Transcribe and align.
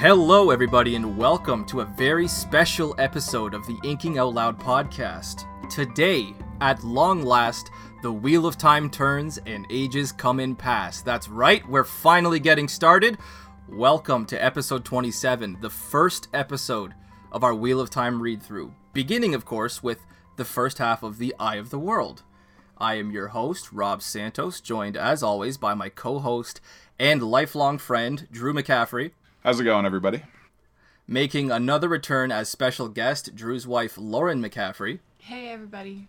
Hello, 0.00 0.48
everybody, 0.48 0.96
and 0.96 1.18
welcome 1.18 1.62
to 1.66 1.82
a 1.82 1.84
very 1.84 2.26
special 2.26 2.94
episode 2.96 3.52
of 3.52 3.66
the 3.66 3.78
Inking 3.84 4.16
Out 4.16 4.32
Loud 4.32 4.58
podcast. 4.58 5.44
Today, 5.68 6.34
at 6.62 6.82
long 6.82 7.22
last, 7.22 7.70
the 8.00 8.10
Wheel 8.10 8.46
of 8.46 8.56
Time 8.56 8.88
turns 8.88 9.36
and 9.44 9.66
ages 9.68 10.10
come 10.10 10.40
in 10.40 10.56
pass. 10.56 11.02
That's 11.02 11.28
right, 11.28 11.68
we're 11.68 11.84
finally 11.84 12.40
getting 12.40 12.66
started. 12.66 13.18
Welcome 13.68 14.24
to 14.28 14.42
episode 14.42 14.86
27, 14.86 15.58
the 15.60 15.68
first 15.68 16.28
episode 16.32 16.94
of 17.30 17.44
our 17.44 17.54
Wheel 17.54 17.78
of 17.78 17.90
Time 17.90 18.22
read 18.22 18.42
through. 18.42 18.72
Beginning, 18.94 19.34
of 19.34 19.44
course, 19.44 19.82
with 19.82 19.98
the 20.36 20.46
first 20.46 20.78
half 20.78 21.02
of 21.02 21.18
The 21.18 21.34
Eye 21.38 21.56
of 21.56 21.68
the 21.68 21.78
World. 21.78 22.22
I 22.78 22.94
am 22.94 23.10
your 23.10 23.28
host, 23.28 23.70
Rob 23.70 24.00
Santos, 24.00 24.62
joined 24.62 24.96
as 24.96 25.22
always 25.22 25.58
by 25.58 25.74
my 25.74 25.90
co 25.90 26.20
host 26.20 26.62
and 26.98 27.22
lifelong 27.22 27.76
friend, 27.76 28.26
Drew 28.32 28.54
McCaffrey. 28.54 29.10
How's 29.42 29.58
it 29.58 29.64
going, 29.64 29.86
everybody? 29.86 30.22
Making 31.06 31.50
another 31.50 31.88
return 31.88 32.30
as 32.30 32.48
special 32.48 32.88
guest, 32.88 33.34
Drew's 33.34 33.66
wife, 33.66 33.96
Lauren 33.96 34.42
McCaffrey. 34.42 35.00
Hey, 35.18 35.48
everybody. 35.48 36.08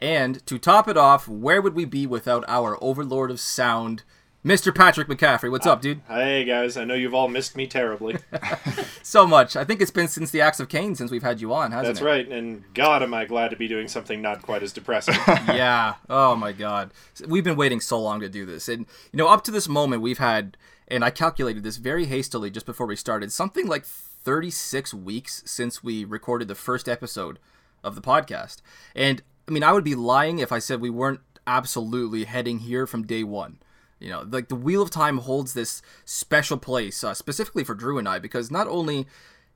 And 0.00 0.44
to 0.46 0.58
top 0.58 0.86
it 0.88 0.96
off, 0.96 1.26
where 1.26 1.62
would 1.62 1.74
we 1.74 1.84
be 1.84 2.06
without 2.06 2.44
our 2.46 2.76
overlord 2.82 3.30
of 3.30 3.40
sound, 3.40 4.02
Mr. 4.44 4.74
Patrick 4.74 5.08
McCaffrey? 5.08 5.50
What's 5.50 5.66
up, 5.66 5.80
dude? 5.80 6.02
Hey 6.06 6.44
guys, 6.44 6.76
I 6.76 6.84
know 6.84 6.94
you've 6.94 7.14
all 7.14 7.28
missed 7.28 7.56
me 7.56 7.66
terribly. 7.66 8.16
So 9.02 9.26
much. 9.26 9.54
I 9.54 9.64
think 9.64 9.82
it's 9.82 9.90
been 9.90 10.08
since 10.08 10.30
the 10.30 10.40
Acts 10.40 10.60
of 10.60 10.70
Caine 10.70 10.94
since 10.94 11.10
we've 11.10 11.22
had 11.22 11.38
you 11.38 11.52
on, 11.52 11.72
hasn't 11.72 11.86
That's 11.96 12.00
it? 12.00 12.04
right, 12.04 12.26
and 12.26 12.64
God, 12.72 13.02
am 13.02 13.12
I 13.12 13.26
glad 13.26 13.50
to 13.50 13.56
be 13.56 13.68
doing 13.68 13.86
something 13.86 14.22
not 14.22 14.40
quite 14.40 14.62
as 14.62 14.72
depressing. 14.72 15.14
yeah. 15.28 15.96
Oh 16.08 16.34
my 16.34 16.52
God. 16.52 16.90
We've 17.28 17.44
been 17.44 17.54
waiting 17.56 17.80
so 17.80 18.00
long 18.00 18.20
to 18.20 18.30
do 18.30 18.46
this, 18.46 18.66
and 18.66 18.86
you 19.12 19.18
know, 19.18 19.28
up 19.28 19.44
to 19.44 19.50
this 19.50 19.68
moment, 19.68 20.00
we've 20.00 20.18
had, 20.18 20.56
and 20.88 21.04
I 21.04 21.10
calculated 21.10 21.62
this 21.62 21.76
very 21.76 22.06
hastily 22.06 22.50
just 22.50 22.66
before 22.66 22.86
we 22.86 22.96
started, 22.96 23.32
something 23.32 23.66
like 23.66 23.84
36 23.84 24.94
weeks 24.94 25.42
since 25.46 25.82
we 25.82 26.04
recorded 26.04 26.48
the 26.48 26.54
first 26.54 26.88
episode 26.88 27.38
of 27.82 27.94
the 27.94 28.00
podcast. 28.00 28.62
And 28.94 29.22
I 29.48 29.52
mean, 29.52 29.62
I 29.62 29.72
would 29.72 29.84
be 29.84 29.94
lying 29.94 30.38
if 30.38 30.52
I 30.52 30.58
said 30.58 30.80
we 30.80 30.90
weren't 30.90 31.20
absolutely 31.46 32.24
heading 32.24 32.60
here 32.60 32.86
from 32.86 33.06
day 33.06 33.24
one. 33.24 33.58
You 34.00 34.10
know, 34.10 34.26
like 34.28 34.48
the 34.48 34.56
Wheel 34.56 34.82
of 34.82 34.90
Time 34.90 35.18
holds 35.18 35.54
this 35.54 35.80
special 36.04 36.58
place, 36.58 37.02
uh, 37.04 37.14
specifically 37.14 37.64
for 37.64 37.74
Drew 37.74 37.98
and 37.98 38.08
I, 38.08 38.18
because 38.18 38.50
not 38.50 38.66
only 38.66 39.06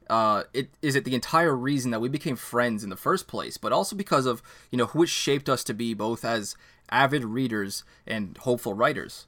uh, 0.09 0.45
it 0.55 0.71
is 0.81 0.97
it 0.97 1.05
the 1.05 1.15
entire 1.15 1.55
reason 1.55 1.91
that 1.91 2.01
we 2.01 2.09
became 2.09 2.37
friends 2.37 2.83
in 2.83 2.91
the 2.91 2.97
first 2.97 3.29
place, 3.29 3.57
but 3.59 3.73
also 3.73 3.95
because 3.95 4.27
of 4.27 4.43
you 4.71 4.79
know 4.79 4.87
who 4.87 5.03
it 5.03 5.09
shaped 5.09 5.49
us 5.49 5.65
to 5.65 5.75
be 5.75 5.93
both 5.93 6.25
as 6.25 6.57
avid 6.91 7.25
readers 7.25 7.85
and 8.07 8.37
hopeful 8.39 8.75
writers. 8.75 9.27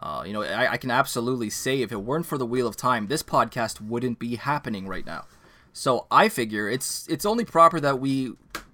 Uh, 0.00 0.24
you 0.26 0.32
know, 0.32 0.42
I, 0.42 0.72
I 0.72 0.76
can 0.78 0.90
absolutely 0.90 1.50
say 1.50 1.82
if 1.82 1.92
it 1.92 2.02
weren't 2.02 2.24
for 2.24 2.38
the 2.38 2.46
Wheel 2.46 2.66
of 2.66 2.74
Time, 2.74 3.08
this 3.08 3.22
podcast 3.22 3.80
wouldn't 3.82 4.18
be 4.18 4.36
happening 4.36 4.88
right 4.88 5.04
now. 5.04 5.26
So 5.72 6.06
I 6.10 6.28
figure 6.28 6.68
it's 6.68 7.06
it's 7.08 7.26
only 7.26 7.44
proper 7.44 7.78
that 7.80 8.00
we 8.00 8.32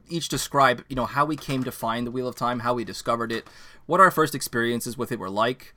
each 0.08 0.28
describe 0.28 0.84
you 0.88 0.94
know 0.94 1.04
how 1.04 1.24
we 1.24 1.36
came 1.36 1.64
to 1.64 1.72
find 1.72 2.06
the 2.06 2.10
Wheel 2.12 2.28
of 2.28 2.36
Time, 2.36 2.60
how 2.60 2.74
we 2.74 2.84
discovered 2.84 3.32
it, 3.32 3.46
what 3.86 4.00
our 4.00 4.10
first 4.10 4.34
experiences 4.34 4.96
with 4.96 5.10
it 5.10 5.18
were 5.18 5.30
like. 5.30 5.74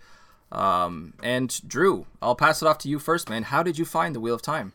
Um, 0.52 1.14
and 1.22 1.59
Drew, 1.67 2.05
I'll 2.22 2.36
pass 2.36 2.61
it 2.61 2.67
off 2.67 2.77
to 2.80 2.89
you 2.89 3.00
first, 3.00 3.30
man. 3.30 3.44
How 3.44 3.64
did 3.64 3.77
you 3.77 3.86
find 3.86 4.16
the 4.16 4.20
Wheel 4.20 4.36
of 4.36 4.42
Time? 4.42 4.73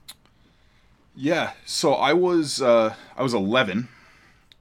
Yeah, 1.17 1.53
so 1.65 1.95
I 1.95 2.12
was 2.12 2.61
uh, 2.61 2.95
I 3.17 3.23
was 3.23 3.33
11. 3.33 3.89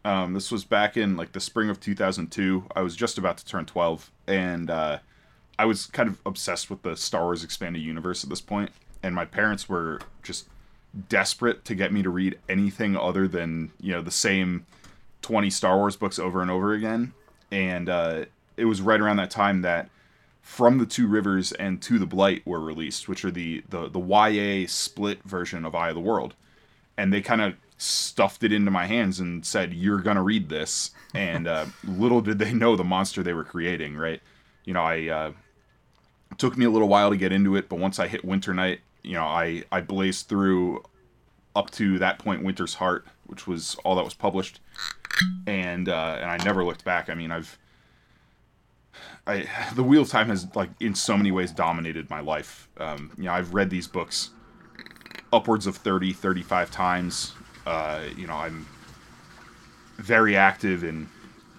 Um, 0.05 0.33
this 0.33 0.51
was 0.51 0.65
back 0.65 0.95
in 0.95 1.17
like 1.17 1.31
the 1.31 1.39
spring 1.39 1.69
of 1.69 1.79
2002. 1.79 2.65
I 2.75 2.81
was 2.81 2.95
just 2.95 3.17
about 3.17 3.37
to 3.37 3.45
turn 3.45 3.65
12, 3.65 4.11
and 4.27 4.69
uh, 4.69 4.99
I 5.57 5.65
was 5.65 5.85
kind 5.87 6.09
of 6.09 6.19
obsessed 6.25 6.69
with 6.69 6.81
the 6.81 6.95
Star 6.95 7.23
Wars 7.23 7.43
expanded 7.43 7.81
universe 7.81 8.23
at 8.23 8.29
this. 8.29 8.43
And 9.01 9.13
my 9.13 9.25
parents 9.25 9.67
were 9.67 9.99
just 10.21 10.47
desperate 11.09 11.65
to 11.65 11.75
get 11.75 11.91
me 11.91 12.03
to 12.03 12.09
read 12.09 12.39
anything 12.47 12.95
other 12.95 13.27
than 13.27 13.71
you 13.79 13.91
know 13.91 14.01
the 14.01 14.11
same 14.11 14.65
20 15.21 15.49
Star 15.49 15.77
Wars 15.77 15.95
books 15.95 16.19
over 16.19 16.41
and 16.41 16.51
over 16.51 16.73
again. 16.73 17.13
And 17.51 17.89
uh, 17.89 18.25
it 18.57 18.65
was 18.65 18.81
right 18.81 18.99
around 18.99 19.17
that 19.17 19.31
time 19.31 19.61
that 19.61 19.89
From 20.41 20.77
the 20.77 20.85
Two 20.85 21.07
Rivers 21.07 21.51
and 21.51 21.81
To 21.83 21.99
the 21.99 22.05
Blight 22.05 22.45
were 22.45 22.59
released, 22.59 23.07
which 23.07 23.25
are 23.25 23.31
the 23.31 23.63
the 23.69 23.89
the 23.89 23.99
YA 23.99 24.67
split 24.67 25.21
version 25.23 25.65
of 25.65 25.75
Eye 25.75 25.89
of 25.89 25.95
the 25.95 26.01
World. 26.01 26.35
And 26.97 27.11
they 27.11 27.21
kind 27.21 27.41
of 27.41 27.55
stuffed 27.77 28.43
it 28.43 28.51
into 28.53 28.71
my 28.71 28.85
hands 28.85 29.19
and 29.19 29.45
said, 29.45 29.73
"You're 29.73 30.01
gonna 30.01 30.23
read 30.23 30.49
this." 30.49 30.91
And 31.13 31.47
uh, 31.47 31.65
little 31.83 32.21
did 32.21 32.39
they 32.39 32.53
know 32.53 32.75
the 32.75 32.83
monster 32.83 33.23
they 33.23 33.33
were 33.33 33.43
creating, 33.43 33.95
right? 33.95 34.21
You 34.65 34.73
know, 34.73 34.83
I 34.83 35.07
uh, 35.07 35.31
took 36.37 36.57
me 36.57 36.65
a 36.65 36.69
little 36.69 36.87
while 36.87 37.09
to 37.09 37.17
get 37.17 37.31
into 37.31 37.55
it, 37.55 37.69
but 37.69 37.79
once 37.79 37.99
I 37.99 38.07
hit 38.07 38.23
Winter 38.23 38.53
Night, 38.53 38.81
you 39.03 39.13
know, 39.13 39.25
I 39.25 39.63
I 39.71 39.81
blazed 39.81 40.27
through 40.27 40.83
up 41.55 41.69
to 41.71 41.99
that 41.99 42.19
point 42.19 42.43
Winter's 42.43 42.75
Heart, 42.75 43.05
which 43.25 43.47
was 43.47 43.75
all 43.83 43.95
that 43.95 44.05
was 44.05 44.13
published, 44.13 44.59
and 45.45 45.89
uh, 45.89 46.17
and 46.19 46.29
I 46.29 46.37
never 46.43 46.63
looked 46.63 46.85
back. 46.85 47.09
I 47.09 47.15
mean, 47.15 47.31
I've 47.31 47.57
I 49.25 49.47
the 49.75 49.83
Wheel 49.83 50.01
of 50.01 50.09
Time 50.09 50.29
has 50.29 50.47
like 50.55 50.69
in 50.79 50.95
so 50.95 51.15
many 51.17 51.31
ways 51.31 51.51
dominated 51.51 52.09
my 52.09 52.19
life. 52.19 52.67
Um, 52.77 53.11
you 53.17 53.25
know, 53.25 53.33
I've 53.33 53.53
read 53.53 53.69
these 53.69 53.87
books 53.87 54.31
upwards 55.31 55.65
of 55.65 55.77
30, 55.77 56.13
35 56.13 56.71
times. 56.71 57.33
Uh, 57.65 58.03
you 58.15 58.27
know, 58.27 58.35
I'm 58.35 58.67
very 59.97 60.35
active 60.35 60.83
in 60.83 61.09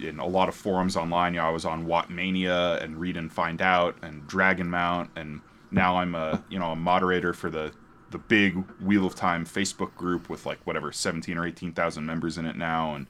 in 0.01 0.19
a 0.19 0.27
lot 0.27 0.49
of 0.49 0.55
forums 0.55 0.97
online. 0.97 1.35
You 1.35 1.41
know, 1.41 1.47
I 1.47 1.51
was 1.51 1.65
on 1.65 1.87
Wotmania 1.87 2.83
and 2.83 2.99
Read 2.99 3.17
and 3.17 3.33
Find 3.33 3.61
Out 3.63 3.97
and 4.03 4.23
Dragonmount, 4.29 5.11
and 5.17 5.41
now 5.71 5.97
I'm 5.97 6.15
a 6.15 6.43
you 6.49 6.59
know 6.59 6.73
a 6.73 6.77
moderator 6.77 7.33
for 7.33 7.51
the 7.51 7.73
the 8.11 8.19
big 8.19 8.55
Wheel 8.81 9.07
of 9.07 9.15
Time 9.15 9.45
Facebook 9.45 9.95
group 9.97 10.29
with 10.29 10.47
like 10.47 10.59
whatever 10.67 10.93
seventeen 10.93 11.39
or 11.39 11.47
eighteen 11.47 11.73
thousand 11.73 12.07
members 12.07 12.39
in 12.39 12.47
it 12.47 12.57
now, 12.57 12.95
and 12.95 13.07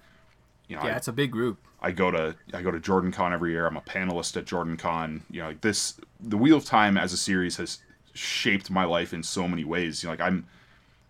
you 0.68 0.76
know, 0.76 0.82
Yeah, 0.84 0.94
I, 0.94 0.96
it's 0.96 1.08
a 1.08 1.12
big 1.12 1.30
group. 1.30 1.58
I 1.80 1.90
go 1.90 2.10
to 2.10 2.34
I 2.52 2.62
go 2.62 2.70
to 2.70 2.80
JordanCon 2.80 3.32
every 3.32 3.52
year. 3.52 3.66
I'm 3.66 3.76
a 3.76 3.82
panelist 3.82 4.36
at 4.36 4.46
JordanCon. 4.46 5.22
You 5.30 5.42
know, 5.42 5.48
like 5.48 5.60
this 5.60 6.00
the 6.20 6.38
Wheel 6.38 6.56
of 6.56 6.64
Time 6.64 6.96
as 6.96 7.12
a 7.12 7.16
series 7.18 7.56
has 7.58 7.78
shaped 8.14 8.70
my 8.70 8.84
life 8.84 9.12
in 9.12 9.22
so 9.22 9.46
many 9.46 9.64
ways. 9.64 10.02
You 10.02 10.08
know, 10.08 10.12
like 10.12 10.20
I'm 10.20 10.46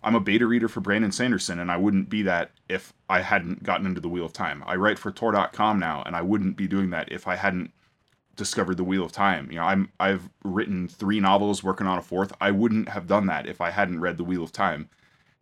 I'm 0.05 0.15
a 0.15 0.19
beta 0.19 0.45
reader 0.45 0.67
for 0.67 0.81
Brandon 0.81 1.11
Sanderson, 1.11 1.59
and 1.59 1.71
I 1.71 1.77
wouldn't 1.77 2.09
be 2.09 2.21
that 2.21 2.51
if 2.69 2.93
I 3.09 3.21
hadn't 3.21 3.63
gotten 3.63 3.87
into 3.87 3.99
the 3.99 4.07
Wheel 4.07 4.25
of 4.25 4.33
Time. 4.33 4.63
I 4.67 4.75
write 4.75 4.99
for 4.99 5.11
Tor.com 5.11 5.79
now, 5.79 6.03
and 6.05 6.15
I 6.15 6.21
wouldn't 6.21 6.55
be 6.55 6.67
doing 6.67 6.91
that 6.91 7.11
if 7.11 7.27
I 7.27 7.35
hadn't 7.35 7.71
discovered 8.35 8.77
the 8.77 8.83
Wheel 8.83 9.03
of 9.03 9.11
Time. 9.11 9.49
You 9.51 9.57
know, 9.57 9.65
I'm 9.65 9.91
I've 9.99 10.29
written 10.43 10.87
three 10.87 11.19
novels, 11.19 11.63
working 11.63 11.87
on 11.87 11.97
a 11.97 12.03
fourth. 12.03 12.31
I 12.39 12.51
wouldn't 12.51 12.89
have 12.89 13.07
done 13.07 13.25
that 13.27 13.47
if 13.47 13.59
I 13.59 13.71
hadn't 13.71 13.99
read 13.99 14.17
the 14.17 14.23
Wheel 14.23 14.43
of 14.43 14.51
Time. 14.51 14.89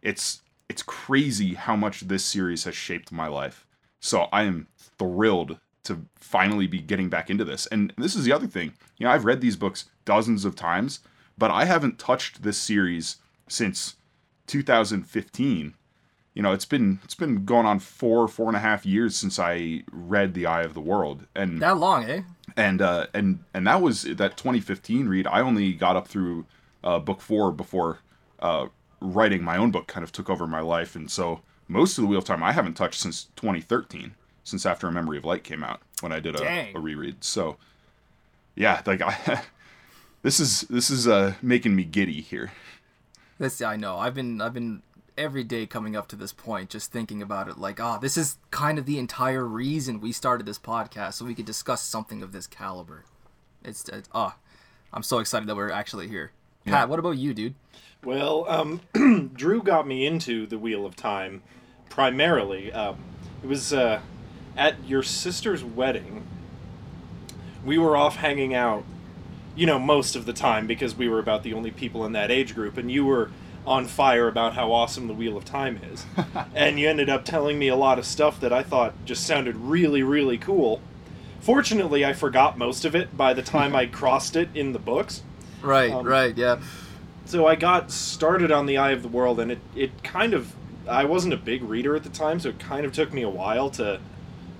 It's 0.01 0.41
it's 0.69 0.81
crazy 0.81 1.56
how 1.56 1.75
much 1.75 2.01
this 2.01 2.24
series 2.24 2.63
has 2.63 2.75
shaped 2.75 3.12
my 3.12 3.28
life. 3.28 3.68
So 4.00 4.28
I 4.31 4.44
am 4.44 4.68
thrilled 4.78 5.59
to 5.84 6.06
finally 6.16 6.68
be 6.68 6.80
getting 6.80 7.09
back 7.09 7.30
into 7.30 7.44
this. 7.44 7.66
And 7.68 7.94
this 7.97 8.16
is 8.16 8.24
the 8.24 8.31
other 8.31 8.47
thing. 8.47 8.74
You 8.97 9.06
know, 9.06 9.12
I've 9.12 9.25
read 9.25 9.41
these 9.41 9.57
books 9.57 9.90
dozens 10.06 10.45
of 10.45 10.56
times, 10.56 11.01
but 11.38 11.51
I 11.51 11.66
haven't 11.66 12.00
touched 12.00 12.44
this 12.44 12.57
series 12.57 13.18
since 13.50 13.97
2015. 14.48 15.74
You 16.34 16.42
know, 16.42 16.52
it's 16.52 16.66
been 16.66 17.00
it's 17.04 17.16
been 17.16 17.46
going 17.46 17.66
on 17.66 17.80
four 17.80 18.28
four 18.28 18.48
and 18.48 18.56
a 18.58 18.59
half 18.59 18.86
years 18.86 19.16
since 19.16 19.38
I 19.38 19.84
read 19.92 20.34
The 20.34 20.48
Eye 20.48 20.64
of 20.64 20.74
the 20.74 20.81
World, 20.81 21.28
and 21.36 21.62
That 21.62 21.78
long, 21.78 22.06
eh? 22.06 22.22
and 22.57 22.81
uh, 22.81 23.07
and 23.13 23.44
and 23.54 23.68
that 23.68 23.81
was 23.81 24.04
that 24.04 24.36
2015 24.38 25.07
read. 25.07 25.28
I 25.28 25.42
only 25.42 25.74
got 25.74 25.95
up 25.95 26.07
through 26.07 26.45
uh, 26.84 27.00
book 27.00 27.22
four 27.22 27.51
before 27.51 28.00
uh, 28.40 28.68
writing 29.00 29.44
my 29.44 29.57
own 29.57 29.69
book 29.69 29.86
kind 29.88 30.04
of 30.04 30.12
took 30.12 30.30
over 30.30 30.48
my 30.48 30.60
life, 30.62 30.95
and 30.95 31.10
so 31.12 31.42
most 31.68 31.98
of 31.98 32.01
the 32.01 32.07
Wheel 32.07 32.19
of 32.19 32.25
Time 32.25 32.42
I 32.44 32.51
haven't 32.51 32.74
touched 32.74 33.00
since 33.00 33.25
2013, 33.36 34.16
since 34.44 34.66
After 34.66 34.88
a 34.88 34.92
Memory 34.92 35.19
of 35.19 35.25
Light 35.25 35.44
came 35.44 35.63
out 35.63 35.81
when 36.01 36.12
I 36.12 36.19
did 36.19 36.36
a, 36.36 36.44
a 36.75 36.80
reread. 36.80 37.24
So 37.24 37.57
yeah, 38.56 38.81
like 38.88 39.01
I, 39.01 39.44
this 40.24 40.40
is 40.40 40.62
this 40.62 40.90
is 40.90 41.07
uh, 41.07 41.36
making 41.44 41.75
me 41.75 41.84
giddy 41.84 42.22
here. 42.22 42.51
This 43.38 43.62
I 43.62 43.75
know. 43.75 43.97
I've 43.97 44.13
been 44.13 44.41
I've 44.41 44.53
been 44.53 44.81
every 45.18 45.44
day 45.44 45.65
coming 45.65 45.95
up 45.95 46.07
to 46.07 46.15
this 46.15 46.33
point 46.33 46.69
just 46.69 46.91
thinking 46.91 47.21
about 47.21 47.47
it 47.47 47.57
like, 47.57 47.80
ah, 47.80 47.97
this 47.97 48.18
is 48.18 48.38
kind 48.51 48.80
of 48.80 48.85
the 48.85 48.97
entire 48.97 49.45
reason 49.45 50.00
we 50.01 50.12
started 50.12 50.45
this 50.45 50.57
podcast 50.59 51.13
so 51.13 51.25
we 51.25 51.35
could 51.35 51.45
discuss 51.45 51.81
something 51.81 52.21
of 52.21 52.31
this 52.31 52.47
caliber. 52.47 53.06
It's 53.63 53.88
it's 53.89 54.09
ah, 54.13 54.38
I'm 54.91 55.03
so 55.03 55.19
excited 55.19 55.47
that 55.47 55.56
we're 55.56 55.71
actually 55.71 56.07
here. 56.07 56.31
Pat, 56.65 56.88
what 56.88 57.00
about 57.00 57.18
you, 57.18 57.33
dude? 57.33 57.56
well, 58.06 58.45
um, 58.47 58.81
Drew 59.33 59.62
got 59.62 59.88
me 59.88 60.06
into 60.06 60.45
the 60.45 60.57
Wheel 60.57 60.85
of 60.85 60.95
Time 60.95 61.41
primarily. 61.89 62.71
Um, 62.71 62.97
it 63.44 63.47
was 63.47 63.74
uh, 63.74 64.00
at 64.56 64.75
your 64.88 65.03
sister's 65.03 65.63
wedding. 65.63 66.25
We 67.65 67.77
were 67.77 67.95
off 67.95 68.18
hanging 68.18 68.53
out, 68.53 68.83
you 69.56 69.66
know, 69.66 69.80
most 69.80 70.16
of 70.16 70.26
the 70.26 70.34
time 70.34 70.68
because 70.68 70.96
we 70.96 71.08
were 71.08 71.20
about 71.20 71.44
the 71.44 71.54
only 71.54 71.72
people 71.72 72.06
in 72.06 72.14
that 72.14 72.32
age 72.32 72.56
group, 72.56 72.78
and 72.78 72.92
you 72.92 73.06
were 73.06 73.32
on 73.66 73.86
fire 73.86 74.28
about 74.28 74.54
how 74.56 74.72
awesome 74.72 75.08
the 75.08 75.14
Wheel 75.14 75.38
of 75.38 75.46
Time 75.46 75.80
is. 75.92 76.06
and 76.56 76.80
you 76.80 76.90
ended 76.90 77.10
up 77.10 77.24
telling 77.24 77.58
me 77.58 77.68
a 77.70 77.76
lot 77.76 77.98
of 78.00 78.06
stuff 78.06 78.40
that 78.42 78.52
I 78.52 78.64
thought 78.64 78.94
just 79.06 79.26
sounded 79.26 79.56
really, 79.56 80.04
really 80.04 80.38
cool. 80.38 80.82
Fortunately, 81.40 82.04
I 82.06 82.14
forgot 82.14 82.58
most 82.58 82.84
of 82.86 82.96
it 82.96 83.16
by 83.16 83.34
the 83.34 83.42
time 83.42 83.76
I 83.76 83.86
crossed 84.00 84.36
it 84.36 84.50
in 84.54 84.74
the 84.74 84.80
books. 84.80 85.22
Right, 85.62 85.92
Um, 85.92 86.06
right, 86.06 86.38
yeah. 86.38 86.62
so 87.26 87.48
I 87.48 87.56
got 87.56 87.90
started 87.92 88.52
on 88.52 88.66
the 88.66 88.78
Eye 88.78 88.92
of 88.92 89.02
the 89.02 89.08
World, 89.08 89.40
and 89.40 89.52
it 89.52 89.60
it 89.76 90.04
kind 90.04 90.34
of 90.34 90.54
I 90.88 91.06
wasn't 91.06 91.34
a 91.34 91.38
big 91.38 91.64
reader 91.64 91.96
at 91.96 92.04
the 92.04 92.10
time, 92.10 92.40
so 92.42 92.50
it 92.50 92.60
kind 92.60 92.86
of 92.86 92.92
took 92.92 93.14
me 93.14 93.22
a 93.22 93.30
while 93.30 93.70
to 93.72 94.02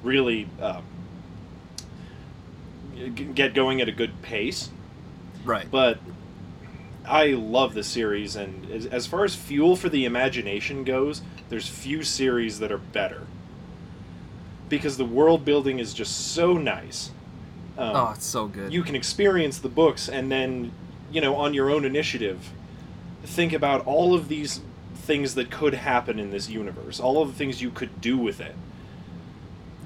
really 0.02 0.48
g- 3.06 3.26
get 3.26 3.54
going 3.54 3.82
at 3.82 3.90
a 3.90 3.92
good 3.92 4.22
pace. 4.22 4.70
Right. 5.44 5.70
But 5.70 6.00
I 7.06 7.28
love 7.28 7.74
the 7.74 7.84
series, 7.84 8.36
and 8.36 8.70
as, 8.72 8.86
as 8.86 9.08
far 9.08 9.24
as 9.24 9.36
fuel 9.36 9.76
for 9.76 9.90
the 9.90 10.06
imagination 10.06 10.84
goes, 10.84 11.22
there's 11.50 11.68
few 11.68 12.04
series 12.04 12.60
that 12.60 12.72
are 12.72 12.78
better 12.78 13.28
because 14.70 14.98
the 14.98 15.06
world 15.06 15.46
building 15.46 15.80
is 15.80 15.94
just 15.94 16.34
so 16.34 16.54
nice. 16.58 17.12
Um, 17.78 17.96
oh, 17.96 18.12
it's 18.16 18.26
so 18.26 18.48
good. 18.48 18.72
you 18.72 18.84
can 18.84 18.96
experience 18.96 19.58
the 19.58 19.70
books 19.70 20.08
and 20.08 20.32
then 20.32 20.72
you 21.12 21.20
know 21.22 21.36
on 21.36 21.56
your 21.56 21.72
own 21.72 21.86
initiative 21.86 22.52
think 23.24 23.52
about 23.52 23.84
all 23.88 24.14
of 24.14 24.28
these 24.28 24.62
things 24.94 25.34
that 25.34 25.50
could 25.50 25.74
happen 25.74 26.20
in 26.20 26.30
this 26.30 26.48
universe 26.48 27.00
all 27.00 27.20
of 27.24 27.30
the 27.30 27.34
things 27.34 27.64
you 27.64 27.72
could 27.72 28.00
do 28.00 28.16
with 28.16 28.40
it 28.40 28.54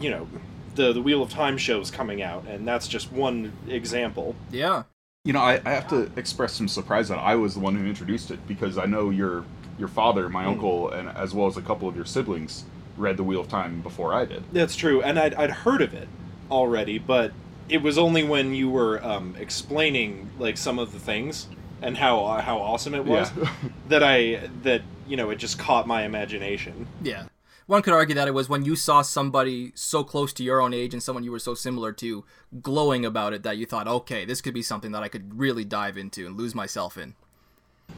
you 0.01 0.09
know 0.09 0.27
the 0.75 0.91
the 0.91 1.01
wheel 1.01 1.23
of 1.23 1.29
time 1.29 1.57
shows 1.57 1.89
coming 1.89 2.21
out 2.21 2.45
and 2.45 2.67
that's 2.67 2.89
just 2.89 3.09
one 3.09 3.53
example 3.69 4.35
yeah. 4.51 4.83
You 5.27 5.33
know, 5.33 5.41
I, 5.41 5.59
I 5.65 5.71
have 5.71 5.87
to 5.89 6.09
express 6.15 6.53
some 6.53 6.69
surprise 6.69 7.09
that 7.09 7.17
I 7.19 7.35
was 7.35 7.53
the 7.55 7.59
one 7.59 7.75
who 7.75 7.85
introduced 7.85 8.31
it 8.31 8.39
because 8.47 8.77
I 8.77 8.85
know 8.85 9.09
your 9.09 9.43
your 9.77 9.89
father, 9.89 10.29
my 10.29 10.43
Hmm. 10.43 10.49
uncle, 10.51 10.89
and 10.89 11.09
as 11.09 11.33
well 11.33 11.47
as 11.47 11.57
a 11.57 11.61
couple 11.61 11.87
of 11.89 11.95
your 11.97 12.05
siblings 12.05 12.63
read 12.95 13.17
the 13.17 13.23
Wheel 13.23 13.41
of 13.41 13.49
Time 13.49 13.81
before 13.81 14.13
I 14.13 14.23
did. 14.25 14.41
that's 14.53 14.75
true 14.75 15.01
and 15.03 15.19
I'd, 15.19 15.35
I'd 15.35 15.51
heard 15.51 15.81
of 15.83 15.93
it 15.93 16.07
already 16.49 16.97
but 16.97 17.31
it 17.69 17.81
was 17.83 17.97
only 17.97 18.23
when 18.23 18.55
you 18.55 18.69
were 18.69 19.03
um, 19.05 19.35
explaining 19.37 20.29
like 20.39 20.57
some 20.57 20.79
of 20.79 20.93
the 20.93 20.99
things 20.99 21.47
and 21.81 21.97
how 21.97 22.23
uh, 22.25 22.41
how 22.41 22.57
awesome 22.59 22.95
it 22.95 23.05
was 23.05 23.29
Yeah. 23.37 23.49
that 23.89 24.03
I 24.03 24.49
that 24.63 24.81
you 25.07 25.17
know 25.17 25.29
it 25.29 25.35
just 25.35 25.59
caught 25.59 25.85
my 25.87 26.03
imagination 26.03 26.87
Yeah. 27.03 27.25
One 27.67 27.81
could 27.81 27.93
argue 27.93 28.15
that 28.15 28.27
it 28.27 28.33
was 28.33 28.49
when 28.49 28.63
you 28.65 28.75
saw 28.75 29.01
somebody 29.01 29.73
so 29.75 30.03
close 30.03 30.33
to 30.33 30.43
your 30.43 30.61
own 30.61 30.73
age 30.73 30.93
and 30.93 31.03
someone 31.03 31.23
you 31.23 31.31
were 31.31 31.39
so 31.39 31.53
similar 31.53 31.91
to 31.93 32.23
glowing 32.61 33.05
about 33.05 33.33
it 33.33 33.43
that 33.43 33.57
you 33.57 33.65
thought, 33.65 33.87
okay, 33.87 34.23
this 34.25 34.41
could 34.41 34.53
be 34.53 34.61
something 34.61 34.93
that 34.93 35.03
I 35.03 35.09
could 35.09 35.37
really 35.37 35.65
dive 35.65 35.97
into 35.97 36.25
and 36.25 36.37
lose 36.37 36.55
myself 36.55 36.97
in. 36.97 37.15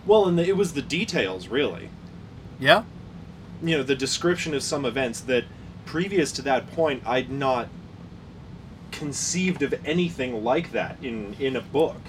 well 0.06 0.28
and 0.28 0.38
the, 0.38 0.48
it 0.48 0.58
was 0.58 0.74
the 0.74 0.82
details 0.82 1.48
really 1.48 1.90
Yeah? 2.60 2.84
you 3.62 3.78
know 3.78 3.84
the 3.84 3.96
description 3.96 4.54
of 4.54 4.64
some 4.64 4.86
events 4.86 5.22
that 5.22 5.44
previous 5.86 6.32
to 6.34 6.42
that 6.44 6.72
point 6.72 7.04
I'd 7.06 7.30
not 7.30 7.68
conceived 8.92 9.62
of 9.62 9.74
anything 9.86 10.44
like 10.44 10.72
that 10.72 10.98
in 11.02 11.36
in 11.40 11.56
a 11.56 11.62
book. 11.62 12.02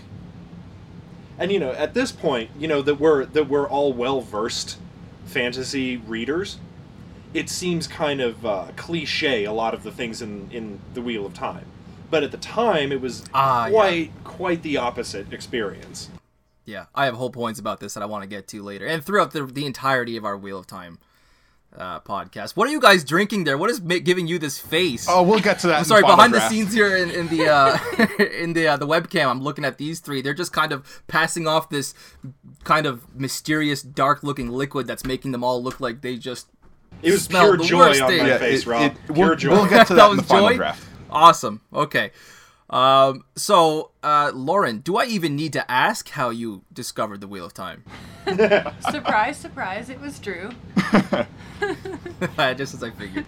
And 1.38 1.50
you 1.50 1.58
know, 1.58 1.72
at 1.72 1.94
this 1.94 2.12
point, 2.12 2.50
you 2.58 2.68
know 2.68 2.82
that 2.82 2.96
we're 2.96 3.24
that 3.24 3.48
we're 3.48 3.68
all 3.68 3.92
well 3.92 4.20
versed 4.20 4.78
fantasy 5.24 5.96
readers. 5.96 6.58
It 7.32 7.48
seems 7.48 7.86
kind 7.86 8.20
of 8.20 8.44
uh, 8.44 8.66
cliche 8.76 9.44
a 9.44 9.52
lot 9.52 9.72
of 9.74 9.82
the 9.82 9.90
things 9.92 10.20
in 10.22 10.48
in 10.50 10.80
the 10.94 11.02
Wheel 11.02 11.24
of 11.26 11.34
Time, 11.34 11.66
but 12.10 12.22
at 12.24 12.30
the 12.32 12.38
time 12.38 12.90
it 12.92 13.00
was 13.00 13.24
Ah, 13.34 13.66
yeah. 13.66 13.70
quite 13.72 14.10
quite 14.24 14.62
the 14.62 14.76
opposite 14.78 15.32
experience. 15.32 16.10
Yeah. 16.64 16.86
I 16.94 17.04
have 17.06 17.14
whole 17.14 17.30
points 17.30 17.58
about 17.58 17.80
this 17.80 17.94
that 17.94 18.02
I 18.02 18.06
want 18.06 18.22
to 18.22 18.28
get 18.28 18.46
to 18.48 18.62
later. 18.62 18.86
And 18.86 19.04
throughout 19.04 19.32
the, 19.32 19.44
the 19.44 19.66
entirety 19.66 20.16
of 20.16 20.24
our 20.24 20.36
Wheel 20.36 20.56
of 20.58 20.68
Time 20.68 20.98
uh, 21.76 21.98
podcast. 22.00 22.56
What 22.56 22.68
are 22.68 22.70
you 22.70 22.80
guys 22.80 23.02
drinking 23.04 23.44
there? 23.44 23.56
What 23.58 23.70
is 23.70 23.80
ma- 23.80 23.98
giving 24.02 24.26
you 24.28 24.38
this 24.38 24.58
face? 24.58 25.06
Oh, 25.08 25.22
we'll 25.22 25.38
get 25.40 25.58
to 25.60 25.68
that. 25.68 25.74
I'm 25.74 25.78
in 25.80 25.84
sorry, 25.86 26.02
the 26.02 26.08
final 26.08 26.16
behind 26.16 26.34
the 26.34 26.48
scenes 26.48 26.72
here 26.72 26.96
in, 26.96 27.10
in 27.10 27.28
the 27.28 27.48
uh, 27.48 27.78
in 28.42 28.52
the 28.52 28.68
uh, 28.68 28.76
the 28.76 28.86
webcam, 28.88 29.26
I'm 29.28 29.40
looking 29.40 29.64
at 29.64 29.78
these 29.78 30.00
three. 30.00 30.20
They're 30.20 30.34
just 30.34 30.52
kind 30.52 30.72
of 30.72 31.02
passing 31.06 31.46
off 31.46 31.70
this 31.70 31.94
kind 32.64 32.86
of 32.86 33.14
mysterious, 33.18 33.82
dark-looking 33.82 34.48
liquid 34.50 34.86
that's 34.88 35.04
making 35.04 35.30
them 35.32 35.42
all 35.44 35.62
look 35.62 35.80
like 35.80 36.00
they 36.02 36.16
just 36.16 36.48
It 37.02 37.12
was 37.12 37.28
pure 37.28 37.56
the 37.56 37.64
joy 37.64 37.78
worst 37.88 38.02
on 38.02 38.08
thing. 38.10 38.22
my 38.22 38.28
Yeah, 38.28 38.38
face, 38.38 38.62
it- 38.62 38.66
Rob. 38.66 38.82
it- 38.92 39.14
pure 39.14 39.26
we'll, 39.28 39.36
joy. 39.36 39.50
we'll 39.52 39.68
get 39.68 39.86
to 39.86 39.94
that, 39.94 40.02
That 40.02 40.10
in 40.10 40.16
the 40.16 40.22
was 40.22 40.28
final 40.30 40.48
joy? 40.50 40.56
draft. 40.56 40.84
awesome. 41.10 41.60
Okay. 41.72 42.10
Um, 42.68 43.24
so, 43.34 43.90
uh, 44.04 44.30
Lauren, 44.32 44.78
do 44.78 44.96
I 44.96 45.06
even 45.06 45.34
need 45.34 45.52
to 45.54 45.68
ask 45.70 46.08
how 46.10 46.30
you 46.30 46.62
discovered 46.72 47.20
the 47.20 47.26
Wheel 47.26 47.44
of 47.44 47.52
Time? 47.54 47.82
surprise, 48.90 49.36
surprise! 49.38 49.90
It 49.90 50.00
was 50.00 50.18
Drew. 50.20 50.50
just 52.36 52.74
as 52.74 52.82
I 52.82 52.90
figured. 52.90 53.24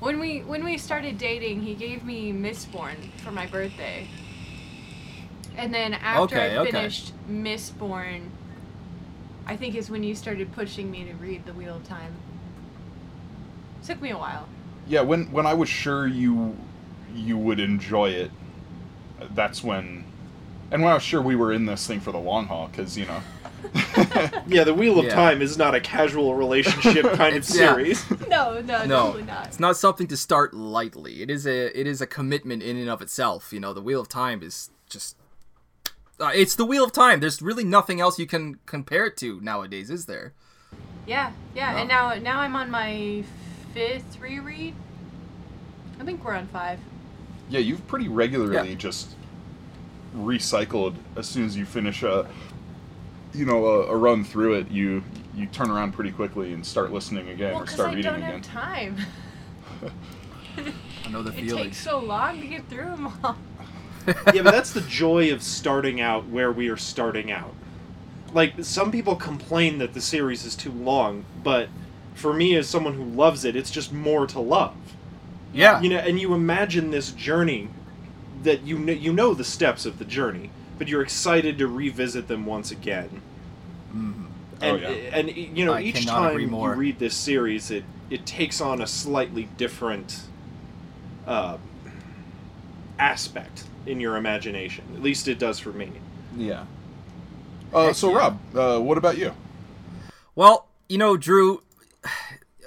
When 0.00 0.20
we 0.20 0.40
when 0.40 0.64
we 0.64 0.78
started 0.78 1.18
dating, 1.18 1.62
he 1.62 1.74
gave 1.74 2.04
me 2.04 2.32
Mistborn 2.32 3.10
for 3.18 3.32
my 3.32 3.46
birthday. 3.46 4.06
And 5.56 5.72
then 5.72 5.94
after 5.94 6.36
Okay, 6.36 6.54
I 6.54 6.58
okay. 6.58 6.70
finished 6.72 7.12
Mistborn, 7.28 8.28
I 9.46 9.56
think 9.56 9.74
is 9.76 9.88
when 9.90 10.02
you 10.04 10.14
started 10.14 10.52
pushing 10.52 10.90
me 10.90 11.04
to 11.04 11.14
read 11.14 11.46
The 11.46 11.52
Wheel 11.52 11.76
of 11.76 11.84
Time. 11.88 12.12
Took 13.86 14.00
me 14.02 14.10
a 14.10 14.18
while. 14.18 14.46
Yeah, 14.86 15.00
when 15.02 15.30
when 15.32 15.46
I 15.46 15.54
was 15.54 15.68
sure 15.68 16.06
you 16.06 16.56
you 17.14 17.36
would 17.38 17.60
enjoy 17.60 18.10
it, 18.10 18.30
that's 19.34 19.62
when, 19.62 20.04
and 20.70 20.82
when 20.82 20.90
I 20.90 20.94
was 20.94 21.02
sure 21.02 21.22
we 21.22 21.36
were 21.36 21.52
in 21.52 21.64
this 21.66 21.86
thing 21.86 22.00
for 22.00 22.10
the 22.12 22.18
long 22.18 22.46
haul, 22.46 22.68
because 22.68 22.98
you 22.98 23.06
know, 23.06 23.20
Yeah, 24.46 24.64
the 24.64 24.74
Wheel 24.74 24.98
of 24.98 25.06
Yeah. 25.06 25.14
Time 25.14 25.40
is 25.42 25.56
not 25.56 25.74
a 25.74 25.80
casual 25.80 26.34
relationship 26.34 27.04
kind 27.12 27.36
of 27.36 27.42
It's- 27.42 27.56
yeah. 27.56 27.72
series. 27.74 28.04
No, 28.28 28.60
no, 28.60 28.84
No, 28.84 29.06
totally 29.06 29.22
not. 29.24 29.46
it's 29.46 29.60
not 29.60 29.76
something 29.76 30.06
to 30.08 30.16
start 30.16 30.52
lightly. 30.54 31.22
It 31.22 31.30
is 31.30 31.46
a 31.46 31.78
it 31.78 31.86
is 31.86 32.00
a 32.00 32.06
commitment 32.06 32.62
in 32.62 32.76
and 32.76 32.90
of 32.90 33.00
itself. 33.00 33.52
You 33.52 33.60
know, 33.60 33.72
the 33.72 33.82
Wheel 33.82 34.00
of 34.00 34.08
Time 34.08 34.42
is 34.42 34.70
just. 34.88 35.16
Uh, 36.20 36.30
it's 36.34 36.54
the 36.56 36.64
Wheel 36.64 36.84
of 36.84 36.92
Time. 36.92 37.20
There's 37.20 37.40
really 37.42 37.64
nothing 37.64 38.00
else 38.00 38.18
you 38.18 38.26
can 38.26 38.58
compare 38.66 39.06
it 39.06 39.16
to 39.18 39.40
nowadays, 39.40 39.88
is 39.90 40.06
there? 40.06 40.32
Yeah, 41.06 41.32
yeah. 41.54 41.72
No. 41.72 41.78
And 41.78 41.88
now 41.88 42.14
now 42.14 42.40
I'm 42.40 42.54
on 42.56 42.70
my 42.70 43.24
fifth 43.74 44.18
reread. 44.20 44.74
I 46.00 46.04
think 46.04 46.24
we're 46.24 46.34
on 46.34 46.46
five. 46.46 46.78
yeah, 47.50 47.58
you've 47.60 47.86
pretty 47.86 48.08
regularly 48.08 48.70
Yeah. 48.70 48.74
just 48.76 49.10
recycled 50.16 50.94
as 51.16 51.26
soon 51.28 51.44
as 51.44 51.56
you 51.56 51.64
finish 51.66 52.02
a, 52.04 52.26
you 53.34 53.44
know, 53.44 53.66
a, 53.66 53.86
a 53.88 53.96
run 53.96 54.24
through 54.24 54.54
it. 54.54 54.70
You 54.70 55.02
you 55.34 55.46
turn 55.46 55.68
around 55.70 55.92
pretty 55.92 56.12
quickly 56.12 56.52
and 56.52 56.64
start 56.64 56.92
listening 56.92 57.28
again 57.28 57.54
Well, 57.54 57.64
or 57.64 57.66
start 57.66 57.90
I 57.90 57.94
reading 57.96 58.12
don't 58.12 58.22
again. 58.22 58.32
have 58.32 58.42
time. 58.42 58.96
I 61.04 61.10
know 61.10 61.22
the 61.22 61.30
It 61.32 61.44
feeling. 61.44 61.64
takes 61.64 61.78
so 61.78 61.98
long 61.98 62.40
to 62.40 62.46
get 62.46 62.68
through 62.68 62.84
them 62.90 63.06
all. 63.24 63.36
yeah, 64.06 64.42
but 64.42 64.52
that's 64.52 64.72
the 64.72 64.80
joy 64.82 65.32
of 65.32 65.42
starting 65.42 66.00
out 66.00 66.28
where 66.28 66.52
we 66.52 66.68
are 66.68 66.76
starting 66.76 67.32
out. 67.32 67.52
Like 68.32 68.54
some 68.62 68.92
people 68.92 69.16
complain 69.16 69.78
that 69.78 69.94
the 69.94 70.00
series 70.00 70.44
is 70.44 70.54
too 70.54 70.70
long, 70.72 71.24
but 71.42 71.68
for 72.14 72.32
me 72.32 72.56
as 72.56 72.68
someone 72.68 72.94
who 72.94 73.04
loves 73.04 73.44
it, 73.44 73.56
it's 73.56 73.70
just 73.70 73.92
more 73.92 74.26
to 74.28 74.40
love. 74.40 74.74
Yeah. 75.52 75.80
You 75.80 75.90
know, 75.90 75.98
and 75.98 76.18
you 76.20 76.34
imagine 76.34 76.90
this 76.90 77.10
journey 77.12 77.68
that 78.42 78.62
you 78.62 78.78
know, 78.78 78.92
you 78.92 79.12
know 79.12 79.34
the 79.34 79.44
steps 79.44 79.86
of 79.86 79.98
the 79.98 80.04
journey, 80.04 80.50
but 80.78 80.88
you're 80.88 81.02
excited 81.02 81.58
to 81.58 81.66
revisit 81.66 82.28
them 82.28 82.46
once 82.46 82.70
again. 82.70 83.20
Mhm. 83.94 84.14
And 84.60 84.72
Oh, 84.72 84.76
yeah. 84.76 84.88
and 85.12 85.30
you 85.36 85.64
know 85.64 85.74
I 85.74 85.82
each 85.82 86.06
time 86.06 86.38
you 86.40 86.66
read 86.74 86.98
this 86.98 87.14
series, 87.14 87.70
it 87.70 87.84
it 88.10 88.24
takes 88.26 88.60
on 88.60 88.80
a 88.80 88.86
slightly 88.86 89.48
different 89.56 90.20
uh, 91.26 91.56
aspect 92.98 93.64
in 93.86 94.00
your 94.00 94.16
imagination. 94.16 94.84
At 94.94 95.02
least 95.02 95.28
it 95.28 95.38
does 95.38 95.58
for 95.58 95.72
me. 95.72 95.90
Yeah. 96.36 96.64
Uh, 97.72 97.92
so 97.92 98.10
yeah. 98.10 98.16
Rob, 98.18 98.38
uh, 98.54 98.78
what 98.80 98.98
about 98.98 99.18
you? 99.18 99.32
Well, 100.34 100.66
you 100.88 100.98
know, 100.98 101.16
Drew. 101.16 101.62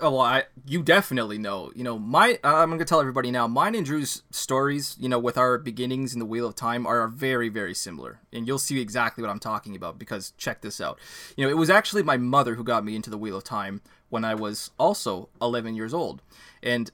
Oh, 0.01 0.12
well, 0.12 0.22
I, 0.22 0.44
you 0.66 0.84
definitely 0.84 1.38
know. 1.38 1.72
You 1.75 1.84
know, 1.84 1.98
my 1.98 2.39
I'm 2.44 2.70
gonna 2.70 2.86
tell 2.86 3.00
everybody 3.00 3.32
now. 3.32 3.48
Mine 3.48 3.75
and 3.75 3.86
Drew's 3.86 4.24
stories, 4.32 4.96
you 5.00 5.10
know, 5.10 5.20
with 5.20 5.38
our 5.38 5.58
beginnings 5.58 6.13
in 6.13 6.20
the 6.20 6.25
Wheel 6.25 6.48
of 6.48 6.56
Time, 6.56 6.86
are 6.86 7.08
very, 7.08 7.50
very 7.50 7.74
similar, 7.74 8.20
and 8.32 8.48
you'll 8.48 8.60
see 8.60 8.80
exactly 8.80 9.22
what 9.22 9.30
I'm 9.30 9.39
talking 9.39 9.75
about. 9.75 9.98
Because 9.98 10.32
check 10.38 10.62
this 10.62 10.80
out. 10.80 11.00
You 11.36 11.46
know, 11.46 11.50
it 11.50 11.58
was 11.58 11.70
actually 11.70 12.04
my 12.04 12.18
mother 12.18 12.56
who 12.56 12.63
got 12.63 12.86
me 12.86 12.96
into 12.96 13.10
the 13.10 13.18
Wheel 13.18 13.38
of 13.38 13.44
Time 13.44 13.82
when 14.10 14.24
I 14.24 14.36
was 14.36 14.72
also 14.77 15.30
11 15.42 15.75
years 15.75 15.94
old, 15.94 16.22
and 16.62 16.92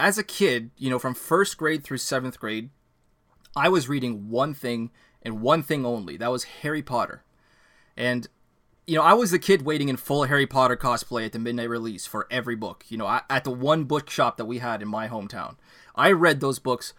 as 0.00 0.18
a 0.18 0.24
kid, 0.24 0.70
you 0.76 0.90
know, 0.90 0.98
from 0.98 1.14
first 1.14 1.56
grade 1.56 1.84
through 1.84 1.98
seventh 1.98 2.38
grade, 2.38 2.70
I 3.56 3.68
was 3.68 3.88
reading 3.88 4.30
one 4.30 4.54
thing 4.54 4.90
and 5.22 5.40
one 5.40 5.62
thing 5.62 5.84
only. 5.84 6.16
That 6.16 6.30
was 6.30 6.44
Harry 6.44 6.82
Potter, 6.82 7.24
and 7.96 8.28
you 8.88 8.94
know, 8.94 9.02
I 9.02 9.12
was 9.12 9.30
the 9.30 9.38
kid 9.38 9.66
waiting 9.66 9.90
in 9.90 9.98
full 9.98 10.24
Harry 10.24 10.46
Potter 10.46 10.74
cosplay 10.74 11.26
at 11.26 11.32
the 11.32 11.38
midnight 11.38 11.68
release 11.68 12.06
for 12.06 12.26
every 12.30 12.56
book. 12.56 12.86
You 12.88 12.96
know, 12.96 13.20
at 13.28 13.44
the 13.44 13.50
one 13.50 13.84
bookshop 13.84 14.38
that 14.38 14.46
we 14.46 14.60
had 14.60 14.80
in 14.80 14.88
my 14.88 15.08
hometown. 15.08 15.56
I 15.94 16.10
read 16.10 16.40
those 16.40 16.58
books 16.58 16.94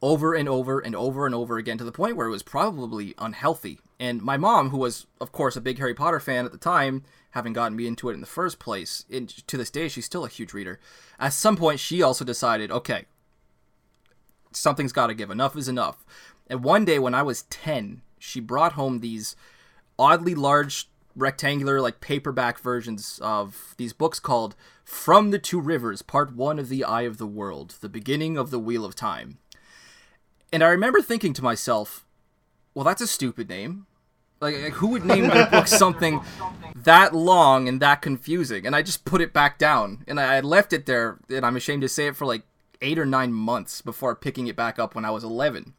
over 0.00 0.34
and 0.34 0.48
over 0.48 0.78
and 0.78 0.94
over 0.94 1.26
and 1.26 1.34
over 1.34 1.58
again 1.58 1.78
to 1.78 1.84
the 1.84 1.90
point 1.90 2.14
where 2.14 2.28
it 2.28 2.30
was 2.30 2.44
probably 2.44 3.14
unhealthy. 3.18 3.80
And 3.98 4.22
my 4.22 4.36
mom, 4.36 4.70
who 4.70 4.78
was, 4.78 5.06
of 5.20 5.32
course, 5.32 5.56
a 5.56 5.60
big 5.60 5.78
Harry 5.78 5.94
Potter 5.94 6.20
fan 6.20 6.44
at 6.44 6.52
the 6.52 6.58
time, 6.58 7.02
having 7.32 7.52
gotten 7.52 7.76
me 7.76 7.88
into 7.88 8.08
it 8.08 8.14
in 8.14 8.20
the 8.20 8.26
first 8.26 8.60
place, 8.60 9.04
and 9.10 9.28
to 9.48 9.56
this 9.56 9.70
day, 9.70 9.88
she's 9.88 10.06
still 10.06 10.24
a 10.24 10.28
huge 10.28 10.52
reader. 10.52 10.78
At 11.18 11.32
some 11.32 11.56
point, 11.56 11.80
she 11.80 12.02
also 12.02 12.24
decided, 12.24 12.70
okay, 12.70 13.06
something's 14.52 14.92
got 14.92 15.08
to 15.08 15.14
give. 15.14 15.30
Enough 15.30 15.56
is 15.56 15.66
enough. 15.66 16.04
And 16.46 16.62
one 16.62 16.84
day 16.84 17.00
when 17.00 17.14
I 17.14 17.22
was 17.24 17.42
10, 17.44 18.02
she 18.20 18.38
brought 18.38 18.74
home 18.74 19.00
these 19.00 19.34
oddly 19.98 20.36
large 20.36 20.88
rectangular 21.16 21.80
like 21.80 22.00
paperback 22.00 22.58
versions 22.58 23.18
of 23.22 23.74
these 23.76 23.92
books 23.92 24.18
called 24.18 24.54
From 24.84 25.30
the 25.30 25.38
Two 25.38 25.60
Rivers, 25.60 26.02
Part 26.02 26.34
1 26.34 26.58
of 26.58 26.68
The 26.68 26.84
Eye 26.84 27.02
of 27.02 27.18
the 27.18 27.26
World, 27.26 27.76
The 27.80 27.88
Beginning 27.88 28.36
of 28.36 28.50
the 28.50 28.58
Wheel 28.58 28.84
of 28.84 28.94
Time. 28.94 29.38
And 30.52 30.62
I 30.62 30.68
remember 30.68 31.00
thinking 31.00 31.32
to 31.34 31.42
myself, 31.42 32.04
well, 32.74 32.84
that's 32.84 33.00
a 33.00 33.06
stupid 33.06 33.48
name. 33.48 33.86
Like, 34.40 34.60
like, 34.60 34.72
who 34.74 34.88
would 34.88 35.04
name 35.04 35.28
their 35.28 35.46
book 35.46 35.68
something 35.68 36.20
that 36.74 37.14
long 37.14 37.68
and 37.68 37.80
that 37.80 38.02
confusing? 38.02 38.66
And 38.66 38.74
I 38.74 38.82
just 38.82 39.04
put 39.04 39.20
it 39.20 39.32
back 39.32 39.56
down, 39.56 40.04
and 40.08 40.18
I 40.18 40.40
left 40.40 40.72
it 40.72 40.84
there. 40.84 41.18
And 41.28 41.46
I'm 41.46 41.54
ashamed 41.54 41.82
to 41.82 41.88
say 41.88 42.08
it 42.08 42.16
for 42.16 42.26
like 42.26 42.42
eight 42.80 42.98
or 42.98 43.06
nine 43.06 43.32
months 43.32 43.82
before 43.82 44.16
picking 44.16 44.48
it 44.48 44.56
back 44.56 44.80
up 44.80 44.94
when 44.96 45.04
I 45.04 45.10
was 45.12 45.22
11. 45.22 45.74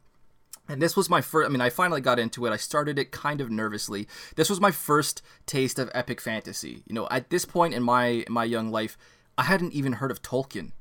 And 0.68 0.80
this 0.80 0.96
was 0.96 1.10
my 1.10 1.20
first. 1.20 1.46
I 1.46 1.52
mean, 1.52 1.60
I 1.60 1.68
finally 1.68 2.00
got 2.00 2.18
into 2.18 2.46
it. 2.46 2.52
I 2.52 2.56
started 2.56 2.98
it 2.98 3.10
kind 3.10 3.40
of 3.40 3.50
nervously. 3.50 4.08
This 4.36 4.48
was 4.48 4.60
my 4.60 4.70
first 4.70 5.20
taste 5.46 5.78
of 5.78 5.90
epic 5.94 6.20
fantasy. 6.20 6.82
You 6.86 6.94
know, 6.94 7.06
at 7.10 7.30
this 7.30 7.44
point 7.44 7.74
in 7.74 7.82
my 7.82 8.06
in 8.06 8.32
my 8.32 8.44
young 8.44 8.70
life, 8.70 8.96
I 9.36 9.42
hadn't 9.42 9.74
even 9.74 9.94
heard 9.94 10.10
of 10.10 10.22
Tolkien. 10.22 10.72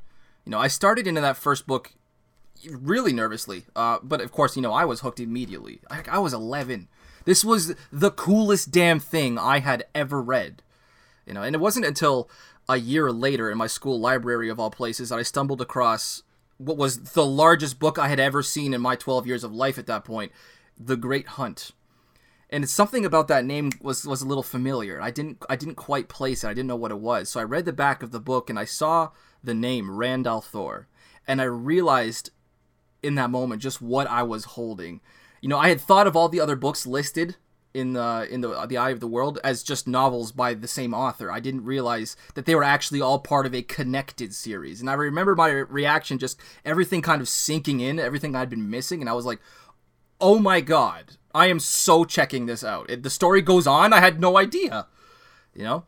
You 0.46 0.52
know, 0.52 0.60
I 0.60 0.68
started 0.68 1.06
into 1.06 1.22
that 1.22 1.38
first 1.38 1.68
book 1.68 1.94
really 2.70 3.14
nervously. 3.14 3.66
Uh, 3.76 4.00
but 4.02 4.22
of 4.22 4.32
course, 4.32 4.56
you 4.56 4.62
know, 4.62 4.74
I 4.74 4.86
was 4.86 5.02
hooked 5.02 5.20
immediately. 5.20 5.82
I, 5.90 6.04
I 6.10 6.20
was 6.20 6.34
11. 6.34 6.88
This 7.26 7.44
was 7.44 7.76
the 7.92 8.12
coolest 8.12 8.72
damn 8.72 9.00
thing 9.00 9.38
I 9.38 9.60
had 9.60 9.86
ever 9.96 10.22
read. 10.22 10.62
You 11.26 11.34
know, 11.34 11.44
and 11.44 11.56
it 11.56 11.60
wasn't 11.60 11.86
until 11.86 12.30
a 12.68 12.78
year 12.78 13.12
later 13.12 13.50
in 13.50 13.58
my 13.58 13.68
school 13.68 14.00
library 14.00 14.50
of 14.50 14.60
all 14.60 14.72
places 14.72 15.10
that 15.10 15.20
I 15.20 15.24
stumbled 15.24 15.62
across 15.62 16.24
what 16.66 16.78
was 16.78 17.00
the 17.00 17.26
largest 17.26 17.80
book 17.80 17.98
I 17.98 18.08
had 18.08 18.20
ever 18.20 18.42
seen 18.42 18.74
in 18.74 18.82
my 18.82 18.96
12 18.96 19.28
years 19.28 19.44
of 19.44 19.54
life 19.54 19.78
at 19.78 19.88
that 19.88 20.06
point, 20.06 20.32
The 20.80 20.98
Great 20.98 21.28
Hunt. 21.28 21.72
And 22.50 22.70
something 22.70 23.04
about 23.04 23.28
that 23.30 23.46
name 23.46 23.72
was 23.82 24.06
was 24.06 24.22
a 24.22 24.28
little 24.28 24.44
familiar. 24.44 25.02
I 25.02 25.10
didn't 25.10 25.44
I 25.50 25.56
didn't 25.56 25.76
quite 25.76 26.08
place 26.08 26.44
it. 26.44 26.48
I 26.48 26.54
didn't 26.54 26.68
know 26.68 26.76
what 26.76 26.92
it 26.92 27.00
was. 27.00 27.30
So 27.30 27.40
I 27.40 27.44
read 27.44 27.66
the 27.66 27.74
back 27.74 28.04
of 28.04 28.12
the 28.12 28.20
book 28.20 28.48
and 28.48 28.60
I 28.60 28.66
saw 28.66 29.10
the 29.44 29.56
name 29.56 29.90
Rand 29.90 30.26
al'Thor, 30.26 30.86
and 31.28 31.42
I 31.42 31.46
realized 31.46 32.30
in 33.02 33.16
that 33.16 33.32
moment 33.32 33.62
just 33.62 33.82
what 33.82 34.06
I 34.08 34.22
was 34.22 34.46
holding. 34.46 35.02
You 35.42 35.50
know, 35.50 35.58
I 35.58 35.70
had 35.70 35.82
thought 35.82 36.06
of 36.06 36.16
all 36.16 36.30
the 36.30 36.40
other 36.40 36.56
books 36.56 36.86
listed 36.86 37.38
in 37.74 37.94
the 37.94 38.28
in 38.30 38.42
the 38.42 38.66
the 38.68 38.78
Eye 38.78 38.92
of 38.92 39.00
the 39.00 39.08
World 39.08 39.40
as 39.44 39.64
just 39.64 39.88
novels 39.88 40.32
by 40.32 40.54
the 40.54 40.68
same 40.68 40.94
author. 40.94 41.32
I 41.32 41.40
didn't 41.40 41.66
realize 41.66 42.16
that 42.36 42.46
they 42.46 42.56
were 42.56 42.64
actually 42.64 43.02
all 43.02 43.20
part 43.20 43.46
of 43.46 43.56
a 43.56 43.62
connected 43.62 44.34
series. 44.34 44.80
And 44.80 44.90
I 44.90 44.94
remember 44.94 45.36
my 45.36 45.50
reaction 45.50 46.20
just 46.20 46.40
everything 46.64 47.02
kind 47.02 47.22
of 47.22 47.28
sinking 47.28 47.80
in, 47.80 48.00
everything 48.00 48.36
I'd 48.36 48.50
been 48.50 48.70
missing, 48.70 49.02
and 49.02 49.10
I 49.10 49.14
was 49.14 49.26
like, 49.26 49.40
"Oh 50.22 50.40
my 50.40 50.62
god, 50.62 51.18
I 51.34 51.48
am 51.48 51.60
so 51.60 52.06
checking 52.06 52.46
this 52.46 52.64
out." 52.64 52.90
It, 52.90 53.04
the 53.04 53.10
story 53.10 53.42
goes 53.42 53.66
on. 53.66 53.94
I 53.94 54.00
had 54.00 54.20
no 54.20 54.38
idea. 54.38 54.88
You 55.56 55.64
know, 55.64 55.84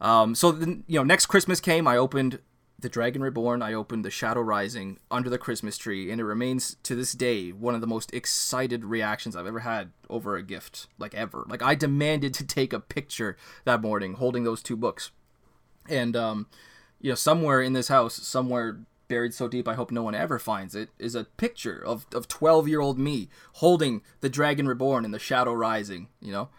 um, 0.00 0.34
so 0.34 0.52
then 0.52 0.84
you 0.86 0.98
know, 0.98 1.04
next 1.04 1.26
Christmas 1.26 1.60
came. 1.60 1.86
I 1.86 1.96
opened 1.96 2.40
the 2.78 2.88
Dragon 2.88 3.22
Reborn, 3.22 3.62
I 3.62 3.72
opened 3.72 4.04
The 4.04 4.10
Shadow 4.10 4.42
Rising 4.42 4.98
under 5.10 5.30
the 5.30 5.38
Christmas 5.38 5.78
tree, 5.78 6.10
and 6.10 6.20
it 6.20 6.24
remains 6.24 6.76
to 6.82 6.94
this 6.94 7.12
day 7.12 7.50
one 7.50 7.74
of 7.74 7.80
the 7.80 7.86
most 7.86 8.12
excited 8.12 8.84
reactions 8.84 9.34
I've 9.34 9.46
ever 9.46 9.60
had 9.60 9.92
over 10.10 10.36
a 10.36 10.42
gift, 10.42 10.86
like 10.98 11.14
ever. 11.14 11.46
Like 11.48 11.62
I 11.62 11.74
demanded 11.74 12.34
to 12.34 12.46
take 12.46 12.72
a 12.72 12.80
picture 12.80 13.36
that 13.64 13.80
morning 13.80 14.14
holding 14.14 14.44
those 14.44 14.62
two 14.62 14.76
books. 14.76 15.10
And 15.88 16.16
um, 16.16 16.48
you 17.00 17.10
know, 17.10 17.14
somewhere 17.14 17.62
in 17.62 17.72
this 17.72 17.88
house, 17.88 18.14
somewhere 18.14 18.80
buried 19.08 19.32
so 19.32 19.48
deep 19.48 19.68
I 19.68 19.74
hope 19.74 19.90
no 19.90 20.02
one 20.02 20.14
ever 20.14 20.38
finds 20.38 20.74
it, 20.74 20.90
is 20.98 21.14
a 21.14 21.24
picture 21.24 21.78
of 21.78 22.06
of 22.12 22.28
12-year-old 22.28 22.98
me 22.98 23.30
holding 23.54 24.02
The 24.20 24.28
Dragon 24.28 24.68
Reborn 24.68 25.04
and 25.04 25.14
The 25.14 25.18
Shadow 25.18 25.54
Rising, 25.54 26.08
you 26.20 26.32
know? 26.32 26.50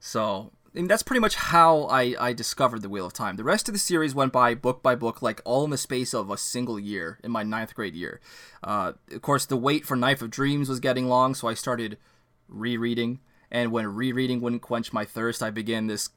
So, 0.00 0.50
and 0.74 0.88
that's 0.88 1.02
pretty 1.02 1.20
much 1.20 1.34
how 1.34 1.82
I, 1.84 2.14
I 2.18 2.32
discovered 2.32 2.82
the 2.82 2.88
Wheel 2.88 3.06
of 3.06 3.12
Time. 3.12 3.36
The 3.36 3.44
rest 3.44 3.68
of 3.68 3.74
the 3.74 3.78
series 3.78 4.14
went 4.14 4.32
by 4.32 4.54
book 4.54 4.82
by 4.82 4.94
book, 4.94 5.20
like 5.20 5.42
all 5.44 5.64
in 5.64 5.70
the 5.70 5.78
space 5.78 6.14
of 6.14 6.30
a 6.30 6.38
single 6.38 6.78
year 6.78 7.18
in 7.22 7.30
my 7.30 7.42
ninth 7.42 7.74
grade 7.74 7.94
year. 7.94 8.20
Uh, 8.62 8.92
of 9.10 9.22
course, 9.22 9.44
the 9.44 9.56
wait 9.56 9.84
for 9.84 9.96
Knife 9.96 10.22
of 10.22 10.30
Dreams 10.30 10.68
was 10.68 10.80
getting 10.80 11.08
long, 11.08 11.34
so 11.34 11.48
I 11.48 11.54
started 11.54 11.98
rereading. 12.48 13.20
And 13.50 13.70
when 13.70 13.94
rereading 13.94 14.40
wouldn't 14.40 14.62
quench 14.62 14.92
my 14.92 15.04
thirst, 15.04 15.42
I 15.42 15.50
began 15.50 15.88
this 15.88 16.08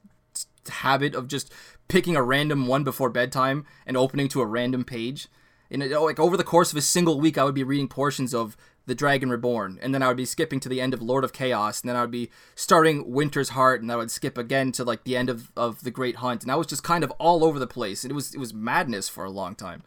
habit 0.70 1.16
of 1.16 1.28
just 1.28 1.52
picking 1.88 2.16
a 2.16 2.24
random 2.24 2.68
one 2.68 2.84
before 2.84 3.10
bedtime 3.10 3.66
and 3.86 3.98
opening 3.98 4.30
to 4.30 4.42
a 4.42 4.46
random 4.46 4.84
page. 4.84 5.28
And 5.70 5.84
it, 5.84 6.00
like 6.00 6.20
over 6.20 6.38
the 6.38 6.44
course 6.44 6.72
of 6.72 6.78
a 6.78 6.82
single 6.82 7.20
week, 7.20 7.38
I 7.38 7.44
would 7.44 7.56
be 7.56 7.64
reading 7.64 7.88
portions 7.88 8.34
of 8.34 8.56
the 8.86 8.96
Dragon 8.96 9.30
Reborn, 9.30 9.80
and 9.82 9.94
then 9.94 10.04
I 10.04 10.08
would 10.08 10.18
be 10.18 10.26
skipping 10.26 10.60
to 10.60 10.70
the 10.70 10.82
end 10.82 10.94
of 10.94 11.02
Lord 11.02 11.24
of 11.24 11.34
Chaos, 11.34 11.82
and 11.82 11.90
then 11.90 11.96
I 11.96 12.02
would 12.02 12.12
be 12.12 12.30
starting 12.54 13.12
Winter's 13.12 13.50
Heart, 13.50 13.82
and 13.82 13.92
I 13.92 13.96
would 13.96 14.12
skip 14.12 14.38
again 14.38 14.72
to 14.74 14.84
like 14.84 15.04
the 15.04 15.18
end 15.18 15.30
of, 15.30 15.52
of 15.56 15.84
the 15.84 15.92
Great 15.92 16.18
Hunt, 16.18 16.44
and 16.44 16.52
I 16.52 16.56
was 16.56 16.68
just 16.68 16.84
kind 16.84 17.04
of 17.04 17.12
all 17.12 17.44
over 17.44 17.60
the 17.60 17.68
place. 17.68 18.04
And 18.04 18.12
it 18.12 18.16
was 18.16 18.34
it 18.34 18.40
was 18.40 18.54
madness 18.54 19.10
for 19.10 19.24
a 19.24 19.30
long 19.30 19.56
time. 19.56 19.84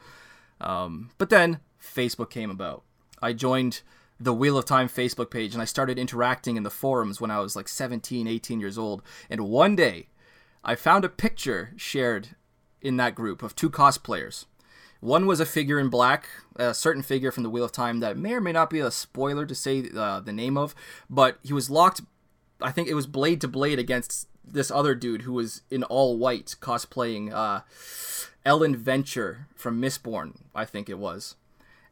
Um, 0.61 1.11
but 1.19 1.31
then 1.31 1.61
Facebook 1.81 2.31
came 2.31 2.51
about. 2.51 2.83
I 3.23 3.33
joined 3.33 3.83
the 4.21 4.35
Wheel 4.35 4.59
of 4.59 4.65
Time 4.65 4.89
Facebook 4.89 5.31
page, 5.31 5.53
and 5.53 5.63
I 5.63 5.67
started 5.67 5.99
interacting 5.99 6.57
in 6.57 6.65
the 6.65 6.71
forums 6.71 7.21
when 7.21 7.31
I 7.31 7.41
was 7.41 7.55
like 7.55 7.69
17, 7.69 8.27
18 8.27 8.61
years 8.61 8.79
old. 8.79 9.03
And 9.31 9.49
one 9.49 9.77
day, 9.77 10.09
I 10.65 10.75
found 10.75 11.05
a 11.05 11.09
picture 11.09 11.73
shared 11.77 12.31
in 12.81 12.97
that 12.97 13.15
group 13.15 13.43
of 13.43 13.55
two 13.55 13.71
cosplayers. 13.71 14.47
One 15.01 15.27
was 15.27 15.39
a 15.41 15.47
figure 15.47 15.79
in 15.79 15.89
black, 15.91 16.29
a 16.57 16.75
certain 16.75 17.03
figure 17.03 17.31
from 17.31 17.45
the 17.45 17.51
Wheel 17.51 17.65
of 17.65 17.73
Time 17.73 18.01
that 18.01 18.17
may 18.17 18.33
or 18.35 18.41
may 18.41 18.53
not 18.53 18.69
be 18.71 18.81
a 18.81 18.91
spoiler 18.91 19.47
to 19.47 19.55
say 19.55 19.89
uh, 19.97 20.21
the 20.21 20.33
name 20.33 20.57
of, 20.57 20.75
but 21.09 21.39
he 21.43 21.53
was 21.53 21.71
locked. 21.71 22.01
I 22.61 22.73
think 22.73 22.89
it 22.89 22.95
was 22.95 23.07
blade 23.07 23.41
to 23.43 23.49
blade 23.49 23.79
against 23.79 24.27
this 24.45 24.71
other 24.71 24.95
dude 24.97 25.23
who 25.23 25.33
was 25.35 25.63
in 25.71 25.85
all 25.85 26.19
white, 26.19 26.57
cosplaying 26.61 27.33
uh, 27.33 27.61
Elend 28.45 28.77
Venture 28.77 29.47
from 29.55 29.81
Mistborn. 29.81 30.39
I 30.55 30.65
think 30.65 30.89
it 30.89 30.99
was. 30.99 31.37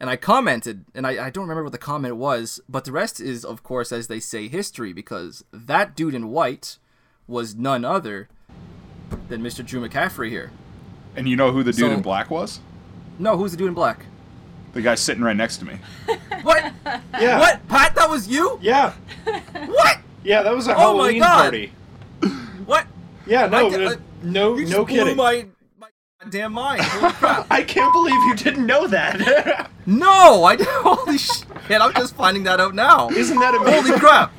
And 0.00 0.10
I 0.10 0.16
commented, 0.16 0.84
and 0.94 1.06
I, 1.06 1.26
I 1.26 1.30
don't 1.30 1.44
remember 1.44 1.62
what 1.62 1.72
the 1.72 1.78
comment 1.78 2.16
was, 2.16 2.60
but 2.68 2.84
the 2.84 2.92
rest 2.92 3.20
is, 3.20 3.44
of 3.44 3.62
course, 3.62 3.92
as 3.92 4.08
they 4.08 4.20
say, 4.20 4.48
history, 4.48 4.92
because 4.92 5.44
that 5.52 5.94
dude 5.96 6.14
in 6.14 6.28
white 6.28 6.76
was 7.28 7.54
none 7.54 7.84
other 7.84 8.28
than 9.28 9.42
Mr. 9.42 9.64
Drew 9.64 9.86
McCaffrey 9.88 10.28
here. 10.28 10.50
And 11.14 11.28
you 11.28 11.36
know 11.36 11.52
who 11.52 11.62
the 11.62 11.72
dude 11.72 11.80
So- 11.80 11.90
in 11.92 12.02
black 12.02 12.30
was? 12.30 12.60
No, 13.18 13.36
who's 13.36 13.50
the 13.52 13.56
dude 13.56 13.68
in 13.68 13.74
black? 13.74 14.06
The 14.72 14.82
guy 14.82 14.94
sitting 14.94 15.22
right 15.22 15.36
next 15.36 15.56
to 15.58 15.64
me. 15.64 15.78
What? 16.42 16.72
Yeah. 17.18 17.40
What? 17.40 17.66
Pat, 17.66 17.94
that 17.96 18.08
was 18.08 18.28
you? 18.28 18.58
Yeah. 18.62 18.92
What? 19.66 19.98
Yeah, 20.22 20.42
that 20.42 20.54
was 20.54 20.68
a 20.68 20.74
Oh 20.74 20.96
my 20.96 21.12
Halloween 21.12 21.20
God. 21.20 21.40
party. 21.42 21.72
What? 22.66 22.86
Yeah, 23.26 23.46
no, 23.46 23.66
I 23.66 23.70
di- 23.70 23.84
uh, 23.86 23.96
no, 24.22 24.54
You 24.54 24.60
just 24.62 24.72
no 24.72 24.84
blew 24.84 24.96
kidding. 24.96 25.16
my, 25.16 25.46
my 25.80 25.88
goddamn 26.20 26.52
mind. 26.52 26.82
Holy 26.82 27.12
crap. 27.14 27.46
I 27.50 27.62
can't 27.64 27.92
believe 27.92 28.14
you 28.28 28.36
didn't 28.36 28.64
know 28.66 28.86
that. 28.86 29.70
no, 29.86 30.44
I 30.44 30.56
holy 30.60 31.18
shit. 31.18 31.46
I'm 31.68 31.92
just 31.94 32.14
finding 32.14 32.44
that 32.44 32.60
out 32.60 32.74
now. 32.76 33.08
Isn't 33.10 33.40
that 33.40 33.54
amazing? 33.56 33.86
Holy 33.86 33.98
crap. 33.98 34.32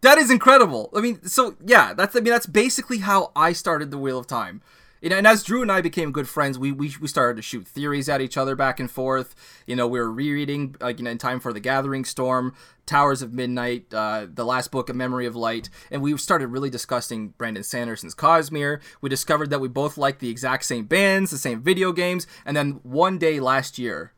That 0.00 0.18
is 0.18 0.30
incredible. 0.30 0.90
I 0.96 1.00
mean, 1.00 1.22
so 1.24 1.54
yeah, 1.64 1.94
that's 1.94 2.16
I 2.16 2.20
mean 2.20 2.32
that's 2.32 2.46
basically 2.46 2.98
how 2.98 3.30
I 3.36 3.52
started 3.52 3.92
the 3.92 3.98
Wheel 3.98 4.18
of 4.18 4.26
Time. 4.26 4.60
You 5.04 5.10
know, 5.10 5.18
and 5.18 5.26
as 5.26 5.42
Drew 5.42 5.60
and 5.60 5.70
I 5.70 5.82
became 5.82 6.12
good 6.12 6.30
friends, 6.30 6.58
we, 6.58 6.72
we 6.72 6.90
we 6.98 7.08
started 7.08 7.36
to 7.36 7.42
shoot 7.42 7.68
theories 7.68 8.08
at 8.08 8.22
each 8.22 8.38
other 8.38 8.56
back 8.56 8.80
and 8.80 8.90
forth. 8.90 9.34
You 9.66 9.76
know, 9.76 9.86
we 9.86 9.98
were 9.98 10.10
rereading 10.10 10.76
like 10.80 10.98
you 10.98 11.04
know, 11.04 11.10
in 11.10 11.18
time 11.18 11.40
for 11.40 11.52
the 11.52 11.60
Gathering 11.60 12.06
Storm, 12.06 12.54
Towers 12.86 13.20
of 13.20 13.30
Midnight, 13.30 13.92
uh, 13.92 14.26
the 14.32 14.46
last 14.46 14.70
book, 14.70 14.88
A 14.88 14.94
Memory 14.94 15.26
of 15.26 15.36
Light, 15.36 15.68
and 15.90 16.00
we 16.00 16.16
started 16.16 16.46
really 16.46 16.70
discussing 16.70 17.34
Brandon 17.36 17.62
Sanderson's 17.62 18.14
Cosmere. 18.14 18.80
We 19.02 19.10
discovered 19.10 19.50
that 19.50 19.60
we 19.60 19.68
both 19.68 19.98
liked 19.98 20.20
the 20.20 20.30
exact 20.30 20.64
same 20.64 20.86
bands, 20.86 21.30
the 21.30 21.36
same 21.36 21.60
video 21.60 21.92
games, 21.92 22.26
and 22.46 22.56
then 22.56 22.80
one 22.82 23.18
day 23.18 23.40
last 23.40 23.78
year, 23.78 24.14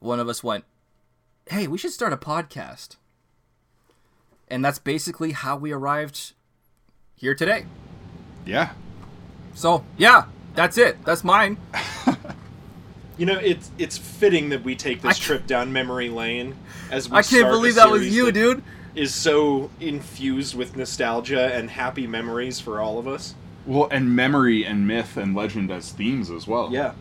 one 0.00 0.20
of 0.20 0.28
us 0.28 0.44
went, 0.44 0.64
"Hey, 1.48 1.66
we 1.66 1.78
should 1.78 1.92
start 1.92 2.12
a 2.12 2.18
podcast." 2.18 2.96
And 4.48 4.62
that's 4.62 4.78
basically 4.78 5.32
how 5.32 5.56
we 5.56 5.72
arrived 5.72 6.34
here 7.14 7.34
today. 7.34 7.64
Yeah. 8.44 8.74
So, 9.56 9.82
yeah, 9.96 10.26
that's 10.54 10.76
it. 10.76 11.02
That's 11.04 11.24
mine. 11.24 11.56
You 13.18 13.24
know, 13.24 13.38
it's 13.38 13.70
it's 13.78 13.96
fitting 13.96 14.50
that 14.50 14.62
we 14.62 14.76
take 14.76 15.00
this 15.00 15.18
trip 15.18 15.46
down 15.46 15.72
memory 15.72 16.10
lane 16.10 16.54
as 16.90 17.08
we 17.08 17.16
I 17.16 17.22
can't 17.22 17.40
start 17.40 17.50
believe 17.50 17.76
that 17.76 17.90
was 17.90 18.14
you, 18.14 18.26
that 18.26 18.32
dude. 18.32 18.62
Is 18.94 19.14
so 19.14 19.70
infused 19.80 20.54
with 20.54 20.76
nostalgia 20.76 21.54
and 21.54 21.70
happy 21.70 22.06
memories 22.06 22.60
for 22.60 22.78
all 22.78 22.98
of 22.98 23.08
us. 23.08 23.34
Well, 23.64 23.88
and 23.90 24.14
memory 24.14 24.66
and 24.66 24.86
myth 24.86 25.16
and 25.16 25.34
legend 25.34 25.70
as 25.70 25.92
themes 25.92 26.30
as 26.30 26.46
well. 26.46 26.70
Yeah. 26.70 26.92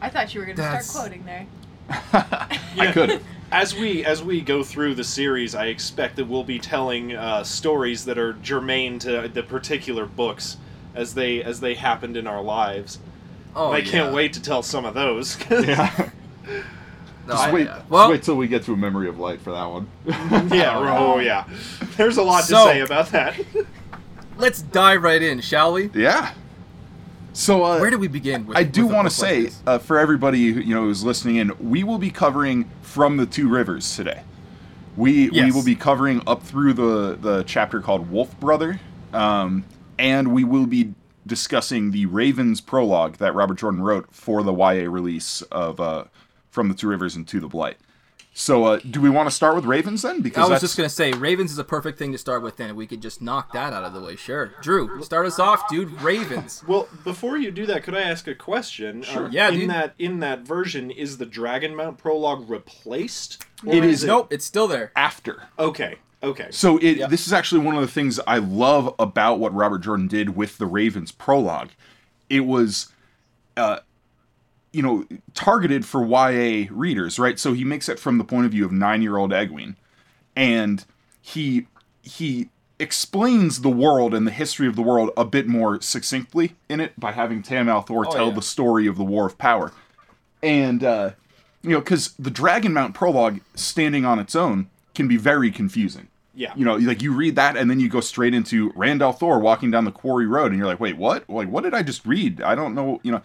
I 0.00 0.08
thought 0.08 0.34
you 0.34 0.40
were 0.40 0.46
going 0.46 0.56
to 0.56 0.80
start 0.80 0.88
quoting 0.88 1.24
there. 1.24 1.46
I 1.88 2.90
could. 2.92 3.22
As 3.52 3.74
we 3.74 4.02
as 4.04 4.24
we 4.24 4.40
go 4.40 4.64
through 4.64 4.94
the 4.94 5.04
series, 5.04 5.54
I 5.54 5.66
expect 5.66 6.16
that 6.16 6.24
we'll 6.24 6.42
be 6.42 6.58
telling 6.58 7.14
uh, 7.14 7.44
stories 7.44 8.06
that 8.06 8.16
are 8.16 8.32
germane 8.32 8.98
to 9.00 9.28
the 9.28 9.42
particular 9.42 10.06
books 10.06 10.56
as 10.94 11.14
they 11.14 11.42
as 11.42 11.60
they 11.60 11.74
happened 11.74 12.16
in 12.16 12.26
our 12.26 12.42
lives. 12.42 12.98
Oh, 13.54 13.70
I 13.72 13.82
can't 13.82 14.14
wait 14.14 14.32
to 14.34 14.42
tell 14.42 14.62
some 14.62 14.84
of 14.84 14.94
those. 14.94 15.36
Yeah. 15.50 16.10
No, 17.24 17.34
Just 17.34 17.44
I- 17.44 17.52
wait, 17.52 17.66
yeah. 17.66 17.76
just 17.76 17.90
Well, 17.90 18.10
wait 18.10 18.22
till 18.24 18.34
we 18.34 18.48
get 18.48 18.64
to 18.64 18.72
a 18.72 18.76
memory 18.76 19.08
of 19.08 19.16
light 19.20 19.40
for 19.40 19.52
that 19.52 19.64
one. 19.64 19.88
yeah. 20.52 20.76
Oh 20.76 21.20
yeah. 21.20 21.44
There's 21.96 22.16
a 22.16 22.22
lot 22.22 22.42
So- 22.44 22.66
to 22.66 22.72
say 22.72 22.80
about 22.80 23.10
that. 23.10 23.38
let's 24.38 24.60
dive 24.62 25.02
right 25.04 25.22
in, 25.22 25.40
shall 25.40 25.72
we? 25.74 25.90
Yeah. 25.94 26.32
So 27.32 27.62
uh, 27.64 27.78
Where 27.78 27.90
do 27.90 27.98
we 27.98 28.08
begin? 28.08 28.46
With, 28.46 28.56
I 28.56 28.64
do 28.64 28.86
want 28.86 29.08
to 29.08 29.14
say 29.14 29.50
uh, 29.66 29.78
for 29.78 29.98
everybody 29.98 30.50
who, 30.52 30.60
you 30.60 30.74
know 30.74 30.82
who's 30.82 31.04
listening 31.04 31.36
in, 31.36 31.52
we 31.60 31.84
will 31.84 31.98
be 31.98 32.10
covering 32.10 32.68
from 32.82 33.16
the 33.16 33.24
two 33.26 33.48
rivers 33.48 33.94
today. 33.96 34.22
We 34.96 35.30
we 35.30 35.50
will 35.52 35.64
be 35.64 35.74
covering 35.76 36.22
up 36.26 36.42
through 36.42 36.74
the 36.74 37.16
the 37.20 37.44
chapter 37.44 37.80
called 37.80 38.10
Wolf 38.10 38.38
Brother, 38.40 38.80
um, 39.14 39.64
and 40.02 40.32
we 40.34 40.42
will 40.42 40.66
be 40.66 40.94
discussing 41.26 41.92
the 41.92 42.04
Ravens 42.06 42.60
prologue 42.60 43.16
that 43.18 43.34
Robert 43.34 43.54
Jordan 43.58 43.82
wrote 43.82 44.12
for 44.12 44.42
the 44.42 44.52
YA 44.52 44.90
release 44.90 45.40
of 45.42 45.80
uh, 45.80 46.04
From 46.50 46.68
the 46.68 46.74
Two 46.74 46.88
Rivers 46.88 47.14
and 47.14 47.26
To 47.28 47.38
the 47.38 47.46
Blight. 47.48 47.76
So, 48.34 48.64
uh, 48.64 48.80
do 48.90 49.00
we 49.00 49.10
want 49.10 49.28
to 49.28 49.30
start 49.34 49.54
with 49.54 49.66
Ravens 49.66 50.02
then? 50.02 50.22
Because 50.22 50.38
I 50.38 50.40
was 50.42 50.50
that's, 50.50 50.62
just 50.62 50.76
gonna 50.76 50.88
say 50.88 51.12
Ravens 51.12 51.52
is 51.52 51.58
a 51.58 51.64
perfect 51.64 51.98
thing 51.98 52.12
to 52.12 52.18
start 52.18 52.42
with. 52.42 52.56
Then 52.56 52.74
we 52.74 52.86
could 52.86 53.02
just 53.02 53.20
knock 53.20 53.52
that 53.52 53.74
out 53.74 53.84
of 53.84 53.92
the 53.92 54.00
way, 54.00 54.16
sure. 54.16 54.54
Drew, 54.62 55.02
start 55.02 55.26
us 55.26 55.38
off, 55.38 55.68
dude. 55.68 56.00
Ravens. 56.00 56.64
Well, 56.66 56.88
before 57.04 57.36
you 57.36 57.50
do 57.50 57.66
that, 57.66 57.82
could 57.84 57.94
I 57.94 58.00
ask 58.00 58.26
a 58.26 58.34
question? 58.34 59.02
Sure. 59.02 59.28
Yeah, 59.30 59.50
in 59.50 59.60
dude. 59.60 59.70
that 59.70 59.94
in 59.98 60.20
that 60.20 60.40
version, 60.40 60.90
is 60.90 61.18
the 61.18 61.26
Dragonmount 61.26 61.98
prologue 61.98 62.48
replaced? 62.48 63.44
Or 63.66 63.74
It 63.74 63.84
is- 63.84 64.02
Nope, 64.02 64.32
it's 64.32 64.46
still 64.46 64.66
there. 64.66 64.92
after. 64.96 65.42
Okay. 65.58 65.98
Okay. 66.22 66.48
So 66.50 66.78
it 66.78 67.08
this 67.10 67.26
is 67.26 67.32
actually 67.32 67.62
one 67.64 67.74
of 67.74 67.80
the 67.80 67.88
things 67.88 68.20
I 68.26 68.38
love 68.38 68.94
about 68.98 69.38
what 69.40 69.52
Robert 69.54 69.80
Jordan 69.80 70.06
did 70.06 70.36
with 70.36 70.58
the 70.58 70.66
Ravens 70.66 71.10
prologue. 71.12 71.70
It 72.30 72.40
was 72.40 72.92
uh 73.56 73.78
you 74.72 74.82
know 74.82 75.04
targeted 75.34 75.84
for 75.84 76.04
YA 76.06 76.66
readers, 76.70 77.18
right? 77.18 77.38
So 77.38 77.52
he 77.52 77.64
makes 77.64 77.88
it 77.88 77.98
from 77.98 78.18
the 78.18 78.24
point 78.24 78.46
of 78.46 78.52
view 78.52 78.64
of 78.64 78.70
9-year-old 78.70 79.32
Egwene 79.32 79.74
and 80.36 80.84
he 81.20 81.66
he 82.02 82.48
explains 82.78 83.60
the 83.60 83.68
world 83.70 84.12
and 84.14 84.26
the 84.26 84.30
history 84.32 84.66
of 84.66 84.74
the 84.76 84.82
world 84.82 85.10
a 85.16 85.24
bit 85.24 85.46
more 85.46 85.80
succinctly 85.80 86.54
in 86.68 86.80
it 86.80 86.98
by 86.98 87.12
having 87.12 87.42
Tam 87.42 87.66
al'Thor 87.68 88.04
Oh, 88.06 88.12
tell 88.12 88.28
yeah. 88.28 88.34
the 88.34 88.42
story 88.42 88.86
of 88.86 88.96
the 88.96 89.04
War 89.04 89.26
of 89.26 89.38
Power. 89.38 89.72
And 90.42 90.84
uh 90.84 91.10
you 91.62 91.70
know, 91.70 91.78
because 91.80 92.12
the 92.18 92.30
Dragonmount 92.30 92.92
prologue, 92.94 93.40
standing 93.54 94.04
on 94.04 94.18
its 94.18 94.34
own, 94.34 94.68
can 94.96 95.06
be 95.06 95.16
very 95.16 95.50
confusing. 95.52 96.08
Yeah. 96.34 96.52
You 96.56 96.64
know, 96.64 96.76
like 96.76 97.02
you 97.02 97.12
read 97.12 97.36
that 97.36 97.56
and 97.56 97.70
then 97.70 97.78
you 97.80 97.88
go 97.88 98.00
straight 98.00 98.34
into 98.34 98.72
Rand 98.74 99.00
al'Thor 99.02 99.40
walking 99.40 99.70
down 99.70 99.84
the 99.84 99.92
quarry 99.92 100.26
road, 100.26 100.50
and 100.50 100.58
you're 100.58 100.66
like, 100.66 100.80
wait, 100.80 100.96
what? 100.96 101.28
Like, 101.28 101.48
what 101.48 101.62
did 101.64 101.74
I 101.74 101.82
just 101.82 102.06
read? 102.06 102.40
I 102.40 102.54
don't 102.54 102.74
know. 102.74 103.00
You 103.02 103.12
know, 103.12 103.22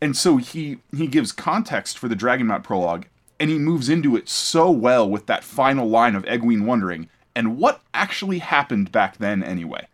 and 0.00 0.16
so 0.16 0.36
he 0.36 0.78
he 0.94 1.06
gives 1.06 1.32
context 1.32 1.98
for 1.98 2.08
the 2.08 2.16
Dragonmount 2.16 2.62
prologue, 2.62 3.06
and 3.40 3.50
he 3.50 3.58
moves 3.58 3.88
into 3.88 4.16
it 4.16 4.28
so 4.28 4.70
well 4.70 5.08
with 5.08 5.26
that 5.26 5.44
final 5.44 5.88
line 5.88 6.14
of 6.14 6.24
Egwene 6.24 6.66
wondering, 6.66 7.08
and 7.34 7.56
what 7.56 7.82
actually 7.94 8.38
happened 8.38 8.92
back 8.92 9.18
then 9.18 9.42
anyway. 9.42 9.86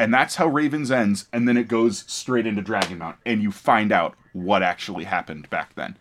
And 0.00 0.14
that's 0.14 0.36
how 0.36 0.46
Ravens 0.46 0.92
ends, 0.92 1.26
and 1.32 1.48
then 1.48 1.56
it 1.56 1.66
goes 1.66 2.04
straight 2.06 2.46
into 2.46 2.62
Dragonmount 2.62 3.16
and 3.26 3.42
you 3.42 3.50
find 3.50 3.90
out 3.90 4.14
what 4.32 4.62
actually 4.62 5.02
happened 5.02 5.50
back 5.50 5.74
then 5.74 5.96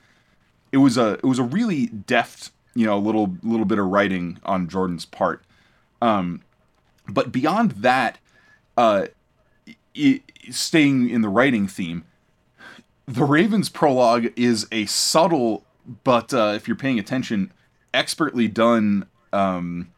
it 0.72 0.78
was 0.78 0.98
a 0.98 1.14
it 1.14 1.24
was 1.24 1.40
a 1.40 1.44
really 1.44 1.88
deft 1.88 2.52
you 2.76 2.86
know 2.86 2.98
little 2.98 3.36
little 3.44 3.66
bit 3.66 3.80
of 3.80 3.88
writing 3.88 4.40
on 4.44 4.68
Jordan's 4.68 5.06
part. 5.06 5.44
Um, 6.02 6.42
but 7.08 7.32
beyond 7.32 7.72
that, 7.72 8.18
uh, 8.76 9.08
i 9.96 10.22
staying 10.50 11.10
in 11.10 11.22
the 11.22 11.30
writing 11.30 11.68
theme, 11.68 12.06
the 13.06 13.24
Ravens 13.24 13.70
prologue 13.70 14.28
is 14.36 14.68
a 14.72 14.86
subtle 14.86 15.66
but 16.04 16.34
uh, 16.34 16.54
if 16.56 16.68
you're 16.68 16.78
paying 16.78 17.00
attention, 17.00 17.52
expertly 17.94 18.48
done 18.48 19.08
um, 19.32 19.92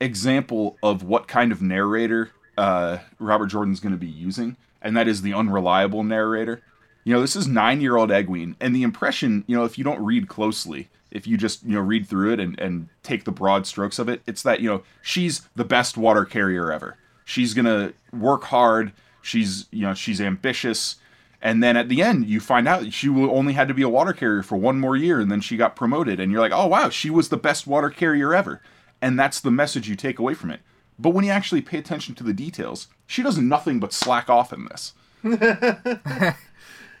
example 0.00 0.76
of 0.82 1.02
what 1.02 1.26
kind 1.26 1.52
of 1.52 1.62
narrator 1.62 2.30
uh, 2.58 2.98
Robert 3.18 3.46
Jordan's 3.46 3.80
going 3.80 3.92
to 3.92 3.98
be 3.98 4.06
using, 4.06 4.56
and 4.82 4.96
that 4.96 5.08
is 5.08 5.22
the 5.22 5.32
unreliable 5.32 6.04
narrator. 6.04 6.62
You 7.04 7.14
know, 7.14 7.20
this 7.20 7.36
is 7.36 7.46
nine 7.46 7.80
year 7.80 7.96
old 7.96 8.10
Egwene, 8.10 8.56
and 8.60 8.74
the 8.74 8.82
impression, 8.82 9.44
you 9.46 9.56
know, 9.56 9.64
if 9.64 9.78
you 9.78 9.84
don't 9.84 10.04
read 10.04 10.28
closely, 10.28 10.88
if 11.10 11.26
you 11.26 11.36
just, 11.36 11.62
you 11.64 11.74
know, 11.74 11.80
read 11.80 12.06
through 12.06 12.32
it 12.32 12.40
and, 12.40 12.58
and 12.58 12.88
take 13.02 13.24
the 13.24 13.32
broad 13.32 13.66
strokes 13.66 13.98
of 13.98 14.08
it, 14.08 14.22
it's 14.26 14.42
that, 14.42 14.60
you 14.60 14.68
know, 14.68 14.82
she's 15.02 15.42
the 15.54 15.64
best 15.64 15.96
water 15.96 16.24
carrier 16.24 16.72
ever. 16.72 16.96
She's 17.24 17.54
to 17.54 17.94
work 18.12 18.44
hard. 18.44 18.92
She's, 19.22 19.66
you 19.70 19.82
know, 19.82 19.94
she's 19.94 20.20
ambitious. 20.20 20.96
And 21.42 21.62
then 21.62 21.76
at 21.76 21.88
the 21.88 22.02
end, 22.02 22.26
you 22.26 22.40
find 22.40 22.66
out 22.66 22.92
she 22.92 23.08
only 23.08 23.52
had 23.52 23.68
to 23.68 23.74
be 23.74 23.82
a 23.82 23.88
water 23.88 24.12
carrier 24.12 24.42
for 24.42 24.56
one 24.56 24.80
more 24.80 24.96
year, 24.96 25.20
and 25.20 25.30
then 25.30 25.40
she 25.40 25.56
got 25.56 25.76
promoted. 25.76 26.18
And 26.18 26.32
you're 26.32 26.40
like, 26.40 26.52
oh, 26.52 26.66
wow, 26.66 26.88
she 26.88 27.10
was 27.10 27.28
the 27.28 27.36
best 27.36 27.66
water 27.66 27.90
carrier 27.90 28.34
ever. 28.34 28.62
And 29.02 29.18
that's 29.18 29.40
the 29.40 29.50
message 29.50 29.88
you 29.88 29.96
take 29.96 30.18
away 30.18 30.34
from 30.34 30.50
it. 30.50 30.60
But 30.98 31.10
when 31.10 31.24
you 31.24 31.30
actually 31.30 31.62
pay 31.62 31.78
attention 31.78 32.14
to 32.16 32.24
the 32.24 32.32
details, 32.32 32.88
she 33.06 33.22
does 33.22 33.38
nothing 33.38 33.80
but 33.80 33.92
slack 33.92 34.30
off 34.30 34.52
in 34.52 34.66
this. 34.66 34.94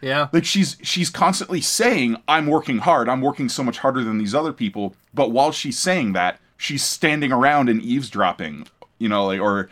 Yeah. 0.00 0.28
Like 0.32 0.44
she's 0.44 0.76
she's 0.82 1.10
constantly 1.10 1.60
saying, 1.60 2.16
"I'm 2.28 2.46
working 2.46 2.78
hard. 2.78 3.08
I'm 3.08 3.20
working 3.20 3.48
so 3.48 3.62
much 3.62 3.78
harder 3.78 4.02
than 4.04 4.18
these 4.18 4.34
other 4.34 4.52
people." 4.52 4.94
But 5.14 5.30
while 5.30 5.52
she's 5.52 5.78
saying 5.78 6.12
that, 6.12 6.38
she's 6.56 6.82
standing 6.84 7.32
around 7.32 7.68
and 7.68 7.80
eavesdropping, 7.82 8.66
you 8.98 9.08
know, 9.08 9.26
like 9.26 9.40
or 9.40 9.68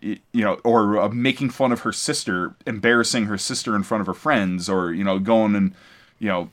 you 0.00 0.18
know, 0.32 0.54
or 0.64 0.98
uh, 1.00 1.08
making 1.08 1.50
fun 1.50 1.72
of 1.72 1.80
her 1.80 1.92
sister, 1.92 2.54
embarrassing 2.66 3.26
her 3.26 3.36
sister 3.38 3.74
in 3.74 3.82
front 3.82 4.00
of 4.00 4.06
her 4.06 4.14
friends, 4.14 4.68
or 4.68 4.92
you 4.92 5.04
know, 5.04 5.18
going 5.18 5.54
and 5.54 5.74
you 6.20 6.28
know, 6.28 6.50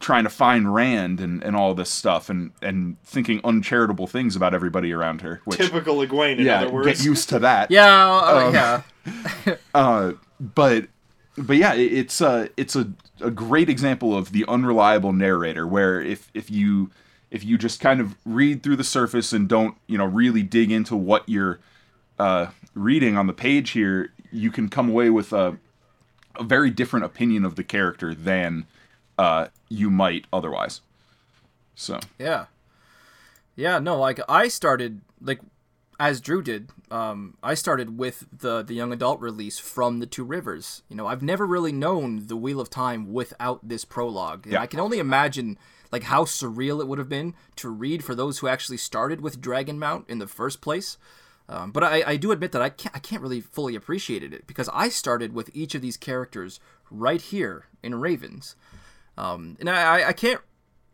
trying 0.00 0.24
to 0.24 0.30
find 0.30 0.74
Rand 0.74 1.20
and, 1.20 1.42
and 1.42 1.54
all 1.56 1.74
this 1.74 1.90
stuff, 1.90 2.28
and 2.30 2.50
and 2.62 3.00
thinking 3.04 3.40
uncharitable 3.44 4.06
things 4.06 4.34
about 4.36 4.54
everybody 4.54 4.92
around 4.92 5.20
her. 5.20 5.40
Which 5.44 5.58
Typical 5.58 5.96
Egwene, 5.98 6.38
in 6.38 6.46
yeah, 6.46 6.62
other 6.62 6.70
words. 6.70 6.86
get 6.86 7.04
used 7.04 7.28
to 7.30 7.38
that 7.40 7.70
Yeah. 7.70 8.10
uh, 8.10 8.46
Um, 8.46 8.54
yeah. 8.54 9.54
uh, 9.74 10.12
but 10.40 10.86
but 11.38 11.56
yeah, 11.56 11.74
it's 11.74 12.20
a 12.20 12.48
it's 12.56 12.76
a, 12.76 12.90
a 13.20 13.30
great 13.30 13.68
example 13.68 14.16
of 14.16 14.32
the 14.32 14.44
unreliable 14.48 15.12
narrator 15.12 15.66
where 15.66 16.00
if 16.00 16.30
if 16.34 16.50
you 16.50 16.90
if 17.30 17.44
you 17.44 17.58
just 17.58 17.80
kind 17.80 18.00
of 18.00 18.16
read 18.24 18.62
through 18.62 18.76
the 18.76 18.84
surface 18.84 19.32
and 19.32 19.48
don't 19.48 19.76
you 19.86 19.98
know 19.98 20.06
really 20.06 20.42
dig 20.42 20.70
into 20.70 20.96
what 20.96 21.28
you're 21.28 21.58
uh, 22.18 22.46
reading 22.74 23.16
on 23.16 23.26
the 23.26 23.32
page 23.32 23.70
here, 23.70 24.12
you 24.32 24.50
can 24.50 24.68
come 24.68 24.88
away 24.88 25.10
with 25.10 25.32
a 25.32 25.58
a 26.36 26.44
very 26.44 26.70
different 26.70 27.04
opinion 27.04 27.44
of 27.44 27.56
the 27.56 27.64
character 27.64 28.14
than 28.14 28.66
uh, 29.18 29.48
you 29.68 29.90
might 29.90 30.26
otherwise. 30.32 30.80
So 31.74 32.00
Yeah. 32.18 32.46
Yeah, 33.54 33.78
no, 33.78 33.98
like 33.98 34.20
I 34.28 34.48
started 34.48 35.00
like 35.20 35.40
as 35.98 36.20
Drew 36.20 36.42
did, 36.42 36.70
um, 36.90 37.36
I 37.42 37.54
started 37.54 37.98
with 37.98 38.26
the 38.32 38.62
the 38.62 38.74
young 38.74 38.92
adult 38.92 39.20
release 39.20 39.58
from 39.58 39.98
the 40.00 40.06
Two 40.06 40.24
Rivers. 40.24 40.82
You 40.88 40.96
know, 40.96 41.06
I've 41.06 41.22
never 41.22 41.46
really 41.46 41.72
known 41.72 42.26
the 42.26 42.36
Wheel 42.36 42.60
of 42.60 42.68
Time 42.70 43.12
without 43.12 43.66
this 43.66 43.84
prologue. 43.84 44.44
And 44.44 44.52
Yeah. 44.54 44.60
I 44.62 44.66
can 44.66 44.80
only 44.80 44.98
imagine 44.98 45.58
like 45.92 46.04
how 46.04 46.24
surreal 46.24 46.80
it 46.80 46.88
would 46.88 46.98
have 46.98 47.08
been 47.08 47.34
to 47.56 47.68
read 47.70 48.04
for 48.04 48.14
those 48.14 48.38
who 48.38 48.48
actually 48.48 48.76
started 48.76 49.20
with 49.20 49.40
Dragonmount 49.40 50.04
in 50.08 50.18
the 50.18 50.26
first 50.26 50.60
place. 50.60 50.98
Um, 51.48 51.70
but 51.70 51.84
I, 51.84 52.02
I 52.06 52.16
do 52.16 52.32
admit 52.32 52.50
that 52.52 52.62
I 52.62 52.68
can't 52.70 52.94
I 52.94 52.98
can't 52.98 53.22
really 53.22 53.40
fully 53.40 53.74
appreciate 53.76 54.22
it 54.22 54.46
because 54.46 54.68
I 54.74 54.88
started 54.88 55.32
with 55.32 55.48
each 55.54 55.74
of 55.74 55.82
these 55.82 55.96
characters 55.96 56.58
right 56.90 57.20
here 57.20 57.66
in 57.82 57.94
Ravens. 57.94 58.56
Um, 59.16 59.56
and 59.60 59.70
I, 59.70 60.00
I- 60.00 60.08
I 60.08 60.12
can't 60.12 60.40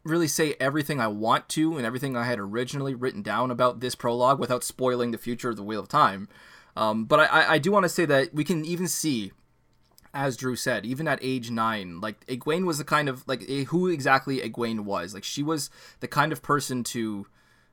really 0.05 0.29
say 0.29 0.55
everything 0.59 1.01
I 1.01 1.07
want 1.07 1.49
to 1.51 1.77
and 1.77 1.87
everything 1.87 2.17
I 2.17 2.25
had 2.25 2.39
originally 2.39 2.95
written 2.95 3.23
down 3.23 3.51
about 3.51 3.81
this 3.81 3.95
prologue 3.95 4.39
without 4.39 4.65
spoiling 4.65 5.11
the 5.11 5.19
future 5.19 5.51
of 5.51 5.57
the 5.57 5.63
Wheel 5.63 5.81
of 5.81 5.89
Time. 5.89 6.29
Um, 6.77 7.05
but 7.05 7.21
I, 7.21 7.55
I- 7.55 7.59
do 7.59 7.71
want 7.71 7.85
to 7.85 7.89
say 7.89 8.05
that 8.07 8.35
we 8.35 8.45
can 8.45 8.65
even 8.65 8.89
see, 8.89 9.33
as 10.15 10.37
Drew 10.37 10.57
said, 10.57 10.85
even 10.87 11.07
at 11.07 11.19
age 11.23 11.51
nine, 11.51 12.01
like 12.01 12.27
Egwene 12.27 12.65
was 12.67 12.79
the 12.79 12.85
kind 12.85 13.09
of 13.09 13.23
like 13.29 13.45
eh, 13.49 13.65
who 13.65 13.89
exactly 13.89 14.39
Egwene 14.41 14.81
was. 14.81 15.15
Like 15.15 15.25
she 15.25 15.43
was 15.43 15.71
the 16.01 16.09
kind 16.09 16.33
of 16.33 16.43
person 16.43 16.83
to 16.85 17.27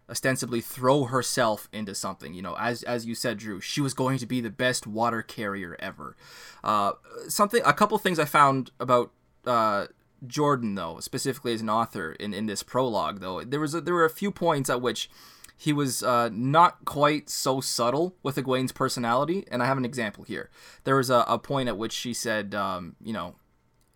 ostensibly 0.09 0.59
throw 0.59 1.05
herself 1.05 1.69
into 1.71 1.95
something. 1.95 2.33
You 2.33 2.41
know, 2.41 2.55
as 2.59 2.83
as 2.83 3.05
you 3.05 3.15
said, 3.15 3.37
Drew, 3.37 3.59
she 3.61 3.79
was 3.81 3.93
going 3.93 4.17
to 4.19 4.25
be 4.25 4.41
the 4.41 4.49
best 4.49 4.85
water 4.85 5.21
carrier 5.21 5.75
ever. 5.79 6.15
Uh, 6.63 6.91
something, 7.27 7.61
a 7.65 7.73
couple 7.73 7.97
things 7.97 8.19
I 8.19 8.25
found 8.25 8.71
about 8.79 9.11
uh, 9.45 9.87
Jordan 10.25 10.75
though, 10.75 10.99
specifically 10.99 11.53
as 11.53 11.62
an 11.62 11.69
author 11.69 12.13
in, 12.13 12.34
in 12.34 12.45
this 12.45 12.63
prologue 12.63 13.19
though, 13.19 13.43
there 13.43 13.60
was 13.60 13.73
a, 13.73 13.82
there 13.82 13.93
were 13.93 14.05
a 14.05 14.10
few 14.10 14.32
points 14.32 14.69
at 14.69 14.82
which 14.82 15.10
he 15.55 15.73
was 15.73 16.01
uh, 16.03 16.29
not 16.32 16.86
quite 16.86 17.29
so 17.29 17.60
subtle 17.60 18.15
with 18.23 18.38
Egwene's 18.38 18.71
personality, 18.71 19.45
and 19.51 19.62
I 19.62 19.65
have 19.65 19.77
an 19.77 19.84
example 19.84 20.23
here. 20.23 20.49
There 20.86 20.95
was 20.95 21.10
a, 21.10 21.25
a 21.27 21.38
point 21.38 21.67
at 21.67 21.77
which 21.77 21.91
she 21.91 22.13
said, 22.13 22.55
um, 22.55 22.95
you 23.03 23.12
know, 23.12 23.36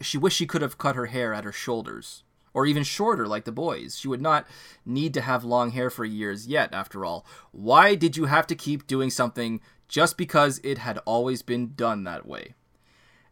she 0.02 0.18
wished 0.18 0.36
she 0.36 0.46
could 0.46 0.62
have 0.62 0.78
cut 0.78 0.98
her 0.98 1.06
hair 1.06 1.34
at 1.34 1.46
her 1.46 1.54
shoulders 1.54 2.24
or 2.54 2.66
even 2.66 2.84
shorter 2.84 3.26
like 3.28 3.46
the 3.46 3.52
boys. 3.52 3.98
She 3.98 4.08
would 4.08 4.22
not 4.22 4.46
need 4.86 5.14
to 5.14 5.22
have 5.22 5.44
long 5.44 5.72
hair 5.72 5.90
for 5.90 6.06
years 6.06 6.48
yet 6.48 6.74
after 6.74 7.06
all. 7.06 7.26
Why 7.52 7.96
did 7.96 8.18
you 8.18 8.26
have 8.26 8.46
to 8.48 8.56
keep 8.56 8.86
doing 8.86 9.10
something 9.10 9.62
just 9.88 10.18
because 10.18 10.60
it 10.64 10.80
had 10.80 10.98
always 11.06 11.42
been 11.42 11.74
done 11.76 12.04
that 12.04 12.26
way 12.26 12.56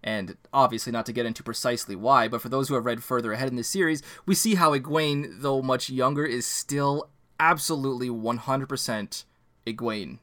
and 0.04 0.36
obviously 0.54 0.92
not 0.92 1.06
to 1.06 1.14
get 1.14 1.26
into 1.26 1.44
precisely 1.44 1.96
why, 1.96 2.28
but 2.28 2.42
for 2.42 2.50
those 2.50 2.68
who 2.70 2.76
have 2.76 2.86
read 2.86 3.04
further 3.04 3.34
ahead 3.34 3.50
in 3.50 3.56
the 3.56 3.64
series, 3.64 4.02
we 4.26 4.34
see 4.36 4.56
how 4.56 4.72
Egwene, 4.78 5.42
though 5.42 5.62
much 5.62 5.90
younger, 5.90 6.26
is 6.26 6.46
still 6.46 7.10
absolutely 7.40 8.10
100% 8.10 9.24
Egwene 9.68 10.18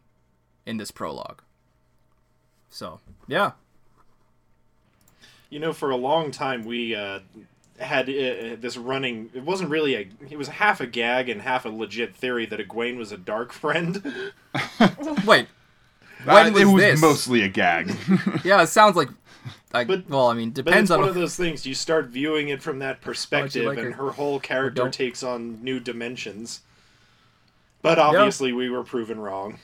in 0.66 0.76
this 0.76 0.90
prologue. 0.90 1.42
So 2.70 3.00
yeah, 3.26 3.52
You 5.50 5.58
know, 5.60 5.72
for 5.72 5.90
a 5.90 5.96
long 5.96 6.30
time 6.30 6.64
we 6.64 6.94
uh, 6.94 7.20
had 7.78 8.08
uh, 8.10 8.56
this 8.60 8.76
running. 8.76 9.30
It 9.32 9.42
wasn't 9.44 9.70
really 9.70 9.94
a. 9.94 10.08
It 10.28 10.36
was 10.36 10.48
half 10.48 10.80
a 10.80 10.86
gag 10.86 11.28
and 11.28 11.40
half 11.40 11.64
a 11.64 11.68
legit 11.70 12.14
theory 12.14 12.44
that 12.46 12.60
Egwene 12.60 12.98
was 12.98 13.12
a 13.12 13.16
dark 13.16 13.52
friend. 13.52 14.02
wait. 15.24 15.46
Uh, 16.26 16.42
When 16.42 16.48
it 16.48 16.52
was 16.52 16.64
was 16.66 16.82
this? 16.82 17.00
mostly 17.00 17.42
a 17.42 17.48
gag. 17.48 17.94
Yeah, 18.44 18.60
it 18.60 18.66
sounds 18.66 18.96
like. 18.96 19.08
I, 19.72 19.84
But- 19.84 20.08
well, 20.08 20.28
I 20.28 20.34
mean, 20.34 20.50
But 20.50 20.64
depends 20.64 20.90
it's 20.90 20.94
on. 20.94 21.00
one 21.00 21.08
of 21.08 21.14
those 21.14 21.36
things. 21.36 21.66
You 21.66 21.74
start 21.74 22.06
viewing 22.06 22.48
it 22.48 22.62
from 22.62 22.78
that 22.80 23.00
perspective, 23.00 23.64
like 23.66 23.78
and 23.78 23.94
her? 23.94 24.06
her 24.06 24.10
whole 24.12 24.40
character 24.40 24.88
takes 24.90 25.22
on 25.22 25.62
new 25.62 25.80
dimensions. 25.80 26.60
But 27.82 27.98
obviously, 27.98 28.52
we 28.52 28.68
were 28.70 28.82
proven 28.84 29.20
wrong. 29.20 29.58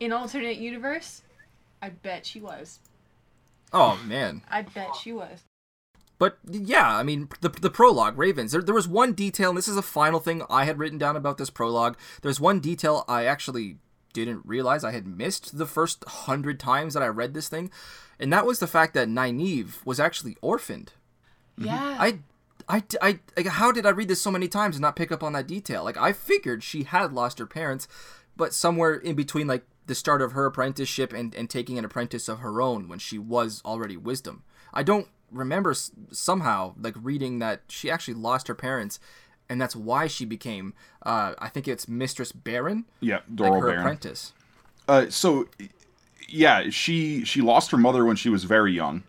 In 0.00 0.12
alternate 0.12 0.56
universe, 0.56 1.22
I 1.82 1.90
bet 1.90 2.26
she 2.26 2.40
was. 2.40 2.80
oh 3.72 3.98
man. 4.06 4.42
I 4.50 4.62
bet 4.62 4.96
she 4.96 5.12
was. 5.12 5.44
But 6.18 6.36
yeah, 6.50 6.96
I 6.96 7.02
mean, 7.02 7.28
the, 7.40 7.48
the 7.48 7.70
prologue, 7.70 8.18
Ravens. 8.18 8.52
There, 8.52 8.60
there 8.60 8.74
was 8.74 8.86
one 8.88 9.12
detail, 9.14 9.50
and 9.50 9.56
this 9.58 9.68
is 9.68 9.76
a 9.78 9.82
final 9.82 10.20
thing 10.20 10.42
I 10.50 10.64
had 10.66 10.78
written 10.78 10.98
down 10.98 11.16
about 11.16 11.38
this 11.38 11.48
prologue. 11.48 11.96
There's 12.22 12.38
one 12.40 12.60
detail 12.60 13.04
I 13.08 13.24
actually 13.24 13.76
didn't 14.12 14.42
realize 14.44 14.84
I 14.84 14.90
had 14.90 15.06
missed 15.06 15.56
the 15.56 15.64
first 15.66 16.04
hundred 16.06 16.58
times 16.60 16.92
that 16.94 17.02
I 17.02 17.06
read 17.06 17.32
this 17.32 17.48
thing, 17.48 17.70
and 18.20 18.32
that 18.32 18.46
was 18.46 18.58
the 18.60 18.66
fact 18.66 18.94
that 18.94 19.08
Nynaeve 19.08 19.84
was 19.84 19.98
actually 19.98 20.36
orphaned. 20.40 20.92
Yeah. 21.58 21.96
I, 21.98 22.18
I, 22.68 22.82
I, 23.02 23.18
like, 23.36 23.46
how 23.46 23.72
did 23.72 23.84
I 23.86 23.90
read 23.90 24.08
this 24.08 24.22
so 24.22 24.30
many 24.30 24.46
times 24.46 24.76
and 24.76 24.82
not 24.82 24.94
pick 24.96 25.10
up 25.10 25.22
on 25.22 25.32
that 25.32 25.46
detail? 25.48 25.82
Like, 25.82 25.96
I 25.96 26.12
figured 26.12 26.62
she 26.62 26.84
had 26.84 27.12
lost 27.12 27.38
her 27.38 27.46
parents, 27.46 27.88
but 28.36 28.54
somewhere 28.54 28.94
in 28.94 29.16
between, 29.16 29.46
like, 29.46 29.64
the 29.86 29.94
start 29.94 30.22
of 30.22 30.32
her 30.32 30.46
apprenticeship 30.46 31.12
and, 31.12 31.34
and 31.34 31.50
taking 31.50 31.76
an 31.78 31.84
apprentice 31.84 32.28
of 32.28 32.38
her 32.38 32.62
own 32.62 32.86
when 32.88 33.00
she 33.00 33.18
was 33.18 33.60
already 33.64 33.96
wisdom. 33.96 34.44
I 34.72 34.84
don't 34.84 35.08
remember 35.32 35.72
s- 35.72 35.90
somehow, 36.12 36.74
like, 36.80 36.94
reading 37.00 37.40
that 37.40 37.62
she 37.68 37.90
actually 37.90 38.14
lost 38.14 38.46
her 38.46 38.54
parents, 38.54 39.00
and 39.48 39.60
that's 39.60 39.74
why 39.74 40.06
she 40.06 40.24
became, 40.24 40.74
uh, 41.04 41.34
I 41.38 41.48
think 41.48 41.66
it's 41.66 41.88
Mistress 41.88 42.30
Barran, 42.30 42.84
yeah, 43.00 43.16
like 43.16 43.52
Doral 43.52 43.60
her 43.60 43.66
Barran. 43.66 43.78
apprentice. 43.80 44.32
Uh, 44.86 45.06
so, 45.10 45.48
yeah, 46.30 46.70
she 46.70 47.24
she 47.24 47.40
lost 47.42 47.70
her 47.72 47.76
mother 47.78 48.04
when 48.04 48.16
she 48.16 48.28
was 48.28 48.44
very 48.44 48.72
young, 48.72 49.02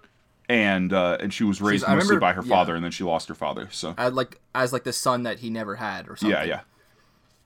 and 0.50 0.92
uh, 0.92 1.18
and 1.20 1.34
she 1.34 1.44
was 1.44 1.62
raised 1.62 1.86
I 1.86 1.96
mostly 1.96 2.16
remember- 2.16 2.20
by 2.22 2.34
her 2.34 2.42
yeah. 2.44 2.50
father, 2.56 2.76
and 2.76 2.84
then 2.84 2.92
she 2.92 3.04
lost 3.04 3.28
her 3.30 3.36
father. 3.36 3.70
So 3.72 3.94
As, 3.98 4.14
like, 4.14 4.40
as, 4.54 4.74
like, 4.74 4.84
the 4.84 4.94
son 4.94 5.24
that 5.24 5.40
he 5.40 5.50
never 5.50 5.76
had 5.78 6.08
or 6.10 6.16
something. 6.16 6.32
yeah, 6.38 6.44
yeah. 6.44 6.60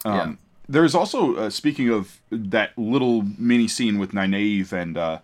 Yeah. 0.05 0.21
Um, 0.21 0.39
There's 0.69 0.93
also 0.95 1.35
uh, 1.35 1.49
speaking 1.49 1.89
of 1.89 2.19
that 2.31 2.77
little 2.77 3.23
mini 3.37 3.67
scene 3.67 3.97
with 3.99 4.11
Nynaeve 4.11 4.71
and 4.71 4.97
uh, 4.97 5.19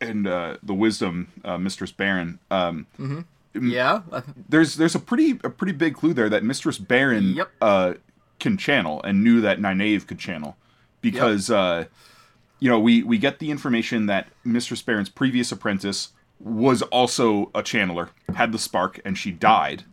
and 0.00 0.26
uh, 0.26 0.56
the 0.62 0.74
wisdom 0.74 1.28
uh, 1.44 1.58
Mistress 1.58 1.92
Barran. 1.92 2.38
Um, 2.50 2.86
mm-hmm. 2.98 3.20
Yeah? 3.70 4.02
there's 4.48 4.76
there's 4.76 4.94
a 4.94 5.00
pretty 5.00 5.40
a 5.42 5.50
pretty 5.50 5.72
big 5.72 5.94
clue 5.96 6.12
there 6.12 6.28
that 6.28 6.44
Mistress 6.44 6.78
Barran 6.78 7.34
Yep. 7.34 7.50
uh, 7.60 7.94
can 8.38 8.56
channel 8.56 9.02
and 9.02 9.24
knew 9.24 9.40
that 9.40 9.58
Nynaeve 9.58 10.06
could 10.06 10.18
channel 10.20 10.56
because 11.00 11.50
uh, 11.50 11.86
you 12.60 12.68
know 12.68 12.78
we 12.78 13.02
we 13.02 13.18
get 13.18 13.38
the 13.38 13.50
information 13.50 14.06
that 14.06 14.28
Mistress 14.44 14.82
Barran's 14.82 15.08
previous 15.08 15.52
apprentice 15.52 16.10
was 16.40 16.82
also 16.82 17.50
a 17.54 17.62
channeler, 17.62 18.10
had 18.34 18.52
the 18.52 18.58
spark, 18.58 19.00
and 19.04 19.18
she 19.18 19.30
died 19.32 19.84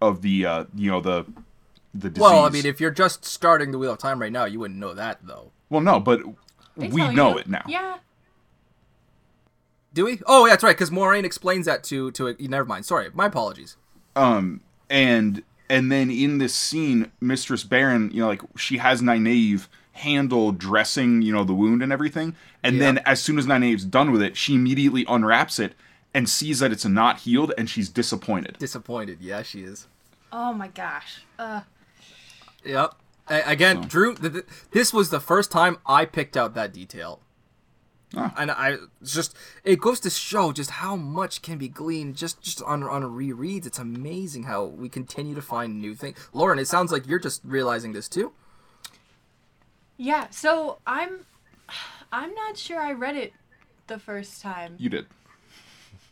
of 0.00 0.22
the 0.22 0.46
uh, 0.46 0.64
you 0.74 0.90
know 0.90 1.00
the 1.00 1.24
the 1.94 2.08
disease. 2.10 2.22
well, 2.22 2.44
I 2.44 2.50
mean, 2.50 2.66
if 2.66 2.80
you're 2.80 2.90
just 2.92 3.24
starting 3.24 3.72
the 3.72 3.78
Wheel 3.78 3.92
of 3.92 3.98
Time 3.98 4.20
right 4.20 4.30
now, 4.32 4.44
you 4.44 4.60
wouldn't 4.60 4.78
know 4.78 4.94
that, 4.94 5.18
though. 5.24 5.50
well, 5.68 5.80
no, 5.80 5.98
but 5.98 6.20
They 6.76 6.88
we 6.88 7.08
know 7.08 7.32
you. 7.32 7.38
it 7.38 7.48
now. 7.48 7.64
Yeah. 7.66 7.96
Do 9.92 10.04
we? 10.04 10.20
Oh, 10.26 10.46
yeah, 10.46 10.52
that's 10.52 10.62
right. 10.62 10.76
Because 10.76 10.90
Moiraine 10.90 11.24
explains 11.24 11.66
that 11.66 11.82
to 11.84 12.10
to. 12.12 12.36
Never 12.38 12.64
mind. 12.64 12.86
Sorry, 12.86 13.08
my 13.12 13.26
apologies. 13.26 13.76
um 14.16 14.60
and 14.88 15.42
and 15.68 15.90
then 15.92 16.10
in 16.10 16.38
this 16.38 16.52
scene 16.54 17.12
mistress 17.20 17.62
Barran 17.62 18.10
you 18.12 18.20
know 18.20 18.26
like 18.28 18.42
she 18.56 18.78
has 18.78 19.00
Nynaeve 19.02 19.68
handle 20.00 20.52
dressing 20.52 21.22
you 21.22 21.32
know 21.32 21.44
the 21.44 21.54
wound 21.54 21.82
and 21.82 21.92
everything 21.92 22.34
and 22.62 22.76
Yeah. 22.76 22.80
then 22.84 22.98
as 23.06 23.20
soon 23.22 23.38
as 23.38 23.46
Nynaeve's 23.46 23.84
done 23.84 24.10
with 24.12 24.22
it 24.22 24.36
she 24.36 24.54
immediately 24.54 25.04
unwraps 25.08 25.58
it 25.58 25.74
and 26.14 26.28
sees 26.28 26.58
that 26.60 26.72
it's 26.72 26.84
not 26.84 27.20
healed 27.20 27.52
and 27.58 27.68
she's 27.70 27.88
disappointed 27.88 28.56
Disappointed. 28.58 29.18
Yeah, 29.20 29.42
she 29.42 29.60
is. 29.62 29.86
Oh 30.32 30.52
my 30.52 30.68
gosh. 30.68 31.22
Uh, 31.38 31.62
Yep. 32.64 32.94
A- 33.28 33.42
again, 33.50 33.82
Drew. 33.82 34.14
Th- 34.14 34.32
th- 34.32 34.44
this 34.72 34.92
was 34.92 35.10
the 35.10 35.20
first 35.20 35.50
time 35.50 35.78
I 35.86 36.04
picked 36.04 36.36
out 36.36 36.54
that 36.54 36.72
detail. 36.72 37.20
Ah. 38.16 38.34
And 38.36 38.50
I 38.50 38.76
just 39.04 39.36
it 39.62 39.80
goes 39.80 40.00
to 40.00 40.10
show 40.10 40.50
just 40.52 40.70
how 40.82 40.96
much 40.96 41.42
can 41.42 41.58
be 41.58 41.68
gleaned 41.68 42.16
just 42.16 42.42
just 42.42 42.60
on 42.62 42.82
on 42.82 43.02
rereads. 43.02 43.66
It's 43.66 43.78
amazing 43.78 44.44
how 44.44 44.64
we 44.64 44.88
continue 44.88 45.34
to 45.36 45.42
find 45.42 45.80
new 45.80 45.94
things. 45.94 46.18
Lauren, 46.32 46.58
it 46.58 46.66
sounds 46.66 46.90
like 46.90 47.06
you're 47.06 47.20
just 47.20 47.40
realizing 47.44 47.92
this 47.92 48.08
too. 48.08 48.32
Yeah. 50.00 50.28
So 50.30 50.78
I'm, 50.86 51.26
I'm 52.10 52.34
not 52.34 52.56
sure 52.56 52.80
I 52.80 52.92
read 52.92 53.16
it 53.16 53.32
the 53.86 53.98
first 53.98 54.40
time. 54.40 54.74
you 54.78 54.88
did 54.88 55.06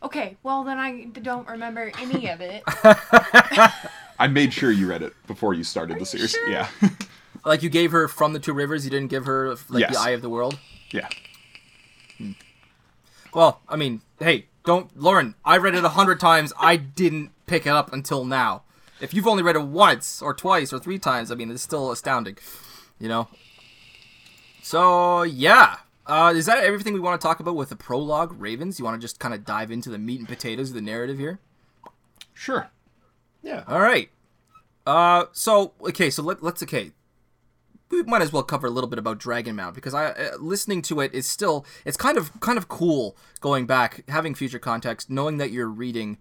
Okay. 0.01 0.37
Well, 0.43 0.63
then 0.63 0.77
I 0.77 1.05
don't 1.05 1.47
remember 1.47 1.91
any 1.99 2.29
of 2.29 2.39
it. 2.39 2.63
i 4.19 4.27
made 4.27 4.53
sure 4.53 4.71
you 4.71 4.87
read 4.87 5.01
it 5.01 5.13
before 5.27 5.53
you 5.53 5.63
started 5.63 5.97
the 5.99 6.05
series 6.05 6.31
sure? 6.31 6.49
yeah 6.49 6.67
Like 7.45 7.63
you 7.63 7.69
gave 7.69 7.91
her 7.91 8.07
from 8.09 8.33
the 8.33 8.39
two 8.39 8.53
rivers, 8.53 8.83
you 8.83 8.91
didn't 8.91 9.09
give 9.09 9.25
her 9.25 9.55
like 9.69 9.81
Yes. 9.81 9.93
the 9.93 9.99
eye 9.99 10.09
of 10.11 10.21
the 10.21 10.29
world. 10.29 10.59
yeah 10.91 11.07
hmm. 12.17 12.31
Well, 13.33 13.61
I 13.67 13.75
mean, 13.75 14.01
hey, 14.19 14.45
don't, 14.65 14.95
Lauren. 14.99 15.35
I 15.45 15.57
read 15.57 15.75
it 15.75 15.83
a 15.83 15.89
hundred 15.89 16.19
times. 16.19 16.51
I 16.59 16.75
didn't 16.75 17.31
pick 17.45 17.65
it 17.65 17.69
up 17.71 17.93
until 17.93 18.25
now. 18.25 18.63
If 19.01 19.13
you've 19.13 19.27
only 19.27 19.43
read 19.43 19.55
it 19.55 19.63
once 19.63 20.21
or 20.21 20.33
twice 20.33 20.73
or 20.73 20.79
three 20.79 20.99
times, 20.99 21.31
I 21.31 21.35
mean, 21.35 21.49
it's 21.51 21.61
still 21.63 21.91
astounding, 21.91 22.37
you 22.99 23.07
know. 23.07 23.27
So 24.69 25.23
yeah, 25.23 25.77
uh, 26.05 26.31
is 26.35 26.45
that 26.45 26.63
everything 26.63 26.93
we 26.93 26.99
want 26.99 27.19
to 27.19 27.27
talk 27.27 27.39
about 27.39 27.55
with 27.55 27.69
the 27.69 27.75
prologue, 27.75 28.39
Ravens? 28.39 28.77
You 28.77 28.85
want 28.85 29.01
to 29.01 29.03
just 29.03 29.19
kind 29.19 29.33
of 29.33 29.43
dive 29.43 29.71
into 29.71 29.89
the 29.89 29.97
meat 29.97 30.19
and 30.19 30.29
potatoes 30.29 30.69
of 30.69 30.75
the 30.75 30.81
narrative 30.81 31.17
here? 31.17 31.39
sure 32.35 32.69
Yeah. 33.41 33.63
All 33.67 33.79
right. 33.79 34.11
Uh, 34.85 35.25
so 35.31 35.73
okay, 35.81 36.11
so 36.11 36.21
let, 36.21 36.43
let's 36.43 36.61
okay. 36.61 36.91
We 37.89 38.03
might 38.03 38.21
as 38.21 38.31
well 38.31 38.43
cover 38.43 38.67
a 38.67 38.69
little 38.69 38.87
bit 38.87 38.99
about 38.99 39.17
Dragonmount 39.17 39.73
because 39.73 39.95
I 39.95 40.11
uh, 40.11 40.37
listening 40.39 40.83
to 40.83 40.99
it 40.99 41.15
is 41.15 41.25
still 41.25 41.65
it's 41.83 41.97
kind 41.97 42.15
of 42.15 42.39
kind 42.39 42.59
of 42.59 42.67
cool 42.67 43.17
going 43.41 43.65
back, 43.65 44.03
having 44.07 44.35
future 44.35 44.59
context, 44.59 45.09
knowing 45.09 45.37
that 45.37 45.49
you're 45.49 45.67
reading 45.67 46.19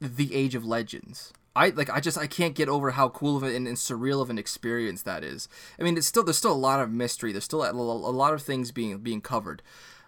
the 0.00 0.34
Age 0.34 0.54
of 0.54 0.64
Legends. 0.64 1.34
I 1.56 1.70
like 1.70 1.88
I 1.88 2.00
just 2.00 2.18
I 2.18 2.26
can't 2.26 2.54
get 2.54 2.68
over 2.68 2.90
how 2.90 3.08
cool 3.08 3.36
of 3.36 3.42
it 3.42 3.56
and, 3.56 3.66
and 3.66 3.76
surreal 3.78 4.20
of 4.20 4.28
an 4.28 4.38
experience 4.38 5.02
that 5.02 5.24
is. 5.24 5.48
I 5.80 5.82
mean, 5.82 5.96
it's 5.96 6.06
still 6.06 6.22
there's 6.22 6.36
still 6.36 6.52
a 6.52 6.54
lot 6.54 6.80
of 6.80 6.92
mystery. 6.92 7.32
There's 7.32 7.44
still 7.44 7.64
a, 7.64 7.70
a 7.70 7.72
lot 7.72 8.34
of 8.34 8.42
things 8.42 8.70
being 8.72 8.98
being 8.98 9.22
covered. 9.22 9.62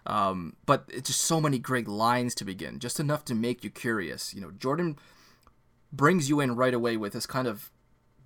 Um, 0.05 0.55
but 0.65 0.85
it's 0.87 1.09
just 1.09 1.21
so 1.21 1.41
many 1.41 1.59
great 1.59 1.87
lines 1.87 2.33
to 2.35 2.45
begin, 2.45 2.79
just 2.79 2.99
enough 2.99 3.25
to 3.25 3.35
make 3.35 3.63
you 3.63 3.69
curious. 3.69 4.33
You 4.33 4.41
know, 4.41 4.51
Jordan 4.51 4.97
brings 5.91 6.29
you 6.29 6.39
in 6.39 6.55
right 6.55 6.73
away 6.73 6.97
with 6.97 7.13
this 7.13 7.25
kind 7.25 7.47
of 7.47 7.71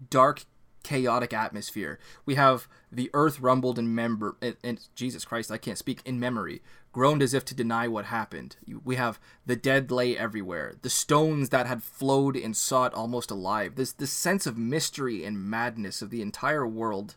dark, 0.09 0.45
chaotic 0.83 1.33
atmosphere. 1.33 1.99
We 2.25 2.35
have 2.35 2.67
the 2.91 3.09
earth 3.13 3.39
rumbled 3.39 3.79
in 3.79 3.93
member, 3.93 4.35
and, 4.41 4.55
and 4.63 4.87
Jesus 4.95 5.25
Christ, 5.25 5.51
I 5.51 5.57
can't 5.57 5.77
speak 5.77 6.01
in 6.05 6.19
memory, 6.19 6.61
groaned 6.93 7.21
as 7.21 7.33
if 7.33 7.43
to 7.43 7.55
deny 7.55 7.87
what 7.87 8.05
happened. 8.05 8.55
We 8.85 8.95
have 8.95 9.19
the 9.45 9.57
dead 9.57 9.91
lay 9.91 10.17
everywhere, 10.17 10.75
the 10.81 10.89
stones 10.89 11.49
that 11.49 11.67
had 11.67 11.83
flowed 11.83 12.37
and 12.37 12.55
sought 12.55 12.93
almost 12.93 13.31
alive. 13.31 13.75
This 13.75 13.91
this 13.91 14.13
sense 14.13 14.47
of 14.47 14.57
mystery 14.57 15.25
and 15.25 15.43
madness 15.43 16.01
of 16.01 16.11
the 16.11 16.21
entire 16.21 16.65
world 16.65 17.15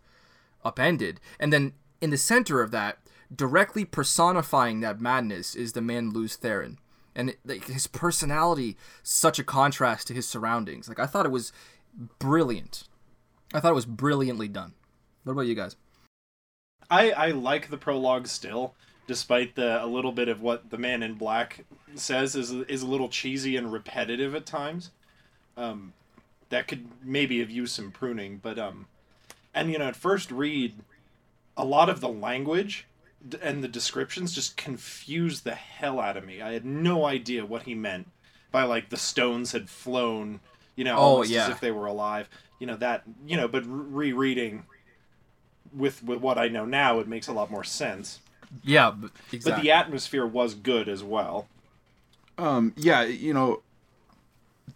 upended, 0.65 1.21
and 1.39 1.53
then 1.53 1.75
in 2.01 2.11
the 2.11 2.19
center 2.19 2.61
of 2.61 2.71
that, 2.73 2.99
directly 3.35 3.85
personifying 3.85 4.81
that 4.81 5.01
madness, 5.01 5.55
is 5.55 5.73
the 5.73 5.81
man 5.81 6.11
Lews 6.11 6.37
Therin. 6.37 6.79
And 7.15 7.35
his 7.47 7.87
personality 7.87 8.77
such 9.03 9.39
a 9.39 9.45
contrast 9.45 10.07
to 10.09 10.15
his 10.15 10.29
surroundings. 10.29 10.87
Like 10.87 10.99
i 10.99 11.07
thought 11.07 11.25
it 11.25 11.33
was 11.33 11.51
brilliant. 12.19 12.85
I 13.55 13.61
thought 13.61 13.73
it 13.73 13.77
was 13.77 13.87
brilliantly 13.87 14.49
done. 14.49 14.75
What 15.25 15.33
about 15.33 15.47
you 15.47 15.55
guys? 15.55 15.77
I, 16.91 17.11
I 17.13 17.31
like 17.31 17.71
the 17.71 17.79
prologue 17.79 18.27
still, 18.27 18.75
despite 19.07 19.55
the 19.55 19.83
a 19.83 19.87
little 19.87 20.13
bit 20.13 20.29
of 20.29 20.41
what 20.43 20.71
the 20.71 20.79
man 20.79 21.03
in 21.03 21.15
black 21.15 21.65
says 21.95 22.35
is 22.37 22.53
is 22.53 22.83
a 22.83 22.87
little 22.87 23.09
cheesy 23.09 23.57
and 23.57 23.73
repetitive 23.73 24.35
at 24.35 24.47
times. 24.47 24.91
Um, 25.57 25.93
that 26.49 26.69
could 26.69 26.87
maybe 27.03 27.41
have 27.41 27.51
used 27.51 27.75
some 27.75 27.91
pruning, 27.91 28.39
but 28.43 28.59
um, 28.59 28.87
and 29.55 29.71
you 29.73 29.79
know 29.79 29.87
at 29.89 29.97
first 29.97 30.31
read, 30.31 30.75
a 31.57 31.65
lot 31.65 31.89
of 31.89 32.01
the 32.01 32.09
language 32.09 32.87
and 33.43 33.65
the 33.65 33.69
descriptions 33.69 34.33
just 34.33 34.57
confused 34.57 35.43
the 35.45 35.55
hell 35.55 35.99
out 35.99 36.17
of 36.17 36.25
me. 36.25 36.41
I 36.43 36.53
had 36.53 36.65
no 36.65 37.05
idea 37.05 37.45
what 37.45 37.63
he 37.65 37.75
meant 37.75 38.09
by 38.53 38.63
like 38.63 38.91
the 38.91 38.97
stones 38.97 39.51
had 39.53 39.69
flown, 39.69 40.39
you 40.77 40.85
know, 40.85 40.97
Oh, 40.97 41.01
almost 41.01 41.31
yeah. 41.31 41.45
as 41.45 41.51
if 41.51 41.61
they 41.61 41.73
were 41.73 41.87
alive. 41.87 42.29
You 42.61 42.67
know 42.67 42.77
that 42.77 43.03
you 43.27 43.37
know, 43.37 43.49
but 43.49 43.65
rereading 43.67 44.65
with 45.75 46.03
with 46.05 46.21
what 46.21 46.39
I 46.39 46.49
know 46.49 46.65
now, 46.65 47.01
it 47.01 47.09
makes 47.09 47.27
a 47.29 47.33
lot 47.33 47.51
more 47.51 47.65
sense. 47.65 48.21
Yeah, 48.65 48.91
but 48.91 49.11
but 49.45 49.63
the 49.63 49.71
atmosphere 49.71 50.27
was 50.27 50.55
good 50.55 50.89
as 50.89 51.03
well. 51.03 51.49
Um, 52.39 52.73
yeah, 52.77 53.03
you 53.05 53.33
know, 53.33 53.63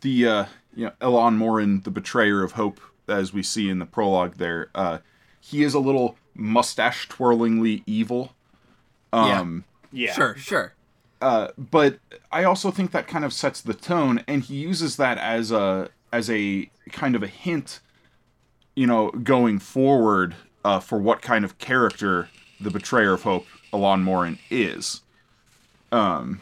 the 0.01 0.27
uh, 0.27 0.45
you 0.75 0.87
know 0.87 0.93
Elan 1.01 1.37
Morin, 1.37 1.81
the 1.83 1.91
betrayer 1.91 2.43
of 2.43 2.53
hope, 2.53 2.81
as 3.09 3.33
we 3.33 3.43
see 3.43 3.69
in 3.69 3.79
the 3.79 3.87
prologue 3.87 4.37
there, 4.37 4.69
uh, 4.75 4.99
he 5.41 5.63
is 5.63 5.75
a 5.75 5.79
little 5.79 6.17
mustache 6.35 7.09
twirlingly 7.09 7.83
evil. 7.87 8.33
Yeah. 9.13 9.41
Um, 9.41 9.65
Yeah, 9.93 10.13
Sure, 10.13 10.37
sure. 10.37 10.73
uh, 11.21 11.49
but 11.59 11.99
I 12.31 12.45
also 12.45 12.71
think 12.71 12.93
that 12.93 13.09
kind 13.09 13.25
of 13.25 13.33
sets 13.33 13.61
the 13.61 13.75
tone, 13.75 14.23
and 14.29 14.43
he 14.45 14.55
uses 14.57 14.97
that 14.97 15.19
as 15.19 15.51
a 15.51 15.91
as 16.13 16.31
a 16.31 16.71
kind 16.93 17.15
of 17.17 17.23
a 17.23 17.27
hint, 17.27 17.81
you 18.75 18.87
know, 18.87 19.11
going 19.11 19.59
forward 19.59 20.35
uh, 20.65 20.81
for 20.81 20.99
what 20.99 21.23
kind 21.23 21.45
of 21.45 21.59
character 21.59 22.29
the 22.61 22.71
betrayer 22.71 23.15
of 23.15 23.23
hope, 23.23 23.47
Elan 23.73 24.03
Morin, 24.03 24.39
is. 24.51 25.03
Um, 25.93 26.41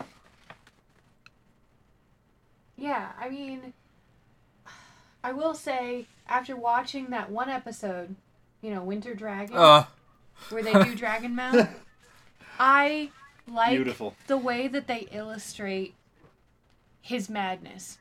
Yeah, 2.76 3.10
I 3.18 3.28
mean, 3.28 3.72
I 5.24 5.32
will 5.32 5.54
say 5.54 6.06
after 6.28 6.54
watching 6.54 7.06
that 7.10 7.30
one 7.30 7.48
episode, 7.48 8.14
you 8.62 8.70
know, 8.70 8.82
Winter 8.82 9.14
Dragon, 9.14 9.56
Uh, 9.56 9.84
where 10.50 10.62
they 10.62 10.72
do 10.72 10.94
Dragonmount, 10.96 11.68
I 12.60 13.10
like 13.48 13.70
Beautiful. 13.70 14.14
the 14.28 14.36
way 14.38 14.68
that 14.68 14.86
they 14.86 15.08
illustrate 15.10 15.94
his 17.00 17.28
madness. 17.28 17.98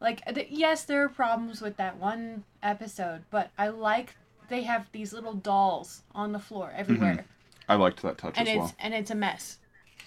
Like, 0.00 0.24
th- 0.34 0.48
yes, 0.50 0.84
there 0.84 1.04
are 1.04 1.08
problems 1.08 1.60
with 1.60 1.76
that 1.76 1.96
one 1.98 2.42
episode, 2.62 3.22
but 3.30 3.50
I 3.56 3.68
like 3.68 4.16
they 4.48 4.62
have 4.62 4.88
these 4.90 5.12
little 5.12 5.34
dolls 5.34 6.02
on 6.14 6.32
the 6.32 6.40
floor 6.40 6.72
everywhere, 6.74 7.26
I 7.68 7.74
liked 7.76 8.02
that 8.02 8.18
touch 8.18 8.34
and 8.36 8.48
as 8.48 8.54
it's 8.54 8.58
well. 8.58 8.74
and 8.80 8.94
it's 8.94 9.10
a 9.10 9.14
mess, 9.14 9.58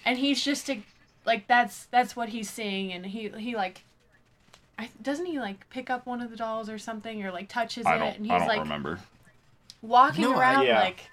and 0.04 0.18
he's 0.18 0.42
just 0.44 0.68
a, 0.70 0.82
like 1.24 1.46
that's 1.46 1.86
that's 1.86 2.14
what 2.16 2.28
he's 2.30 2.48
seeing, 2.50 2.92
and 2.92 3.06
he 3.06 3.28
he 3.30 3.54
like. 3.56 3.82
I, 4.78 4.90
doesn't 5.00 5.24
he 5.24 5.38
like 5.40 5.70
pick 5.70 5.88
up 5.88 6.04
one 6.04 6.20
of 6.20 6.30
the 6.30 6.36
dolls 6.36 6.68
or 6.68 6.76
something 6.76 7.24
or 7.24 7.32
like 7.32 7.48
touches 7.48 7.86
it 7.86 7.88
and 7.88 8.26
he's 8.26 8.30
I 8.30 8.38
don't 8.40 8.48
like 8.48 8.58
remember. 8.60 9.00
walking 9.80 10.20
No, 10.20 10.34
I- 10.34 10.38
around 10.38 10.66
Yeah. 10.66 10.80
like 10.80 11.08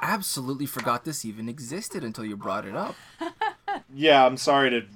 absolutely 0.00 0.66
forgot 0.66 1.04
this 1.06 1.24
even 1.24 1.48
existed 1.48 2.04
until 2.04 2.26
you 2.26 2.36
brought 2.36 2.66
it 2.66 2.76
up. 2.76 2.94
Yeah, 3.94 4.26
I'm 4.26 4.36
sorry 4.36 4.68
to 4.68 4.86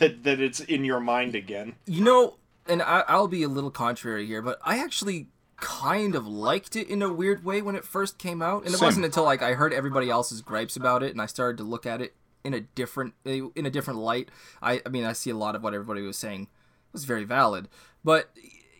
that 0.00 0.24
that 0.24 0.40
it's 0.40 0.58
in 0.58 0.84
your 0.84 0.98
mind 0.98 1.36
again. 1.36 1.74
You 1.86 2.02
know, 2.02 2.34
and 2.66 2.82
I, 2.82 3.04
I'll 3.06 3.28
be 3.28 3.44
a 3.44 3.48
little 3.48 3.70
contrary 3.70 4.26
here, 4.26 4.42
but 4.42 4.58
I 4.64 4.78
actually 4.82 5.28
kind 5.56 6.14
of 6.14 6.26
liked 6.26 6.76
it 6.76 6.88
in 6.88 7.02
a 7.02 7.12
weird 7.12 7.44
way 7.44 7.62
when 7.62 7.76
it 7.76 7.84
first 7.84 8.18
came 8.18 8.42
out, 8.42 8.64
and 8.64 8.74
it 8.74 8.78
Same. 8.78 8.86
wasn't 8.86 9.04
until 9.04 9.24
like 9.24 9.42
I 9.42 9.54
heard 9.54 9.72
everybody 9.72 10.10
else's 10.10 10.42
gripes 10.42 10.76
about 10.76 11.02
it, 11.02 11.12
and 11.12 11.20
I 11.20 11.26
started 11.26 11.58
to 11.58 11.64
look 11.64 11.86
at 11.86 12.00
it 12.00 12.14
in 12.44 12.54
a 12.54 12.60
different 12.60 13.14
in 13.24 13.66
a 13.66 13.70
different 13.70 14.00
light. 14.00 14.30
I, 14.62 14.80
I 14.84 14.88
mean, 14.88 15.04
I 15.04 15.12
see 15.12 15.30
a 15.30 15.36
lot 15.36 15.56
of 15.56 15.62
what 15.62 15.74
everybody 15.74 16.02
was 16.02 16.16
saying 16.16 16.48
was 16.92 17.04
very 17.04 17.24
valid, 17.24 17.68
but 18.04 18.30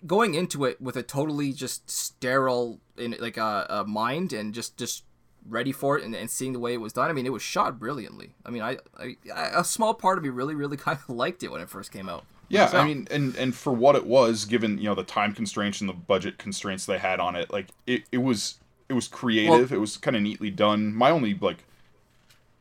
going 0.06 0.34
into 0.34 0.64
it 0.64 0.80
with 0.80 0.96
a 0.96 1.02
totally 1.02 1.52
just 1.52 1.90
sterile 1.90 2.80
in 2.96 3.16
like 3.18 3.36
a, 3.36 3.66
a 3.68 3.84
mind 3.84 4.32
and 4.32 4.54
just 4.54 4.76
just 4.76 5.04
ready 5.48 5.72
for 5.72 5.96
it 5.96 6.04
and, 6.04 6.14
and 6.14 6.30
seeing 6.30 6.52
the 6.52 6.58
way 6.58 6.74
it 6.74 6.80
was 6.80 6.92
done. 6.92 7.08
I 7.08 7.12
mean, 7.12 7.26
it 7.26 7.32
was 7.32 7.42
shot 7.42 7.78
brilliantly. 7.78 8.34
I 8.44 8.50
mean, 8.50 8.62
I, 8.62 8.78
I 8.98 9.16
a 9.32 9.64
small 9.64 9.94
part 9.94 10.18
of 10.18 10.24
me 10.24 10.30
really 10.30 10.54
really 10.54 10.76
kind 10.86 10.98
of 10.98 11.14
liked 11.14 11.42
it 11.42 11.50
when 11.50 11.60
it 11.60 11.70
first 11.70 11.92
came 11.92 12.08
out. 12.08 12.24
Yeah, 12.48 12.70
I 12.72 12.84
mean, 12.84 13.08
and 13.10 13.34
and 13.36 13.54
for 13.54 13.72
what 13.72 13.96
it 13.96 14.06
was, 14.06 14.44
given 14.44 14.78
you 14.78 14.84
know 14.84 14.94
the 14.94 15.02
time 15.02 15.34
constraints 15.34 15.80
and 15.80 15.88
the 15.88 15.94
budget 15.94 16.38
constraints 16.38 16.86
they 16.86 16.98
had 16.98 17.18
on 17.20 17.34
it, 17.36 17.52
like 17.52 17.68
it, 17.86 18.04
it 18.12 18.18
was 18.18 18.58
it 18.88 18.92
was 18.94 19.08
creative. 19.08 19.72
it 19.72 19.80
was 19.80 19.96
kind 19.96 20.16
of 20.16 20.22
neatly 20.22 20.50
done. 20.50 20.94
My 20.94 21.10
only 21.10 21.34
like, 21.34 21.64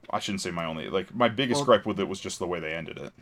I 0.09 0.19
shouldn't 0.19 0.41
say 0.41 0.51
my 0.51 0.65
only 0.65 0.89
like 0.89 1.13
my 1.13 1.29
biggest 1.29 1.59
Well- 1.59 1.65
gripe 1.65 1.85
with 1.85 1.99
it 1.99 2.07
was 2.07 2.19
just 2.19 2.39
the 2.39 2.47
way 2.47 2.59
they 2.59 2.73
ended 2.73 2.97
it. 2.97 3.13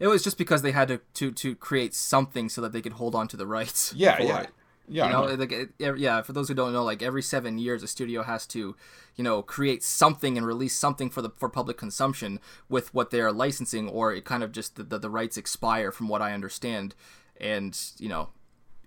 It 0.00 0.08
was 0.08 0.24
just 0.24 0.36
because 0.36 0.62
they 0.62 0.72
had 0.72 0.88
to, 0.88 1.00
to, 1.14 1.30
to 1.30 1.54
create 1.54 1.94
something 1.94 2.48
so 2.48 2.60
that 2.60 2.72
they 2.72 2.82
could 2.82 2.94
hold 2.94 3.14
on 3.14 3.28
to 3.28 3.36
the 3.36 3.46
rights. 3.46 3.94
Yeah, 3.96 4.20
yeah, 4.20 4.40
it. 4.40 4.50
Yeah. 4.92 5.06
You 5.06 5.12
know, 5.12 5.26
know. 5.26 5.34
like 5.34 5.52
it, 5.52 5.70
yeah. 5.78 6.22
For 6.22 6.32
those 6.32 6.48
who 6.48 6.54
don't 6.54 6.72
know, 6.72 6.84
like 6.84 7.02
every 7.02 7.22
seven 7.22 7.58
years, 7.58 7.82
a 7.82 7.88
studio 7.88 8.22
has 8.22 8.46
to, 8.48 8.76
you 9.16 9.24
know, 9.24 9.42
create 9.42 9.82
something 9.82 10.36
and 10.36 10.46
release 10.46 10.76
something 10.76 11.10
for 11.10 11.22
the 11.22 11.30
for 11.30 11.48
public 11.48 11.76
consumption 11.76 12.40
with 12.68 12.92
what 12.94 13.10
they 13.10 13.20
are 13.20 13.32
licensing, 13.32 13.88
or 13.88 14.12
it 14.12 14.24
kind 14.24 14.42
of 14.42 14.52
just 14.52 14.76
the, 14.76 14.82
the, 14.82 14.98
the 14.98 15.10
rights 15.10 15.36
expire, 15.36 15.90
from 15.90 16.08
what 16.08 16.22
I 16.22 16.32
understand, 16.32 16.94
and 17.40 17.78
you 17.98 18.08
know, 18.08 18.28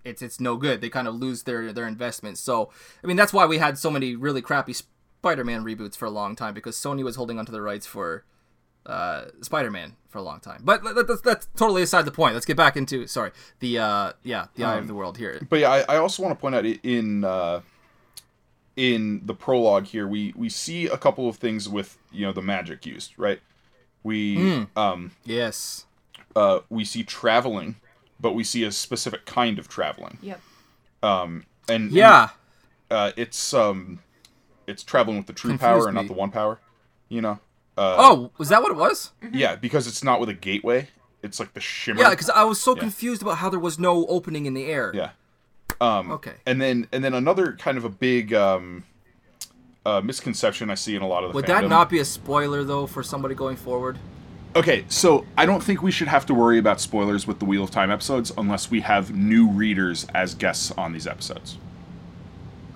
it's 0.04 0.22
it's 0.22 0.40
no 0.40 0.56
good. 0.56 0.80
They 0.80 0.88
kind 0.88 1.08
of 1.08 1.14
lose 1.14 1.42
their 1.42 1.72
their 1.72 1.86
investment. 1.86 2.38
So 2.38 2.70
I 3.02 3.06
mean, 3.06 3.16
that's 3.16 3.32
why 3.32 3.46
we 3.46 3.58
had 3.58 3.78
so 3.78 3.90
many 3.90 4.14
really 4.14 4.42
crappy 4.42 4.72
Spider-Man 4.72 5.64
reboots 5.64 5.96
for 5.96 6.06
a 6.06 6.10
long 6.10 6.36
time 6.36 6.54
because 6.54 6.76
Sony 6.76 7.02
was 7.02 7.16
holding 7.16 7.38
onto 7.38 7.52
the 7.52 7.62
rights 7.62 7.86
for 7.86 8.24
uh, 8.86 9.26
Spider-Man 9.42 9.96
for 10.08 10.18
a 10.18 10.22
long 10.22 10.40
time. 10.40 10.62
But 10.64 10.82
let- 10.84 10.94
let- 10.96 11.06
that's, 11.08 11.20
that's 11.20 11.46
totally 11.56 11.82
aside 11.82 12.04
the 12.04 12.10
point. 12.12 12.34
Let's 12.34 12.46
get 12.46 12.56
back 12.56 12.76
into 12.76 13.06
sorry 13.06 13.32
the 13.60 13.78
uh, 13.78 14.12
yeah 14.22 14.46
the 14.54 14.64
eye 14.64 14.74
of 14.76 14.80
Um, 14.82 14.86
the 14.86 14.94
world 14.94 15.18
here. 15.18 15.40
But 15.50 15.58
yeah, 15.60 15.70
I, 15.70 15.94
I 15.94 15.96
also 15.98 16.22
want 16.22 16.36
to 16.36 16.40
point 16.40 16.54
out 16.54 16.64
in 16.64 17.24
uh, 17.24 17.60
in 18.76 19.22
the 19.24 19.34
prologue 19.34 19.86
here, 19.86 20.06
we 20.06 20.32
we 20.36 20.48
see 20.48 20.86
a 20.86 20.96
couple 20.98 21.28
of 21.28 21.36
things 21.36 21.68
with 21.68 21.96
you 22.12 22.26
know 22.26 22.32
the 22.32 22.42
magic 22.42 22.84
used, 22.86 23.12
right? 23.16 23.40
We 24.02 24.36
Hmm. 24.36 24.62
um 24.78 25.12
Yes. 25.24 25.86
uh 26.34 26.60
we 26.68 26.84
see 26.84 27.02
traveling, 27.02 27.76
but 28.20 28.32
we 28.34 28.44
see 28.44 28.64
a 28.64 28.70
specific 28.72 29.24
kind 29.26 29.58
of 29.58 29.68
traveling. 29.68 30.18
yep 30.22 30.40
Um 31.02 31.44
and 31.68 31.90
Yeah. 31.90 32.28
uh, 32.90 33.10
it's 33.16 33.52
um, 33.52 33.98
it's 34.68 34.84
traveling 34.84 35.16
with 35.16 35.26
the 35.26 35.32
true 35.32 35.50
Confused 35.50 35.62
power 35.68 35.86
and 35.88 35.96
me. 35.96 36.02
not 36.02 36.06
the 36.08 36.12
one 36.14 36.30
power. 36.30 36.60
You 37.08 37.20
know. 37.22 37.38
Uh, 37.76 37.94
Oh, 37.98 38.30
was 38.38 38.48
that 38.48 38.62
what 38.62 38.70
it 38.70 38.76
was? 38.76 39.12
Yeah, 39.32 39.56
because 39.56 39.86
it's 39.86 40.02
not 40.02 40.18
with 40.20 40.28
a 40.28 40.34
gateway. 40.34 40.88
It's 41.22 41.38
like 41.40 41.52
the 41.54 41.60
shimmer. 41.60 42.00
Yeah, 42.00 42.10
because 42.10 42.30
I 42.30 42.44
was 42.44 42.60
so 42.60 42.74
Yeah. 42.74 42.80
confused 42.80 43.20
about 43.22 43.38
how 43.38 43.48
there 43.50 43.58
was 43.60 43.78
no 43.78 44.06
opening 44.06 44.46
in 44.46 44.54
the 44.54 44.66
air. 44.66 44.92
Yeah. 44.94 45.10
Um, 45.80 46.10
Okay. 46.12 46.34
And 46.46 46.60
then 46.60 46.86
and 46.92 47.04
then 47.04 47.12
another 47.14 47.52
kind 47.52 47.76
of 47.76 47.84
a 47.84 47.88
big 47.90 48.32
um, 48.32 48.84
uh, 49.84 50.00
misconception 50.02 50.70
I 50.70 50.74
see 50.74 50.96
in 50.96 51.02
a 51.02 51.06
lot 51.06 51.22
of 51.24 51.30
the. 51.30 51.34
Would 51.34 51.44
fandom. 51.46 51.62
that 51.62 51.68
not 51.68 51.90
be 51.90 51.98
a 51.98 52.04
spoiler 52.04 52.64
though 52.64 52.86
for 52.86 53.02
somebody 53.02 53.34
going 53.34 53.56
forward? 53.56 53.98
Okay, 54.54 54.86
so 54.88 55.26
I 55.36 55.44
don't 55.44 55.62
think 55.62 55.82
we 55.82 55.90
should 55.90 56.08
have 56.08 56.24
to 56.26 56.34
worry 56.34 56.56
about 56.58 56.80
spoilers 56.80 57.26
with 57.26 57.40
the 57.40 57.44
Wheel 57.44 57.62
of 57.62 57.70
Time 57.70 57.90
episodes 57.90 58.32
unless 58.38 58.70
we 58.70 58.80
have 58.80 59.14
new 59.14 59.48
readers 59.50 60.06
as 60.14 60.34
guests 60.34 60.72
on 60.78 60.92
these 60.94 61.06
episodes. 61.06 61.58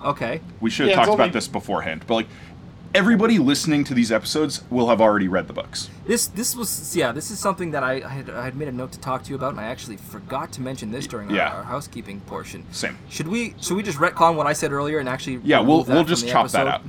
Okay. 0.03 0.41
We 0.59 0.69
should 0.69 0.87
have 0.87 0.89
Yeah, 0.91 0.95
talked 0.97 1.09
only- 1.09 1.23
about 1.23 1.33
this 1.33 1.47
beforehand, 1.47 2.03
but 2.07 2.13
like 2.15 2.27
everybody 2.93 3.39
listening 3.39 3.83
to 3.85 3.93
these 3.93 4.11
episodes 4.11 4.63
will 4.69 4.89
have 4.89 4.99
already 5.01 5.27
read 5.27 5.47
the 5.47 5.53
books. 5.53 5.89
This 6.05 6.27
this 6.27 6.55
was 6.55 6.95
yeah 6.95 7.11
this 7.11 7.31
is 7.31 7.39
something 7.39 7.71
that 7.71 7.83
I, 7.83 7.93
I 8.03 8.07
had 8.09 8.29
I 8.29 8.43
had 8.45 8.55
made 8.55 8.67
a 8.67 8.71
note 8.71 8.91
to 8.93 8.99
talk 8.99 9.23
to 9.23 9.29
you 9.29 9.35
about 9.35 9.51
and 9.51 9.59
I 9.59 9.65
actually 9.65 9.97
forgot 9.97 10.51
to 10.53 10.61
mention 10.61 10.91
this 10.91 11.07
during 11.07 11.29
our, 11.29 11.35
Yeah. 11.35 11.49
our 11.55 11.63
housekeeping 11.63 12.21
portion. 12.21 12.65
Same. 12.71 12.97
Should 13.09 13.27
we 13.27 13.55
should 13.61 13.77
we 13.77 13.83
just 13.83 13.97
retcon 13.97 14.35
what 14.35 14.47
I 14.47 14.53
said 14.53 14.71
earlier 14.71 14.99
and 14.99 15.07
actually 15.07 15.39
Yeah, 15.43 15.59
we'll 15.59 15.83
we'll 15.83 16.03
just 16.03 16.27
chop 16.27 16.49
that 16.51 16.67
up. 16.67 16.83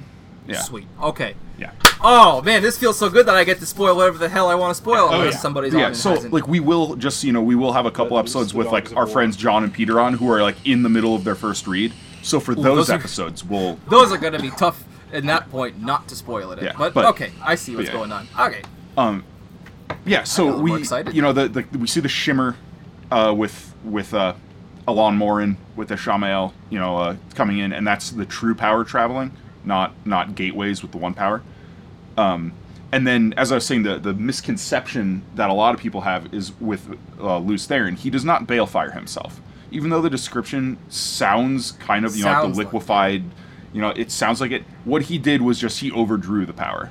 Yeah. 0.46 0.60
Sweet. 0.60 0.86
Okay. 1.00 1.34
Yeah. 1.56 1.70
Oh 2.02 2.42
man, 2.42 2.62
this 2.62 2.76
feels 2.76 2.98
so 2.98 3.08
good 3.08 3.26
that 3.26 3.36
I 3.36 3.44
get 3.44 3.60
to 3.60 3.66
spoil 3.66 3.94
whatever 3.94 4.18
the 4.18 4.28
hell 4.28 4.48
I 4.48 4.56
want 4.56 4.72
to 4.72 4.82
spoil 4.82 5.06
oh, 5.08 5.14
unless 5.14 5.34
yeah. 5.34 5.38
somebody's 5.38 5.72
on 5.74 5.80
Yeah, 5.80 5.92
so 5.92 6.10
hasn't. 6.10 6.32
like 6.32 6.48
we 6.48 6.58
will 6.58 6.96
just 6.96 7.22
you 7.22 7.32
know 7.32 7.42
we 7.42 7.54
will 7.54 7.72
have 7.74 7.86
a 7.86 7.92
couple 7.92 8.18
episodes 8.18 8.52
with 8.52 8.66
like 8.68 8.94
our 8.96 9.06
friends 9.06 9.36
John 9.36 9.62
and 9.62 9.72
Peter 9.72 10.00
on 10.00 10.14
who 10.14 10.28
are 10.32 10.42
like 10.42 10.56
in 10.66 10.82
the 10.82 10.88
middle 10.88 11.14
of 11.14 11.22
their 11.22 11.36
first 11.36 11.68
read. 11.68 11.92
So 12.22 12.38
for 12.40 12.54
those, 12.54 12.64
those 12.64 12.90
are- 12.90 12.94
episodes, 12.94 13.44
we'll 13.44 13.78
those 13.88 14.10
are 14.12 14.18
going 14.18 14.32
to 14.32 14.40
be 14.40 14.50
tough 14.50 14.82
at 15.12 15.25
that 15.25 15.51
point 15.51 15.81
not 15.81 16.09
to 16.09 16.16
spoil 16.16 16.53
it. 16.53 16.62
Yeah, 16.62 16.72
but, 16.77 16.94
but- 16.94 17.05
okay, 17.07 17.33
I 17.42 17.55
see 17.55 17.77
what's 17.77 17.88
yeah. 17.88 17.94
going 17.94 18.12
on. 18.12 18.29
Okay. 18.38 18.62
um 18.96 19.25
yeah. 20.05 20.25
So 20.25 20.59
we 20.59 20.85
you 21.12 21.22
know 21.22 21.33
the, 21.33 21.48
the 21.48 21.79
we 21.79 21.87
see 21.87 22.01
the 22.01 22.09
shimmer 22.09 22.57
uh, 23.11 23.35
with 23.37 23.75
with 23.85 24.14
uh, 24.14 24.35
Elan 24.88 25.16
Morin 25.16 25.57
with 25.77 25.88
the 25.88 25.96
Shamael 25.96 26.53
you 26.70 26.79
know 26.79 26.96
uh, 26.96 27.16
coming 27.35 27.59
in, 27.59 27.72
and 27.72 27.87
that's 27.87 28.11
the 28.11 28.27
true 28.27 28.55
power 28.55 28.85
traveling, 28.85 29.33
not 29.64 29.94
not 30.07 30.35
gateways 30.35 30.83
with 30.83 30.92
the 30.92 30.98
one 30.98 31.14
power. 31.14 31.42
Um, 32.16 32.53
and 32.92 33.07
then, 33.07 33.33
as 33.38 33.51
I 33.51 33.55
was 33.55 33.64
saying, 33.64 33.85
the, 33.85 33.98
the 33.98 34.12
misconception 34.12 35.22
that 35.35 35.48
a 35.48 35.55
lot 35.55 35.75
of 35.75 35.81
people 35.81 36.03
have 36.03 36.33
is 36.35 36.53
with 36.61 36.94
uh, 37.18 37.38
Lews 37.38 37.66
Therin, 37.66 37.96
he 37.96 38.11
does 38.11 38.25
not 38.25 38.46
balefire 38.46 38.92
himself. 38.92 39.40
Even 39.70 39.88
though 39.88 40.03
the 40.03 40.11
description 40.11 40.77
sounds 40.90 41.72
kind 41.72 42.05
of, 42.05 42.14
you 42.14 42.25
know, 42.25 42.31
like 42.31 42.42
Sounds 42.42 42.57
the 42.59 42.64
like 42.64 42.72
liquefied, 42.75 43.25
you 43.72 43.80
know, 43.80 43.90
it 43.90 44.11
sounds 44.11 44.40
like 44.40 44.50
it. 44.50 44.64
What 44.85 45.02
he 45.02 45.18
did 45.18 45.42
was 45.42 45.58
just 45.58 45.80
he 45.80 45.90
overdrew 45.90 46.46
the 46.46 46.52
power. 46.52 46.90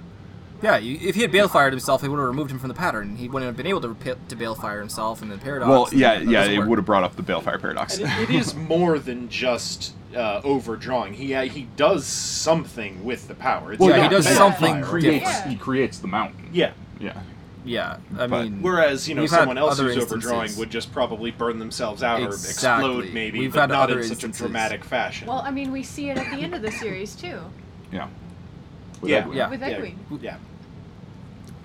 Yeah, 0.63 0.77
if 0.77 1.15
he 1.15 1.21
had 1.21 1.31
balefired 1.31 1.71
himself, 1.71 2.03
he 2.03 2.07
would 2.07 2.17
have 2.19 2.27
removed 2.27 2.51
him 2.51 2.59
from 2.59 2.67
the 2.67 2.75
pattern. 2.75 3.15
He 3.15 3.27
wouldn't 3.27 3.47
have 3.47 3.57
been 3.57 3.65
able 3.65 3.81
to 3.81 3.87
repa- 3.95 4.17
to 4.27 4.35
balefire 4.35 4.77
himself 4.79 5.23
and 5.23 5.31
then 5.31 5.39
paradox. 5.39 5.67
Well, 5.69 5.89
yeah, 5.91 6.19
yeah, 6.19 6.43
it 6.45 6.59
work. 6.59 6.67
would 6.69 6.77
have 6.77 6.85
brought 6.85 7.03
up 7.03 7.15
the 7.15 7.23
balefire 7.23 7.59
paradox. 7.59 7.97
And 7.97 8.05
it, 8.21 8.29
it 8.29 8.35
is 8.35 8.53
more 8.53 8.99
than 8.99 9.27
just 9.27 9.95
uh, 10.15 10.39
overdrawing. 10.43 11.13
He 11.15 11.33
uh, 11.33 11.45
he 11.45 11.63
does 11.77 12.05
something 12.05 13.03
with 13.03 13.27
the 13.27 13.33
power. 13.33 13.73
It's 13.73 13.79
Well, 13.79 13.89
Yeah, 13.89 14.03
he 14.03 14.09
does 14.09 14.27
something 14.27 14.73
fire. 14.75 14.83
creates 14.83 15.23
Yeah. 15.25 15.47
he 15.49 15.55
creates 15.55 15.97
the 15.97 16.07
mountain. 16.07 16.49
Yeah. 16.53 16.73
Yeah. 16.99 17.19
Yeah, 17.63 17.97
I 18.17 18.25
But- 18.27 18.43
mean, 18.45 18.61
Whereas 18.61 19.07
you 19.07 19.13
know 19.15 19.25
someone 19.27 19.57
else 19.57 19.79
other 19.79 19.93
who's 19.93 20.03
overdrawing 20.03 20.55
would 20.57 20.71
just 20.71 20.91
probably 20.91 21.29
burn 21.31 21.59
themselves 21.59 22.01
out 22.01 22.21
Exactly. 22.21 22.89
or 22.89 22.93
explode 23.03 23.13
maybe, 23.13 23.39
We've 23.39 23.53
but 23.53 23.59
had 23.61 23.69
not 23.69 23.89
other 23.91 23.99
in 23.99 24.07
such 24.07 24.23
a 24.23 24.29
dramatic 24.29 24.83
fashion. 24.83 25.27
well 25.27 25.43
i 25.45 25.51
mean 25.51 25.71
we 25.71 25.83
see 25.83 26.09
it 26.09 26.17
at 26.17 26.31
the 26.31 26.37
end 26.41 26.55
of 26.55 26.63
the 26.63 26.71
series 26.71 27.13
too 27.15 27.39
Yeah. 27.91 28.07
with 28.99 29.11
Yeah. 29.11 29.21
Egwene. 29.23 29.35
Yeah. 29.35 29.49
With 29.49 29.61
Egwene. 29.61 29.95
Yeah. 30.21 30.37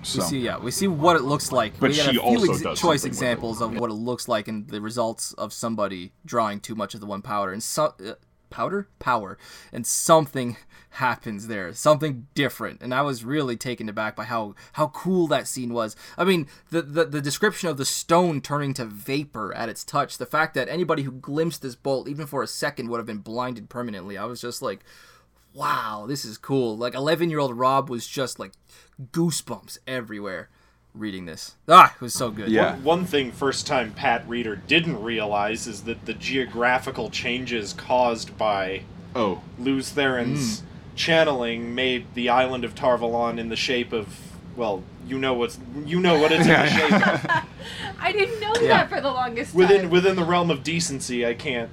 So, 0.03 0.19
We 0.19 0.25
see, 0.25 0.39
yeah, 0.39 0.57
we 0.59 0.71
see 0.71 0.87
what 0.87 1.15
it 1.17 1.23
looks 1.23 1.51
like. 1.51 1.79
But 1.79 1.89
we 1.89 1.97
got 1.97 2.03
she 2.03 2.09
a 2.11 2.13
few 2.13 2.21
also 2.21 2.51
ex- 2.53 2.61
does 2.61 2.79
choice 2.79 3.03
examples 3.03 3.59
it. 3.61 3.65
of 3.65 3.77
what 3.77 3.89
it 3.89 3.93
looks 3.95 4.27
like 4.29 4.47
and 4.47 4.65
the 4.69 4.79
results 4.79 5.33
of 5.33 5.51
somebody 5.51 6.13
drawing 6.25 6.59
too 6.61 6.75
much 6.75 6.93
of 6.93 6.99
the 7.01 7.05
one 7.07 7.21
powder 7.21 7.51
and 7.51 7.61
so, 7.61 7.93
uh, 8.07 8.13
powder 8.49 8.87
power, 8.99 9.37
and 9.71 9.85
something 9.85 10.57
happens 10.91 11.47
there, 11.47 11.73
something 11.73 12.27
different. 12.33 12.81
And 12.81 12.93
I 12.93 13.01
was 13.01 13.23
really 13.23 13.55
taken 13.55 13.89
aback 13.89 14.15
by 14.15 14.25
how 14.25 14.55
how 14.73 14.87
cool 14.87 15.27
that 15.27 15.47
scene 15.47 15.73
was. 15.73 15.95
I 16.17 16.23
mean, 16.23 16.47
the 16.69 16.81
the, 16.81 17.05
the 17.05 17.21
description 17.21 17.69
of 17.69 17.77
the 17.77 17.85
stone 17.85 18.41
turning 18.41 18.73
to 18.75 18.85
vapor 18.85 19.53
at 19.53 19.69
its 19.69 19.83
touch, 19.83 20.17
the 20.17 20.25
fact 20.25 20.53
that 20.55 20.69
anybody 20.69 21.03
who 21.03 21.11
glimpsed 21.11 21.61
this 21.61 21.75
bolt 21.75 22.07
even 22.07 22.25
for 22.25 22.43
a 22.43 22.47
second 22.47 22.89
would 22.89 22.97
have 22.97 23.05
been 23.05 23.19
blinded 23.19 23.69
permanently. 23.69 24.17
I 24.17 24.25
was 24.25 24.41
just 24.41 24.61
like 24.61 24.83
wow, 25.53 26.05
this 26.07 26.23
is 26.23 26.37
cool. 26.37 26.77
Like 26.77 26.93
11 26.93 27.31
year 27.31 27.39
old 27.39 27.57
Rob 27.57 27.89
was 27.89 28.05
just 28.05 28.37
like 28.37 28.51
goosebumps 29.11 29.79
everywhere 29.87 30.49
reading 30.97 31.25
this. 31.25 31.55
Ah, 31.67 31.93
it 31.95 32.01
was 32.01 32.13
so 32.13 32.31
good. 32.31 32.49
Yeah. 32.49 32.77
One 32.77 33.05
thing 33.05 33.31
first 33.31 33.67
time 33.67 33.91
Pat 33.91 34.27
Reader 34.27 34.55
didn't 34.55 35.01
realize 35.01 35.67
is 35.67 35.83
that 35.83 36.05
the 36.05 36.13
geographical 36.13 37.09
changes 37.09 37.73
caused 37.73 38.37
by 38.37 38.81
Oh, 39.15 39.41
Lews 39.57 39.91
Therin's 39.91 40.63
channeling 40.95 41.73
made 41.75 42.05
the 42.13 42.29
island 42.29 42.63
of 42.63 42.75
Tar 42.75 42.97
Valon 42.97 43.37
in 43.39 43.49
the 43.49 43.55
shape 43.55 43.93
of 43.93 44.07
well, 44.55 44.83
you 45.07 45.17
know 45.19 45.33
what's 45.35 45.59
you 45.85 45.99
know 45.99 46.19
what 46.19 46.31
it's 46.31 46.41
in 46.45 46.47
the 46.51 46.67
shape 46.67 46.91
of. 46.93 47.45
I 47.99 48.11
didn't 48.11 48.39
know 48.39 48.53
Yeah. 48.55 48.67
that 48.67 48.89
for 48.89 48.99
the 49.01 49.09
longest 49.11 49.53
Within 49.53 49.81
time. 49.83 49.89
within 49.91 50.15
the 50.15 50.23
realm 50.23 50.49
of 50.49 50.63
decency, 50.63 51.25
I 51.25 51.33
can't 51.35 51.69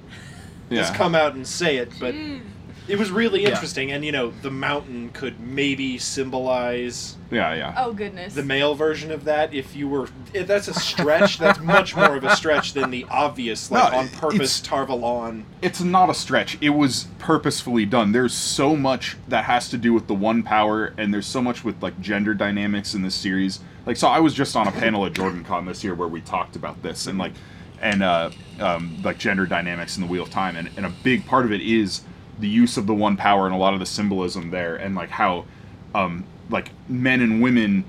just 0.71 0.93
come 0.95 1.13
out 1.15 1.35
and 1.35 1.47
say 1.47 1.77
it, 1.77 1.91
but 1.99 2.13
Jeez. 2.15 2.41
It 2.87 2.99
was 2.99 3.09
really 3.11 3.43
Yeah. 3.43 3.49
interesting 3.49 3.91
and 3.91 4.05
you 4.05 4.11
know, 4.11 4.31
the 4.41 4.51
mountain 4.51 5.09
could 5.13 5.39
maybe 5.39 5.97
symbolize 5.97 7.17
Yeah, 7.31 7.53
yeah. 7.55 7.73
Oh 7.77 7.93
goodness. 7.93 8.33
the 8.35 8.43
male 8.43 8.75
version 8.75 9.11
of 9.11 9.23
that 9.25 9.53
if 9.53 9.75
you 9.75 9.87
were 9.87 10.07
if 10.33 10.45
that's 10.47 10.67
a 10.67 10.73
stretch 10.73 11.37
that's 11.39 11.59
much 11.59 11.95
more 11.95 12.15
of 12.15 12.23
a 12.23 12.35
stretch 12.35 12.73
than 12.73 12.91
the 12.91 13.05
obvious 13.09 13.71
like 13.71 13.91
No, 13.91 13.97
on 13.99 14.09
purpose 14.09 14.35
it's- 14.59 14.61
Tar 14.61 14.85
Valon 14.85 15.43
It's 15.61 15.81
not 15.81 16.09
a 16.09 16.13
stretch. 16.13 16.57
It 16.61 16.69
was 16.71 17.07
purposefully 17.19 17.85
done. 17.85 18.11
There's 18.11 18.33
so 18.33 18.75
much 18.75 19.17
that 19.27 19.45
has 19.45 19.69
to 19.69 19.77
do 19.77 19.93
with 19.93 20.05
the 20.07 20.13
one 20.13 20.43
power, 20.43 20.93
and 20.97 21.11
there's 21.13 21.25
so 21.25 21.41
much 21.41 21.63
with 21.63 21.81
like 21.81 21.99
gender 21.99 22.33
dynamics 22.35 22.93
in 22.93 23.01
this 23.01 23.15
series. 23.15 23.59
Like, 23.85 23.97
so 23.97 24.07
I 24.07 24.19
was 24.19 24.33
just 24.35 24.55
on 24.55 24.67
a 24.67 24.71
panel 24.71 25.05
at 25.05 25.13
JordanCon 25.13 25.65
this 25.65 25.83
year 25.83 25.95
where 25.95 26.07
we 26.07 26.21
talked 26.21 26.55
about 26.55 26.81
this 26.83 27.07
and 27.07 27.17
like, 27.17 27.33
and 27.81 28.03
uh, 28.03 28.29
um, 28.59 28.97
like 29.03 29.17
gender 29.17 29.45
dynamics 29.47 29.95
in 29.97 30.01
the 30.03 30.07
Wheel 30.07 30.23
of 30.23 30.29
Time, 30.29 30.55
and, 30.55 30.69
and 30.77 30.85
a 30.85 30.89
big 31.03 31.25
part 31.25 31.45
of 31.45 31.51
it 31.51 31.61
is 31.61 32.01
the 32.39 32.47
use 32.47 32.77
of 32.77 32.87
the 32.87 32.93
one 32.93 33.17
power 33.17 33.45
and 33.45 33.55
a 33.55 33.57
lot 33.57 33.73
of 33.73 33.79
the 33.79 33.85
symbolism 33.85 34.51
there, 34.51 34.75
and 34.75 34.95
like 34.95 35.09
how, 35.09 35.45
um, 35.93 36.25
like 36.49 36.71
men 36.89 37.21
and 37.21 37.41
women, 37.41 37.85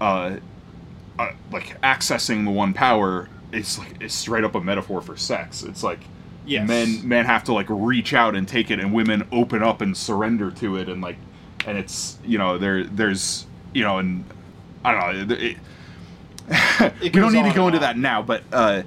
uh, 0.00 0.36
uh, 1.18 1.30
like 1.52 1.80
accessing 1.82 2.44
the 2.44 2.50
one 2.50 2.72
power 2.72 3.28
is 3.52 3.78
like 3.78 4.00
is 4.02 4.12
straight 4.14 4.44
up 4.44 4.54
a 4.54 4.60
metaphor 4.60 5.00
for 5.02 5.16
sex. 5.16 5.62
It's 5.62 5.82
like 5.82 6.00
Yes. 6.46 6.66
men 6.66 7.06
men 7.06 7.26
have 7.26 7.44
to 7.44 7.52
like 7.52 7.66
reach 7.68 8.14
out 8.14 8.34
and 8.34 8.48
take 8.48 8.70
it, 8.70 8.80
and 8.80 8.92
women 8.92 9.28
open 9.30 9.62
up 9.62 9.80
and 9.82 9.96
surrender 9.96 10.50
to 10.52 10.76
it, 10.76 10.88
and 10.88 11.02
like, 11.02 11.18
and 11.66 11.76
it's 11.78 12.18
you 12.24 12.38
know 12.38 12.58
there 12.58 12.84
there's 12.84 13.46
you 13.74 13.84
know 13.84 13.98
and 13.98 14.24
I 14.84 14.92
don't 15.14 15.28
know. 15.28 15.34
It, 15.36 15.56
we 17.02 17.10
don't 17.10 17.32
need 17.32 17.44
to 17.44 17.52
go 17.54 17.66
into 17.68 17.78
on. 17.78 17.82
that 17.82 17.98
now, 17.98 18.22
but 18.22 18.42
uh, 18.52 18.82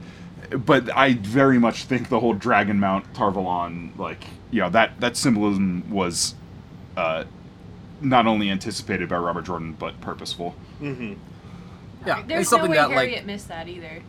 but 0.58 0.96
I 0.96 1.14
very 1.14 1.60
much 1.60 1.84
think 1.86 2.10
the 2.10 2.20
whole 2.20 2.36
Dragonmount 2.36 3.14
Tarvalon, 3.14 3.98
like 3.98 4.24
you 4.54 4.62
know 4.62 4.70
that 4.70 5.00
that 5.02 5.18
symbolism 5.18 5.90
was 5.90 6.36
uh, 6.96 7.24
not 8.02 8.28
only 8.28 8.50
anticipated 8.52 9.10
by 9.10 9.18
Robert 9.18 9.46
Jordan 9.46 9.76
but 9.78 10.00
purposeful. 10.00 10.56
mm-hmm. 10.82 11.14
Yeah, 12.06 12.22
There's 12.28 12.42
it's 12.42 12.50
something 12.50 12.70
no 12.72 12.76
way 12.82 12.88
that 12.88 12.92
Harriet 12.92 13.18
like 13.20 13.26
missed 13.26 13.48
that 13.48 13.68
either. 13.70 14.02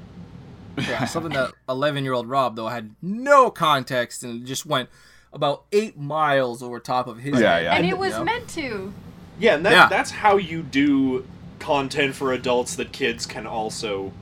yeah, 0.78 1.04
something 1.06 1.32
that 1.32 1.52
11 1.68 2.02
year 2.04 2.12
old 2.12 2.28
Rob 2.28 2.56
though 2.56 2.68
had 2.68 2.94
no 3.00 3.50
context 3.50 4.22
and 4.24 4.44
just 4.44 4.66
went 4.66 4.88
about 5.32 5.64
eight 5.72 5.96
miles 5.96 6.62
over 6.62 6.78
top 6.80 7.06
of 7.06 7.18
his. 7.18 7.40
Yeah, 7.40 7.54
head. 7.54 7.64
yeah. 7.64 7.74
And 7.76 7.86
I- 7.86 7.88
it 7.90 7.98
was 7.98 8.12
Yeah. 8.12 8.22
meant 8.24 8.48
to. 8.50 8.92
yeah 9.38 9.54
and 9.54 9.64
that, 9.66 9.72
Yeah. 9.72 9.88
that's 9.88 10.10
how 10.10 10.36
you 10.36 10.62
do 10.62 11.24
content 11.60 12.14
for 12.14 12.32
adults 12.32 12.74
that 12.76 12.92
kids 12.92 13.24
can 13.26 13.46
also 13.46 14.12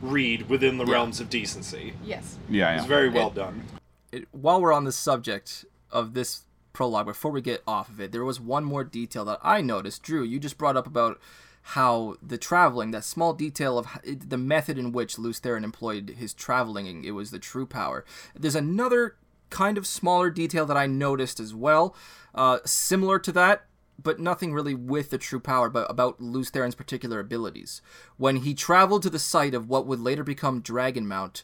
read 0.00 0.48
within 0.48 0.78
the 0.78 0.84
Yeah. 0.86 0.92
realms 0.94 1.20
of 1.20 1.28
decency 1.28 1.92
Yes. 2.04 2.36
Yeah, 2.48 2.76
it's 2.76 2.86
very 2.86 3.10
well 3.10 3.30
done 3.30 3.64
it, 4.12 4.28
while 4.32 4.60
we're 4.60 4.72
on 4.72 4.84
the 4.84 4.92
subject 4.92 5.64
of 5.90 6.14
this 6.14 6.42
prologue, 6.72 7.06
before 7.06 7.30
we 7.30 7.40
get 7.40 7.62
off 7.66 7.88
of 7.88 8.00
it, 8.00 8.12
there 8.12 8.24
was 8.24 8.40
one 8.40 8.64
more 8.64 8.84
detail 8.84 9.24
that 9.24 9.40
I 9.42 9.60
noticed. 9.60 10.02
Drew, 10.02 10.22
you 10.22 10.38
just 10.38 10.58
brought 10.58 10.76
up 10.76 10.86
about 10.86 11.20
how 11.62 12.16
the 12.22 12.38
traveling, 12.38 12.90
that 12.90 13.04
small 13.04 13.32
detail 13.32 13.78
of 13.78 13.86
the 14.04 14.38
method 14.38 14.78
in 14.78 14.92
which 14.92 15.18
Lews 15.18 15.40
Therin 15.40 15.64
employed 15.64 16.16
his 16.18 16.32
traveling, 16.32 17.04
it 17.04 17.10
was 17.10 17.30
the 17.30 17.38
true 17.38 17.66
power. 17.66 18.04
There's 18.34 18.54
another 18.54 19.16
kind 19.50 19.76
of 19.76 19.86
smaller 19.86 20.30
detail 20.30 20.64
that 20.66 20.76
I 20.76 20.86
noticed 20.86 21.40
as 21.40 21.54
well, 21.54 21.94
uh, 22.34 22.58
similar 22.64 23.18
to 23.18 23.32
that, 23.32 23.66
but 24.02 24.18
nothing 24.18 24.54
really 24.54 24.74
with 24.74 25.10
the 25.10 25.18
true 25.18 25.40
power, 25.40 25.68
but 25.68 25.90
about 25.90 26.20
Lews 26.20 26.50
Therin's 26.50 26.74
particular 26.74 27.20
abilities. 27.20 27.82
When 28.16 28.36
he 28.36 28.54
traveled 28.54 29.02
to 29.02 29.10
the 29.10 29.18
site 29.18 29.52
of 29.52 29.68
what 29.68 29.86
would 29.86 30.00
later 30.00 30.24
become 30.24 30.62
Dragonmount, 30.62 31.42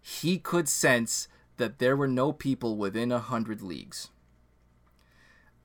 he 0.00 0.38
could 0.38 0.68
sense 0.68 1.28
that 1.58 1.78
there 1.78 1.96
were 1.96 2.08
no 2.08 2.32
people 2.32 2.76
within 2.76 3.12
a 3.12 3.18
hundred 3.18 3.62
leagues. 3.62 4.08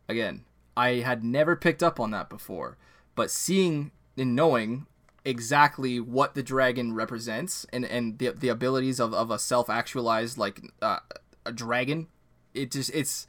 Again, 0.10 0.43
I 0.75 0.95
had 0.95 1.23
never 1.23 1.56
picked 1.56 1.82
up 1.82 1.99
on 1.99 2.12
that 2.12 2.29
before, 2.29 2.77
but 3.15 3.32
seeing 3.32 3.91
and 4.17 4.36
knowing 4.36 4.86
exactly 5.25 5.99
what 5.99 6.36
the 6.36 6.43
dragon 6.43 6.93
represents 6.93 7.65
and, 7.71 7.86
and 7.86 8.19
the, 8.19 8.32
the 8.32 8.49
abilities 8.49 8.99
of, 8.99 9.13
of 9.13 9.32
a 9.32 9.39
self-actualized 9.39 10.38
like 10.38 10.60
uh, 10.82 10.99
a 11.45 11.51
dragon 11.53 12.08
it 12.53 12.69
just 12.69 12.93
it's 12.93 13.25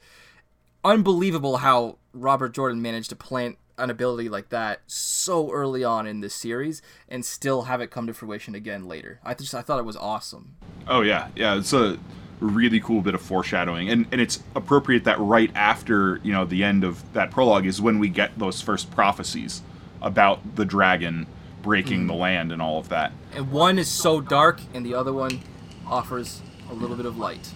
unbelievable 0.83 1.57
how 1.57 1.97
robert 2.11 2.53
jordan 2.53 2.81
managed 2.81 3.09
to 3.09 3.15
plant 3.15 3.57
an 3.77 3.89
ability 3.89 4.27
like 4.27 4.49
that 4.49 4.81
so 4.87 5.49
early 5.51 5.85
on 5.85 6.05
in 6.05 6.19
this 6.19 6.35
series 6.35 6.81
and 7.07 7.23
still 7.23 7.63
have 7.63 7.79
it 7.79 7.89
come 7.89 8.07
to 8.07 8.13
fruition 8.13 8.53
again 8.55 8.85
later 8.89 9.21
i 9.23 9.33
just 9.33 9.55
i 9.55 9.61
thought 9.61 9.79
it 9.79 9.85
was 9.85 9.95
awesome 9.95 10.57
Oh 10.87 11.01
yeah, 11.01 11.29
yeah. 11.35 11.57
It's 11.57 11.73
a 11.73 11.97
really 12.39 12.79
cool 12.79 13.01
bit 13.01 13.13
of 13.15 13.21
foreshadowing, 13.21 13.89
and 13.89 14.05
and 14.11 14.19
it's 14.21 14.41
appropriate 14.55 15.03
that 15.05 15.19
right 15.19 15.51
after 15.55 16.19
you 16.23 16.31
know 16.33 16.45
the 16.45 16.63
end 16.63 16.83
of 16.83 17.11
that 17.13 17.31
prologue 17.31 17.65
is 17.65 17.81
when 17.81 17.99
we 17.99 18.09
get 18.09 18.37
those 18.37 18.61
first 18.61 18.91
prophecies 18.91 19.61
about 20.01 20.55
the 20.55 20.65
dragon 20.65 21.25
breaking 21.63 22.05
the 22.07 22.13
land 22.13 22.51
and 22.51 22.61
all 22.61 22.77
of 22.77 22.89
that. 22.89 23.11
and 23.33 23.51
one 23.51 23.79
is 23.79 23.89
so 23.89 24.21
dark 24.21 24.59
and 24.73 24.85
the 24.85 24.93
other 24.93 25.11
one 25.11 25.41
offers 25.87 26.41
a 26.69 26.73
little 26.73 26.95
bit 26.95 27.05
of 27.07 27.17
light 27.17 27.51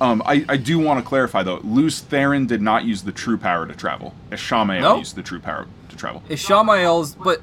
Um, 0.00 0.22
I, 0.24 0.44
I 0.48 0.56
do 0.56 0.78
want 0.78 1.02
to 1.02 1.08
clarify 1.08 1.42
though, 1.42 1.60
Lews 1.64 2.00
Therin 2.00 2.46
did 2.46 2.62
not 2.62 2.84
use 2.84 3.02
the 3.02 3.10
true 3.12 3.36
power 3.36 3.66
to 3.66 3.74
travel. 3.74 4.14
Ishamael 4.30 4.80
No? 4.82 4.98
used 4.98 5.16
the 5.16 5.22
true 5.22 5.40
power 5.40 5.66
to 5.88 5.96
travel. 5.96 6.22
Ishamael's 6.28 7.14
but 7.16 7.40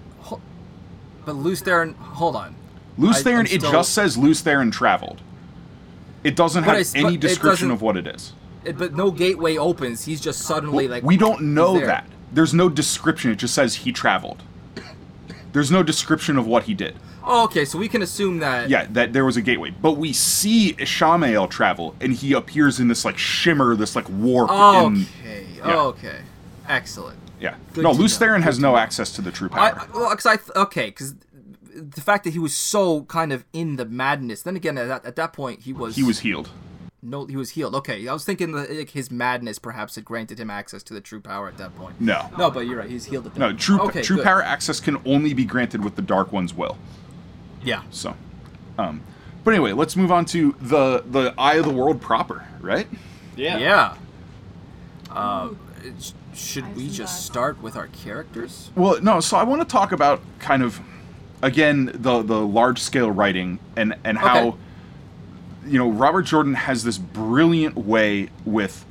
but 1.26 1.34
Lews 1.36 1.62
Therin 1.62 1.94
hold 1.96 2.36
on 2.36 2.56
Lews 2.98 3.22
Therin, 3.24 3.42
I'm 3.42 3.46
it 3.48 3.62
just 3.62 3.94
says 3.94 4.18
Lews 4.18 4.42
Therin 4.44 4.72
traveled. 4.72 5.22
It 6.24 6.36
doesn't 6.36 6.66
But 6.66 6.78
have 6.78 6.96
any 6.96 7.18
description 7.18 7.72
of 7.72 7.82
what 7.82 7.98
it 7.98 8.08
is. 8.08 8.34
It- 8.64 8.78
but 8.78 8.94
no 8.96 9.12
gateway 9.12 9.56
opens 9.58 10.06
he's 10.06 10.20
just 10.20 10.42
suddenly 10.42 10.88
like 10.88 11.04
we 11.04 11.16
don't 11.18 11.42
know 11.42 11.78
there. 11.78 11.88
that. 11.88 12.06
There's 12.34 12.54
no 12.54 12.68
description. 12.68 13.32
It 13.32 13.36
just 13.38 13.54
says 13.54 13.76
he 13.76 13.92
traveled. 13.94 14.44
There's 15.54 15.72
no 15.72 15.82
description 15.84 16.38
of 16.38 16.46
what 16.46 16.64
he 16.64 16.74
did. 16.74 16.96
oh, 17.24 17.44
okay 17.46 17.66
so 17.66 17.78
we 17.78 17.88
can 17.88 18.02
assume 18.02 18.40
that 18.40 18.70
Yeah, 18.70 18.86
that 18.92 19.14
there 19.14 19.26
was 19.26 19.38
a 19.38 19.42
gateway. 19.42 19.72
But 19.72 19.94
we 19.94 20.12
see 20.14 20.74
Ishamael 20.74 21.50
travel, 21.50 21.96
and 22.02 22.14
he 22.14 22.34
appears 22.34 22.80
in 22.80 22.88
this 22.90 23.06
like 23.06 23.18
shimmer, 23.18 23.76
this 23.76 23.96
like 23.96 24.10
warp. 24.10 24.50
in, 24.50 24.56
okay 25.26 25.46
yeah. 25.58 25.76
okay 25.78 26.20
excellent 26.68 27.18
yeah. 27.40 27.56
Good 27.74 27.84
no, 27.84 27.92
know, 27.94 28.00
Therin 28.00 28.42
has 28.42 28.60
no 28.60 28.78
access 28.78 29.12
to 29.14 29.22
the 29.22 29.32
true 29.32 29.50
power. 29.50 29.60
I- 29.80 29.98
well, 29.98 30.10
cause 30.10 30.26
I 30.26 30.38
th- 30.38 30.50
okay, 30.56 30.88
because 30.88 31.14
the 31.82 32.02
fact 32.02 32.24
that 32.24 32.32
he 32.32 32.40
was 32.40 32.56
so 32.56 33.04
kind 33.04 33.32
of 33.32 33.46
in 33.54 33.76
the 33.76 33.86
madness. 33.86 34.42
Then 34.42 34.56
again, 34.56 34.78
at 34.78 34.88
that, 34.88 35.06
at 35.06 35.16
that 35.16 35.34
point, 35.34 35.62
he 35.62 35.74
was 35.74 35.96
he 35.96 36.04
was 36.04 36.20
healed. 36.20 36.50
no, 37.02 37.26
he 37.26 37.36
was 37.36 37.52
healed. 37.52 37.76
Okay, 37.76 38.08
I 38.08 38.14
was 38.14 38.26
thinking 38.26 38.52
that 38.54 38.70
like, 38.72 38.90
his 38.90 39.12
madness 39.12 39.60
perhaps 39.60 39.96
had 39.96 40.04
granted 40.06 40.40
him 40.40 40.50
access 40.50 40.84
to 40.84 40.94
the 40.94 41.02
true 41.02 41.22
power 41.22 41.48
at 41.48 41.58
that 41.58 41.76
point. 41.76 42.00
No. 42.02 42.30
no, 42.38 42.50
but 42.52 42.62
you're 42.68 42.78
right. 42.80 42.90
He's 42.90 43.06
healed 43.06 43.28
at 43.28 43.34
that. 43.36 43.40
No, 43.40 43.48
point. 43.50 43.60
true 43.60 43.80
Okay, 43.82 44.02
true 44.02 44.18
good. 44.18 44.26
power 44.26 44.42
access 44.44 44.80
can 44.80 44.98
only 45.06 45.34
be 45.34 45.46
granted 45.46 45.84
with 45.84 45.96
the 45.96 46.02
Dark 46.02 46.32
One's 46.34 46.54
will. 46.54 46.78
Yeah, 47.64 47.84
So, 47.92 48.16
um, 48.78 49.02
but 49.44 49.54
anyway, 49.54 49.74
let's 49.74 49.96
move 49.96 50.12
on 50.12 50.26
to 50.26 50.56
the 50.62 51.04
the 51.10 51.34
Eye 51.38 51.56
of 51.56 51.66
the 51.66 51.72
World 51.74 52.02
proper, 52.02 52.46
right? 52.62 52.88
yeah 53.36 53.58
yeah. 53.58 53.96
Uh, 55.12 55.50
should 56.34 56.76
we 56.76 56.90
just 56.90 57.26
start 57.26 57.62
with 57.62 57.76
our 57.76 57.88
characters? 57.88 58.70
Well, 58.76 59.02
no. 59.02 59.20
So 59.20 59.38
I 59.38 59.44
want 59.44 59.62
to 59.62 59.68
talk 59.68 59.92
about 59.92 60.22
kind 60.40 60.62
of 60.64 60.80
again 61.42 61.92
the 61.94 62.22
the 62.22 62.46
large 62.46 62.80
scale 62.80 63.12
writing 63.12 63.60
and 63.76 63.96
and 64.04 64.18
how 64.18 64.48
Okay. 64.48 64.58
you 65.68 65.78
know 65.78 65.90
Robert 65.90 66.24
Jordan 66.24 66.56
has 66.56 66.84
this 66.84 66.98
brilliant 66.98 67.76
way 67.78 68.30
with 68.46 68.86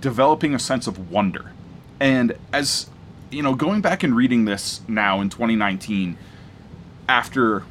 developing 0.00 0.54
a 0.54 0.58
sense 0.58 0.86
of 0.86 1.10
wonder, 1.10 1.52
and 2.00 2.36
as 2.52 2.88
you 3.30 3.42
know, 3.42 3.54
going 3.54 3.80
back 3.80 4.02
and 4.02 4.14
reading 4.14 4.44
this 4.44 4.80
now 4.86 5.20
in 5.20 5.28
2019, 5.28 6.16
after 7.08 7.64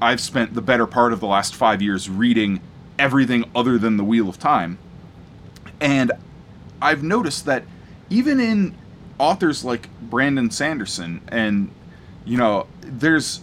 I've 0.00 0.20
spent 0.20 0.54
the 0.54 0.62
better 0.62 0.86
part 0.86 1.12
of 1.12 1.20
the 1.20 1.26
last 1.26 1.54
five 1.54 1.82
years 1.82 2.08
reading 2.08 2.60
everything 2.98 3.44
other 3.54 3.76
than 3.76 3.96
the 3.98 4.04
Wheel 4.04 4.28
of 4.30 4.38
Time, 4.38 4.78
and 5.80 6.12
I've 6.80 7.02
noticed 7.02 7.44
that 7.46 7.64
even 8.08 8.40
in 8.40 8.74
authors 9.18 9.64
like 9.64 9.88
Brandon 10.00 10.50
Sanderson 10.50 11.20
and 11.28 11.70
you 12.24 12.36
know, 12.36 12.66
there's 12.80 13.40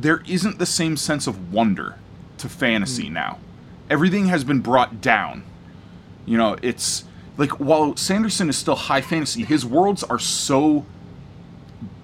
there 0.00 0.22
isn't 0.26 0.58
the 0.58 0.66
same 0.66 0.96
sense 0.96 1.26
of 1.26 1.52
wonder 1.52 1.96
to 2.38 2.48
fantasy 2.48 3.08
hmm. 3.08 3.14
now. 3.14 3.38
Everything 3.88 4.26
has 4.26 4.44
been 4.44 4.60
brought 4.60 5.00
down. 5.00 5.44
You 6.24 6.36
know, 6.36 6.56
it's 6.60 7.04
like 7.36 7.60
while 7.60 7.96
Sanderson 7.96 8.48
is 8.48 8.56
still 8.56 8.74
high 8.74 9.00
fantasy, 9.00 9.44
his 9.44 9.64
worlds 9.64 10.02
are 10.02 10.18
so 10.18 10.84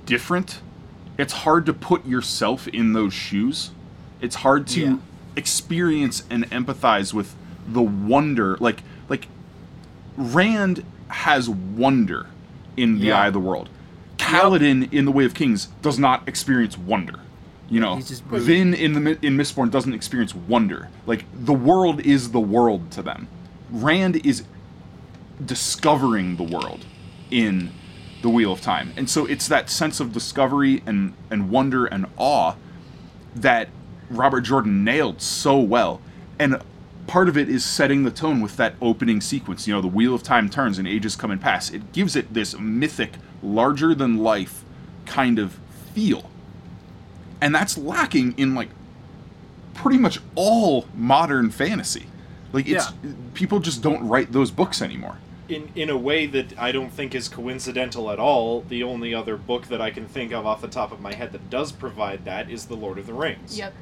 different. 0.07 0.61
It's 1.19 1.33
hard 1.33 1.67
to 1.67 1.73
put 1.73 2.07
yourself 2.07 2.69
in 2.69 2.93
those 2.93 3.13
shoes. 3.13 3.71
It's 4.21 4.37
hard 4.37 4.67
to 4.69 4.81
Yeah. 4.81 4.97
experience 5.37 6.23
and 6.31 6.49
empathize 6.51 7.13
with 7.13 7.35
the 7.67 7.83
wonder. 7.83 8.57
Like 8.61 8.83
like 9.09 9.27
Rand 10.17 10.85
has 11.09 11.49
wonder 11.49 12.27
in 12.77 12.99
the 12.99 13.07
Yeah. 13.07 13.21
eye 13.21 13.27
of 13.27 13.33
the 13.33 13.41
world. 13.41 13.69
Kaladin 14.19 14.91
in 14.93 15.05
the 15.05 15.11
Way 15.11 15.25
of 15.25 15.35
Kings 15.35 15.69
does 15.83 15.99
not 15.99 16.23
experience 16.29 16.79
wonder. 16.79 17.19
You 17.73 17.81
know, 17.81 17.99
Vin 18.01 18.75
in 18.75 18.93
the 18.93 19.19
in 19.25 19.35
Mistborn 19.35 19.71
doesn't 19.71 19.95
experience 19.95 20.35
wonder. 20.35 20.91
Like 21.07 21.25
the 21.33 21.55
world 21.55 22.01
is 22.01 22.33
the 22.33 22.39
world 22.39 22.91
to 22.91 23.03
them. 23.03 23.29
Rand 23.71 24.27
is 24.27 24.45
discovering 25.43 26.37
the 26.37 26.43
world 26.43 26.85
in 27.31 27.71
the 28.21 28.29
Wheel 28.29 28.53
of 28.53 28.61
Time, 28.61 28.93
and 28.95 29.09
so 29.09 29.25
it's 29.25 29.49
that 29.49 29.71
sense 29.71 30.01
of 30.01 30.13
discovery 30.13 30.83
and 30.85 31.15
and 31.31 31.49
wonder 31.49 31.87
and 31.87 32.05
awe 32.19 32.57
that 33.35 33.71
Robert 34.11 34.43
Jordan 34.43 34.85
nailed 34.85 35.23
so 35.23 35.59
well. 35.59 36.03
And 36.39 36.61
part 37.07 37.27
of 37.31 37.39
it 37.39 37.49
is 37.49 37.65
setting 37.65 38.03
the 38.03 38.11
tone 38.11 38.43
with 38.43 38.59
that 38.59 38.75
opening 38.83 39.23
sequence. 39.23 39.67
You 39.67 39.73
know, 39.73 39.81
the 39.81 39.89
Wheel 39.89 40.15
of 40.15 40.23
Time 40.23 40.51
turns 40.51 40.79
and 40.79 40.87
ages 40.87 41.17
come 41.17 41.31
and 41.31 41.41
pass. 41.41 41.71
It 41.71 41.95
gives 41.95 42.17
it 42.17 42.35
this 42.35 42.55
mythic, 42.59 43.15
larger 43.43 43.95
than 43.95 44.19
life 44.19 44.63
kind 45.07 45.39
of 45.39 45.59
feel. 45.95 46.29
And 47.43 47.53
that's 47.55 47.77
lacking 47.77 48.35
in 48.39 48.55
like 48.55 48.69
pretty 49.75 49.99
much 49.99 50.19
all 50.37 50.87
modern 50.95 51.51
fantasy. 51.51 52.07
Like 52.53 52.69
it's 52.69 52.87
people 53.35 53.59
just 53.59 53.83
don't 53.83 54.07
write 54.07 54.33
those 54.33 54.51
books 54.51 54.81
anymore. 54.81 55.19
in 55.49 55.69
in 55.75 55.91
a 55.91 55.97
way 55.97 56.27
that 56.27 56.57
I 56.59 56.71
don't 56.71 56.91
think 56.93 57.15
is 57.15 57.29
coincidental 57.29 58.11
at 58.11 58.19
all. 58.21 58.61
The 58.63 58.83
only 58.85 59.13
other 59.13 59.37
book 59.37 59.67
that 59.69 59.81
I 59.81 59.91
can 59.91 60.07
think 60.07 60.33
of 60.33 60.47
off 60.47 60.61
the 60.61 60.69
top 60.69 60.93
of 60.93 61.01
my 61.01 61.15
head 61.15 61.33
that 61.33 61.51
does 61.51 61.73
provide 61.73 62.25
that 62.27 62.49
is 62.49 62.67
The 62.67 62.77
Lord 62.77 62.97
of 62.99 63.07
the 63.07 63.15
Rings. 63.15 63.59
Yep. 63.59 63.75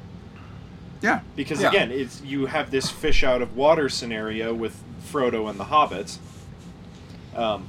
Yeah. 1.01 1.19
Because 1.35 1.61
Yeah. 1.61 1.69
again, 1.69 1.91
it's 1.91 2.21
you 2.23 2.47
have 2.47 2.71
this 2.71 2.89
fish 2.89 3.23
out 3.23 3.41
of 3.41 3.55
water 3.55 3.89
scenario 3.89 4.53
with 4.53 4.81
Frodo 5.11 5.49
and 5.49 5.59
the 5.59 5.65
hobbits, 5.65 6.17
um, 7.35 7.67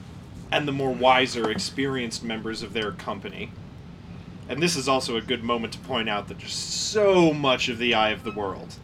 and 0.51 0.67
the 0.69 0.73
more 0.73 0.93
wiser, 0.93 1.51
experienced 1.51 2.23
members 2.23 2.63
of 2.63 2.73
their 2.73 2.93
company. 2.93 3.51
And 4.49 4.63
this 4.63 4.77
is 4.77 4.89
also 4.89 5.17
a 5.17 5.21
good 5.21 5.43
moment 5.43 5.73
to 5.75 5.79
point 5.81 6.09
out 6.09 6.29
that 6.29 6.39
just 6.39 6.91
so 6.91 7.33
much 7.33 7.69
of 7.69 7.79
the 7.79 7.95
Eye 7.95 8.11
of 8.11 8.25
the 8.25 8.33
World 8.33 8.75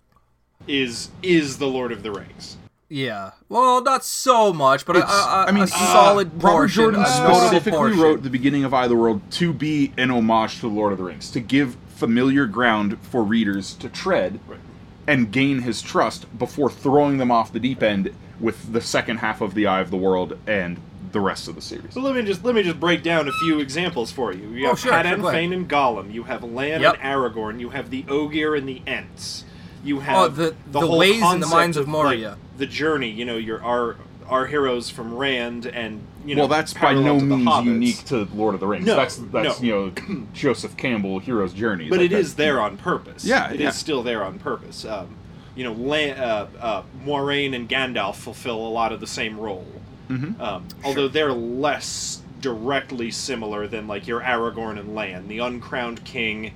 is 0.67 1.11
is 1.23 1.59
the 1.59 1.67
Lord 1.67 1.93
of 1.93 2.03
the 2.03 2.11
Rings. 2.11 2.57
Yeah. 2.91 3.33
Well, 3.51 3.83
not 3.83 4.03
so 4.05 4.53
much, 4.53 4.87
but 4.87 4.97
a, 4.97 5.01
It's- 5.01 5.13
a, 5.13 5.17
a, 5.29 5.45
I 5.47 5.51
mean, 5.53 5.61
a 5.61 5.65
uh, 5.65 5.67
solid 5.67 6.31
Robert 6.43 6.49
portion. 6.51 6.75
Jordan 6.83 7.01
a 7.03 7.05
notable 7.05 7.35
specifically 7.41 7.79
portion. 7.79 8.01
wrote 8.01 8.23
the 8.23 8.31
beginning 8.31 8.65
of 8.65 8.73
Eye 8.73 8.85
of 8.85 8.91
the 8.91 8.97
World 8.97 9.21
to 9.33 9.53
be 9.53 9.93
an 9.99 10.11
homage 10.11 10.57
to 10.57 10.61
the 10.63 10.69
Lord 10.69 10.93
of 10.93 10.99
the 10.99 11.05
Rings, 11.05 11.31
to 11.33 11.41
give 11.41 11.77
familiar 11.89 12.47
ground 12.47 12.97
for 13.03 13.23
readers 13.23 13.75
to 13.75 13.89
tread 13.91 14.41
Right. 14.47 14.61
and 15.07 15.31
gain 15.33 15.63
his 15.63 15.83
trust 15.83 16.39
before 16.39 16.71
throwing 16.71 17.19
them 17.19 17.31
off 17.31 17.53
the 17.53 17.61
deep 17.61 17.83
end 17.83 18.11
with 18.41 18.73
the 18.73 18.81
second 18.81 19.19
half 19.19 19.41
of 19.43 19.55
the 19.55 19.67
Eye 19.67 19.81
of 19.81 19.91
the 19.91 19.97
World 19.97 20.39
and 20.47 20.79
the 21.13 21.21
rest 21.21 21.49
of 21.49 21.55
the 21.55 21.61
series. 21.63 21.95
So 21.95 22.01
let 22.01 22.15
me 22.15 22.23
just 22.23 22.45
let 22.45 22.55
me 22.55 22.63
just 22.63 22.79
break 22.81 23.03
down 23.03 23.29
a 23.29 23.33
few 23.33 23.61
examples 23.61 24.11
for 24.13 24.33
you. 24.33 24.49
You 24.51 24.67
Oh, 24.67 24.69
have 24.71 24.79
sure, 24.79 24.93
Padan, 24.93 25.13
sure, 25.15 25.23
go 25.23 25.29
ahead. 25.29 25.39
Fain, 25.41 25.53
and 25.53 25.69
Gollum. 25.69 26.13
You 26.13 26.25
have 26.25 26.43
Lan 26.45 26.81
Yep. 26.81 26.99
and 27.01 27.03
Aragorn. 27.03 27.61
You 27.61 27.71
have 27.71 27.91
the 27.91 28.05
Ogier 28.09 28.55
and 28.55 28.69
the 28.69 28.83
Ents. 28.87 29.45
You 29.85 30.01
have 30.01 30.17
Oh, 30.17 30.29
the- 30.29 30.55
the 30.71 30.81
whole 30.81 30.99
ways 30.99 31.23
and 31.23 31.43
the 31.43 31.47
concept 31.47 31.51
minds 31.53 31.77
of 31.77 31.87
like, 31.87 31.93
Moria. 31.93 32.37
the 32.57 32.67
journey. 32.67 33.11
You 33.11 33.25
know, 33.25 33.37
your 33.37 33.63
our 33.65 33.97
our 34.29 34.47
heroes 34.47 34.91
from 34.91 35.15
Rand, 35.15 35.65
and 35.65 36.03
you 36.27 36.35
know. 36.35 36.43
well, 36.43 36.49
that's 36.49 36.75
by 36.75 36.93
no 36.93 37.19
means 37.19 37.49
Hobbits. 37.49 37.65
unique 37.65 38.05
to 38.07 38.29
Lord 38.35 38.53
of 38.55 38.61
the 38.61 38.67
Rings. 38.67 38.85
No, 38.87 38.95
that's 38.97 39.17
that's 39.17 39.61
no. 39.63 39.67
you 39.67 39.73
know 40.09 40.27
Joseph 40.35 40.77
Campbell, 40.77 41.19
Hero's 41.21 41.55
Journey. 41.55 41.89
but 41.89 41.99
Like 42.01 42.07
it 42.07 42.13
is 42.13 42.35
that's- 42.35 42.35
there 42.35 42.61
on 42.61 42.77
purpose. 42.77 43.25
Yeah, 43.25 43.49
it 43.49 43.55
is 43.55 43.61
yeah. 43.61 43.71
still 43.71 44.03
there 44.03 44.23
on 44.23 44.39
purpose. 44.39 44.85
Um, 44.85 45.09
you 45.57 45.65
know, 45.65 45.73
Lan, 45.73 46.19
uh, 46.21 46.47
uh, 46.61 46.83
Moiraine 47.05 47.55
and 47.55 47.69
Gandalf 47.69 48.17
fulfill 48.17 48.59
a 48.65 48.69
lot 48.69 48.93
of 48.93 49.01
the 49.01 49.07
same 49.09 49.41
role, 49.41 49.67
Mhm. 50.09 50.41
um, 50.41 50.67
although 50.85 51.09
they're 51.09 51.33
less 51.33 52.23
directly 52.41 53.11
similar 53.11 53.67
than 53.67 53.87
like 53.89 54.07
your 54.07 54.21
Aragorn 54.21 54.79
and 54.79 54.95
Lan, 54.95 55.29
the 55.29 55.39
uncrowned 55.39 56.05
king 56.05 56.53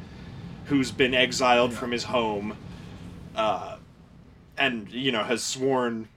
who's 0.67 0.91
been 0.91 1.13
exiled 1.13 1.73
from 1.75 1.91
his 1.91 2.05
home, 2.05 2.57
uh, 3.37 3.77
and 4.57 4.91
you 4.91 5.11
know 5.13 5.25
has 5.25 5.43
sworn, 5.43 6.09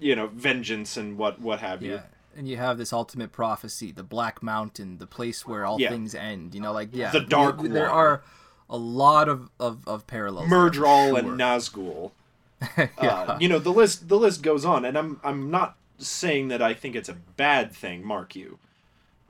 you 0.00 0.14
know, 0.16 0.28
vengeance 0.28 0.96
and 0.96 1.18
what 1.18 1.40
what 1.40 1.60
have 1.60 1.82
you. 1.82 1.92
Yeah. 1.94 2.02
And 2.36 2.46
you 2.46 2.58
have 2.58 2.76
this 2.76 2.92
ultimate 2.92 3.32
prophecy, 3.32 3.92
the 3.92 4.02
Black 4.02 4.42
Mountain, 4.42 4.98
the 4.98 5.06
place 5.06 5.46
where 5.46 5.64
all 5.64 5.80
Yeah. 5.80 5.88
things 5.88 6.14
end. 6.14 6.54
You 6.54 6.60
know, 6.60 6.72
like 6.72 6.90
yeah, 6.92 7.10
The 7.10 7.20
Dark 7.20 7.62
There, 7.62 7.70
there 7.72 7.90
are 7.90 8.22
a 8.68 8.76
lot 8.76 9.28
of 9.28 9.50
of, 9.58 9.86
of 9.88 10.06
parallels. 10.06 10.48
Myrddraal 10.48 11.08
sure. 11.10 11.18
and 11.18 11.28
Nazgul. 11.40 12.10
yeah. 12.78 12.86
uh, 13.02 13.38
you 13.40 13.48
know 13.50 13.58
the 13.58 13.72
list 13.72 14.08
the 14.08 14.16
list 14.18 14.40
goes 14.42 14.64
on 14.64 14.86
and 14.86 14.96
i'm 14.96 15.20
i'm 15.22 15.50
not 15.50 15.76
saying 15.98 16.48
that 16.48 16.60
i 16.62 16.72
think 16.74 16.94
it's 16.96 17.08
a 17.08 17.16
bad 17.36 17.72
thing 17.72 18.04
mark 18.04 18.34
you 18.36 18.58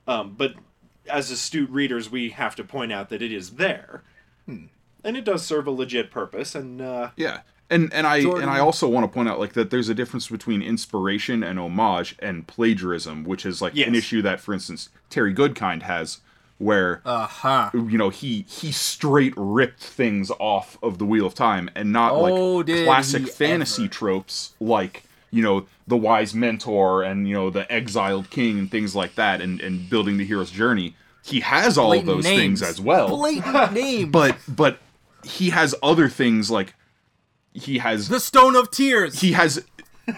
um, 0.09 0.35
but 0.37 0.55
as 1.09 1.31
astute 1.31 1.71
readers 1.71 2.11
we 2.11 2.31
have 2.31 2.55
to 2.57 2.65
point 2.65 2.93
out 2.93 3.09
that 3.09 3.23
it 3.23 3.33
is 3.33 3.51
there 3.53 4.03
Hmm. 4.47 4.67
and 5.03 5.17
it 5.17 5.25
does 5.25 5.45
serve 5.45 5.67
a 5.67 5.71
legit 5.73 6.11
purpose 6.11 6.55
and 6.55 6.81
uh, 6.81 7.11
Yeah. 7.17 7.41
And 7.69 7.93
and 7.93 8.07
I 8.07 8.23
Jordan- 8.23 8.43
and 8.43 8.51
I 8.53 8.61
also 8.61 8.87
want 8.87 9.03
to 9.03 9.09
point 9.13 9.29
out 9.29 9.41
like 9.41 9.55
that 9.55 9.71
there's 9.71 9.89
a 9.89 9.95
difference 9.95 10.29
between 10.29 10.63
inspiration 10.63 11.43
and 11.43 11.59
homage 11.59 12.15
and 12.21 12.47
plagiarism, 12.47 13.25
which 13.25 13.45
is 13.45 13.61
like 13.61 13.75
Yes. 13.75 13.89
an 13.89 13.97
issue 13.97 14.23
that, 14.23 14.39
for 14.41 14.55
instance, 14.55 14.89
Terry 15.11 15.35
Goodkind 15.35 15.83
has, 15.83 16.21
where 16.59 17.03
Uh 17.05 17.27
huh. 17.27 17.71
you 17.75 17.99
know 17.99 18.09
he 18.11 18.43
he 18.49 18.71
straight 18.71 19.35
ripped 19.37 19.83
things 19.83 20.31
off 20.39 20.79
of 20.81 20.99
the 20.99 21.05
Wheel 21.05 21.27
of 21.27 21.35
Time 21.35 21.69
and 21.75 21.93
not 21.93 22.13
Oh, 22.13 22.59
like 22.59 22.67
classic 22.85 23.27
fantasy 23.27 23.85
ever. 23.87 23.93
tropes 23.93 24.55
like 24.61 25.03
you 25.33 25.43
know 25.43 25.67
the 25.87 25.97
wise 25.97 26.35
mentor 26.35 27.03
and 27.03 27.29
you 27.29 27.35
know 27.35 27.51
the 27.51 27.71
exiled 27.73 28.29
king 28.31 28.59
and 28.59 28.71
things 28.71 28.95
like 28.97 29.15
that 29.15 29.41
and 29.41 29.61
and 29.61 29.89
building 29.91 30.17
the 30.17 30.25
hero's 30.25 30.51
journey. 30.51 30.95
He 31.25 31.41
has 31.41 31.77
all 31.77 31.89
Blatant 31.89 32.09
of 32.09 32.17
those 32.17 32.25
names. 32.25 32.61
things 32.61 32.63
as 32.63 32.81
well 32.81 33.09
Blatant 33.09 33.73
names. 33.75 34.11
but 34.11 34.37
but 34.49 34.79
he 35.25 35.51
has 35.51 35.75
other 35.83 36.09
things 36.09 36.51
like 36.51 36.75
he 37.53 37.79
has 37.79 38.09
the 38.09 38.21
Stone 38.21 38.55
of 38.57 38.71
Tears. 38.71 39.21
he 39.21 39.33
has 39.33 39.65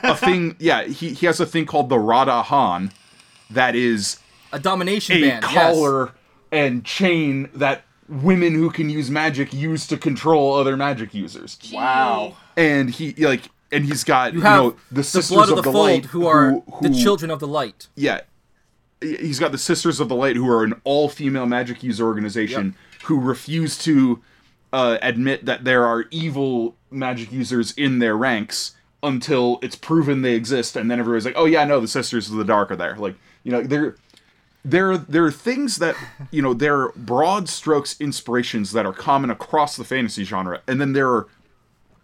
a 0.03 0.15
thing 0.17 0.55
yeah 0.61 0.85
he, 0.85 1.11
he 1.15 1.25
has 1.27 1.41
a 1.41 1.47
thing 1.47 1.65
called 1.67 1.89
the 1.89 1.99
Rada 1.99 2.43
Han 2.43 2.93
that 3.51 3.75
is 3.75 4.19
a 4.53 4.59
domination 4.59 5.17
a 5.17 5.21
band. 5.29 5.45
yes. 5.45 5.53
collar 5.55 6.13
and 6.53 6.85
chain 6.85 7.49
that 7.55 7.83
women 8.09 8.55
who 8.55 8.71
can 8.71 8.89
use 8.91 9.11
magic 9.11 9.53
use 9.55 9.87
to 9.87 9.97
control 9.97 10.55
other 10.55 10.77
magic 10.77 11.15
users 11.15 11.59
Wow. 11.73 12.37
and 12.57 12.91
he 12.91 13.13
like 13.15 13.43
and 13.73 13.85
he's 13.85 14.05
got 14.05 14.33
you, 14.33 14.39
You 14.39 14.45
know 14.45 14.71
the 14.91 14.97
the 14.97 15.03
sisters 15.05 15.35
blood 15.37 15.51
of 15.51 15.57
the, 15.57 15.63
the, 15.63 15.73
fold, 15.73 15.87
light 15.89 16.05
who 16.07 16.27
are 16.27 16.51
who- 16.53 16.89
the 16.89 16.95
children 16.95 17.31
of 17.31 17.41
the 17.41 17.49
light. 17.49 17.89
yeah. 17.95 18.21
He's 19.01 19.39
got 19.39 19.53
the 19.53 19.59
sisters 19.59 20.01
of 20.01 20.09
the 20.09 20.17
light 20.17 20.35
who 20.35 20.51
are 20.51 20.65
an 20.65 20.75
all-female 20.83 21.47
magic 21.47 21.85
user 21.85 22.05
organization 22.05 22.75
who 23.05 23.21
refuse 23.21 23.79
to 23.85 24.21
uh, 24.73 24.99
admit 25.03 25.45
that 25.45 25.63
there 25.63 25.85
are 25.85 26.07
evil 26.11 26.75
magic 26.91 27.31
users 27.31 27.71
in 27.73 28.01
their 28.01 28.17
ranks 28.17 28.75
until 29.05 29.61
it's 29.63 29.77
proven 29.77 30.23
they 30.23 30.35
exist 30.35 30.75
and 30.75 30.91
then 30.91 30.99
everybody's 30.99 31.25
like 31.25 31.35
oh 31.37 31.45
yeah 31.45 31.65
no 31.65 31.79
the 31.79 31.87
sisters 31.87 32.29
of 32.29 32.37
the 32.39 32.45
dark 32.45 32.73
are 32.73 32.77
there. 32.77 32.97
Like 32.97 33.15
you 33.45 33.53
know 33.53 33.63
they're 33.63 33.95
there 34.65 34.99
there 34.99 35.25
are 35.25 35.31
things 35.31 35.77
that 35.77 35.95
you 36.33 36.43
know 36.43 36.53
there 36.53 36.81
are 36.81 36.93
broad 36.97 37.49
strokes 37.49 37.95
inspirations 38.01 38.73
that 38.73 38.85
are 38.85 38.93
common 38.93 39.31
across 39.31 39.77
the 39.77 39.85
fantasy 39.85 40.25
genre 40.25 40.61
and 40.67 40.81
then 40.81 40.93
there 40.93 41.09
are 41.09 41.29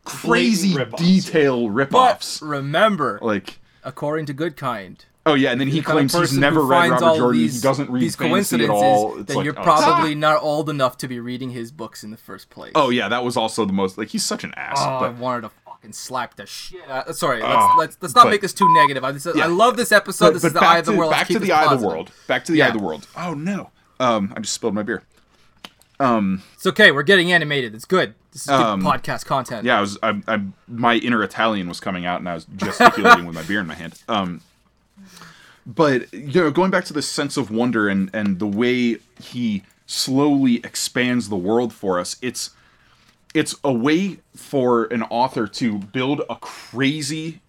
crazy 0.04 0.74
rip-offs. 0.74 1.02
detail 1.02 1.68
But 1.68 1.74
rip-offs 1.74 2.42
remember, 2.42 3.18
like 3.22 3.58
according 3.82 4.26
to 4.26 4.34
Goodkind, 4.34 5.00
oh 5.26 5.34
yeah 5.34 5.50
and 5.50 5.60
then 5.60 5.68
he 5.68 5.80
the 5.80 5.84
kind 5.86 6.04
of 6.04 6.10
claims 6.10 6.30
he's 6.30 6.38
never 6.38 6.60
read 6.62 6.90
robert 6.90 7.16
jordan 7.16 7.40
these, 7.40 7.56
he 7.56 7.60
doesn't 7.62 7.90
read 7.90 8.02
these 8.02 8.16
fantasy 8.16 8.56
at 8.56 8.68
coincidences, 8.68 8.82
all 8.82 9.18
it's 9.18 9.28
then 9.28 9.36
like 9.38 9.44
you're 9.44 9.58
oh, 9.58 9.62
probably 9.62 10.14
not 10.14 10.42
old 10.42 10.68
enough 10.68 10.98
to 10.98 11.08
be 11.08 11.18
reading 11.20 11.50
his 11.50 11.72
books 11.72 12.04
in 12.04 12.10
the 12.10 12.16
first 12.16 12.50
place. 12.50 12.72
oh 12.74 12.90
yeah 12.90 13.08
that 13.08 13.24
was 13.24 13.36
also 13.36 13.64
the 13.64 13.72
most 13.72 13.96
like 13.96 14.08
he's 14.08 14.24
such 14.24 14.44
an 14.44 14.52
ass 14.56 14.76
Oh, 14.78 15.04
I 15.04 15.08
wanted 15.08 15.42
to 15.42 15.50
fucking 15.64 15.92
slap 15.92 16.34
the 16.36 16.46
shit. 16.46 16.88
Out. 16.88 17.14
Sorry, 17.16 17.42
let's, 17.42 17.54
Oh, 17.54 17.74
let's 17.78 17.98
let's 18.00 18.14
not 18.14 18.24
but- 18.24 18.30
make 18.30 18.40
this 18.40 18.54
too 18.54 18.72
negative. 18.74 19.04
I, 19.04 19.12
this, 19.12 19.26
I 19.26 19.46
love 19.46 19.76
this 19.76 19.92
episode. 19.92 20.32
this 20.32 20.44
is 20.44 20.52
the 20.52 20.64
eye 20.64 20.78
of 20.78 20.86
the 20.86 20.92
to, 20.92 20.98
world. 20.98 21.10
Back 21.12 21.28
to 21.28 21.38
the 21.38 21.52
eye 21.52 21.72
of 21.72 21.80
the 21.80 21.86
world. 21.86 22.10
Back 22.26 22.44
to 22.46 22.52
the 22.52 22.62
eye 22.62 22.68
of 22.68 22.74
the 22.74 22.82
world. 22.82 23.06
Oh 23.16 23.34
no. 23.34 23.70
Um, 24.00 24.32
I 24.36 24.40
just 24.40 24.54
spilled 24.54 24.74
my 24.74 24.82
beer. 24.82 25.02
Um, 26.00 26.42
It's 26.54 26.66
okay. 26.66 26.90
We're 26.92 27.02
getting 27.04 27.32
animated. 27.32 27.74
It's 27.74 27.84
good. 27.84 28.14
This 28.32 28.42
is 28.42 28.48
good 28.48 28.54
Um, 28.60 28.82
podcast 28.82 29.24
content. 29.26 29.64
yeah, 29.64 29.78
I 29.78 29.80
was. 29.80 29.96
I, 30.02 30.20
I, 30.26 30.40
my 30.66 30.96
inner 30.96 31.22
Italian 31.22 31.68
was 31.68 31.78
coming 31.80 32.04
out, 32.04 32.18
and 32.20 32.28
I 32.28 32.34
was 32.34 32.46
gesticulating 32.56 33.26
with 33.26 33.34
my 33.36 33.42
beer 33.42 33.60
in 33.60 33.66
my 33.66 33.74
hand. 33.74 34.02
Um, 34.08 34.40
but 35.66 36.12
you 36.12 36.42
know, 36.42 36.50
going 36.50 36.70
back 36.70 36.84
to 36.86 36.92
this 36.92 37.08
sense 37.08 37.36
of 37.36 37.50
wonder 37.50 37.88
and 37.88 38.10
and 38.12 38.38
the 38.38 38.46
way 38.46 38.98
he 39.22 39.62
slowly 39.86 40.56
expands 40.56 41.28
the 41.28 41.36
world 41.36 41.72
for 41.72 41.98
us, 42.00 42.16
it's 42.20 42.50
it's 43.34 43.54
a 43.64 43.72
way 43.72 44.18
for 44.36 44.84
an 44.86 45.02
author 45.04 45.46
to 45.46 45.78
build 45.78 46.22
a 46.28 46.36
crazy, 46.36 47.40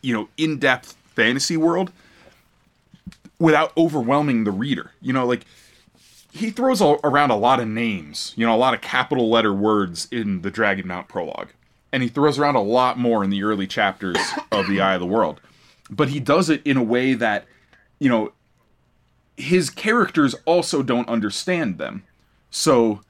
you 0.00 0.14
know, 0.14 0.28
in-depth 0.36 0.96
fantasy 1.14 1.56
world 1.56 1.92
without 3.38 3.72
overwhelming 3.76 4.44
the 4.44 4.50
reader. 4.50 4.92
You 5.02 5.12
know, 5.12 5.26
like 5.26 5.44
he 6.32 6.50
throws 6.50 6.80
a, 6.80 6.96
around 7.04 7.30
a 7.30 7.36
lot 7.36 7.60
of 7.60 7.68
names, 7.68 8.32
you 8.36 8.46
know, 8.46 8.54
a 8.54 8.56
lot 8.56 8.74
of 8.74 8.80
capital 8.80 9.28
letter 9.28 9.52
words 9.52 10.08
in 10.10 10.42
the 10.42 10.50
Dragonmount 10.50 11.08
prologue. 11.08 11.48
And 11.92 12.02
he 12.02 12.08
throws 12.08 12.38
around 12.38 12.54
a 12.54 12.62
lot 12.62 12.98
more 12.98 13.24
in 13.24 13.30
the 13.30 13.42
early 13.42 13.66
chapters 13.66 14.18
of 14.52 14.68
The 14.68 14.80
Eye 14.80 14.94
of 14.94 15.00
the 15.00 15.06
World. 15.06 15.40
But 15.90 16.10
he 16.10 16.20
does 16.20 16.48
it 16.48 16.64
in 16.64 16.76
a 16.76 16.82
way 16.82 17.14
that, 17.14 17.46
you 17.98 18.08
know, 18.08 18.32
his 19.36 19.70
characters 19.70 20.34
also 20.44 20.82
don't 20.82 21.08
understand 21.08 21.78
them. 21.78 22.04
So 22.50 23.00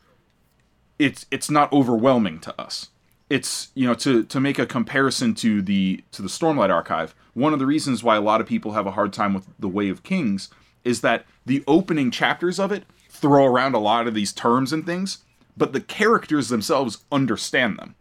it's 0.99 1.27
it's 1.31 1.51
not 1.51 1.73
overwhelming 1.73 2.41
to 2.41 2.61
us. 2.61 2.91
It's 3.29 3.71
you 3.75 3.87
know 3.87 3.95
to 3.95 4.23
to 4.25 4.41
make 4.41 4.59
a 4.59 4.67
comparison 4.67 5.35
to 5.37 5.61
the 5.61 6.05
to 6.13 6.23
the 6.23 6.29
Stormlight 6.29 6.71
archive. 6.71 7.15
One 7.35 7.53
of 7.53 7.59
the 7.59 7.67
reasons 7.67 8.03
why 8.03 8.17
a 8.17 8.21
lot 8.21 8.41
of 8.41 8.47
people 8.47 8.73
have 8.73 8.87
a 8.87 8.93
hard 8.93 9.13
time 9.13 9.35
with 9.35 9.47
the 9.59 9.69
Way 9.69 9.89
of 9.89 10.03
Kings 10.03 10.49
is 10.85 11.01
that 11.01 11.25
the 11.45 11.65
opening 11.67 12.11
chapters 12.11 12.59
of 12.59 12.73
it 12.73 12.85
throw 13.21 13.47
around 13.47 13.75
a 13.75 13.79
lot 13.79 14.07
of 14.07 14.15
these 14.15 14.33
terms 14.33 14.73
and 14.73 14.85
things, 14.85 15.19
but 15.57 15.73
the 15.73 15.81
characters 15.81 16.49
themselves 16.49 16.99
understand 17.13 17.79
them. 17.79 17.95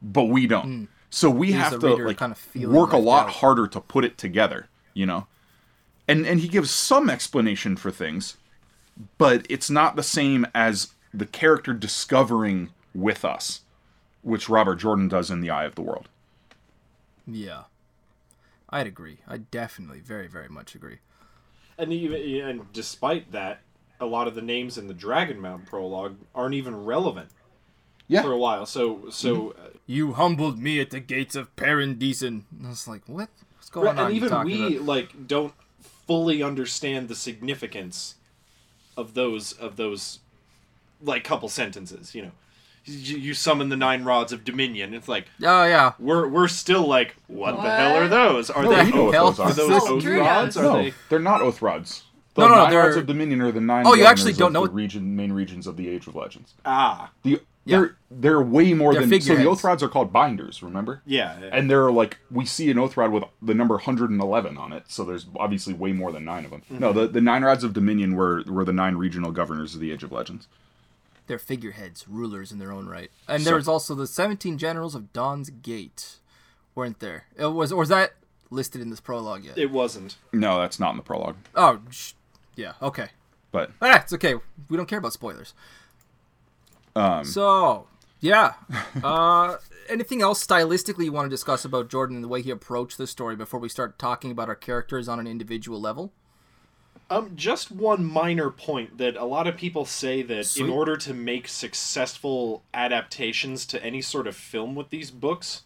But 0.00 0.24
we 0.24 0.46
don't. 0.46 0.64
Hmm. 0.64 0.84
So 1.10 1.28
we 1.28 1.48
Leaves 1.48 1.58
have 1.58 1.80
to 1.80 1.96
like 1.96 2.16
kind 2.16 2.32
of 2.32 2.56
work 2.56 2.92
a 2.92 2.96
lot 2.96 3.26
out. 3.26 3.32
harder 3.34 3.66
to 3.68 3.80
put 3.80 4.04
it 4.04 4.16
together, 4.16 4.68
you 4.94 5.06
know. 5.06 5.26
And 6.08 6.26
and 6.26 6.40
he 6.40 6.48
gives 6.48 6.70
some 6.70 7.10
explanation 7.10 7.76
for 7.76 7.90
things, 7.90 8.38
but 9.18 9.46
it's 9.48 9.70
not 9.70 9.94
the 9.94 10.02
same 10.02 10.46
as 10.54 10.94
the 11.12 11.26
character 11.26 11.74
discovering 11.74 12.70
with 12.94 13.24
us, 13.24 13.60
which 14.22 14.48
Robert 14.48 14.76
Jordan 14.76 15.08
does 15.08 15.30
in 15.30 15.40
The 15.40 15.50
Eye 15.50 15.64
of 15.64 15.74
the 15.74 15.82
World. 15.82 16.08
Yeah. 17.26 17.64
I'd 18.70 18.86
agree. 18.86 19.18
I 19.28 19.36
definitely, 19.36 20.00
very, 20.00 20.26
very 20.28 20.48
much 20.48 20.74
agree. 20.74 20.98
And 21.82 21.92
even 21.92 22.48
and 22.48 22.72
despite 22.72 23.32
that, 23.32 23.60
a 24.00 24.06
lot 24.06 24.28
of 24.28 24.34
the 24.34 24.42
names 24.42 24.78
in 24.78 24.86
the 24.86 24.94
Dragonmount 24.94 25.66
prologue 25.66 26.16
aren't 26.34 26.54
even 26.54 26.84
relevant 26.84 27.30
Yeah. 28.08 28.22
for 28.22 28.32
a 28.32 28.38
while. 28.38 28.66
So 28.66 29.10
so 29.10 29.50
uh, 29.52 29.70
You 29.86 30.12
humbled 30.12 30.58
me 30.58 30.80
at 30.80 30.90
the 30.90 31.00
gates 31.00 31.34
of 31.34 31.54
Paaran 31.56 31.98
Disen. 31.98 32.42
And 32.56 32.66
I 32.66 32.68
was 32.70 32.86
like, 32.86 33.02
what? 33.08 33.28
What's 33.56 33.68
going 33.70 33.86
Right, 33.86 33.98
on? 33.98 34.06
and 34.06 34.14
even 34.14 34.44
we 34.44 34.76
about- 34.76 34.86
like 34.86 35.26
don't 35.26 35.54
fully 36.06 36.42
understand 36.42 37.08
the 37.08 37.14
significance 37.16 38.14
of 38.96 39.14
those 39.14 39.52
of 39.54 39.76
those 39.76 40.20
like 41.00 41.24
couple 41.24 41.48
sentences 41.48 42.14
you 42.14 42.22
know 42.22 42.30
you, 42.84 43.16
you 43.18 43.34
summon 43.34 43.68
the 43.68 43.76
nine 43.76 44.04
rods 44.04 44.32
of 44.32 44.44
dominion 44.44 44.92
it's 44.94 45.08
like 45.08 45.26
Oh 45.42 45.64
yeah. 45.64 45.92
we're 45.98 46.26
we're 46.28 46.48
still 46.48 46.86
like 46.86 47.16
what, 47.28 47.56
the 47.56 47.70
hell 47.70 47.96
are 47.96 48.08
those 48.08 48.50
are 48.50 48.62
No, 48.64 48.70
they 48.74 48.84
you 48.86 48.92
know 48.94 49.04
what 49.04 49.12
those 49.12 49.38
are. 49.40 49.48
are 49.48 49.52
those 49.52 49.70
Oh, 49.70 49.94
oath 49.96 50.04
rods 50.04 50.56
knows. 50.56 50.56
are 50.56 50.62
no, 50.62 50.82
they 50.82 50.94
they... 51.08 51.16
are 51.16 51.20
not 51.20 51.42
oath 51.42 51.62
rods. 51.62 52.04
The 52.34 52.42
No, 52.42 52.48
no, 52.48 52.54
nine 52.56 52.70
they're- 52.70 52.80
rods 52.80 52.96
of 52.96 53.06
Dominion 53.06 53.40
are 53.42 53.52
the 53.52 53.60
nine. 53.60 53.86
Oh, 53.86 53.94
you 53.94 54.04
actually 54.06 54.32
don't 54.32 54.52
know 54.54 54.66
the 54.66 54.72
region, 54.72 55.14
main 55.16 55.32
regions 55.32 55.66
of 55.66 55.76
the 55.76 55.88
Age 55.88 56.06
of 56.06 56.14
Legends. 56.14 56.54
ah 56.64 57.10
The 57.22 57.30
Yeah. 57.64 57.76
they're 57.78 57.96
they're 58.10 58.42
way 58.42 58.72
more 58.74 58.92
They're 58.94 59.02
than 59.02 59.10
so. 59.10 59.14
The 59.16 59.20
figureheads. 59.20 59.48
oath 59.48 59.64
rods 59.64 59.82
are 59.82 59.88
called 59.88 60.12
binders. 60.12 60.62
Remember? 60.62 61.02
yeah, 61.06 61.38
yeah. 61.40 61.50
And 61.52 61.70
they're 61.70 61.92
like 61.92 62.18
we 62.30 62.44
see 62.46 62.70
an 62.70 62.78
oath 62.78 62.96
rod 62.96 63.12
with 63.12 63.24
the 63.42 63.54
number 63.54 63.74
111 63.76 64.56
on 64.58 64.72
it, 64.72 64.84
so 64.88 65.04
there's 65.04 65.26
obviously 65.36 65.72
way 65.74 65.92
more 65.92 66.10
than 66.10 66.24
nine 66.24 66.44
of 66.46 66.50
them. 66.50 66.62
No, 66.70 66.92
the, 66.92 67.06
the 67.06 67.20
nine 67.20 67.42
rods 67.44 67.62
of 67.64 67.72
Dominion 67.74 68.14
were 68.16 68.42
were 68.46 68.64
the 68.64 68.72
nine 68.72 68.96
regional 68.96 69.30
governors 69.30 69.74
of 69.74 69.80
the 69.80 69.92
Age 69.92 70.02
of 70.02 70.10
Legends. 70.10 70.48
They're 71.26 71.38
figureheads, 71.38 72.06
rulers 72.08 72.50
in 72.52 72.58
their 72.58 72.72
own 72.72 72.88
right. 72.88 73.10
And 73.28 73.42
So- 73.42 73.50
there 73.50 73.56
was 73.56 73.68
also 73.68 73.94
the 73.94 74.06
17 74.06 74.58
generals 74.58 74.94
of 74.94 75.12
Dawn's 75.12 75.50
Gate, 75.50 76.16
weren't 76.74 76.98
there? 77.00 77.26
It 77.36 77.46
was, 77.46 77.72
or 77.72 77.78
was 77.78 77.88
that 77.90 78.14
listed 78.50 78.80
in 78.80 78.90
this 78.90 79.00
prologue 79.00 79.44
yet? 79.44 79.56
it 79.56 79.70
wasn't 79.70 80.16
No, 80.32 80.60
that's 80.60 80.78
not 80.80 80.90
in 80.90 80.96
the 80.96 81.02
prologue. 81.02 81.36
oh, 81.54 81.80
sh- 81.90 82.12
yeah. 82.56 82.72
Okay. 82.82 83.10
But 83.50 83.70
Ah, 83.80 84.00
it's 84.02 84.12
okay. 84.14 84.34
We 84.68 84.76
don't 84.76 84.86
care 84.88 84.98
about 84.98 85.12
spoilers. 85.12 85.54
um, 86.96 87.24
So, 87.24 87.86
yeah. 88.20 88.54
Uh, 89.02 89.56
anything 89.88 90.22
else 90.22 90.44
stylistically 90.44 91.04
you 91.04 91.12
want 91.12 91.26
to 91.26 91.30
discuss 91.30 91.64
about 91.64 91.88
Jordan 91.88 92.16
and 92.16 92.24
the 92.24 92.28
way 92.28 92.42
he 92.42 92.50
approached 92.50 92.98
the 92.98 93.06
story 93.06 93.36
before 93.36 93.58
we 93.60 93.68
start 93.68 93.98
talking 93.98 94.30
about 94.30 94.48
our 94.48 94.54
characters 94.54 95.08
on 95.08 95.18
an 95.20 95.26
individual 95.26 95.80
level? 95.80 96.12
Um, 97.12 97.32
just 97.36 97.70
one 97.70 98.06
minor 98.06 98.48
point 98.48 98.96
that 98.96 99.16
a 99.16 99.24
lot 99.26 99.46
of 99.46 99.58
people 99.58 99.84
say 99.84 100.22
that 100.22 100.46
Sweet. 100.46 100.64
in 100.64 100.70
order 100.70 100.96
to 100.96 101.12
make 101.12 101.46
successful 101.46 102.62
adaptations 102.72 103.66
to 103.66 103.84
any 103.84 104.00
sort 104.00 104.26
of 104.26 104.34
film 104.34 104.74
with 104.74 104.88
these 104.88 105.10
books, 105.10 105.64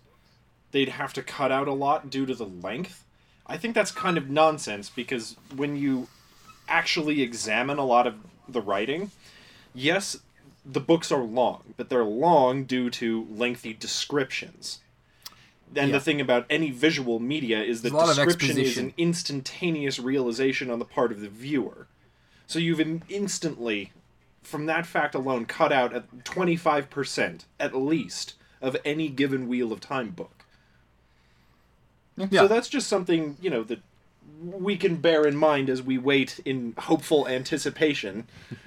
they'd 0.72 0.88
have 0.88 1.12
to 1.12 1.22
cut 1.22 1.52
out 1.52 1.68
a 1.68 1.72
lot 1.72 2.10
due 2.10 2.26
to 2.26 2.34
the 2.34 2.46
length. 2.46 3.04
I 3.46 3.58
think 3.58 3.76
that's 3.76 3.92
kind 3.92 4.18
of 4.18 4.28
nonsense 4.28 4.90
because 4.90 5.36
when 5.54 5.76
you 5.76 6.08
actually 6.68 7.22
examine 7.22 7.78
a 7.78 7.84
lot 7.84 8.08
of 8.08 8.16
the 8.48 8.60
writing, 8.60 9.12
yes, 9.72 10.16
the 10.64 10.80
books 10.80 11.12
are 11.12 11.22
long, 11.22 11.74
but 11.76 11.88
they're 11.88 12.02
long 12.02 12.64
due 12.64 12.90
to 12.90 13.24
lengthy 13.30 13.72
descriptions. 13.72 14.80
And 15.74 15.90
Yeah. 15.90 15.98
the 15.98 16.00
thing 16.00 16.20
about 16.20 16.46
any 16.48 16.70
visual 16.70 17.18
media 17.18 17.62
is 17.62 17.82
that 17.82 17.90
There's 17.90 18.02
a 18.02 18.06
lot 18.06 18.08
of 18.10 18.16
description 18.16 18.58
is 18.58 18.78
an 18.78 18.94
instantaneous 18.96 19.98
realization 19.98 20.70
on 20.70 20.78
the 20.78 20.84
part 20.84 21.12
of 21.12 21.20
the 21.20 21.28
viewer. 21.28 21.86
So 22.46 22.58
you've 22.58 22.80
instantly, 23.08 23.92
from 24.42 24.66
that 24.66 24.86
fact 24.86 25.14
alone, 25.14 25.44
cut 25.46 25.72
out 25.72 25.92
at 25.92 26.24
25% 26.24 27.44
at 27.58 27.74
least 27.74 28.34
of 28.62 28.76
any 28.84 29.08
given 29.08 29.48
Wheel 29.48 29.72
of 29.72 29.80
Time 29.80 30.10
book. 30.10 30.44
Yeah. 32.16 32.42
So 32.42 32.48
that's 32.48 32.68
just 32.68 32.86
something, 32.88 33.36
you 33.40 33.50
know, 33.50 33.62
that 33.64 33.80
we 34.42 34.76
can 34.76 34.96
bear 34.96 35.26
in 35.26 35.36
mind 35.36 35.68
as 35.68 35.82
we 35.82 35.98
wait 35.98 36.40
in 36.44 36.74
hopeful 36.78 37.28
anticipation. 37.28 38.26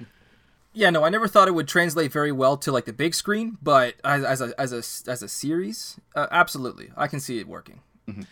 Yeah, 0.72 0.90
no, 0.90 1.04
I 1.04 1.08
never 1.08 1.26
thought 1.26 1.48
it 1.48 1.54
would 1.54 1.66
translate 1.66 2.12
very 2.12 2.30
well 2.30 2.56
to 2.58 2.70
like 2.70 2.84
the 2.84 2.92
big 2.92 3.14
screen, 3.14 3.58
but 3.60 3.94
as, 4.04 4.24
as 4.24 4.40
a 4.40 4.60
as 4.60 4.72
a 4.72 5.10
as 5.10 5.22
a 5.22 5.28
series, 5.28 5.98
uh, 6.14 6.28
absolutely, 6.30 6.92
I 6.96 7.08
can 7.08 7.18
see 7.18 7.38
it 7.38 7.48
working. 7.48 7.80
Mm-hmm. 8.08 8.22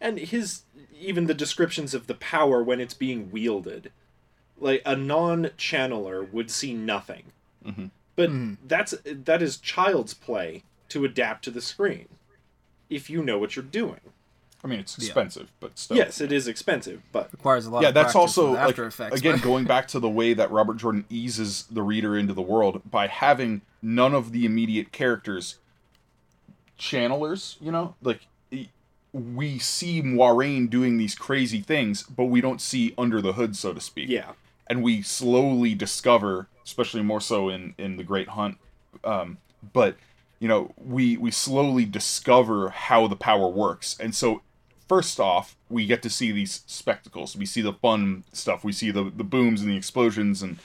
And 0.00 0.18
his 0.18 0.62
even 0.98 1.26
the 1.26 1.34
descriptions 1.34 1.94
of 1.94 2.06
the 2.06 2.14
power 2.14 2.62
when 2.62 2.80
it's 2.80 2.94
being 2.94 3.30
wielded. 3.30 3.92
Like 4.58 4.80
a 4.86 4.96
non-channeler 4.96 6.32
would 6.32 6.50
see 6.50 6.72
nothing. 6.72 7.24
Mm-hmm. 7.64 7.86
But 8.14 8.30
mm-hmm. 8.30 8.54
that's 8.66 8.94
that 9.04 9.42
is 9.42 9.58
child's 9.58 10.14
play 10.14 10.64
to 10.90 11.04
adapt 11.04 11.44
to 11.44 11.50
the 11.50 11.60
screen. 11.60 12.08
If 12.88 13.10
you 13.10 13.22
know 13.22 13.38
what 13.38 13.56
you're 13.56 13.64
doing. 13.64 14.00
I 14.64 14.68
mean, 14.68 14.80
it's 14.80 14.96
expensive, 14.98 15.52
but 15.60 15.78
still. 15.78 15.96
Yes, 15.96 16.20
it 16.20 16.32
is 16.32 16.48
expensive, 16.48 17.02
but 17.12 17.30
Requires 17.32 17.66
a 17.66 17.70
lot. 17.70 17.78
Of 17.78 17.82
Yeah 17.84 17.88
of 17.88 17.94
that's 17.94 18.14
also 18.14 18.50
with 18.50 18.60
like 18.60 18.68
After 18.70 18.86
Effects. 18.86 19.20
again 19.20 19.38
going 19.38 19.64
back 19.74 19.88
to 19.88 20.00
the 20.00 20.08
way 20.08 20.34
that 20.34 20.50
robert 20.50 20.76
jordan 20.76 21.04
eases 21.10 21.64
the 21.70 21.82
reader 21.82 22.16
into 22.16 22.32
the 22.32 22.42
world 22.42 22.82
by 22.88 23.06
having 23.06 23.62
none 23.82 24.14
of 24.14 24.32
the 24.32 24.44
immediate 24.44 24.92
characters 24.92 25.58
channelers 26.78 27.56
you 27.60 27.70
know 27.70 27.94
like 28.02 28.20
we 29.12 29.58
see 29.58 30.02
Moiraine 30.02 30.68
doing 30.68 30.98
these 30.98 31.14
crazy 31.14 31.60
things 31.60 32.02
but 32.02 32.24
we 32.24 32.40
don't 32.40 32.60
see 32.60 32.92
under 32.98 33.22
the 33.22 33.32
hood 33.32 33.56
so 33.56 33.72
to 33.72 33.80
speak 33.80 34.08
yeah. 34.10 34.32
and 34.66 34.82
we 34.82 35.00
slowly 35.00 35.74
discover 35.74 36.48
especially 36.64 37.02
more 37.02 37.20
so 37.20 37.48
in 37.48 37.74
in 37.78 37.96
the 37.96 38.04
great 38.04 38.28
hunt 38.28 38.58
um 39.04 39.38
but 39.72 39.96
you 40.38 40.48
know 40.48 40.72
we 40.76 41.16
we 41.16 41.30
slowly 41.30 41.86
discover 41.86 42.68
how 42.68 43.06
the 43.06 43.16
power 43.16 43.48
works 43.48 43.96
and 43.98 44.14
so 44.14 44.42
first 44.88 45.18
off 45.20 45.56
we 45.68 45.86
get 45.86 46.02
to 46.02 46.10
see 46.10 46.30
these 46.32 46.62
spectacles 46.66 47.36
we 47.36 47.44
see 47.46 47.60
the 47.60 47.72
fun 47.72 48.22
stuff 48.32 48.62
we 48.64 48.72
see 48.72 48.90
the 48.90 49.04
the 49.04 49.24
booms 49.24 49.60
and 49.62 49.70
the 49.70 49.76
explosions 49.76 50.42
and 50.42 50.58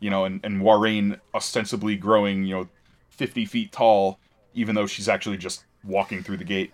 you 0.00 0.10
know 0.10 0.24
and 0.24 0.40
and 0.44 0.60
Moiraine 0.60 1.18
ostensibly 1.34 1.96
growing 1.96 2.44
you 2.44 2.54
know 2.56 2.68
50 3.10 3.44
feet 3.46 3.72
tall 3.72 4.18
even 4.54 4.74
though 4.74 4.86
she's 4.86 5.08
actually 5.08 5.36
just 5.36 5.64
walking 5.84 6.22
through 6.22 6.38
the 6.38 6.44
gate 6.44 6.72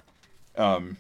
um 0.57 0.97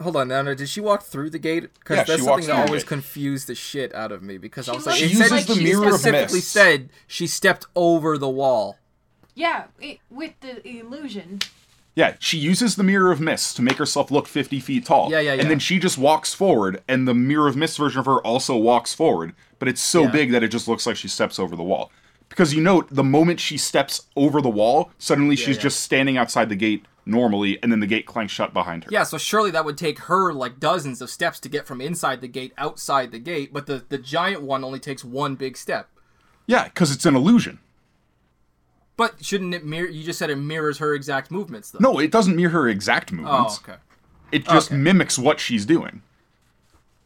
Hold 0.00 0.16
on, 0.16 0.28
now, 0.28 0.42
now, 0.42 0.54
did 0.54 0.68
she 0.68 0.80
walk 0.80 1.02
through 1.04 1.30
the 1.30 1.38
gate? 1.38 1.72
Because 1.74 1.98
Yeah, 1.98 2.04
that's 2.04 2.20
she 2.20 2.24
something 2.24 2.30
walks 2.30 2.46
that 2.46 2.52
through 2.52 2.62
the 2.62 2.66
always 2.68 2.82
confused 2.82 3.46
the 3.46 3.54
shit 3.54 3.94
out 3.94 4.10
of 4.10 4.20
me. 4.20 4.36
Because 4.36 4.68
I 4.68 4.72
She 4.72 4.76
was 4.78 4.86
like, 4.86 5.00
looks 5.00 5.02
it 5.04 5.08
She 5.10 5.14
said 5.14 5.30
uses 5.30 5.46
the 5.46 5.54
she 5.54 5.62
mirror 5.64 5.86
of 5.88 5.92
specifically 6.00 6.36
mists. 6.38 6.50
said 6.50 6.88
she 7.06 7.26
stepped 7.28 7.66
over 7.76 8.18
the 8.18 8.28
wall. 8.28 8.78
Yeah, 9.36 9.66
it, 9.80 9.98
with 10.10 10.32
the 10.40 10.66
illusion. 10.66 11.40
Yeah, 11.94 12.16
she 12.18 12.38
uses 12.38 12.76
the 12.76 12.82
mirror 12.82 13.12
of 13.12 13.20
mist 13.20 13.56
to 13.56 13.62
make 13.62 13.76
herself 13.76 14.10
look 14.10 14.26
50 14.26 14.60
feet 14.60 14.86
tall. 14.86 15.10
Yeah, 15.10 15.20
yeah, 15.20 15.34
yeah. 15.34 15.42
And 15.42 15.50
then 15.50 15.58
she 15.58 15.78
just 15.78 15.98
walks 15.98 16.32
forward, 16.32 16.82
and 16.88 17.06
the 17.06 17.14
mirror 17.14 17.48
of 17.48 17.56
mist 17.56 17.76
version 17.76 18.00
of 18.00 18.06
her 18.06 18.18
also 18.26 18.56
walks 18.56 18.94
forward, 18.94 19.34
but 19.58 19.68
it's 19.68 19.82
so 19.82 20.04
Yeah. 20.04 20.10
big 20.10 20.30
that 20.32 20.42
it 20.42 20.48
just 20.48 20.68
looks 20.68 20.86
like 20.86 20.96
she 20.96 21.08
steps 21.08 21.38
over 21.38 21.54
the 21.54 21.62
wall. 21.62 21.92
Because 22.30 22.54
you 22.54 22.62
note, 22.62 22.88
the 22.90 23.04
moment 23.04 23.40
she 23.40 23.58
steps 23.58 24.06
over 24.16 24.40
the 24.40 24.48
wall, 24.48 24.90
suddenly 24.96 25.36
she's 25.36 25.56
yeah. 25.56 25.62
just 25.64 25.80
standing 25.80 26.16
outside 26.16 26.48
the 26.48 26.56
gate 26.56 26.86
normally, 27.04 27.62
and 27.62 27.70
then 27.70 27.80
the 27.80 27.86
gate 27.86 28.06
clanks 28.06 28.32
shut 28.32 28.54
behind 28.54 28.84
her. 28.84 28.90
Yeah, 28.90 29.02
so 29.02 29.18
surely 29.18 29.50
that 29.50 29.66
would 29.66 29.76
take 29.76 29.98
her 30.00 30.32
like 30.32 30.58
dozens 30.58 31.02
of 31.02 31.10
steps 31.10 31.38
to 31.40 31.50
get 31.50 31.66
from 31.66 31.82
inside 31.82 32.22
the 32.22 32.28
gate 32.28 32.54
outside 32.56 33.10
the 33.12 33.18
gate, 33.18 33.52
but 33.52 33.66
the 33.66 33.84
the 33.86 33.98
giant 33.98 34.40
one 34.40 34.64
only 34.64 34.78
takes 34.78 35.04
one 35.04 35.34
big 35.34 35.58
step. 35.58 35.90
Yeah, 36.46 36.64
because 36.64 36.90
it's 36.90 37.04
an 37.04 37.14
illusion. 37.14 37.58
But 38.96 39.24
shouldn't 39.24 39.54
it 39.54 39.64
mirror? 39.64 39.88
You 39.88 40.04
just 40.04 40.18
said 40.18 40.30
it 40.30 40.36
mirrors 40.36 40.78
her 40.78 40.94
exact 40.94 41.30
movements, 41.30 41.70
though. 41.70 41.78
No, 41.80 41.98
it 41.98 42.10
doesn't 42.10 42.36
mirror 42.36 42.50
her 42.50 42.68
exact 42.68 43.10
movements. 43.12 43.32
Oh, 43.34 43.38
movements. 43.38 43.60
okay. 43.68 43.78
It 44.32 44.46
just 44.46 44.68
Okay. 44.70 44.76
mimics 44.76 45.18
what 45.18 45.40
she's 45.40 45.64
doing. 45.66 46.02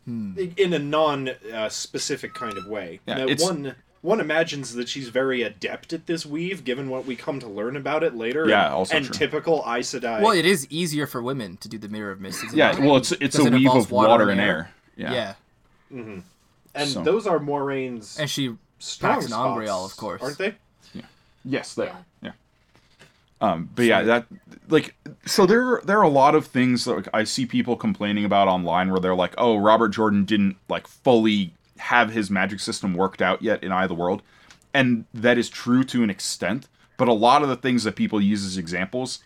Hmm. 0.05 0.39
in 0.57 0.72
a 0.72 0.78
non-specific 0.78 2.30
uh, 2.37 2.39
kind 2.39 2.57
of 2.57 2.66
way. 2.68 3.01
Yeah, 3.07 3.14
Now, 3.16 3.24
it's- 3.24 3.43
one 3.43 3.74
one 4.03 4.20
imagines 4.20 4.74
that 4.74 4.89
she's 4.89 5.09
very 5.09 5.43
adept 5.43 5.93
at 5.93 6.07
this 6.07 6.24
weave, 6.24 6.62
given 6.62 6.89
what 6.89 7.07
we 7.07 7.16
come 7.16 7.41
to 7.41 7.49
learn 7.49 7.76
about 7.76 8.05
it 8.05 8.14
later. 8.14 8.49
Yeah, 8.49 8.66
and, 8.66 8.74
also 8.74 8.97
and 8.97 9.07
true. 9.07 9.14
typical 9.14 9.64
Aes 9.66 9.93
Sedai. 9.93 10.20
Well, 10.22 10.30
it 10.30 10.47
is 10.47 10.64
easier 10.70 11.09
for 11.09 11.20
women 11.20 11.57
to 11.57 11.68
do 11.68 11.76
the 11.76 11.89
mirror 11.89 12.12
of 12.12 12.20
mist. 12.20 12.45
Yeah, 12.55 12.70
it? 12.76 12.78
well, 12.84 12.97
it's 12.99 13.11
it's 13.12 13.37
a 13.37 13.47
it 13.47 13.53
weave 13.55 13.68
of 13.68 13.91
water, 13.91 14.09
water 14.09 14.22
and 14.30 14.32
and 14.32 14.41
air. 14.41 14.57
air. 14.57 14.72
Yeah. 14.97 15.12
yeah. 15.12 15.34
Mm-hmm. 15.93 16.18
and 16.76 16.89
so- 16.89 17.03
those 17.03 17.26
are 17.26 17.41
Moiraine's 17.41 18.16
And 18.16 18.30
she 18.30 18.55
strong 18.78 19.14
packs 19.14 19.24
an 19.24 19.30
spots, 19.32 19.93
of 19.93 19.97
course. 19.97 20.22
aren't 20.22 20.39
they? 20.39 20.55
Yes, 21.47 21.74
they 21.74 21.84
Yeah. 21.84 21.90
are. 21.90 22.05
Yeah. 22.22 22.32
Um, 23.40 23.68
but 23.74 23.84
yeah, 23.84 24.03
that 24.03 24.26
like 24.68 24.94
so 25.26 25.44
there 25.47 25.80
there 25.84 25.99
are 25.99 26.03
a 26.03 26.09
lot 26.09 26.34
of 26.34 26.47
things 26.47 26.84
that 26.86 26.97
like, 26.97 27.09
I 27.12 27.24
see 27.24 27.44
people 27.47 27.76
complaining 27.76 28.24
about 28.24 28.49
online 28.49 28.90
where 28.90 29.01
they're 29.01 29.14
like, 29.14 29.34
"Oh, 29.36 29.57
Robert 29.59 29.88
Jordan 29.90 30.24
didn't 30.24 30.57
like 30.68 30.86
fully 30.86 31.53
have 31.78 32.11
his 32.12 32.30
magic 32.30 32.61
system 32.61 32.94
worked 32.94 33.20
out 33.20 33.42
yet 33.42 33.62
in 33.62 33.72
Eye 33.72 33.82
of 33.84 33.88
the 33.90 33.94
World," 33.94 34.22
and 34.72 35.05
that 35.12 35.36
is 35.36 35.51
true 35.51 35.84
to 35.84 36.03
an 36.03 36.09
extent. 36.11 36.66
But 36.97 37.09
a 37.09 37.12
lot 37.12 37.42
of 37.42 37.51
the 37.51 37.57
things 37.57 37.84
that 37.84 37.94
people 37.94 38.22
use 38.22 38.42
as 38.44 38.57
examples 38.57 39.18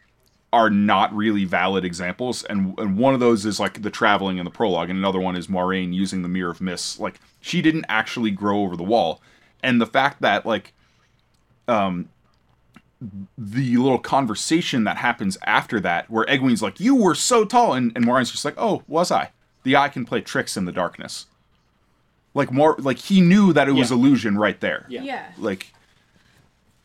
are 0.52 0.68
not 0.70 1.14
really 1.14 1.44
valid 1.44 1.84
examples, 1.84 2.42
and 2.42 2.76
and 2.80 2.98
one 2.98 3.14
of 3.14 3.20
those 3.20 3.46
is 3.46 3.60
like 3.60 3.82
the 3.82 3.90
traveling 3.90 4.38
in 4.38 4.44
the 4.44 4.50
prologue, 4.50 4.90
and 4.90 4.98
another 4.98 5.20
one 5.20 5.36
is 5.36 5.46
Moiraine 5.46 5.94
using 5.94 6.22
the 6.22 6.28
Mirror 6.28 6.50
of 6.50 6.60
Mists. 6.60 6.98
Like 6.98 7.20
she 7.40 7.62
didn't 7.62 7.86
actually 7.88 8.32
grow 8.32 8.62
over 8.62 8.76
the 8.76 8.82
wall, 8.82 9.20
and 9.62 9.80
the 9.80 9.86
fact 9.86 10.20
that 10.22 10.44
like 10.44 10.72
Um, 11.70 12.08
the 13.38 13.76
little 13.78 13.98
conversation 13.98 14.84
that 14.84 14.98
happens 14.98 15.38
after 15.46 15.80
that, 15.80 16.10
where 16.10 16.26
Egwene's 16.26 16.60
like, 16.62 16.78
"You 16.80 16.94
were 16.94 17.14
so 17.14 17.44
tall," 17.44 17.72
and 17.72 17.92
and 17.96 18.04
Moiraine's 18.04 18.30
just 18.30 18.44
like, 18.44 18.54
"Oh, 18.58 18.82
was 18.86 19.10
I? 19.10 19.30
The 19.62 19.76
eye 19.76 19.88
can 19.88 20.04
play 20.04 20.20
tricks 20.20 20.56
in 20.56 20.66
the 20.66 20.72
darkness." 20.72 21.26
Like 22.34 22.52
more, 22.52 22.76
like 22.78 22.98
he 22.98 23.20
knew 23.22 23.52
that 23.54 23.68
it 23.68 23.72
was 23.72 23.90
Yeah. 23.90 23.96
illusion 23.96 24.36
right 24.38 24.60
there. 24.60 24.86
Yeah. 24.88 25.02
Yeah. 25.02 25.24
Like, 25.38 25.72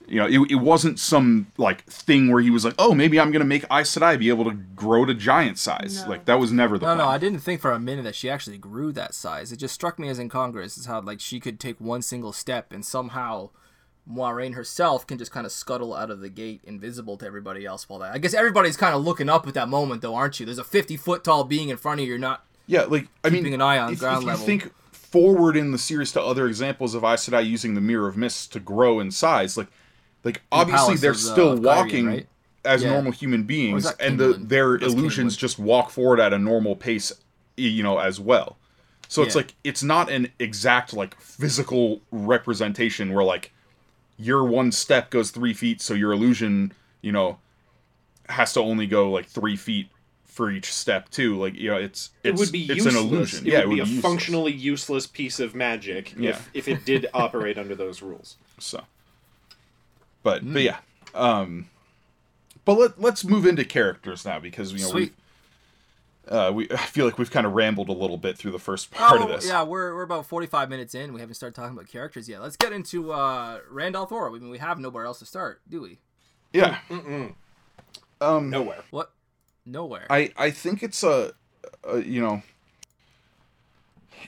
you 0.08 0.20
know, 0.20 0.26
it, 0.28 0.52
it 0.52 0.56
wasn't 0.56 1.00
some 1.00 1.48
like 1.58 1.84
thing 1.86 2.32
where 2.32 2.42
he 2.42 2.50
was 2.50 2.64
like, 2.64 2.76
"Oh, 2.80 2.96
maybe 2.96 3.20
I'm 3.20 3.32
gonna 3.32 3.44
make 3.46 3.64
Aes 3.66 3.94
Sedai 3.94 4.18
be 4.18 4.30
able 4.30 4.46
to 4.46 4.54
grow 4.54 5.04
to 5.06 5.14
giant 5.14 5.60
size." 5.60 6.04
No. 6.04 6.10
Like 6.12 6.26
that 6.26 6.40
was 6.40 6.52
never 6.52 6.78
the 6.78 6.86
No, 6.86 6.96
plan. 6.96 6.98
no, 7.00 7.08
I 7.12 7.18
didn't 7.18 7.40
think 7.40 7.60
for 7.60 7.72
a 7.74 7.80
minute 7.80 8.04
that 8.04 8.16
she 8.16 8.30
actually 8.30 8.58
grew 8.58 8.94
that 8.94 9.14
size. 9.14 9.52
It 9.52 9.58
just 9.58 9.74
struck 9.76 10.00
me 10.00 10.08
as 10.08 10.18
incongruous 10.18 10.78
as 10.78 10.86
how 10.86 11.02
like 11.02 11.20
she 11.20 11.40
could 11.42 11.60
take 11.60 11.80
one 11.82 12.02
single 12.02 12.32
step 12.32 12.72
and 12.72 12.86
somehow 12.86 13.50
Moiraine 14.12 14.54
herself 14.54 15.08
can 15.08 15.18
just 15.18 15.32
kind 15.32 15.46
of 15.46 15.52
scuttle 15.52 15.94
out 15.94 16.12
of 16.12 16.20
the 16.20 16.30
gate, 16.30 16.62
invisible 16.64 17.18
to 17.18 17.26
everybody 17.26 17.66
else. 17.66 17.90
While 17.90 18.00
that, 18.00 18.14
I 18.14 18.18
guess 18.20 18.34
everybody's 18.34 18.78
kind 18.78 18.96
of 18.96 19.04
looking 19.04 19.30
up 19.30 19.48
at 19.48 19.54
that 19.56 19.68
moment, 19.70 20.02
though, 20.02 20.16
aren't 20.16 20.40
you? 20.40 20.46
There's 20.46 20.60
a 20.60 20.64
50 20.64 20.98
foot 20.98 21.24
tall 21.24 21.44
being 21.44 21.70
in 21.70 21.78
front 21.78 22.00
of 22.00 22.06
you. 22.06 22.12
You're 22.12 22.20
not. 22.20 22.46
Yeah, 22.68 22.84
like 22.84 23.08
I 23.24 23.30
mean, 23.30 23.46
an 23.54 23.62
eye 23.62 23.78
on 23.78 23.94
if, 23.94 24.00
ground 24.00 24.18
if 24.18 24.22
you 24.24 24.28
level. 24.30 24.46
think 24.46 24.74
forward 24.92 25.56
in 25.56 25.72
the 25.72 25.78
series 25.78 26.12
to 26.14 26.22
other 26.22 26.48
examples 26.48 26.94
of 26.96 27.04
Aes 27.04 27.28
Sedai 27.30 27.48
using 27.48 27.74
the 27.74 27.82
Mirror 27.82 28.08
of 28.10 28.18
Mist 28.18 28.52
to 28.54 28.60
grow 28.60 29.00
in 29.00 29.12
size, 29.12 29.56
like, 29.56 29.68
like 30.24 30.42
obviously 30.52 30.96
they're 30.96 31.12
of, 31.12 31.18
uh, 31.18 31.20
still 31.20 31.58
Cairhien, 31.58 31.64
walking 31.64 32.06
right? 32.08 32.28
as 32.64 32.84
Yeah. 32.84 32.90
normal 32.92 33.12
human 33.12 33.44
beings, 33.44 33.92
and 34.00 34.20
the, 34.20 34.34
their 34.34 34.76
illusions 34.76 35.36
Kingland. 35.36 35.40
just 35.40 35.60
walk 35.60 35.90
forward 35.92 36.20
at 36.20 36.34
a 36.34 36.40
normal 36.40 36.76
pace, 36.76 37.12
you 37.56 37.84
know, 37.84 38.00
as 38.00 38.20
well. 38.20 38.58
So 39.08 39.22
it's 39.22 39.36
like 39.36 39.54
it's 39.64 39.84
not 39.84 40.10
an 40.10 40.32
exact 40.40 40.94
like 40.94 41.20
physical 41.22 42.02
representation 42.12 43.14
where 43.14 43.24
like 43.24 43.52
your 44.18 44.44
one 44.46 44.72
step 44.72 45.10
goes 45.10 45.32
three 45.32 45.54
feet, 45.54 45.82
so 45.82 45.94
your 45.94 46.12
illusion, 46.12 46.72
you 47.02 47.12
know, 47.12 47.38
has 48.30 48.54
to 48.54 48.60
only 48.60 48.88
go 48.88 49.12
like 49.12 49.26
three 49.28 49.56
feet 49.56 49.90
for 50.26 50.52
each 50.52 50.72
step 50.72 51.10
too. 51.10 51.38
Like 51.38 51.56
you 51.56 51.70
know, 51.70 51.78
it's 51.78 52.10
It 52.24 52.36
would 52.36 52.52
be 52.52 52.64
it's 52.64 52.76
useless. 52.86 52.96
an 52.96 53.02
illusion. 53.02 53.48
It 53.48 53.52
yeah, 53.54 53.60
would 53.60 53.66
it 53.66 53.76
be 53.76 53.80
a 53.82 53.86
useless. 53.86 54.02
functionally 54.02 54.52
useless 54.52 55.08
piece 55.08 55.40
of 55.40 55.56
magic 55.56 56.14
Yeah. 56.18 56.32
if, 56.32 56.50
if 56.54 56.68
it 56.68 56.86
did 56.86 57.08
operate 57.14 57.58
under 57.58 57.76
those 57.76 58.02
rules. 58.02 58.36
So, 58.60 58.84
but 60.24 60.42
Hmm. 60.42 60.54
but 60.54 60.62
yeah, 60.64 60.78
um, 61.14 61.70
but 62.66 62.74
let 62.78 63.00
let's 63.00 63.24
move 63.24 63.46
into 63.46 63.64
characters 63.64 64.26
now 64.26 64.40
because 64.40 64.74
you 64.74 64.80
know 64.80 64.88
Sweet. 64.90 65.14
we 65.16 65.24
uh 66.28 66.52
we 66.54 66.68
I 66.72 66.78
feel 66.78 67.06
like 67.06 67.18
we've 67.18 67.32
kind 67.32 67.46
of 67.46 67.54
rambled 67.54 67.90
a 67.90 67.94
little 67.94 68.18
bit 68.18 68.38
through 68.38 68.52
the 68.52 68.60
first 68.60 68.92
part 68.92 69.22
of 69.22 69.28
Oh, 69.30 69.34
this. 69.34 69.48
yeah, 69.48 69.64
we're, 69.64 69.94
we're 69.96 70.04
about 70.04 70.26
45 70.26 70.70
minutes 70.70 70.96
in. 70.96 71.14
We 71.14 71.20
haven't 71.20 71.36
started 71.36 71.56
talking 71.56 71.74
about 71.78 71.88
characters 71.88 72.28
yet. 72.30 72.42
Let's 72.42 72.58
get 72.58 72.72
into 72.74 73.12
uh, 73.12 73.60
Rand 73.70 73.96
al'Thor. 73.96 74.30
I 74.30 74.34
mean, 74.40 74.50
we 74.50 74.58
have 74.58 74.80
nowhere 74.80 75.06
else 75.06 75.20
to 75.20 75.26
start, 75.26 75.62
do 75.70 75.82
we? 75.82 76.00
Yeah. 76.54 76.80
Um, 78.22 78.50
Nowhere. 78.50 78.84
What? 78.92 79.12
Nowhere. 79.66 80.06
I 80.10 80.32
I 80.38 80.52
think 80.52 80.84
it's 80.84 81.04
a, 81.04 81.34
a 81.84 82.00
you 82.02 82.22
know 82.22 82.44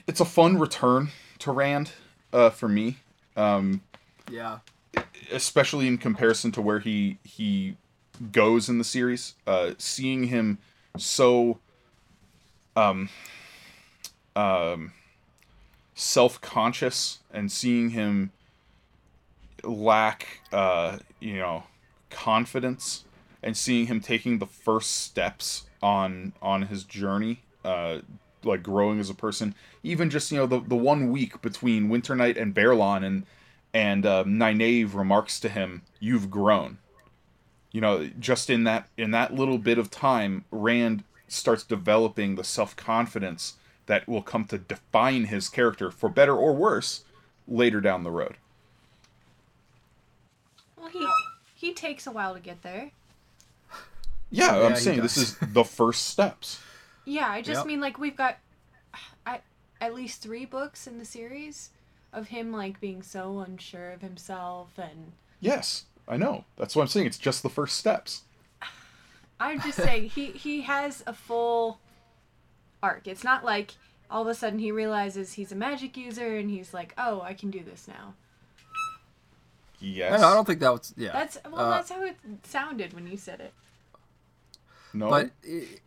it's 0.06 0.20
a 0.20 0.24
fun 0.24 0.58
return 0.58 1.08
to 1.40 1.52
Rand 1.52 1.92
uh 2.32 2.50
for 2.50 2.68
me. 2.68 2.98
Um 3.36 3.82
yeah. 4.30 4.58
especially 5.32 5.86
in 5.86 5.96
comparison 5.98 6.52
to 6.52 6.60
where 6.60 6.80
he 6.80 7.18
he 7.24 7.76
goes 8.32 8.68
in 8.68 8.78
the 8.78 8.84
series. 8.84 9.34
Uh, 9.46 9.70
seeing 9.78 10.24
him 10.24 10.58
so 10.96 11.58
um 12.78 13.08
um 14.36 14.92
self 15.94 16.40
conscious 16.40 17.18
and 17.32 17.50
seeing 17.50 17.90
him 17.90 18.30
lack 19.64 20.40
uh 20.52 20.98
you 21.20 21.36
know 21.36 21.64
confidence 22.10 23.04
and 23.42 23.56
seeing 23.56 23.86
him 23.86 24.00
taking 24.00 24.38
the 24.38 24.46
first 24.46 25.02
steps 25.02 25.66
on 25.82 26.32
on 26.40 26.62
his 26.62 26.84
journey 26.84 27.40
uh 27.64 27.98
like 28.44 28.62
growing 28.62 29.00
as 29.00 29.10
a 29.10 29.14
person 29.14 29.54
even 29.82 30.10
just 30.10 30.30
you 30.30 30.38
know 30.38 30.46
the 30.46 30.60
the 30.60 30.76
one 30.76 31.10
week 31.10 31.40
between 31.42 31.88
Winternight 31.88 32.40
and 32.40 32.54
Baerlon 32.54 33.04
and 33.04 33.26
and 33.74 34.06
um, 34.06 34.38
Nynaeve 34.38 34.94
remarks 34.94 35.38
to 35.40 35.48
him 35.48 35.82
you've 36.00 36.30
grown. 36.30 36.78
You 37.72 37.80
know 37.80 38.08
just 38.18 38.48
in 38.48 38.64
that 38.64 38.88
in 38.96 39.10
that 39.10 39.34
little 39.34 39.58
bit 39.58 39.78
of 39.78 39.90
time 39.90 40.44
Rand 40.50 41.04
starts 41.32 41.64
developing 41.64 42.34
the 42.34 42.44
self-confidence 42.44 43.54
that 43.86 44.08
will 44.08 44.22
come 44.22 44.44
to 44.46 44.58
define 44.58 45.24
his 45.24 45.48
character 45.48 45.90
for 45.90 46.08
better 46.08 46.36
or 46.36 46.54
worse 46.54 47.04
later 47.46 47.80
down 47.80 48.04
the 48.04 48.10
road. 48.10 48.36
Well, 50.76 50.88
he 50.88 51.06
he 51.54 51.74
takes 51.74 52.06
a 52.06 52.10
while 52.12 52.34
to 52.34 52.40
get 52.40 52.62
there. 52.62 52.90
yeah, 54.30 54.56
Yeah, 54.56 54.66
i'm 54.66 54.74
he 54.74 54.80
saying 54.80 55.00
this 55.02 55.16
is 55.16 55.36
the 55.40 55.64
first 55.64 56.06
steps. 56.06 56.60
Yeah, 57.04 57.28
I 57.28 57.40
just 57.42 57.60
Yep. 57.60 57.66
mean 57.66 57.80
like 57.80 57.98
we've 57.98 58.16
got, 58.16 58.38
I 59.26 59.40
at 59.80 59.94
least 59.94 60.22
three 60.22 60.44
books 60.44 60.86
in 60.86 60.98
the 60.98 61.04
series 61.04 61.70
of 62.12 62.28
him 62.28 62.52
like 62.52 62.80
being 62.80 63.02
so 63.02 63.40
unsure 63.40 63.90
of 63.92 64.02
himself, 64.02 64.78
and 64.78 65.12
yes 65.40 65.84
i 66.06 66.16
know. 66.16 66.44
That's 66.56 66.74
what 66.74 66.82
i'm 66.82 66.88
saying. 66.88 67.06
It's 67.06 67.18
just 67.18 67.42
the 67.42 67.50
first 67.50 67.76
steps 67.76 68.22
I'm 69.40 69.60
just 69.60 69.78
saying 69.78 70.10
he 70.10 70.26
he 70.32 70.62
has 70.62 71.02
a 71.06 71.12
full 71.12 71.78
arc. 72.82 73.06
It's 73.06 73.24
not 73.24 73.44
like 73.44 73.72
all 74.10 74.22
of 74.22 74.28
a 74.28 74.34
sudden 74.34 74.58
he 74.58 74.72
realizes 74.72 75.34
he's 75.34 75.52
a 75.52 75.54
magic 75.56 75.96
user 75.96 76.36
and 76.36 76.50
he's 76.50 76.72
like, 76.74 76.94
oh, 76.98 77.20
I 77.20 77.34
can 77.34 77.50
do 77.50 77.62
this 77.62 77.86
now. 77.86 78.14
yes 79.80 80.20
No, 80.20 80.26
I 80.28 80.34
don't 80.34 80.46
think 80.46 80.60
that 80.60 80.72
was. 80.72 80.94
Yeah. 80.96 81.12
That's 81.12 81.38
well, 81.50 81.60
Uh, 81.60 81.70
that's 81.70 81.90
how 81.90 82.02
it 82.04 82.16
sounded 82.44 82.92
when 82.94 83.06
you 83.06 83.16
said 83.16 83.40
it. 83.40 83.52
no 84.92 85.08
But 85.10 85.30
it- 85.42 85.82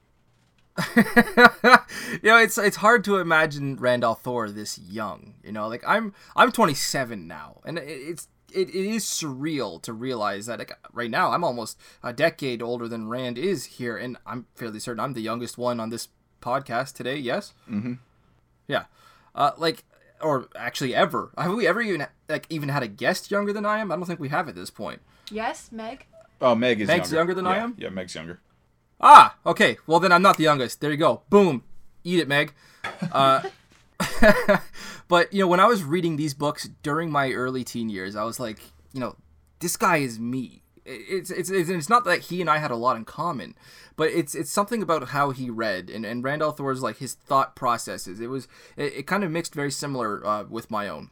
you 0.95 2.29
know, 2.29 2.37
it's 2.37 2.57
it's 2.57 2.77
hard 2.77 3.03
to 3.03 3.17
imagine 3.17 3.75
Rand 3.75 4.03
al'Thor 4.03 4.53
this 4.53 4.79
young. 4.79 5.33
You 5.43 5.51
know, 5.51 5.67
like 5.67 5.83
I'm 5.85 6.13
I'm 6.35 6.51
27 6.51 7.27
now, 7.27 7.59
and 7.65 7.77
it, 7.77 7.83
it's 7.87 8.27
it, 8.53 8.69
it 8.69 8.85
is 8.95 9.05
surreal 9.05 9.81
to 9.83 9.93
realize 9.93 10.45
that 10.45 10.59
like 10.59 10.71
right 10.93 11.09
now 11.09 11.31
I'm 11.31 11.43
almost 11.43 11.77
a 12.03 12.13
decade 12.13 12.61
older 12.61 12.87
than 12.87 13.07
Rand 13.07 13.37
is 13.37 13.65
here, 13.65 13.97
and 13.97 14.17
I'm 14.25 14.45
fairly 14.55 14.79
certain 14.79 14.99
I'm 14.99 15.13
the 15.13 15.21
youngest 15.21 15.57
one 15.57 15.79
on 15.79 15.89
this 15.89 16.09
podcast 16.41 16.93
today. 16.93 17.17
Yes. 17.17 17.53
Mm-hmm. 17.69 17.93
Yeah. 18.67 18.85
Uh, 19.35 19.51
like. 19.57 19.83
Or 20.21 20.49
actually, 20.55 20.93
ever 20.93 21.31
have 21.35 21.55
we 21.55 21.65
ever 21.65 21.81
even 21.81 22.05
like 22.29 22.45
even 22.51 22.69
had 22.69 22.83
a 22.83 22.87
guest 22.87 23.31
younger 23.31 23.51
than 23.51 23.65
I 23.65 23.79
am? 23.79 23.91
I 23.91 23.95
don't 23.95 24.05
think 24.05 24.19
we 24.19 24.29
have 24.29 24.47
at 24.47 24.53
this 24.53 24.69
point. 24.69 25.01
Yes, 25.31 25.71
Meg. 25.71 26.05
oh 26.39 26.53
meg 26.53 26.79
is 26.79 26.87
Meg's 26.87 27.11
younger, 27.11 27.31
younger 27.31 27.33
than 27.33 27.47
I 27.47 27.57
am? 27.57 27.73
yeah 27.79 27.89
meg's 27.89 28.13
younger 28.13 28.39
Ah, 28.99 29.35
okay. 29.47 29.77
Well, 29.87 29.99
then 29.99 30.11
I'm 30.11 30.21
not 30.21 30.37
the 30.37 30.43
youngest. 30.43 30.79
There 30.79 30.91
you 30.91 30.97
go. 30.97 31.23
Boom. 31.31 31.63
Eat 32.03 32.19
it, 32.19 32.27
Meg. 32.27 32.53
Uh, 33.11 33.41
but, 35.11 35.33
you 35.33 35.41
know, 35.41 35.47
when 35.47 35.59
I 35.59 35.65
was 35.65 35.83
reading 35.83 36.15
these 36.15 36.33
books 36.33 36.69
during 36.83 37.11
my 37.11 37.33
early 37.33 37.65
teen 37.65 37.89
years, 37.89 38.15
I 38.15 38.23
was 38.23 38.39
like, 38.39 38.59
you 38.93 39.01
know, 39.01 39.17
this 39.59 39.75
guy 39.75 39.97
is 39.97 40.17
me. 40.17 40.63
It's, 40.85 41.29
it's, 41.29 41.49
it's, 41.49 41.89
not 41.89 42.05
that 42.05 42.21
he 42.21 42.39
and 42.39 42.49
I 42.49 42.59
had 42.59 42.71
a 42.71 42.77
lot 42.77 42.95
in 42.95 43.03
common, 43.03 43.55
but 43.97 44.07
it's 44.07 44.33
it's 44.35 44.49
something 44.49 44.81
about 44.81 45.09
how 45.09 45.31
he 45.31 45.49
read 45.49 45.89
and, 45.89 46.05
and 46.05 46.23
Rand 46.23 46.41
al'Thor's 46.41 46.81
like 46.81 46.99
his 46.99 47.13
thought 47.13 47.57
processes. 47.57 48.21
It 48.21 48.27
was 48.27 48.47
it, 48.77 48.93
it 48.93 49.05
kind 49.05 49.25
of 49.25 49.31
mixed 49.31 49.53
very 49.53 49.69
similar 49.69 50.25
uh, 50.25 50.45
with 50.45 50.71
my 50.71 50.87
own, 50.87 51.09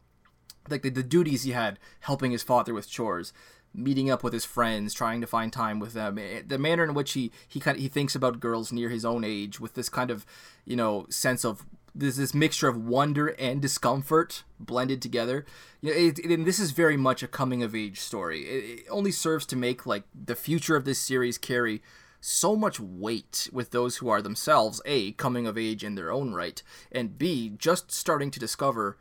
like 0.70 0.80
the, 0.80 0.88
the 0.88 1.02
duties 1.02 1.42
he 1.42 1.52
had, 1.52 1.78
helping 2.00 2.30
his 2.30 2.42
father 2.42 2.72
with 2.72 2.88
chores, 2.88 3.34
meeting 3.74 4.10
up 4.10 4.24
with 4.24 4.32
his 4.32 4.46
friends, 4.46 4.94
trying 4.94 5.20
to 5.20 5.26
find 5.26 5.52
time 5.52 5.78
with 5.78 5.92
them. 5.92 6.16
Eh, 6.18 6.40
The 6.46 6.56
manner 6.56 6.84
in 6.84 6.94
which 6.94 7.12
he 7.12 7.32
he 7.46 7.60
kind 7.60 7.76
of, 7.76 7.82
he 7.82 7.88
thinks 7.88 8.14
about 8.14 8.40
girls 8.40 8.72
near 8.72 8.88
his 8.88 9.04
own 9.04 9.24
age 9.24 9.60
with 9.60 9.74
this 9.74 9.90
kind 9.90 10.10
of 10.10 10.24
you 10.64 10.74
know 10.74 11.04
sense 11.10 11.44
of 11.44 11.66
there's 11.94 12.16
this 12.16 12.34
mixture 12.34 12.68
of 12.68 12.76
wonder 12.76 13.28
and 13.38 13.60
discomfort 13.60 14.44
blended 14.58 15.00
together. 15.02 15.44
You 15.80 15.90
know, 15.90 15.96
it, 15.96 16.18
it- 16.18 16.30
and 16.30 16.46
this 16.46 16.58
is 16.58 16.70
very 16.72 16.96
much 16.96 17.22
a 17.22 17.28
coming 17.28 17.62
of 17.62 17.74
age 17.74 18.00
story. 18.00 18.42
It, 18.42 18.80
it 18.80 18.86
only 18.90 19.10
serves 19.12 19.46
to 19.46 19.56
make 19.56 19.86
like 19.86 20.04
the 20.14 20.36
future 20.36 20.76
of 20.76 20.84
this 20.84 20.98
series 20.98 21.38
carry 21.38 21.82
so 22.20 22.54
much 22.54 22.78
weight 22.78 23.48
with 23.52 23.70
those 23.70 23.96
who 23.96 24.08
are 24.10 24.20
themselves 24.20 24.82
a 24.84 25.12
coming 25.12 25.46
of 25.46 25.56
age 25.56 25.82
in 25.82 25.94
their 25.94 26.12
own 26.12 26.34
right, 26.34 26.62
and 26.92 27.18
b 27.18 27.52
just 27.56 27.90
starting 27.90 28.30
to 28.30 28.38
discover 28.38 28.98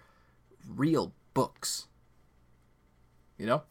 real 0.68 1.12
books. 1.34 1.88
You 3.38 3.46
know. 3.46 3.64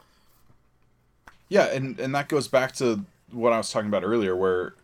Yeah, 1.49 1.65
and 1.73 1.99
and 1.99 2.15
that 2.15 2.29
goes 2.29 2.47
back 2.47 2.73
to 2.77 3.05
what 3.31 3.53
I 3.55 3.59
was 3.59 3.71
talking 3.71 3.89
about 3.89 4.05
earlier, 4.05 4.37
where 4.37 4.75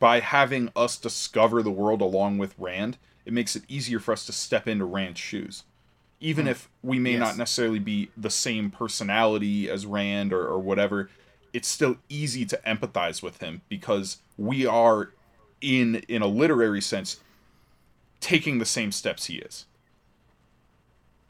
by 0.00 0.20
having 0.20 0.70
us 0.74 0.96
discover 0.96 1.62
the 1.62 1.70
world 1.70 2.00
along 2.00 2.38
with 2.38 2.54
Rand, 2.58 2.98
it 3.24 3.32
makes 3.32 3.56
it 3.56 3.62
easier 3.68 4.00
for 4.00 4.12
us 4.12 4.26
to 4.26 4.32
step 4.32 4.66
into 4.66 4.84
Rand's 4.84 5.20
shoes. 5.20 5.64
Even 6.20 6.46
hmm. 6.46 6.50
if 6.50 6.68
we 6.82 6.98
may 6.98 7.12
Yes. 7.12 7.20
not 7.20 7.36
necessarily 7.36 7.78
be 7.78 8.10
the 8.16 8.30
same 8.30 8.70
personality 8.70 9.70
as 9.70 9.86
Rand 9.86 10.32
or, 10.32 10.46
or 10.46 10.58
whatever, 10.58 11.10
it's 11.52 11.68
still 11.68 11.96
easy 12.08 12.44
to 12.46 12.60
empathize 12.66 13.22
with 13.22 13.38
him 13.40 13.62
because 13.68 14.18
we 14.36 14.66
are 14.66 15.12
in 15.60 15.96
in 16.08 16.22
a 16.22 16.26
literary 16.26 16.80
sense 16.80 17.20
taking 18.20 18.58
the 18.58 18.66
same 18.66 18.92
steps 18.92 19.26
he 19.26 19.36
is. 19.36 19.66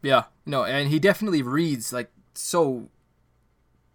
Yeah, 0.03 0.25
no, 0.47 0.65
and 0.65 0.89
he 0.89 0.99
definitely 0.99 1.43
reads 1.43 1.93
like 1.93 2.11
so 2.35 2.89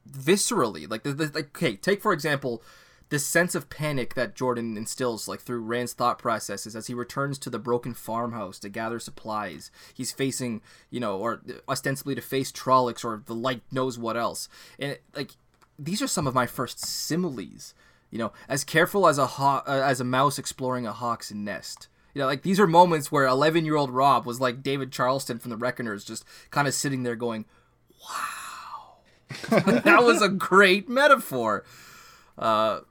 viscerally. 0.10 0.90
Like, 0.90 1.04
the, 1.04 1.14
the, 1.14 1.32
like, 1.34 1.48
okay, 1.56 1.76
take 1.76 2.02
for 2.02 2.14
example 2.14 2.62
the 3.10 3.20
sense 3.20 3.54
of 3.54 3.70
panic 3.70 4.16
that 4.16 4.36
Jordan 4.36 4.78
instills, 4.78 5.28
like 5.28 5.42
through 5.42 5.62
Rand's 5.62 5.94
thought 5.94 6.18
processes 6.18 6.76
as 6.76 6.88
he 6.88 6.94
returns 6.94 7.38
to 7.40 7.50
the 7.50 7.60
broken 7.60 7.94
farmhouse 7.94 8.58
to 8.60 8.70
gather 8.70 9.00
supplies. 9.00 9.70
He's 9.94 10.12
facing, 10.12 10.62
you 10.90 11.00
know, 11.00 11.18
or 11.18 11.42
ostensibly 11.70 12.16
to 12.16 12.22
face 12.22 12.52
Trollocs 12.52 13.06
or 13.06 13.22
the 13.26 13.36
like 13.36 13.62
knows 13.72 14.00
what 14.00 14.18
else, 14.18 14.50
and 14.80 14.98
like 15.16 15.32
these 15.78 16.02
are 16.02 16.08
some 16.08 16.26
of 16.26 16.34
my 16.34 16.48
first 16.48 16.80
similes. 16.80 17.74
You 18.10 18.20
know, 18.20 18.34
as 18.48 18.64
careful 18.64 19.08
as 19.08 19.18
a 19.18 19.26
haw- 19.26 19.64
uh, 19.68 19.82
as 19.84 20.00
a 20.00 20.06
mouse 20.06 20.40
exploring 20.40 20.88
a 20.88 20.94
hawk's 20.94 21.32
nest. 21.34 21.90
You 22.14 22.22
know, 22.22 22.28
like 22.28 22.44
these 22.44 22.62
are 22.62 22.68
moments 22.68 23.12
where 23.12 23.26
11 23.26 23.66
year 23.66 23.76
old 23.76 23.92
Rob 23.92 24.26
was 24.26 24.40
like 24.40 24.64
David 24.64 24.92
Charleston 24.92 25.38
from 25.38 25.50
the 25.50 25.58
Reckoners, 25.58 26.06
just 26.06 26.24
kind 26.50 26.68
of 26.68 26.74
sitting 26.74 27.04
there 27.04 27.18
going, 27.18 27.46
"Wow, 28.10 28.96
that 29.84 30.04
was 30.04 30.22
a 30.22 30.30
great 30.30 30.88
metaphor." 30.88 31.66
Uh, 32.38 32.82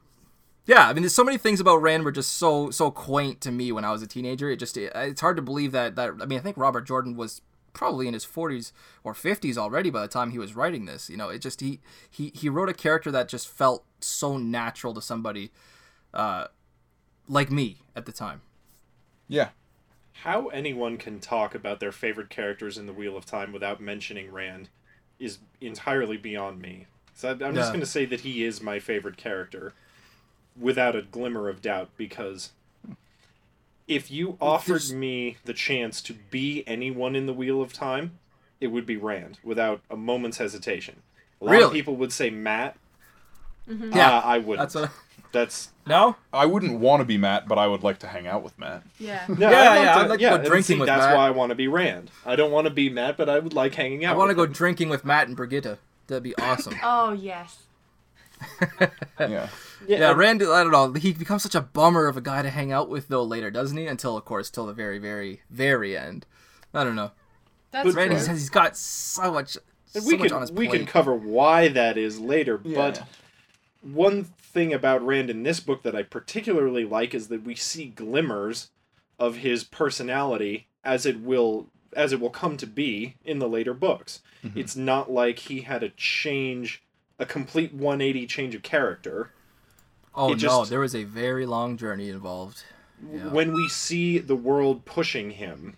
yeah, 0.66 0.88
I 0.88 0.92
mean, 0.92 1.02
there's 1.02 1.14
so 1.14 1.24
many 1.24 1.36
things 1.38 1.60
about 1.60 1.82
Rand 1.82 2.04
were 2.04 2.12
just 2.12 2.34
so 2.34 2.70
so 2.70 2.90
quaint 2.90 3.40
to 3.42 3.50
me 3.52 3.70
when 3.72 3.84
I 3.84 3.92
was 3.92 4.02
a 4.02 4.06
teenager. 4.06 4.50
It 4.50 4.56
just 4.58 4.76
it, 4.76 4.92
it's 4.94 5.20
hard 5.20 5.36
to 5.36 5.42
believe 5.42 5.72
that 5.72 5.96
that 5.96 6.10
I 6.20 6.26
mean, 6.26 6.38
I 6.38 6.42
think 6.42 6.56
Robert 6.56 6.82
Jordan 6.86 7.16
was 7.16 7.42
probably 7.74 8.06
in 8.06 8.14
his 8.14 8.24
40s 8.24 8.70
or 9.02 9.14
50s 9.14 9.56
already 9.58 9.90
by 9.90 10.00
the 10.00 10.06
time 10.08 10.30
he 10.30 10.38
was 10.38 10.54
writing 10.54 10.86
this. 10.86 11.10
You 11.10 11.16
know, 11.16 11.28
it 11.28 11.40
just 11.40 11.60
he 11.60 11.80
he 12.10 12.30
he 12.34 12.48
wrote 12.48 12.68
a 12.68 12.74
character 12.74 13.10
that 13.10 13.28
just 13.28 13.48
felt 13.48 13.84
so 14.00 14.38
natural 14.38 14.94
to 14.94 15.02
somebody 15.02 15.50
uh, 16.14 16.46
like 17.28 17.50
me 17.50 17.78
at 17.96 18.06
the 18.06 18.12
time. 18.12 18.40
Yeah. 19.28 19.50
How 20.22 20.46
anyone 20.48 20.96
can 20.96 21.18
talk 21.20 21.54
about 21.54 21.80
their 21.80 21.92
favorite 21.92 22.30
characters 22.30 22.78
in 22.78 22.86
the 22.86 22.92
Wheel 22.92 23.16
of 23.16 23.26
Time 23.26 23.52
without 23.52 23.80
mentioning 23.80 24.30
Rand 24.30 24.68
is 25.18 25.38
entirely 25.60 26.16
beyond 26.16 26.60
me. 26.62 26.86
So 27.14 27.28
I- 27.28 27.32
I'm 27.32 27.54
just 27.54 27.68
Yeah. 27.68 27.72
going 27.72 27.80
to 27.80 27.86
say 27.86 28.04
that 28.06 28.20
he 28.20 28.44
is 28.44 28.62
my 28.62 28.78
favorite 28.78 29.16
character 29.16 29.72
without 30.58 30.94
a 30.96 31.02
glimmer 31.02 31.48
of 31.48 31.60
doubt 31.62 31.90
because 31.96 32.50
if 33.86 34.10
you 34.10 34.36
offered 34.40 34.90
me 34.90 35.36
the 35.44 35.52
chance 35.52 36.00
to 36.02 36.14
be 36.30 36.64
anyone 36.66 37.14
in 37.14 37.26
the 37.26 37.34
Wheel 37.34 37.60
of 37.60 37.72
Time, 37.72 38.18
it 38.60 38.68
would 38.68 38.86
be 38.86 38.96
Rand 38.96 39.38
without 39.44 39.80
a 39.90 39.96
moment's 39.96 40.38
hesitation. 40.38 41.02
A 41.40 41.44
lot 41.44 41.62
of 41.62 41.72
people 41.72 41.96
would 41.96 42.12
say 42.12 42.30
Mat. 42.30 42.76
Yeah, 43.68 44.18
Uh, 44.18 44.22
I 44.24 44.38
wouldn't. 44.38 44.58
That's 44.58 44.74
what. 44.74 44.90
That's 45.32 45.70
No. 45.86 46.14
I 46.32 46.46
wouldn't 46.46 46.78
want 46.78 47.00
to 47.00 47.04
be 47.04 47.18
Mat, 47.18 47.48
but 47.48 47.58
I 47.58 47.66
would 47.66 47.82
like 47.82 47.98
to 48.00 48.06
hang 48.06 48.26
out 48.28 48.42
with 48.44 48.56
Mat. 48.58 48.84
Yeah. 49.00 49.24
No, 49.28 49.50
Yeah, 49.50 49.58
I'd 49.60 49.64
love 49.74 49.84
yeah, 49.84 49.84
to- 49.94 50.00
I'd 50.00 50.08
like 50.10 50.18
to 50.20 50.24
go 50.28 50.34
and 50.36 50.44
drinking 50.44 50.62
see, 50.76 50.78
with 50.80 50.86
That's 50.86 51.06
Mat. 51.06 51.16
why 51.16 51.26
I 51.26 51.30
want 51.30 51.50
to 51.50 51.56
be 51.56 51.66
Rand. 51.66 52.10
I 52.24 52.36
don't 52.36 52.52
want 52.52 52.66
to 52.66 52.72
be 52.72 52.88
Mat, 52.88 53.16
but 53.16 53.28
I 53.28 53.38
would 53.40 53.52
like 53.52 53.74
hanging 53.74 54.04
out. 54.04 54.14
I 54.14 54.18
want 54.18 54.30
to 54.30 54.34
go 54.34 54.44
him. 54.44 54.52
drinking 54.52 54.90
with 54.90 55.04
Mat 55.04 55.26
and 55.28 55.36
Birgitte. 55.36 55.78
That'd 56.06 56.22
be 56.22 56.36
awesome. 56.38 56.76
Oh 56.82 57.12
yes. 57.12 57.58
Yeah. 59.20 59.48
Yeah, 59.86 60.10
and- 60.10 60.18
Rand. 60.18 60.42
I 60.42 60.62
don't 60.62 60.72
know. 60.72 60.92
He 60.94 61.12
becomes 61.12 61.42
such 61.42 61.54
a 61.54 61.60
bummer 61.60 62.06
of 62.06 62.16
a 62.16 62.20
guy 62.20 62.42
to 62.42 62.50
hang 62.50 62.72
out 62.72 62.88
with 62.88 63.08
though 63.08 63.22
later, 63.22 63.50
doesn't 63.50 63.76
he? 63.76 63.86
Until 63.86 64.16
of 64.16 64.24
course, 64.24 64.50
till 64.50 64.66
the 64.66 64.72
very, 64.72 64.98
very, 64.98 65.42
very 65.50 65.96
end. 65.96 66.26
I 66.72 66.84
don't 66.84 66.96
know. 66.96 67.12
That's 67.70 67.86
But 67.88 67.94
Rand 67.94 68.10
fair. 68.10 68.18
he 68.18 68.24
says 68.24 68.38
he's 68.40 68.50
got 68.50 68.76
so 68.76 69.32
much, 69.32 69.58
so 69.86 70.00
we 70.06 70.16
much 70.16 70.28
can 70.28 70.36
on 70.36 70.40
his 70.42 70.52
we 70.52 70.68
can 70.68 70.86
cover 70.86 71.14
why 71.14 71.68
that 71.68 71.98
is 71.98 72.18
later. 72.18 72.56
But 72.56 73.02
one 73.82 74.24
thing 74.24 74.72
about 74.72 75.04
Rand 75.04 75.28
in 75.30 75.42
this 75.42 75.60
book 75.60 75.82
that 75.82 75.94
I 75.94 76.02
particularly 76.02 76.84
like 76.84 77.14
is 77.14 77.28
that 77.28 77.44
we 77.44 77.54
see 77.54 77.86
glimmers 77.86 78.70
of 79.18 79.36
his 79.36 79.64
personality 79.64 80.68
as 80.84 81.04
it 81.06 81.20
will 81.20 81.66
as 81.94 82.12
it 82.12 82.20
will 82.20 82.30
come 82.30 82.56
to 82.56 82.66
be 82.66 83.16
in 83.24 83.38
the 83.38 83.48
later 83.48 83.74
books. 83.74 84.20
Mm-hmm. 84.44 84.58
It's 84.58 84.76
not 84.76 85.10
like 85.10 85.38
he 85.40 85.60
had 85.62 85.82
a 85.82 85.90
change, 85.90 86.82
a 87.18 87.26
complete 87.26 87.72
180 87.72 88.26
change 88.26 88.54
of 88.54 88.62
character. 88.62 89.30
oh 90.14 90.28
it 90.28 90.30
no, 90.32 90.36
just- 90.36 90.70
there 90.70 90.80
was 90.80 90.94
a 90.94 91.04
very 91.04 91.46
long 91.46 91.76
journey 91.76 92.08
involved. 92.08 92.62
Yeah. 93.12 93.28
when 93.28 93.52
we 93.52 93.68
see 93.68 94.18
the 94.18 94.36
world 94.36 94.84
pushing 94.84 95.32
him 95.32 95.76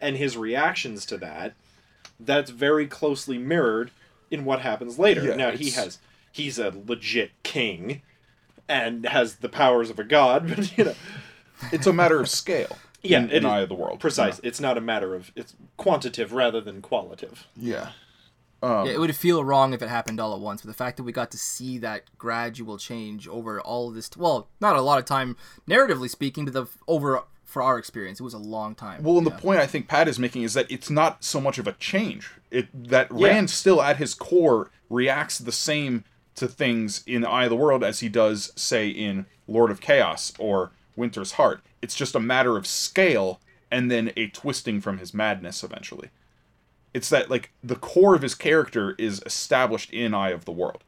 and 0.00 0.16
his 0.16 0.36
reactions 0.36 1.04
to 1.06 1.18
that 1.18 1.54
that's 2.18 2.50
very 2.50 2.86
closely 2.86 3.36
mirrored 3.38 3.90
in 4.30 4.44
what 4.46 4.60
happens 4.60 4.98
later 4.98 5.22
Yeah, 5.24 5.36
now 5.36 5.50
he 5.52 5.70
has 5.72 5.98
he's 6.32 6.58
a 6.58 6.72
legit 6.86 7.30
king 7.42 8.00
and 8.68 9.04
has 9.06 9.36
the 9.36 9.48
powers 9.50 9.90
of 9.90 9.98
a 9.98 10.04
god 10.04 10.48
but 10.56 10.76
you 10.76 10.84
know 10.84 10.94
It's 11.70 11.86
a 11.86 11.92
matter 11.92 12.18
of 12.18 12.28
scale. 12.30 12.78
Yeah, 13.02 13.18
in, 13.18 13.24
it 13.30 13.32
in 13.36 13.44
is 13.44 13.50
Eye 13.50 13.60
of 13.60 13.68
the 13.68 13.74
World. 13.74 14.00
precise 14.00 14.40
it's 14.42 14.58
not 14.60 14.78
a 14.78 14.80
matter 14.80 15.14
of 15.14 15.30
it's 15.36 15.54
quantitative 15.76 16.32
rather 16.32 16.60
than 16.62 16.80
qualitative 16.80 17.46
Yeah. 17.56 17.90
Um, 18.62 18.86
Yeah, 18.86 18.92
it 18.94 19.00
would 19.00 19.14
feel 19.14 19.44
wrong 19.44 19.72
if 19.74 19.82
it 19.82 19.88
happened 19.88 20.18
all 20.18 20.34
at 20.34 20.40
once, 20.40 20.62
but 20.62 20.68
the 20.68 20.74
fact 20.74 20.96
that 20.96 21.02
we 21.02 21.12
got 21.12 21.30
to 21.32 21.38
see 21.38 21.78
that 21.78 22.04
gradual 22.18 22.78
change 22.78 23.28
over 23.28 23.60
all 23.60 23.88
of 23.88 23.94
this, 23.94 24.10
well, 24.16 24.48
not 24.60 24.76
a 24.76 24.80
lot 24.80 24.98
of 24.98 25.04
time, 25.04 25.36
narratively 25.68 26.08
speaking, 26.08 26.44
but 26.46 26.54
the 26.54 26.66
over 26.88 27.22
for 27.44 27.62
our 27.62 27.78
experience, 27.78 28.18
it 28.18 28.24
was 28.24 28.34
a 28.34 28.38
long 28.38 28.74
time. 28.74 29.02
Well, 29.02 29.18
and 29.18 29.26
Yeah. 29.26 29.34
the 29.34 29.40
point 29.40 29.60
I 29.60 29.66
think 29.66 29.86
Pat 29.88 30.08
is 30.08 30.18
making 30.18 30.42
is 30.42 30.54
that 30.54 30.70
it's 30.70 30.90
not 30.90 31.22
so 31.22 31.40
much 31.40 31.58
of 31.58 31.66
a 31.68 31.72
change. 31.72 32.30
It 32.50 32.88
that 32.88 33.08
Yeah. 33.14 33.28
Rand 33.28 33.50
still 33.50 33.80
at 33.82 33.98
his 33.98 34.14
core 34.14 34.70
reacts 34.90 35.38
the 35.38 35.52
same 35.52 36.04
to 36.36 36.48
things 36.48 37.02
in 37.06 37.24
Eye 37.24 37.44
of 37.44 37.50
the 37.50 37.56
World 37.56 37.84
as 37.84 38.00
he 38.00 38.08
does, 38.08 38.52
say, 38.56 38.88
in 38.88 39.26
Lord 39.46 39.70
of 39.70 39.80
Chaos 39.80 40.32
or 40.38 40.72
Winter's 40.96 41.32
Heart. 41.32 41.62
It's 41.82 41.94
just 41.94 42.14
a 42.14 42.20
matter 42.20 42.56
of 42.56 42.66
scale 42.66 43.40
and 43.70 43.90
then 43.90 44.12
a 44.16 44.28
twisting 44.28 44.80
from 44.80 44.98
his 44.98 45.14
madness 45.14 45.62
eventually. 45.62 46.10
It's 46.96 47.08
that 47.10 47.30
like 47.30 47.50
the 47.62 47.76
core 47.76 48.14
of 48.14 48.22
his 48.22 48.34
character 48.34 48.94
is 48.98 49.22
established 49.26 49.90
in 49.92 50.14
Eye 50.14 50.30
of 50.30 50.44
the 50.46 50.52
World. 50.52 50.82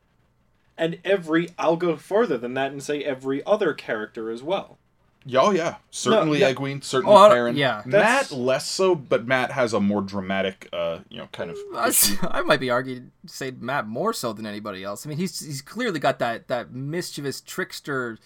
and 0.76 0.98
every 1.04 1.48
i'll 1.58 1.76
go 1.76 1.96
further 1.96 2.38
than 2.38 2.54
that 2.54 2.70
and 2.72 2.80
say 2.82 3.02
every 3.02 3.44
other 3.44 3.74
character 3.74 4.30
as 4.30 4.42
well 4.42 4.78
Yeah, 5.26 5.40
oh 5.42 5.50
yeah, 5.50 5.74
certainly 5.90 6.38
yeah. 6.40 6.52
Egwene, 6.52 6.82
certainly 6.84 7.14
Oh, 7.14 7.18
I 7.18 7.28
don't- 7.28 7.36
Perrin. 7.36 7.56
yeah. 7.56 7.82
That's- 7.84 8.30
Mat 8.30 8.38
less 8.38 8.66
so, 8.70 8.94
but 8.94 9.26
Mat 9.26 9.50
has 9.52 9.72
a 9.74 9.80
more 9.80 10.00
dramatic, 10.00 10.68
uh, 10.72 11.00
you 11.10 11.18
know, 11.18 11.28
kind 11.32 11.50
of. 11.50 11.56
I, 11.74 11.92
I 12.38 12.40
might 12.42 12.60
be 12.60 12.70
argued 12.70 13.10
to 13.26 13.32
say 13.40 13.50
Mat 13.50 13.86
more 13.86 14.12
so 14.14 14.32
than 14.32 14.46
anybody 14.46 14.84
else. 14.84 15.04
I 15.04 15.08
mean, 15.10 15.18
he's 15.18 15.40
he's 15.44 15.60
clearly 15.60 15.98
got 16.00 16.18
that 16.20 16.46
that 16.48 16.72
mischievous 16.72 17.40
trickster 17.42 18.16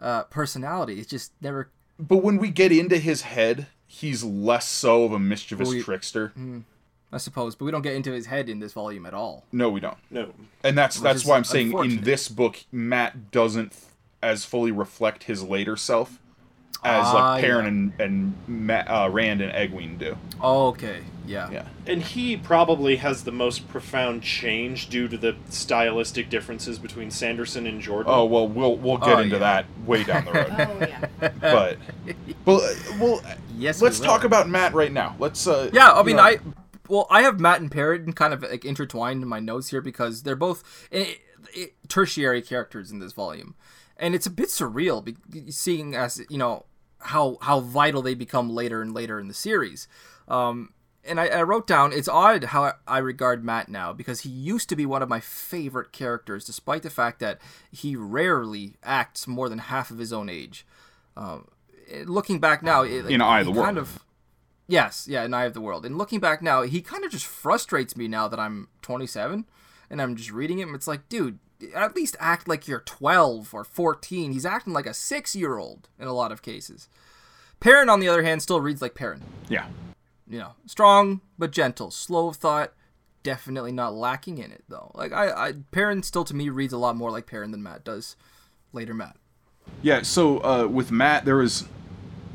uh, 0.00 0.24
personality. 0.24 0.98
It's 0.98 1.08
just 1.08 1.32
never. 1.40 1.70
But 1.98 2.18
when 2.24 2.36
we 2.38 2.50
get 2.50 2.72
into 2.72 2.98
his 2.98 3.22
head, 3.22 3.68
he's 3.86 4.24
less 4.24 4.68
so 4.68 5.04
of 5.04 5.12
a 5.12 5.18
mischievous 5.20 5.68
We- 5.70 5.82
trickster. 5.82 6.32
I 7.14 7.18
suppose, 7.18 7.54
but 7.54 7.64
we 7.64 7.70
don't 7.70 7.82
get 7.82 7.94
into 7.94 8.10
his 8.12 8.26
head 8.26 8.48
in 8.48 8.58
this 8.58 8.72
volume 8.72 9.06
at 9.06 9.14
all. 9.14 9.44
No, 9.52 9.70
we 9.70 9.78
don't. 9.80 9.96
no 10.10 10.32
And 10.64 10.76
that's 10.76 10.98
that's 11.00 11.24
why 11.24 11.36
I'm 11.36 11.44
saying 11.44 11.72
in 11.78 12.02
this 12.02 12.28
book, 12.28 12.64
Mat 12.72 13.30
doesn't 13.30 13.72
as 14.22 14.44
fully 14.44 14.72
reflect 14.72 15.24
his 15.24 15.42
later 15.42 15.76
self 15.76 16.18
as 16.82 17.06
Ah, 17.06 17.32
like 17.34 17.40
Perrin 17.44 17.94
yeah. 17.98 18.04
and 18.04 18.34
and 18.48 18.66
Ma- 18.66 19.04
uh, 19.04 19.08
Rand 19.10 19.40
and 19.40 19.52
Egwene 19.52 19.96
do. 19.98 20.16
Oh, 20.40 20.66
okay. 20.68 21.00
Yeah. 21.26 21.50
Yeah. 21.50 21.66
And 21.86 22.02
he 22.02 22.36
probably 22.36 22.96
has 22.96 23.24
the 23.24 23.32
most 23.32 23.68
profound 23.68 24.22
change 24.22 24.90
due 24.90 25.08
to 25.08 25.16
the 25.16 25.36
stylistic 25.48 26.28
differences 26.28 26.78
between 26.78 27.10
Sanderson 27.10 27.66
and 27.66 27.80
Jordan. 27.80 28.12
Oh 28.14 28.24
well, 28.26 28.46
we'll 28.48 28.76
we'll 28.76 28.98
get 28.98 29.08
Oh, 29.08 29.18
into 29.20 29.36
yeah. 29.36 29.38
that 29.38 29.66
way 29.86 30.02
down 30.04 30.24
the 30.26 30.32
road. 30.32 30.48
Oh 30.58 30.78
yeah. 30.80 31.30
but 31.40 31.78
well, 32.44 32.60
uh, 32.60 32.74
well, 33.00 33.22
Yes. 33.56 33.80
let's 33.80 34.00
will. 34.00 34.06
talk 34.06 34.24
about 34.24 34.48
Mat 34.48 34.74
right 34.74 34.92
now. 34.92 35.14
Let's. 35.20 35.46
Uh, 35.46 35.70
Yeah, 35.72 35.90
I 35.90 36.00
you 36.00 36.06
mean, 36.06 36.16
know- 36.16 36.22
I 36.22 36.38
well, 36.88 37.06
I 37.10 37.22
have 37.22 37.40
Mat 37.40 37.60
and 37.60 37.70
Perrin 37.70 38.12
kind 38.12 38.32
of 38.34 38.42
like 38.42 38.64
intertwined 38.64 39.22
in 39.22 39.28
my 39.28 39.40
notes 39.40 39.68
here 39.68 39.80
because 39.80 40.22
they're 40.22 40.36
both 40.36 40.62
eh, 40.92 41.14
eh, 41.56 41.66
tertiary 41.88 42.42
characters 42.42 42.90
in 42.90 42.98
this 42.98 43.12
volume, 43.12 43.54
and 43.96 44.14
it's 44.14 44.26
a 44.26 44.30
bit 44.30 44.48
surreal 44.48 45.04
be- 45.04 45.50
seeing 45.50 45.94
as 45.94 46.20
you 46.28 46.38
know 46.38 46.66
how 47.00 47.38
how 47.42 47.60
vital 47.60 48.02
they 48.02 48.14
become 48.14 48.50
later 48.50 48.82
and 48.82 48.94
later 48.94 49.18
in 49.20 49.28
the 49.28 49.34
series. 49.34 49.88
Um, 50.28 50.70
and 51.06 51.20
I, 51.20 51.26
I 51.26 51.42
wrote 51.42 51.66
down 51.66 51.92
it's 51.92 52.08
odd 52.08 52.44
how 52.44 52.74
I, 52.86 52.98
regard 52.98 53.44
Mat 53.44 53.68
now 53.68 53.92
because 53.92 54.20
he 54.20 54.30
used 54.30 54.68
to 54.70 54.76
be 54.76 54.86
one 54.86 55.02
of 55.02 55.08
my 55.08 55.20
favorite 55.20 55.92
characters, 55.92 56.44
despite 56.44 56.82
the 56.82 56.90
fact 56.90 57.20
that 57.20 57.40
he 57.70 57.94
rarely 57.96 58.76
acts 58.82 59.26
more 59.26 59.48
than 59.48 59.58
half 59.58 59.90
of 59.90 59.98
his 59.98 60.12
own 60.12 60.28
age. 60.28 60.66
Um, 61.16 61.48
eh, 61.90 62.04
looking 62.06 62.40
back 62.40 62.62
now, 62.62 62.82
it, 62.82 63.06
In 63.06 63.20
Eye 63.20 63.40
of 63.40 63.46
the 63.46 63.52
World. 63.52 63.64
kind 63.64 63.78
of 63.78 64.03
Yes, 64.66 65.06
yeah, 65.08 65.24
in 65.24 65.34
Eye 65.34 65.44
of 65.44 65.54
the 65.54 65.60
World. 65.60 65.84
And 65.84 65.98
looking 65.98 66.20
back 66.20 66.40
now, 66.40 66.62
he 66.62 66.80
kind 66.80 67.04
of 67.04 67.10
just 67.10 67.26
frustrates 67.26 67.96
me 67.96 68.08
now 68.08 68.28
that 68.28 68.40
I'm 68.40 68.68
27 68.82 69.44
and 69.90 70.02
I'm 70.02 70.16
just 70.16 70.30
reading 70.32 70.58
him. 70.58 70.74
It's 70.74 70.86
like, 70.86 71.08
dude, 71.08 71.38
at 71.74 71.94
least 71.94 72.16
act 72.18 72.48
like 72.48 72.66
you're 72.66 72.80
12 72.80 73.52
or 73.52 73.64
14. 73.64 74.32
He's 74.32 74.46
acting 74.46 74.72
like 74.72 74.86
a 74.86 74.94
six 74.94 75.36
year 75.36 75.58
old 75.58 75.88
in 75.98 76.06
a 76.06 76.12
lot 76.14 76.32
of 76.32 76.42
cases. 76.42 76.88
Perrin, 77.60 77.88
on 77.88 78.00
the 78.00 78.08
other 78.08 78.22
hand, 78.22 78.42
still 78.42 78.60
reads 78.60 78.82
like 78.82 78.94
Perrin. 78.94 79.22
yeah. 79.48 79.66
You 80.26 80.38
know, 80.38 80.52
strong 80.64 81.20
but 81.38 81.50
gentle, 81.50 81.90
slow 81.90 82.28
of 82.28 82.36
thought, 82.36 82.72
definitely 83.22 83.72
not 83.72 83.92
lacking 83.92 84.38
in 84.38 84.50
it 84.52 84.64
though. 84.70 84.90
Like 84.94 85.12
I, 85.12 85.48
I 85.48 85.52
Perrin 85.70 86.02
still 86.02 86.24
to 86.24 86.34
me 86.34 86.48
reads 86.48 86.72
a 86.72 86.78
lot 86.78 86.96
more 86.96 87.10
like 87.10 87.26
Perrin 87.26 87.50
than 87.50 87.62
Mat 87.62 87.84
does. 87.84 88.16
Later, 88.72 88.94
Mat. 88.94 89.16
Yeah, 89.82 90.00
so 90.00 90.38
uh, 90.42 90.66
with 90.66 90.90
Mat, 90.90 91.26
there 91.26 91.36
was 91.36 91.66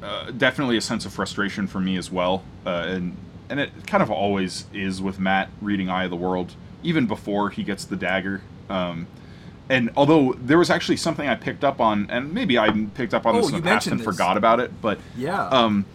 uh, 0.03 0.31
definitely 0.31 0.77
a 0.77 0.81
sense 0.81 1.05
of 1.05 1.13
frustration 1.13 1.67
for 1.67 1.79
me 1.79 1.97
as 1.97 2.11
well, 2.11 2.43
uh, 2.65 2.85
and 2.87 3.17
and 3.49 3.59
it 3.59 3.71
kind 3.87 4.03
of 4.03 4.11
always 4.11 4.65
is 4.73 5.01
with 5.01 5.19
Mat 5.19 5.49
reading 5.61 5.89
Eye 5.89 6.03
of 6.03 6.09
the 6.11 6.15
World, 6.15 6.53
even 6.83 7.07
before 7.07 7.49
he 7.49 7.63
gets 7.63 7.83
the 7.85 7.95
dagger. 7.95 8.41
Um, 8.69 9.07
and 9.69 9.89
although 9.97 10.33
there 10.33 10.57
was 10.57 10.69
actually 10.69 10.97
something 10.97 11.27
I 11.27 11.35
picked 11.35 11.63
up 11.63 11.79
on, 11.81 12.07
and 12.09 12.33
maybe 12.33 12.57
I 12.59 12.69
picked 12.93 13.13
up 13.13 13.25
on 13.25 13.35
Oh, 13.35 13.41
this 13.41 13.49
in 13.49 13.55
the 13.57 13.61
past 13.61 13.87
and 13.87 13.99
this. 13.99 14.05
forgot 14.05 14.37
about 14.37 14.59
it, 14.59 14.79
but 14.81 14.99
Yeah. 15.17 15.47
um, 15.47 15.85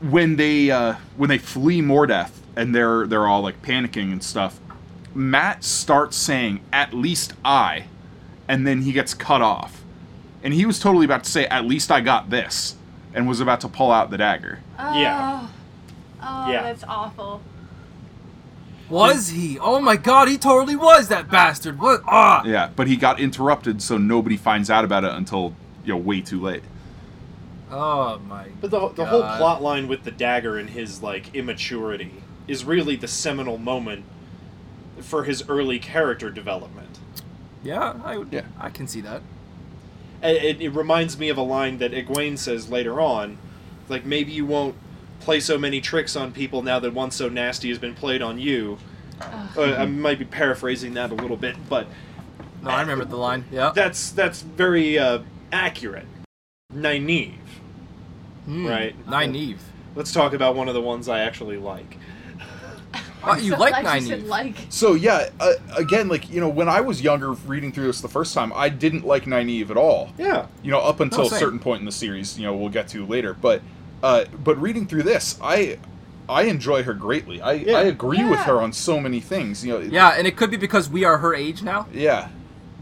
when 0.00 0.36
they 0.36 0.70
uh, 0.70 0.94
when 1.16 1.28
they 1.30 1.38
flee 1.38 1.80
Mordeth 1.80 2.30
and 2.56 2.74
they're 2.74 3.06
they're 3.06 3.26
all 3.26 3.42
like 3.42 3.62
panicking 3.62 4.12
and 4.12 4.22
stuff, 4.22 4.58
Mat 5.14 5.62
starts 5.64 6.16
saying 6.16 6.60
"at 6.72 6.92
least 6.94 7.34
I," 7.44 7.84
and 8.48 8.66
then 8.66 8.82
he 8.82 8.92
gets 8.92 9.14
cut 9.14 9.40
off, 9.42 9.82
and 10.42 10.52
he 10.54 10.66
was 10.66 10.78
totally 10.78 11.04
about 11.04 11.24
to 11.24 11.30
say 11.30 11.46
"at 11.46 11.64
least 11.64 11.90
I 11.90 12.00
got 12.00 12.30
this," 12.30 12.76
and 13.14 13.28
was 13.28 13.40
about 13.40 13.60
to 13.62 13.68
pull 13.68 13.90
out 13.90 14.10
the 14.10 14.18
dagger. 14.18 14.60
Yeah. 14.78 15.46
Oh, 16.22 16.50
Yeah. 16.50 16.62
that's 16.62 16.84
awful. 16.84 17.40
was 18.88 19.28
he? 19.30 19.58
Oh 19.58 19.80
my 19.80 19.96
god, 19.96 20.28
he 20.28 20.36
totally 20.38 20.76
was 20.76 21.08
that 21.08 21.30
bastard. 21.30 21.78
What? 21.80 22.02
Ah. 22.06 22.42
Yeah, 22.44 22.70
but 22.74 22.86
he 22.86 22.96
got 22.96 23.18
interrupted, 23.20 23.80
so 23.82 23.96
nobody 23.98 24.36
finds 24.36 24.68
out 24.70 24.84
about 24.84 25.04
it 25.04 25.12
until 25.12 25.54
you 25.84 25.94
know 25.94 25.98
way 25.98 26.20
too 26.20 26.40
late. 26.40 26.62
Oh 27.70 28.18
my. 28.28 28.48
But 28.60 28.70
the, 28.70 28.88
the 28.90 29.06
whole 29.06 29.22
plot 29.22 29.62
line 29.62 29.88
with 29.88 30.04
the 30.04 30.10
dagger 30.10 30.58
and 30.58 30.68
his 30.68 31.02
like 31.02 31.34
immaturity 31.34 32.22
is 32.46 32.64
really 32.64 32.96
the 32.96 33.08
seminal 33.08 33.56
moment 33.56 34.04
for 35.00 35.24
his 35.24 35.48
early 35.48 35.78
character 35.78 36.30
development. 36.30 36.98
Yeah, 37.64 37.94
I 38.04 38.18
would. 38.18 38.28
Yeah. 38.32 38.44
I 38.58 38.68
can 38.68 38.86
see 38.86 39.00
that. 39.02 39.22
And 40.22 40.36
it, 40.36 40.60
it 40.60 40.70
reminds 40.70 41.18
me 41.18 41.28
of 41.28 41.36
a 41.36 41.42
line 41.42 41.78
that 41.78 41.92
Egwene 41.92 42.38
says 42.38 42.70
later 42.70 43.00
on, 43.00 43.38
like 43.88 44.04
maybe 44.04 44.32
you 44.32 44.46
won't 44.46 44.76
play 45.20 45.40
so 45.40 45.58
many 45.58 45.80
tricks 45.80 46.16
on 46.16 46.32
people 46.32 46.62
now 46.62 46.78
that 46.80 46.94
one 46.94 47.10
so 47.10 47.28
nasty 47.28 47.68
has 47.68 47.78
been 47.78 47.94
played 47.94 48.22
on 48.22 48.38
you. 48.38 48.78
Uh, 49.56 49.76
I 49.78 49.84
might 49.86 50.18
be 50.18 50.24
paraphrasing 50.24 50.94
that 50.94 51.10
a 51.12 51.14
little 51.14 51.36
bit, 51.36 51.56
but 51.68 51.86
No, 52.62 52.70
I 52.70 52.80
remember 52.80 53.04
the 53.04 53.16
line. 53.16 53.44
Yeah. 53.52 53.70
that's 53.74 54.10
that's 54.10 54.42
very 54.42 54.98
uh, 54.98 55.20
accurate. 55.52 56.06
Nynaeve. 56.72 57.34
Hmm. 58.46 58.66
right. 58.66 59.06
Nynaeve. 59.06 59.58
Let's 59.94 60.12
talk 60.12 60.32
about 60.32 60.56
one 60.56 60.68
of 60.68 60.74
the 60.74 60.80
ones 60.80 61.08
I 61.08 61.20
actually 61.20 61.58
like. 61.58 61.98
Oh, 63.24 63.36
you 63.36 63.52
So 63.52 63.58
like 63.58 63.80
glad 63.82 64.02
Nynaeve? 64.02 64.26
like. 64.26 64.54
So 64.68 64.94
yeah, 64.94 65.28
uh, 65.40 65.52
again, 65.76 66.08
like 66.08 66.28
you 66.30 66.40
know, 66.40 66.48
when 66.48 66.68
I 66.68 66.80
was 66.80 67.00
younger, 67.02 67.32
reading 67.32 67.72
through 67.72 67.86
this 67.86 68.00
the 68.00 68.08
first 68.08 68.34
time, 68.34 68.52
I 68.54 68.68
didn't 68.68 69.06
like 69.06 69.24
Nynaeve 69.26 69.70
at 69.70 69.76
all. 69.76 70.10
Yeah. 70.18 70.46
you 70.62 70.70
know 70.70 70.80
up 70.80 71.00
until 71.00 71.26
a 71.26 71.30
certain 71.30 71.58
point 71.58 71.80
in 71.80 71.84
the 71.86 71.92
series 71.92 72.38
you 72.38 72.44
know 72.46 72.54
we'll 72.56 72.68
get 72.68 72.88
to 72.88 73.04
later 73.06 73.34
but 73.34 73.62
uh 74.02 74.24
but 74.44 74.60
reading 74.60 74.86
through 74.86 75.02
this 75.02 75.38
i 75.42 75.78
i 76.28 76.42
enjoy 76.44 76.82
her 76.82 76.94
greatly 76.94 77.40
i 77.40 77.52
Yeah. 77.52 77.78
i 77.78 77.82
agree 77.82 78.24
with 78.24 78.38
her 78.40 78.60
on 78.60 78.72
so 78.72 78.98
many 79.00 79.20
things 79.20 79.64
you 79.64 79.72
know 79.72 79.80
Yeah, 79.80 80.10
and 80.16 80.26
it 80.26 80.36
could 80.36 80.50
be 80.50 80.56
because 80.56 80.88
we 80.88 81.04
are 81.04 81.18
her 81.18 81.34
age 81.34 81.62
now. 81.62 81.86
yeah 81.92 82.28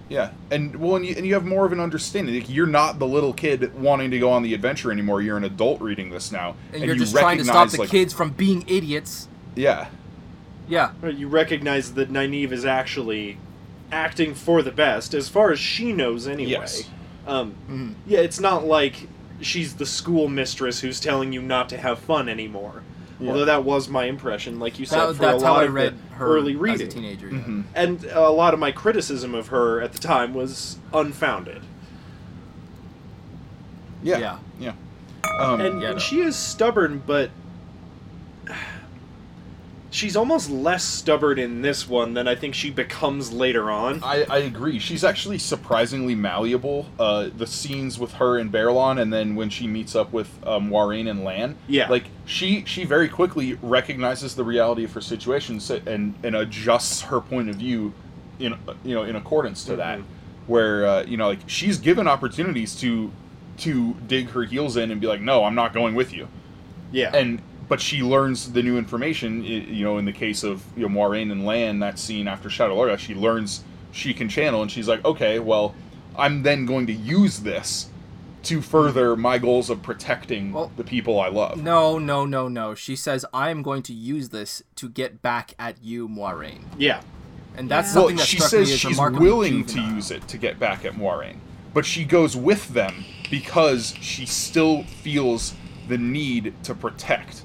yeah 0.09 0.30
and 0.51 0.74
well 0.76 0.97
and 0.97 1.07
you, 1.07 1.14
and 1.16 1.26
you 1.26 1.34
have 1.34 1.45
more 1.45 1.64
of 1.66 1.72
an 1.72 1.80
understanding 1.80 2.34
like, 2.34 2.49
you're 2.51 2.66
not 2.66 2.99
the 2.99 3.07
little 3.07 3.32
kid 3.32 3.74
wanting 3.80 4.11
to 4.11 4.18
go 4.18 4.30
on 4.30 4.43
the 4.43 4.53
adventure 4.55 4.91
anymore 4.93 5.20
you're 5.22 5.36
an 5.36 5.45
adult 5.45 5.80
reading 5.80 6.11
this 6.11 6.30
now 6.32 6.55
And, 6.72 6.82
you're 6.84 6.95
you 6.95 7.01
just 7.01 7.14
trying 7.14 7.38
to 7.38 7.45
stop 7.45 7.55
recognize, 7.55 7.72
the 7.72 7.80
like- 7.82 7.91
kids 7.91 8.12
from 8.14 8.30
being 8.30 8.64
idiots. 8.68 9.28
yeah 9.55 9.88
Yeah. 10.71 10.93
You 11.05 11.29
recognize 11.29 11.93
that 11.95 12.11
Nynaeve 12.12 12.53
is 12.53 12.64
actually 12.64 13.37
acting 13.93 14.35
for 14.35 14.62
the 14.62 14.71
best, 14.71 15.12
as 15.14 15.29
far 15.29 15.51
as 15.51 15.59
she 15.59 15.93
knows 15.93 16.27
anyway. 16.29 16.53
Yes. 16.53 16.89
Um, 17.27 17.55
Mhm. 17.71 17.95
Yeah, 18.07 18.21
it's 18.21 18.41
not 18.41 18.64
like 18.64 19.09
she's 19.41 19.75
the 19.75 19.85
school 19.87 20.29
mistress 20.29 20.81
who's 20.81 21.01
telling 21.01 21.33
you 21.33 21.43
not 21.43 21.68
to 21.71 21.77
have 21.77 21.99
fun 21.99 22.29
anymore. 22.29 22.83
Yeah. 23.18 23.31
Although 23.33 23.45
that 23.47 23.64
was 23.64 23.89
my 23.89 24.05
impression, 24.05 24.59
like 24.61 24.79
you 24.79 24.87
said, 24.87 25.01
That, 25.01 25.16
for 25.16 25.23
that's 25.23 25.43
a 25.43 25.47
how 25.47 25.53
lot 25.55 25.62
I 25.62 25.66
of 25.66 25.75
read 25.75 25.95
her 26.16 26.27
early 26.27 26.55
as 26.55 26.59
reading. 26.61 26.87
a 26.87 26.91
teenager. 26.91 27.29
Yeah. 27.29 27.39
Mhm. 27.41 27.64
And 27.75 28.05
a 28.12 28.31
lot 28.31 28.55
of 28.55 28.61
my 28.61 28.71
criticism 28.73 29.35
of 29.35 29.49
her 29.49 29.81
at 29.83 29.93
the 29.93 29.99
time 29.99 30.33
was 30.35 30.79
unfounded. 30.95 31.62
yeah 34.03 34.18
Yeah. 34.18 34.37
yeah, 34.59 34.73
Um, 35.39 35.61
and, 35.61 35.83
yeah, 35.83 35.89
and 35.89 35.97
no. 35.97 35.99
she 35.99 36.21
is 36.21 36.35
stubborn, 36.37 37.03
but 37.07 37.31
she's 39.91 40.16
almost 40.16 40.49
less 40.49 40.84
stubborn 40.84 41.38
in 41.38 41.62
this 41.62 41.88
one 41.88 42.14
than 42.14 42.28
I 42.28 42.34
think 42.36 42.55
she 42.55 42.70
becomes 42.70 43.32
later 43.32 43.70
on. 43.70 44.03
I, 44.05 44.24
I 44.30 44.38
agree. 44.38 44.78
She's 44.78 45.03
actually 45.05 45.38
surprisingly 45.38 46.14
malleable. 46.14 46.86
Uh, 46.99 47.28
the 47.36 47.47
scenes 47.47 47.99
with 47.99 48.12
her 48.14 48.38
and 48.38 48.53
Baerlon, 48.53 49.01
and 49.01 49.12
then 49.12 49.34
when 49.34 49.51
she 49.51 49.66
meets 49.66 49.97
up 49.97 50.12
with 50.12 50.28
um, 50.47 50.70
Moiraine 50.70 51.11
and 51.11 51.24
Lan, 51.24 51.57
Yeah. 51.68 51.88
like 51.88 52.05
she 52.24 52.64
she 52.66 52.84
very 52.84 53.09
quickly 53.09 53.59
recognizes 53.62 54.34
the 54.36 54.45
reality 54.45 54.84
of 54.84 54.93
her 54.93 55.01
situation 55.01 55.61
and 55.86 56.14
and 56.22 56.36
adjusts 56.36 57.03
her 57.03 57.20
point 57.20 57.49
of 57.51 57.57
view 57.57 57.93
in 58.38 58.55
you 58.84 58.95
know 58.95 59.03
in 59.03 59.16
accordance 59.16 59.64
to 59.64 59.76
that. 59.76 59.99
Mhm. 59.99 60.05
Where 60.47 60.86
uh, 60.86 61.03
you 61.05 61.16
know 61.16 61.28
like 61.28 61.41
she's 61.47 61.78
given 61.78 62.07
opportunities 62.09 62.74
to 62.76 63.11
to 63.59 63.95
dig 64.07 64.30
her 64.30 64.45
heels 64.45 64.76
in 64.76 64.91
and 64.91 65.01
be 65.01 65.07
like, 65.07 65.20
no, 65.20 65.45
I'm 65.45 65.55
not 65.55 65.74
going 65.74 65.95
with 65.95 66.14
you 66.14 66.28
Yeah. 66.93 67.14
and 67.14 67.43
but 67.71 67.81
she 67.81 68.03
learns 68.03 68.53
the 68.53 68.62
new 68.62 68.77
information. 68.77 69.43
You 69.45 69.85
know, 69.85 69.97
in 69.97 70.05
the 70.05 70.12
case 70.12 70.43
of 70.43 70.62
you 70.77 70.87
know 70.87 70.95
Moiraine 70.95 71.33
and 71.33 71.47
Lan, 71.47 71.79
that 71.79 71.99
scene 71.99 72.29
after 72.29 72.51
Shadow 72.51 72.75
Lord, 72.75 73.01
she 73.01 73.14
learns 73.14 73.64
she 73.93 74.12
can 74.12 74.29
channel, 74.29 74.61
and 74.61 74.71
she's 74.71 74.89
like, 74.89 75.03
okay, 75.05 75.39
well, 75.39 75.75
I'm 76.18 76.43
then 76.43 76.66
going 76.66 76.87
to 76.89 76.93
use 76.93 77.39
this 77.41 77.89
to 78.43 78.61
further 78.61 79.16
my 79.16 79.39
goals 79.39 79.71
of 79.71 79.83
protecting 79.83 80.53
Well, 80.53 80.73
the 80.77 80.85
people 80.85 81.21
I 81.21 81.29
love. 81.29 81.62
No, 81.62 81.99
no, 81.99 82.25
no, 82.25 82.49
no. 82.49 82.75
She 82.75 82.97
says, 82.97 83.25
I 83.35 83.51
am 83.51 83.62
going 83.62 83.83
to 83.83 83.93
use 83.93 84.31
this 84.31 84.62
to 84.77 84.89
get 84.89 85.23
back 85.23 85.55
at 85.59 85.83
you, 85.83 86.09
Moiraine. 86.09 86.64
yeah. 86.79 87.03
And 87.57 87.68
that's 87.68 87.89
Yeah. 87.89 87.95
Well, 88.01 88.09
something 88.09 88.16
that 88.16 88.27
she 88.27 88.37
struck 88.37 88.51
says 88.51 88.68
me 88.68 88.75
as 88.75 88.81
she's 88.81 88.91
remarkably 88.97 89.27
willing 89.27 89.64
to 89.66 89.81
use 89.81 90.11
it 90.11 90.27
to 90.29 90.39
get 90.39 90.59
back 90.59 90.85
at 90.85 90.95
Moiraine, 90.95 91.39
but 91.75 91.85
she 91.85 92.05
goes 92.05 92.37
with 92.37 92.68
them 92.68 93.05
because 93.31 93.95
she 94.01 94.25
still 94.25 94.85
feels 94.85 95.55
the 95.89 95.99
need 95.99 96.55
to 96.64 96.75
protect. 96.75 97.43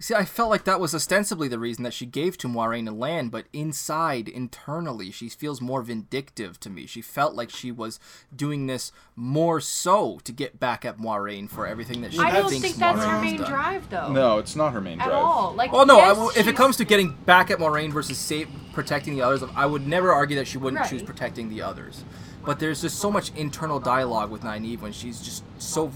See, 0.00 0.14
I 0.14 0.24
felt 0.24 0.48
like 0.50 0.62
that 0.62 0.78
was 0.78 0.94
ostensibly 0.94 1.48
the 1.48 1.58
reason 1.58 1.82
that 1.82 1.92
she 1.92 2.06
gave 2.06 2.38
to 2.38 2.46
Moiraine 2.48 2.86
and 2.86 3.00
Lan, 3.00 3.30
but 3.30 3.46
inside, 3.52 4.28
internally, 4.28 5.10
she 5.10 5.28
feels 5.28 5.60
more 5.60 5.82
vindictive 5.82 6.60
to 6.60 6.70
me. 6.70 6.86
She 6.86 7.02
felt 7.02 7.34
like 7.34 7.50
she 7.50 7.72
was 7.72 7.98
doing 8.34 8.66
this 8.68 8.92
more 9.16 9.60
so 9.60 10.20
to 10.22 10.30
get 10.30 10.60
back 10.60 10.84
at 10.84 10.98
Moiraine 10.98 11.50
for 11.50 11.66
everything 11.66 12.00
that 12.02 12.12
she 12.12 12.20
I 12.20 12.30
don't 12.30 12.48
thinks 12.48 12.64
think 12.64 12.76
that's 12.76 13.04
her 13.04 13.20
main 13.20 13.38
done. 13.38 13.50
drive, 13.50 13.90
though. 13.90 14.12
No, 14.12 14.38
it's 14.38 14.54
not 14.54 14.72
her 14.72 14.80
main 14.80 15.00
At 15.00 15.08
drive. 15.08 15.18
all. 15.18 15.54
Like, 15.56 15.72
Well, 15.72 15.84
no, 15.84 15.96
yes, 15.96 16.16
I, 16.16 16.24
if 16.28 16.36
it 16.38 16.44
she's- 16.44 16.56
comes 16.56 16.76
to 16.76 16.84
getting 16.84 17.14
back 17.26 17.50
at 17.50 17.58
Moiraine 17.58 17.92
versus 17.92 18.18
save, 18.18 18.48
protecting 18.72 19.16
the 19.16 19.22
others, 19.22 19.42
I 19.56 19.66
would 19.66 19.84
never 19.84 20.12
argue 20.12 20.36
that 20.36 20.46
she 20.46 20.58
wouldn't 20.58 20.86
choose 20.86 21.02
protecting 21.02 21.48
the 21.48 21.62
others. 21.62 22.04
but 22.44 22.60
there's 22.60 22.80
just 22.80 22.98
so 23.00 23.10
much 23.10 23.30
internal 23.34 23.78
dialogue 23.80 24.30
with 24.30 24.42
Nynaeve 24.42 24.80
when 24.80 24.92
she's 24.92 25.20
just 25.20 25.42
so 25.58 25.90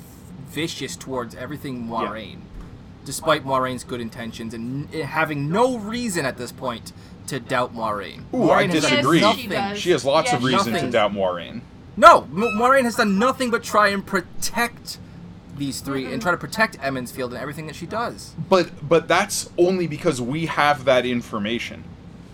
vicious 0.48 0.96
towards 0.96 1.34
everything 1.34 1.86
Moiraine, 1.86 2.40
despite 3.05 3.44
Moiraine's 3.44 3.84
good 3.84 4.00
intentions 4.00 4.55
and 4.55 4.88
n- 4.92 5.00
eh, 5.00 5.05
having 5.05 5.50
no 5.50 5.78
reason 5.78 6.24
at 6.24 6.36
this 6.36 6.53
point 6.53 6.92
to 7.26 7.40
doubt 7.40 7.74
Moiraine. 7.74 8.22
Ooh, 8.34 8.50
I 8.50 8.64
Moiraine 8.64 8.70
has 8.70 8.82
disagree. 8.82 9.20
Yes, 9.20 9.36
she 9.36 9.46
does. 9.48 9.78
She 9.78 9.90
has 9.90 10.05
lots 10.05 10.30
Yeah, 10.30 10.36
of 10.36 10.42
she 10.42 10.48
reason 10.48 10.72
to 10.74 10.90
doubt 10.90 11.12
Moiraine. 11.12 11.61
No, 11.96 12.22
M- 12.22 12.59
Moiraine 12.59 12.84
has 12.84 12.96
done 12.96 13.18
nothing 13.18 13.50
but 13.50 13.62
try 13.62 13.88
and 13.88 14.05
protect 14.05 14.98
these 15.57 15.80
3 15.80 16.05
and 16.05 16.12
mm-hmm. 16.12 16.20
try 16.20 16.30
to 16.32 16.38
protect 16.38 16.76
Emond's 16.82 17.12
Field 17.12 17.32
and 17.32 17.40
everything 17.40 17.66
that 17.66 17.76
she 17.76 17.86
does. 17.86 18.34
But 18.48 18.88
but 18.88 19.09
that's 19.09 19.50
only 19.59 19.86
because 19.86 20.20
we 20.20 20.46
have 20.46 20.84
that 20.84 21.05
information. 21.07 21.84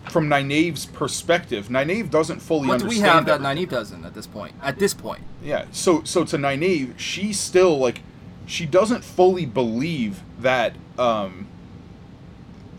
From 0.08 0.28
Nynaeve's 0.28 0.86
perspective, 0.86 1.68
Nynaeve 1.68 2.10
doesn't 2.10 2.40
fully 2.40 2.68
What 2.68 2.78
do 2.78 2.86
we 2.86 2.96
understand 2.96 3.14
have 3.14 3.26
that 3.26 3.46
everything. 3.46 3.66
Nynaeve 3.66 3.70
doesn't 3.70 4.04
at 4.06 4.14
this 4.14 4.26
point? 4.26 4.54
At 4.62 4.78
this 4.78 4.94
point. 4.94 5.22
Yeah. 5.42 5.66
So 5.72 6.02
so 6.04 6.24
to 6.24 6.38
Nynaeve, 6.38 6.98
she 6.98 7.32
still 7.32 7.76
like 7.78 8.00
she 8.48 8.66
doesn't 8.66 9.04
fully 9.04 9.46
believe 9.46 10.22
that 10.40 10.74
um 10.98 11.46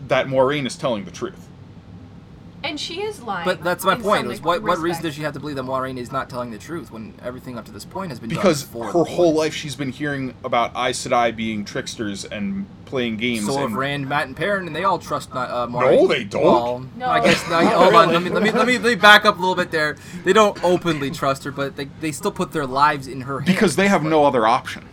that 0.08 0.26
Moiraine 0.26 0.66
is 0.66 0.76
telling 0.76 1.04
the 1.04 1.10
truth. 1.10 1.46
And 2.62 2.78
she 2.78 3.00
is 3.00 3.22
lying. 3.22 3.46
But 3.46 3.64
that's 3.64 3.84
my 3.84 3.94
point. 3.94 4.22
some 4.22 4.28
Was 4.28 4.42
what 4.42 4.62
what 4.62 4.78
reason 4.78 5.02
does 5.02 5.14
she 5.14 5.22
have 5.22 5.32
to 5.32 5.40
believe 5.40 5.56
that 5.56 5.64
Moiraine 5.64 5.96
is 5.96 6.12
not 6.12 6.28
telling 6.28 6.50
the 6.50 6.58
truth 6.58 6.90
when 6.90 7.14
everything 7.22 7.56
up 7.56 7.64
to 7.66 7.72
this 7.72 7.86
point 7.86 8.10
has 8.10 8.20
been 8.20 8.28
Because 8.28 8.64
done 8.64 8.72
for 8.72 8.84
her 8.86 8.92
the 8.92 9.04
whole 9.04 9.32
life 9.32 9.54
she's 9.54 9.76
been 9.76 9.92
hearing 9.92 10.34
about 10.44 10.72
Aes 10.76 11.06
Sedai 11.06 11.34
being 11.34 11.64
tricksters 11.64 12.26
and 12.26 12.66
playing 12.84 13.16
games. 13.16 13.46
So 13.46 13.56
have 13.56 13.68
and, 13.68 13.76
Rand, 13.76 14.08
Mat, 14.08 14.26
and 14.26 14.36
Perrin, 14.36 14.66
and 14.66 14.76
they 14.76 14.84
all 14.84 14.98
trust 14.98 15.30
uh, 15.32 15.66
Moiraine. 15.68 15.96
No, 15.96 16.06
they 16.08 16.24
don't. 16.24 16.42
Well, 16.42 16.86
No. 16.96 17.06
I 17.08 17.20
guess. 17.22 17.48
Not 17.48 17.64
hold 17.72 17.94
on. 17.94 18.12
Let 18.12 18.22
me, 18.22 18.28
let 18.28 18.42
me 18.42 18.50
let 18.50 18.66
me 18.66 18.76
let 18.78 18.90
me 18.90 18.94
back 18.96 19.24
up 19.24 19.38
a 19.38 19.40
little 19.40 19.54
bit 19.54 19.70
there. 19.70 19.96
They 20.24 20.34
don't 20.34 20.62
openly 20.62 21.10
trust 21.10 21.44
her, 21.44 21.52
but 21.52 21.76
they, 21.76 21.86
they 22.00 22.12
still 22.12 22.32
put 22.32 22.52
their 22.52 22.66
lives 22.66 23.06
in 23.06 23.22
her 23.22 23.40
hands. 23.40 23.50
because 23.50 23.76
they 23.76 23.88
have 23.88 24.02
no 24.02 24.24
other 24.26 24.46
option. 24.46 24.89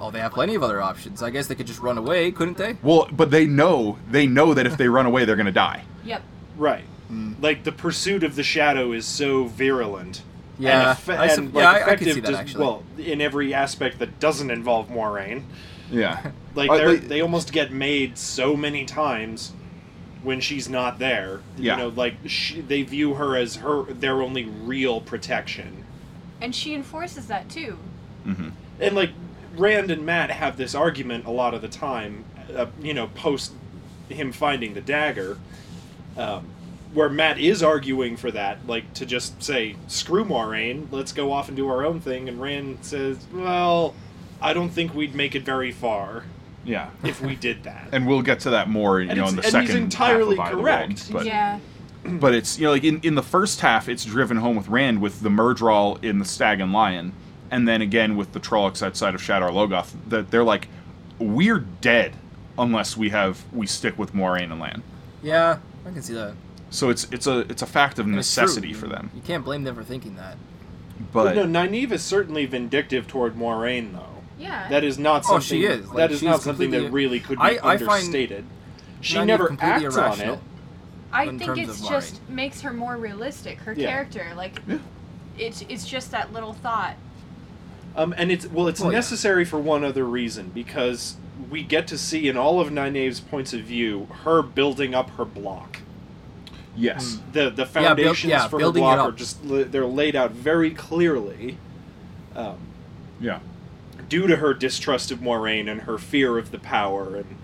Oh, 0.00 0.10
they 0.10 0.18
have 0.20 0.32
plenty 0.32 0.54
of 0.54 0.62
other 0.62 0.80
options. 0.82 1.22
I 1.22 1.30
guess 1.30 1.46
they 1.46 1.54
could 1.54 1.66
just 1.66 1.80
run 1.80 1.96
away, 1.98 2.30
couldn't 2.32 2.56
they? 2.58 2.76
Well, 2.82 3.08
but 3.12 3.30
they 3.30 3.46
know 3.46 3.98
they 4.10 4.26
know 4.26 4.52
that 4.54 4.66
if 4.66 4.76
they 4.76 4.88
run 4.88 5.06
away, 5.06 5.24
they're 5.24 5.36
gonna 5.36 5.52
die. 5.52 5.84
Yep. 6.04 6.22
Right. 6.56 6.84
Hmm. 7.08 7.34
Like 7.40 7.64
the 7.64 7.72
pursuit 7.72 8.22
of 8.24 8.34
the 8.36 8.42
shadow 8.42 8.92
is 8.92 9.06
so 9.06 9.44
virulent. 9.44 10.22
Yeah, 10.58 10.90
and, 10.90 10.98
effe- 10.98 11.16
I 11.18 11.28
sup- 11.28 11.38
and, 11.38 11.54
yeah, 11.54 11.72
like, 11.72 11.82
I- 11.88 11.92
I 11.92 11.96
could 11.96 12.04
see 12.04 12.10
effective 12.10 12.22
that, 12.24 12.30
just- 12.30 12.40
actually. 12.40 12.64
Well, 12.64 12.82
in 12.98 13.20
every 13.20 13.52
aspect 13.54 13.98
that 13.98 14.20
doesn't 14.20 14.50
involve 14.50 14.88
Moiraine. 14.88 15.42
Yeah. 15.90 16.30
Like 16.54 16.70
Uh, 16.70 16.76
they 16.76 16.84
they- 16.96 17.06
they 17.08 17.20
almost 17.20 17.52
get 17.52 17.72
made 17.72 18.16
so 18.16 18.54
many 18.56 18.84
times 18.84 19.52
when 20.22 20.40
she's 20.40 20.68
not 20.68 21.00
there. 21.00 21.40
Yeah. 21.58 21.72
You 21.72 21.82
know, 21.82 21.88
like 21.88 22.14
she, 22.26 22.60
they 22.60 22.82
view 22.82 23.14
her 23.14 23.36
as 23.36 23.56
her 23.56 23.82
their 23.92 24.22
only 24.22 24.44
real 24.44 25.00
protection. 25.00 25.84
And 26.40 26.54
she 26.54 26.72
enforces 26.74 27.26
that 27.26 27.48
too. 27.50 27.78
hmm 28.24 28.50
And 28.78 28.94
like 28.94 29.10
Rand 29.56 29.90
and 29.90 30.04
Mat 30.04 30.30
have 30.30 30.56
this 30.56 30.74
argument 30.74 31.26
a 31.26 31.30
lot 31.30 31.54
of 31.54 31.62
the 31.62 31.68
time, 31.68 32.24
uh, 32.56 32.66
you 32.80 32.94
know, 32.94 33.08
post 33.08 33.52
him 34.08 34.32
finding 34.32 34.74
the 34.74 34.80
dagger, 34.80 35.38
um, 36.16 36.46
where 36.92 37.08
Mat 37.08 37.38
is 37.38 37.62
arguing 37.62 38.16
for 38.16 38.30
that, 38.30 38.66
like 38.66 38.92
to 38.94 39.06
just 39.06 39.42
say, 39.42 39.76
"Screw 39.88 40.24
Moiraine, 40.24 40.86
let's 40.90 41.12
go 41.12 41.32
off 41.32 41.48
and 41.48 41.56
do 41.56 41.68
our 41.68 41.84
own 41.84 42.00
thing," 42.00 42.28
and 42.28 42.40
Rand 42.40 42.78
says, 42.82 43.18
"Well, 43.32 43.94
I 44.40 44.52
don't 44.52 44.70
think 44.70 44.94
we'd 44.94 45.14
make 45.14 45.34
it 45.34 45.42
very 45.44 45.72
far 45.72 46.24
Yeah. 46.64 46.88
if 47.02 47.20
we 47.20 47.34
did 47.34 47.64
that." 47.64 47.88
And 47.92 48.06
we'll 48.06 48.22
get 48.22 48.40
to 48.40 48.50
that 48.50 48.68
more, 48.68 49.00
you 49.00 49.10
And 49.10 49.18
know, 49.18 49.28
in 49.28 49.36
the 49.36 49.42
and 49.42 49.50
second 49.52 49.66
he's 49.66 49.74
entirely 49.76 50.36
half 50.36 50.52
of 50.52 50.58
the 50.58 50.62
correct. 50.62 50.88
World, 51.10 51.24
But, 51.24 51.26
yeah. 51.26 51.58
but 52.04 52.34
it's 52.34 52.58
you 52.58 52.66
know 52.66 52.72
like 52.72 52.84
in, 52.84 53.00
in 53.02 53.14
the 53.16 53.22
first 53.22 53.60
half, 53.62 53.88
it's 53.88 54.04
driven 54.04 54.36
home 54.36 54.54
with 54.56 54.68
Rand 54.68 55.00
with 55.00 55.20
the 55.22 55.30
Myrddraal 55.30 56.02
in 56.04 56.18
the 56.20 56.24
Stag 56.24 56.60
and 56.60 56.72
Lion, 56.72 57.12
and 57.54 57.68
then 57.68 57.80
again 57.80 58.16
with 58.16 58.32
the 58.32 58.40
Trollocs 58.40 58.82
outside 58.84 59.14
of 59.14 59.20
Shadar 59.22 59.50
Logoth. 59.52 59.92
That 60.08 60.32
they're 60.32 60.42
like, 60.44 60.66
we're 61.20 61.60
dead 61.60 62.14
unless 62.58 62.96
we 62.96 63.10
have 63.10 63.44
we 63.52 63.66
stick 63.68 63.96
with 63.96 64.12
Moiraine 64.12 64.50
and 64.50 64.58
Lan. 64.60 64.82
Yeah, 65.22 65.58
I 65.86 65.90
can 65.90 66.02
see 66.02 66.14
that. 66.14 66.34
So 66.70 66.90
it's 66.90 67.04
it's 67.12 67.28
a 67.28 67.40
it's 67.48 67.62
a 67.62 67.66
fact 67.66 68.00
of 68.00 68.06
And 68.06 68.16
necessity 68.16 68.72
for 68.72 68.88
them. 68.88 69.10
You 69.14 69.22
can't 69.22 69.44
blame 69.44 69.62
them 69.62 69.76
for 69.76 69.84
thinking 69.84 70.16
that. 70.16 70.36
But 71.12 71.36
no, 71.36 71.44
Nynaeve 71.44 71.92
is 71.92 72.02
certainly 72.02 72.44
vindictive 72.46 73.06
toward 73.06 73.36
Moiraine, 73.36 73.92
though. 73.92 74.06
Yeah. 74.38 74.68
That 74.68 74.82
is 74.82 74.98
not 74.98 75.22
Oh, 75.26 75.38
something. 75.38 75.60
she 75.60 75.64
is. 75.64 75.86
Like, 75.88 75.96
that 75.96 76.10
is 76.12 76.22
not 76.24 76.42
something 76.42 76.70
that 76.72 76.90
really 76.90 77.20
could 77.20 77.38
be 77.38 77.44
I- 77.44 77.58
I 77.62 77.72
understated. 77.74 78.44
She 79.00 79.16
Nynaeve 79.16 79.26
never 79.26 79.56
acts 79.60 79.82
irrational. 79.84 80.10
on 80.34 80.38
it. 80.38 80.38
I 81.12 81.26
think 81.26 81.42
terms 81.44 81.58
it's 81.68 81.82
of 81.82 81.88
just 81.88 82.28
makes 82.28 82.60
her 82.62 82.72
more 82.72 82.96
realistic. 82.96 83.58
Her 83.60 83.72
Yeah. 83.72 83.88
character, 83.90 84.32
like, 84.36 84.60
Yeah. 84.66 84.78
it's 85.38 85.64
it's 85.68 85.86
just 85.86 86.10
that 86.10 86.32
little 86.32 86.52
thought. 86.54 86.96
Um, 87.96 88.14
and 88.16 88.32
it's 88.32 88.46
well, 88.46 88.66
it's 88.68 88.80
Well, 88.80 88.90
yeah. 88.92 88.98
necessary 88.98 89.44
for 89.44 89.58
one 89.58 89.84
other 89.84 90.04
reason 90.04 90.50
because 90.54 91.16
we 91.50 91.62
get 91.62 91.86
to 91.88 91.98
see 91.98 92.28
in 92.28 92.36
all 92.36 92.60
of 92.60 92.68
Nynaeve's 92.70 93.20
points 93.20 93.52
of 93.52 93.60
view 93.60 94.08
her 94.24 94.42
building 94.42 94.94
up 94.94 95.10
her 95.10 95.24
block. 95.24 95.78
yes, 96.76 97.20
The 97.32 97.50
the 97.50 97.66
foundations 97.66 98.30
yeah, 98.30 98.48
for 98.48 98.58
her 98.60 98.72
block 98.72 98.98
are 98.98 99.12
just 99.12 99.38
they're 99.44 99.86
laid 99.86 100.16
out 100.16 100.32
very 100.32 100.70
clearly. 100.70 101.58
Um, 102.34 102.56
yeah. 103.20 103.38
due 104.08 104.26
to 104.26 104.36
her 104.36 104.52
distrust 104.52 105.12
of 105.12 105.20
Moiraine 105.20 105.70
and 105.70 105.82
her 105.82 105.98
fear 105.98 106.36
of 106.36 106.50
the 106.50 106.58
power 106.58 107.14
and 107.16 107.36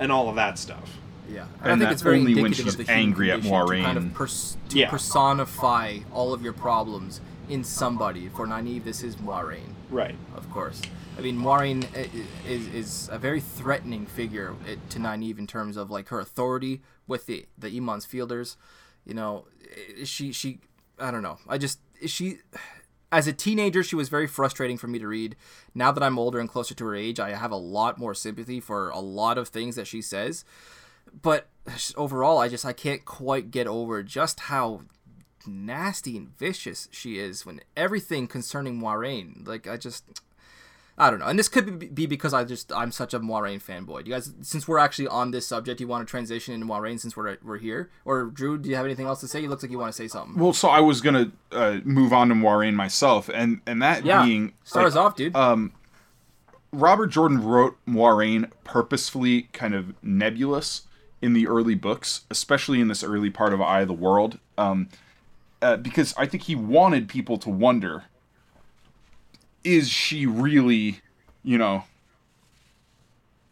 and 0.00 0.10
all 0.10 0.28
of 0.28 0.34
that 0.34 0.58
stuff. 0.58 0.98
Yeah, 1.32 1.44
And 1.62 1.64
I 1.64 1.68
think 1.68 1.80
that 1.80 1.92
it's 1.92 2.02
very 2.02 2.18
only 2.18 2.42
when 2.42 2.52
she's 2.52 2.74
of 2.74 2.84
the 2.86 2.92
angry 2.92 3.30
at 3.30 3.40
condition 3.42 3.52
to 3.52 3.82
kind 3.82 3.98
Moiraine. 3.98 4.06
of 4.08 4.14
pers- 4.14 4.56
to 4.70 4.78
Yeah. 4.78 4.90
personify 4.90 5.98
all 6.12 6.34
of 6.34 6.42
your 6.42 6.52
problems 6.52 7.20
in 7.48 7.62
somebody. 7.62 8.28
For 8.34 8.46
Nynaeve, 8.48 8.82
this 8.84 9.02
is 9.04 9.16
Moiraine, 9.16 9.71
Right. 9.92 10.16
of 10.34 10.50
course. 10.50 10.80
I 11.18 11.20
mean, 11.20 11.36
Moiraine 11.36 11.84
is, 12.46 12.66
is 12.68 13.08
a 13.12 13.18
very 13.18 13.40
threatening 13.40 14.06
figure 14.06 14.54
uh, 14.66 14.76
to 14.88 14.98
Nynaeve 14.98 15.38
in 15.38 15.46
terms 15.46 15.76
of 15.76 15.90
like 15.90 16.08
her 16.08 16.18
authority 16.18 16.80
with 17.06 17.26
the 17.26 17.46
the 17.58 17.68
Emond's 17.68 18.06
fielders. 18.06 18.56
You 19.04 19.14
know, 19.14 19.44
she 20.04 20.32
she 20.32 20.60
I 20.98 21.10
don't 21.10 21.22
know. 21.22 21.38
I 21.46 21.58
just 21.58 21.80
she 22.06 22.38
as 23.10 23.26
a 23.26 23.32
teenager 23.34 23.82
she 23.82 23.94
was 23.94 24.08
very 24.08 24.26
frustrating 24.26 24.78
for 24.78 24.88
me 24.88 24.98
to 24.98 25.06
read. 25.06 25.36
Now 25.74 25.92
that 25.92 26.02
I'm 26.02 26.18
older 26.18 26.40
and 26.40 26.48
closer 26.48 26.74
to 26.74 26.84
her 26.86 26.94
age, 26.94 27.20
I 27.20 27.34
have 27.34 27.50
a 27.50 27.56
lot 27.56 27.98
more 27.98 28.14
sympathy 28.14 28.60
for 28.60 28.88
a 28.88 29.00
lot 29.00 29.36
of 29.36 29.48
things 29.48 29.76
that 29.76 29.86
she 29.86 30.00
says. 30.00 30.46
But 31.20 31.48
overall, 31.96 32.38
I 32.38 32.48
just 32.48 32.64
I 32.64 32.72
can't 32.72 33.04
quite 33.04 33.50
get 33.50 33.66
over 33.66 34.02
just 34.02 34.40
how 34.40 34.82
nasty 35.46 36.16
and 36.16 36.36
vicious 36.38 36.88
she 36.90 37.18
is 37.18 37.44
when 37.46 37.60
everything 37.76 38.26
concerning 38.26 38.80
Moiraine. 38.80 39.46
Like 39.46 39.66
I 39.66 39.76
just 39.76 40.04
I 40.98 41.08
don't 41.10 41.20
know. 41.20 41.26
And 41.26 41.38
this 41.38 41.48
could 41.48 41.78
be- 41.78 41.86
be 41.88 42.06
because 42.06 42.34
I 42.34 42.44
just 42.44 42.72
I'm 42.72 42.92
such 42.92 43.14
a 43.14 43.20
Moiraine 43.20 43.62
fanboy. 43.62 44.04
Do 44.04 44.10
you 44.10 44.16
guys 44.16 44.32
since 44.42 44.68
we're 44.68 44.78
actually 44.78 45.08
on 45.08 45.30
this 45.30 45.46
subject, 45.46 45.80
you 45.80 45.88
want 45.88 46.06
to 46.06 46.10
transition 46.10 46.54
into 46.54 46.66
Moiraine 46.66 47.00
since 47.00 47.16
we're 47.16 47.38
we're 47.42 47.58
here? 47.58 47.90
Or 48.04 48.24
Drew, 48.24 48.58
do 48.58 48.68
you 48.68 48.76
have 48.76 48.84
anything 48.84 49.06
else 49.06 49.20
to 49.20 49.28
say? 49.28 49.42
It 49.44 49.48
looks 49.50 49.62
like 49.62 49.72
you 49.72 49.78
want 49.78 49.92
to 49.92 49.96
say 49.96 50.08
something. 50.08 50.38
Well, 50.40 50.52
so 50.52 50.68
I 50.68 50.80
was 50.80 51.00
gonna 51.00 51.32
uh, 51.50 51.78
move 51.84 52.12
on 52.12 52.28
to 52.28 52.34
Moiraine 52.34 52.74
myself, 52.74 53.30
and 53.32 53.60
and 53.66 53.80
that 53.82 54.04
yeah. 54.04 54.24
being 54.24 54.52
Start 54.64 54.84
like, 54.84 54.92
us 54.92 54.96
off, 54.96 55.16
dude. 55.16 55.34
um, 55.34 55.72
Robert 56.72 57.08
Jordan 57.08 57.42
wrote 57.42 57.76
Moiraine 57.86 58.50
purposefully 58.64 59.42
kind 59.52 59.74
of 59.74 59.94
nebulous 60.02 60.82
in 61.20 61.34
the 61.34 61.46
early 61.46 61.74
books, 61.74 62.22
especially 62.30 62.80
in 62.80 62.88
this 62.88 63.02
early 63.04 63.30
part 63.30 63.52
of 63.52 63.60
Eye 63.60 63.82
of 63.82 63.88
the 63.88 63.94
World, 63.94 64.38
um, 64.58 64.88
uh, 65.62 65.76
because 65.76 66.12
I 66.16 66.26
think 66.26 66.42
he 66.44 66.54
wanted 66.54 67.08
people 67.08 67.38
to 67.38 67.48
wonder: 67.48 68.04
Is 69.64 69.88
she 69.88 70.26
really, 70.26 71.00
you 71.42 71.56
know, 71.56 71.84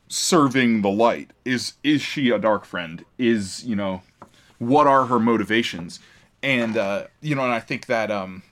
serving 0.08 0.82
the 0.82 0.90
light? 0.90 1.30
Is 1.44 1.74
is 1.82 2.02
she 2.02 2.30
a 2.30 2.38
dark 2.38 2.64
friend? 2.64 3.04
Is 3.18 3.64
you 3.64 3.76
know, 3.76 4.02
what 4.58 4.86
are 4.86 5.06
her 5.06 5.18
motivations? 5.20 6.00
And 6.42 6.76
uh, 6.76 7.06
you 7.20 7.34
know, 7.34 7.44
and 7.44 7.52
I 7.52 7.60
think 7.60 7.86
that 7.86 8.10
um, 8.10 8.42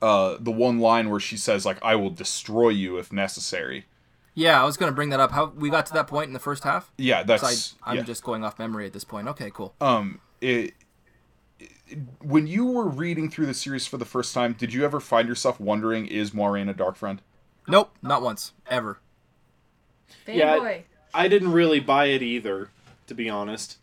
uh, 0.00 0.36
the 0.38 0.50
one 0.52 0.78
line 0.78 1.10
where 1.10 1.20
she 1.20 1.36
says 1.36 1.66
like 1.66 1.78
"I 1.82 1.96
will 1.96 2.10
destroy 2.10 2.70
you 2.70 2.98
if 2.98 3.12
necessary." 3.12 3.86
yeah, 4.36 4.60
I 4.60 4.64
was 4.64 4.76
gonna 4.76 4.92
bring 4.92 5.10
that 5.10 5.20
up. 5.20 5.30
How 5.30 5.46
we 5.46 5.70
got 5.70 5.86
to 5.86 5.92
that 5.94 6.06
point 6.08 6.26
in 6.26 6.32
the 6.32 6.40
first 6.40 6.64
half? 6.64 6.90
Yeah, 6.98 7.22
that's 7.22 7.74
I, 7.82 7.90
I'm 7.90 7.96
yeah. 7.98 8.02
just 8.02 8.24
going 8.24 8.44
off 8.44 8.58
memory 8.58 8.84
at 8.84 8.92
this 8.92 9.04
point. 9.04 9.28
Okay, 9.28 9.50
cool. 9.52 9.74
um 9.80 10.20
it- 10.40 10.74
when 12.22 12.46
you 12.46 12.64
were 12.66 12.88
reading 12.88 13.30
through 13.30 13.46
the 13.46 13.54
series 13.54 13.86
for 13.86 13.96
the 13.98 14.04
first 14.04 14.32
time, 14.34 14.54
did 14.54 14.72
you 14.72 14.84
ever 14.84 15.00
find 15.00 15.28
yourself 15.28 15.60
wondering 15.60 16.06
is 16.06 16.30
Moiraine 16.30 16.70
a 16.70 16.74
dark 16.74 16.96
friend? 16.96 17.20
Nope, 17.68 17.94
not 18.02 18.22
once, 18.22 18.52
ever. 18.68 18.98
Yeah, 20.26 20.56
Fanboy. 20.58 20.82
I 21.12 21.28
didn't 21.28 21.52
really 21.52 21.80
buy 21.80 22.06
it 22.06 22.22
either, 22.22 22.70
to 23.06 23.14
be 23.14 23.28
honest. 23.28 23.78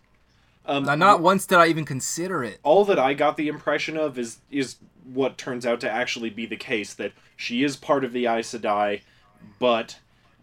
Um, 0.66 0.84
Now, 0.84 0.96
not 0.96 1.22
once 1.22 1.46
did 1.46 1.58
I 1.58 1.68
even 1.68 1.86
consider 1.86 2.44
it. 2.44 2.60
all 2.64 2.86
that 2.86 3.00
I 3.00 3.14
got 3.14 3.38
the 3.38 3.48
impression 3.48 3.98
of 3.98 4.20
is 4.20 4.40
is 4.52 4.76
what 5.12 5.38
turns 5.38 5.66
out 5.66 5.80
to 5.82 5.90
actually 5.90 6.30
be 6.30 6.46
the 6.46 6.56
case 6.58 6.94
that 6.94 7.14
she 7.36 7.64
is 7.64 7.76
part 7.76 8.04
of 8.04 8.14
the 8.14 8.28
Aes 8.28 8.54
Sedai, 8.54 9.02
but 9.60 9.98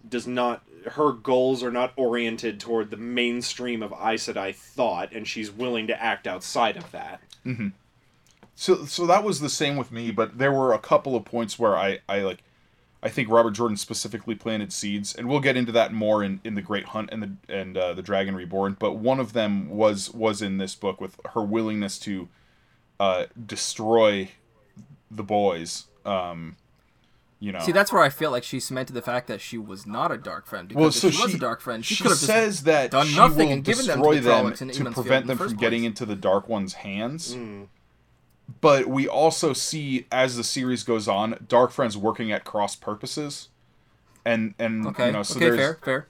does 0.09 0.27
not 0.27 0.63
her 0.93 1.13
goals 1.13 1.63
are 1.63 1.71
not 1.71 1.93
oriented 1.97 2.59
toward 2.59 2.91
the 2.91 2.97
mainstream 2.97 3.83
of 3.83 3.93
Aes 3.93 4.27
Sedai 4.27 4.55
thought, 4.55 5.13
and 5.13 5.27
she's 5.29 5.51
willing 5.51 5.87
to 5.87 6.03
act 6.03 6.27
outside 6.27 6.77
of 6.77 6.91
that. 6.93 7.21
So 8.55 8.85
so 8.87 9.07
that 9.07 9.23
was 9.25 9.41
the 9.41 9.49
same 9.49 9.77
with 9.77 9.93
me, 9.93 10.11
but 10.11 10.39
there 10.39 10.53
were 10.53 10.73
a 10.73 10.79
couple 10.79 11.15
of 11.15 11.25
points 11.25 11.59
where 11.59 11.77
I 11.77 12.01
I 12.09 12.21
like 12.21 12.43
I 13.03 13.09
think 13.09 13.31
Robert 13.31 13.53
Jordan 13.53 13.77
specifically 13.77 14.35
planted 14.35 14.73
seeds, 14.73 15.15
and 15.15 15.29
we'll 15.29 15.41
get 15.41 15.57
into 15.57 15.71
that 15.73 15.93
more 15.93 16.25
in, 16.25 16.41
in 16.43 16.57
the 16.57 16.63
Great 16.63 16.87
Hunt 16.87 17.11
and 17.13 17.23
the 17.23 17.31
and 17.49 17.77
uh, 17.77 17.95
the 17.95 18.03
Dragon 18.03 18.35
Reborn. 18.35 18.77
But 18.79 18.95
one 18.95 19.21
of 19.21 19.33
them 19.33 19.71
was 19.71 20.13
was 20.13 20.43
in 20.43 20.59
this 20.59 20.75
book 20.75 21.01
with 21.01 21.21
her 21.35 21.43
willingness 21.43 21.99
to 22.01 22.29
uh, 22.99 23.27
destroy 23.47 24.31
the 25.11 25.23
boys. 25.23 25.87
Um, 26.05 26.57
you 27.41 27.53
know, 27.53 27.61
See, 27.61 27.71
that's 27.71 27.93
where 27.93 28.03
I 28.03 28.09
feel 28.09 28.33
like 28.33 28.43
she 28.43 28.59
cemented 28.59 28.95
the 28.95 29.03
fact 29.03 29.29
that 29.29 29.41
she 29.41 29.59
was 29.59 29.87
not 29.87 30.11
a 30.11 30.19
dark 30.19 30.45
friend. 30.45 30.67
Because 30.67 30.81
well, 30.81 30.89
if 30.89 30.95
so 30.95 31.11
she, 31.11 31.23
was 31.23 31.35
a 31.35 31.39
dark 31.39 31.61
friend, 31.61 31.85
she, 31.85 31.95
she 31.95 32.03
could 32.03 32.11
have 32.11 32.19
just 32.19 32.27
says 32.27 32.63
that 32.65 32.91
done 32.91 33.07
she 33.07 33.17
nothing 33.17 33.49
will 33.49 33.55
and 33.55 33.65
given 33.65 33.87
them 33.87 34.03
to 34.03 34.11
the 34.11 34.21
them 34.21 34.47
Trollocs 34.47 34.63
in 34.63 34.69
to 34.71 34.91
prevent 34.91 35.27
them 35.27 35.37
the 35.37 35.45
from 35.45 35.51
first 35.51 35.61
getting 35.61 35.85
into 35.85 36.05
the 36.05 36.17
Dark 36.17 36.49
One's 36.49 36.75
hands. 36.75 37.37
Mm. 37.37 37.69
But 38.61 38.89
we 38.89 39.07
also 39.07 39.53
see 39.53 40.07
as 40.11 40.37
the 40.37 40.43
series 40.43 40.83
goes 40.83 41.07
on, 41.07 41.45
Dark 41.47 41.71
Friends 41.71 41.97
working 41.97 42.33
at 42.33 42.45
cross 42.45 42.75
purposes, 42.75 43.51
and 44.25 44.55
and 44.59 44.87
Okay, 44.89 45.07
you 45.07 45.13
know 45.13 45.23
so 45.23 45.37
okay, 45.37 45.57
fair, 45.57 45.79
fair, 45.85 46.07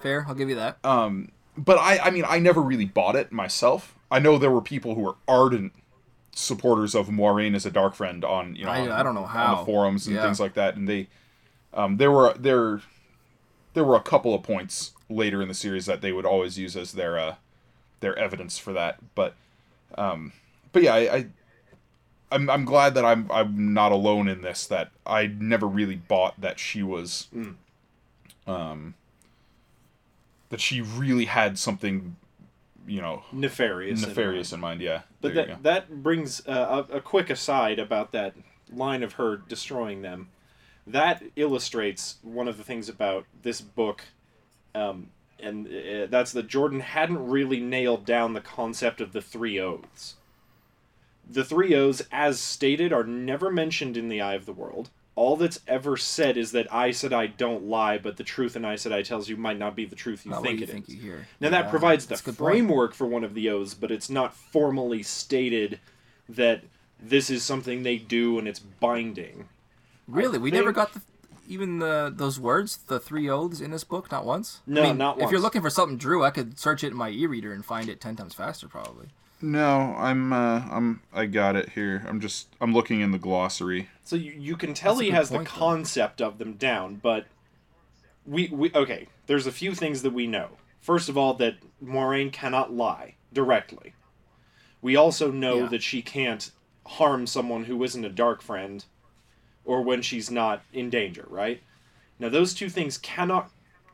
fair. 0.00 0.24
I'll 0.26 0.34
give 0.34 0.48
you 0.48 0.56
that. 0.56 0.78
um 0.84 1.30
but 1.56 1.78
I 1.78 1.98
I 1.98 2.10
mean 2.10 2.24
I 2.26 2.40
never 2.40 2.60
really 2.60 2.86
bought 2.86 3.14
it 3.14 3.30
myself. 3.30 3.94
I 4.10 4.18
know 4.18 4.38
there 4.38 4.50
were 4.50 4.62
people 4.62 4.96
who 4.96 5.02
were 5.02 5.16
ardent 5.28 5.72
supporters 6.38 6.94
of 6.94 7.08
Moiraine 7.08 7.54
as 7.56 7.66
a 7.66 7.70
dark 7.70 7.94
friend 7.94 8.24
on 8.24 8.54
you 8.56 8.64
know 8.64 8.70
I- 8.70 8.80
on, 8.80 8.90
I 8.90 9.02
don't 9.02 9.14
know 9.14 9.24
on 9.24 9.28
how. 9.28 9.56
the 9.56 9.64
forums 9.64 10.06
and 10.06 10.16
Yeah. 10.16 10.22
things 10.22 10.38
like 10.40 10.54
that, 10.54 10.76
and 10.76 10.88
they 10.88 11.08
um 11.74 11.96
there 11.96 12.10
were 12.12 12.34
there 12.38 12.80
there 13.74 13.84
were 13.84 13.96
a 13.96 14.00
couple 14.02 14.34
of 14.34 14.42
points 14.42 14.92
later 15.10 15.42
in 15.42 15.48
the 15.48 15.54
series 15.54 15.86
that 15.86 16.00
they 16.00 16.12
would 16.12 16.24
always 16.26 16.58
use 16.58 16.76
as 16.76 16.92
their 16.92 17.18
uh 17.18 17.34
their 18.00 18.16
evidence 18.18 18.56
for 18.58 18.72
that, 18.72 18.98
but 19.14 19.34
um 19.96 20.32
but 20.72 20.82
yeah 20.82 20.94
I. 20.94 20.98
I 21.16 21.26
I'm, 22.30 22.50
I'm 22.50 22.66
glad 22.66 22.92
that 22.92 23.06
I'm 23.06 23.26
I'm 23.32 23.72
not 23.72 23.90
alone 23.90 24.28
in 24.28 24.42
this. 24.42 24.66
That 24.66 24.90
I 25.06 25.28
never 25.28 25.66
really 25.66 25.96
bought 25.96 26.38
that 26.38 26.58
she 26.58 26.82
was, 26.82 27.26
Mm. 27.34 27.54
um, 28.46 28.94
that 30.50 30.60
she 30.60 30.82
really 30.82 31.24
had 31.24 31.58
something, 31.58 32.16
you 32.88 33.00
know, 33.00 33.22
Nefarious. 33.32 34.02
in 34.02 34.08
nefarious 34.08 34.52
in 34.52 34.60
mind. 34.60 34.80
Yeah, 34.80 35.02
But 35.20 35.34
there 35.34 35.46
that 35.46 35.62
that 35.62 36.02
brings 36.02 36.46
uh, 36.46 36.84
a, 36.90 36.96
a 36.96 37.00
quick 37.00 37.30
aside 37.30 37.78
about 37.78 38.12
that 38.12 38.34
line 38.72 39.02
of 39.02 39.14
her 39.14 39.36
destroying 39.36 40.02
them. 40.02 40.30
That 40.86 41.22
illustrates 41.36 42.16
one 42.22 42.48
of 42.48 42.56
the 42.56 42.64
things 42.64 42.88
about 42.88 43.26
this 43.42 43.60
book, 43.60 44.04
um, 44.74 45.10
and 45.38 45.66
uh, 45.66 46.06
that's 46.06 46.32
that 46.32 46.48
Jordan 46.48 46.80
hadn't 46.80 47.28
really 47.28 47.60
nailed 47.60 48.06
down 48.06 48.32
the 48.32 48.40
concept 48.40 49.00
of 49.00 49.12
the 49.12 49.20
three 49.20 49.60
oaths. 49.60 50.16
The 51.30 51.44
three 51.44 51.74
oaths, 51.74 52.02
as 52.10 52.40
stated, 52.40 52.90
are 52.90 53.04
never 53.04 53.50
mentioned 53.50 53.98
in 53.98 54.08
the 54.08 54.22
Eye 54.22 54.34
of 54.34 54.46
the 54.46 54.52
World. 54.54 54.88
All 55.18 55.34
that's 55.36 55.58
ever 55.66 55.96
said 55.96 56.36
is 56.36 56.52
that 56.52 56.72
I 56.72 56.92
said 56.92 57.12
I 57.12 57.26
don't 57.26 57.64
lie, 57.64 57.98
but 57.98 58.16
the 58.18 58.22
truth 58.22 58.54
in 58.54 58.64
I 58.64 58.76
said 58.76 58.92
I 58.92 59.02
tells 59.02 59.28
you 59.28 59.36
might 59.36 59.58
not 59.58 59.74
be 59.74 59.84
the 59.84 59.96
truth 59.96 60.24
you 60.24 60.30
Not 60.30 60.44
think 60.44 60.60
you 60.60 60.64
it 60.64 60.70
think 60.70 60.88
is. 60.88 60.94
you. 60.94 61.16
Now 61.40 61.50
that 61.50 61.70
provides 61.70 62.06
the 62.06 62.14
good 62.14 62.38
point. 62.38 62.52
framework 62.52 62.94
for 62.94 63.04
one 63.04 63.24
of 63.24 63.34
the 63.34 63.50
oaths, 63.50 63.74
but 63.74 63.90
it's 63.90 64.08
not 64.08 64.32
formally 64.32 65.02
stated 65.02 65.80
that 66.28 66.62
this 67.00 67.30
is 67.30 67.42
something 67.42 67.82
they 67.82 67.96
do 67.98 68.38
and 68.38 68.46
it's 68.46 68.60
binding. 68.60 69.48
Really, 70.06 70.38
we 70.38 70.50
think- 70.52 70.60
never 70.62 70.70
got 70.72 70.94
the, 70.94 71.00
even 71.48 71.80
the 71.80 72.12
those 72.14 72.38
words, 72.38 72.76
the 72.86 73.00
three 73.00 73.28
oaths 73.28 73.60
in 73.60 73.72
this 73.72 73.82
book, 73.82 74.12
not 74.12 74.24
once. 74.24 74.60
No, 74.68 74.82
I 74.82 74.86
mean, 74.86 74.98
not 74.98 75.20
If 75.20 75.32
you're 75.32 75.40
looking 75.40 75.62
for 75.62 75.70
something 75.70 75.98
Drew, 75.98 76.22
I 76.24 76.30
could 76.30 76.60
search 76.60 76.84
it 76.84 76.92
in 76.92 76.96
my 76.96 77.10
e-reader 77.10 77.52
and 77.52 77.64
find 77.64 77.88
it 77.88 78.00
ten 78.00 78.14
times 78.14 78.34
faster, 78.34 78.68
probably. 78.68 79.06
No, 79.40 79.94
I'm 79.96 80.32
uh, 80.32 80.62
I'm 80.70 81.00
I 81.12 81.26
got 81.26 81.54
it 81.56 81.70
here. 81.70 82.04
I'm 82.08 82.20
just 82.20 82.48
I'm 82.60 82.72
looking 82.74 83.00
in 83.00 83.12
the 83.12 83.18
glossary. 83.18 83.88
So 84.04 84.16
you, 84.16 84.32
you 84.32 84.56
can 84.56 84.74
tell 84.74 84.94
That's 84.94 85.02
he 85.04 85.10
good 85.10 85.16
has 85.16 85.28
the 85.30 85.36
point, 85.36 85.48
though. 85.48 85.54
concept 85.54 86.20
of 86.20 86.38
them 86.38 86.54
down, 86.54 86.96
but 86.96 87.26
we, 88.26 88.48
we 88.48 88.72
okay, 88.74 89.06
there's 89.26 89.46
a 89.46 89.52
few 89.52 89.74
things 89.74 90.02
that 90.02 90.12
we 90.12 90.26
know. 90.26 90.48
First 90.80 91.08
of 91.08 91.16
all, 91.16 91.34
that 91.34 91.56
Moiraine 91.84 92.32
cannot 92.32 92.72
lie 92.72 93.14
directly. 93.32 93.94
We 94.82 94.96
also 94.96 95.30
know 95.30 95.60
Yeah. 95.62 95.66
that 95.68 95.82
she 95.82 96.02
can't 96.02 96.50
harm 96.86 97.26
someone 97.26 97.64
who 97.64 97.82
isn't 97.84 98.04
a 98.04 98.08
dark 98.08 98.42
friend 98.42 98.84
or 99.64 99.82
when 99.82 100.02
she's 100.02 100.30
not 100.30 100.62
in 100.72 100.88
danger, 100.90 101.26
right? 101.28 101.62
Now 102.18 102.28
those 102.28 102.54
two 102.54 102.68
things 102.68 102.98
cannot 102.98 103.50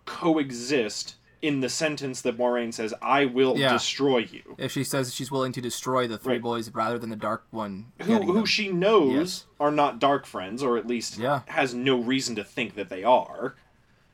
coexist 0.06 1.16
in 1.44 1.60
the 1.60 1.68
sentence 1.68 2.22
that 2.22 2.38
Moiraine 2.38 2.72
says, 2.72 2.94
I 3.02 3.26
will 3.26 3.58
Yeah. 3.58 3.74
destroy 3.74 4.18
you. 4.20 4.54
If 4.56 4.72
she 4.72 4.82
says 4.82 5.12
she's 5.14 5.30
willing 5.30 5.52
to 5.52 5.60
destroy 5.60 6.08
the 6.08 6.16
three 6.16 6.34
Right. 6.34 6.42
boys 6.42 6.70
rather 6.70 6.98
than 6.98 7.10
the 7.10 7.16
dark 7.16 7.44
one, 7.50 7.92
who, 8.00 8.22
who 8.22 8.32
them. 8.32 8.44
she 8.46 8.72
knows 8.72 9.12
Yes. 9.12 9.46
are 9.60 9.70
not 9.70 9.98
dark 9.98 10.24
friends, 10.24 10.62
or 10.62 10.78
at 10.78 10.86
least 10.86 11.18
Yeah. 11.18 11.42
has 11.48 11.74
no 11.74 12.00
reason 12.00 12.34
to 12.36 12.44
think 12.44 12.76
that 12.76 12.88
they 12.88 13.04
are, 13.04 13.56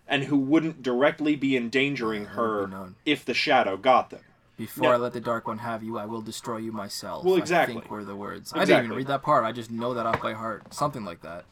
and 0.09 0.25
who 0.25 0.37
wouldn't 0.37 0.83
directly 0.83 1.37
be 1.37 1.57
endangering 1.57 2.25
her 2.27 2.69
if 3.07 3.25
the 3.25 3.35
shadow 3.35 3.77
got 3.77 4.11
them. 4.11 4.23
Before 4.57 4.89
No. 4.89 4.93
I 4.93 4.97
let 4.97 5.13
the 5.13 5.21
dark 5.21 5.47
one 5.47 5.59
have 5.59 5.85
you, 5.85 5.97
I 5.99 6.07
will 6.07 6.23
destroy 6.23 6.57
you 6.57 6.73
myself. 6.73 7.25
Well, 7.25 7.37
I 7.37 7.39
exactly. 7.39 7.75
think 7.77 7.91
were 7.93 8.05
the 8.05 8.17
words. 8.17 8.53
I 8.57 8.65
didn't 8.65 8.87
even 8.87 8.97
read 8.97 9.07
that 9.07 9.23
part. 9.23 9.45
I 9.45 9.53
just 9.53 9.71
know 9.71 9.95
that 9.95 10.05
off 10.05 10.21
by 10.21 10.33
heart. 10.33 10.75
Something 10.75 11.05
like 11.05 11.23
that. 11.23 11.45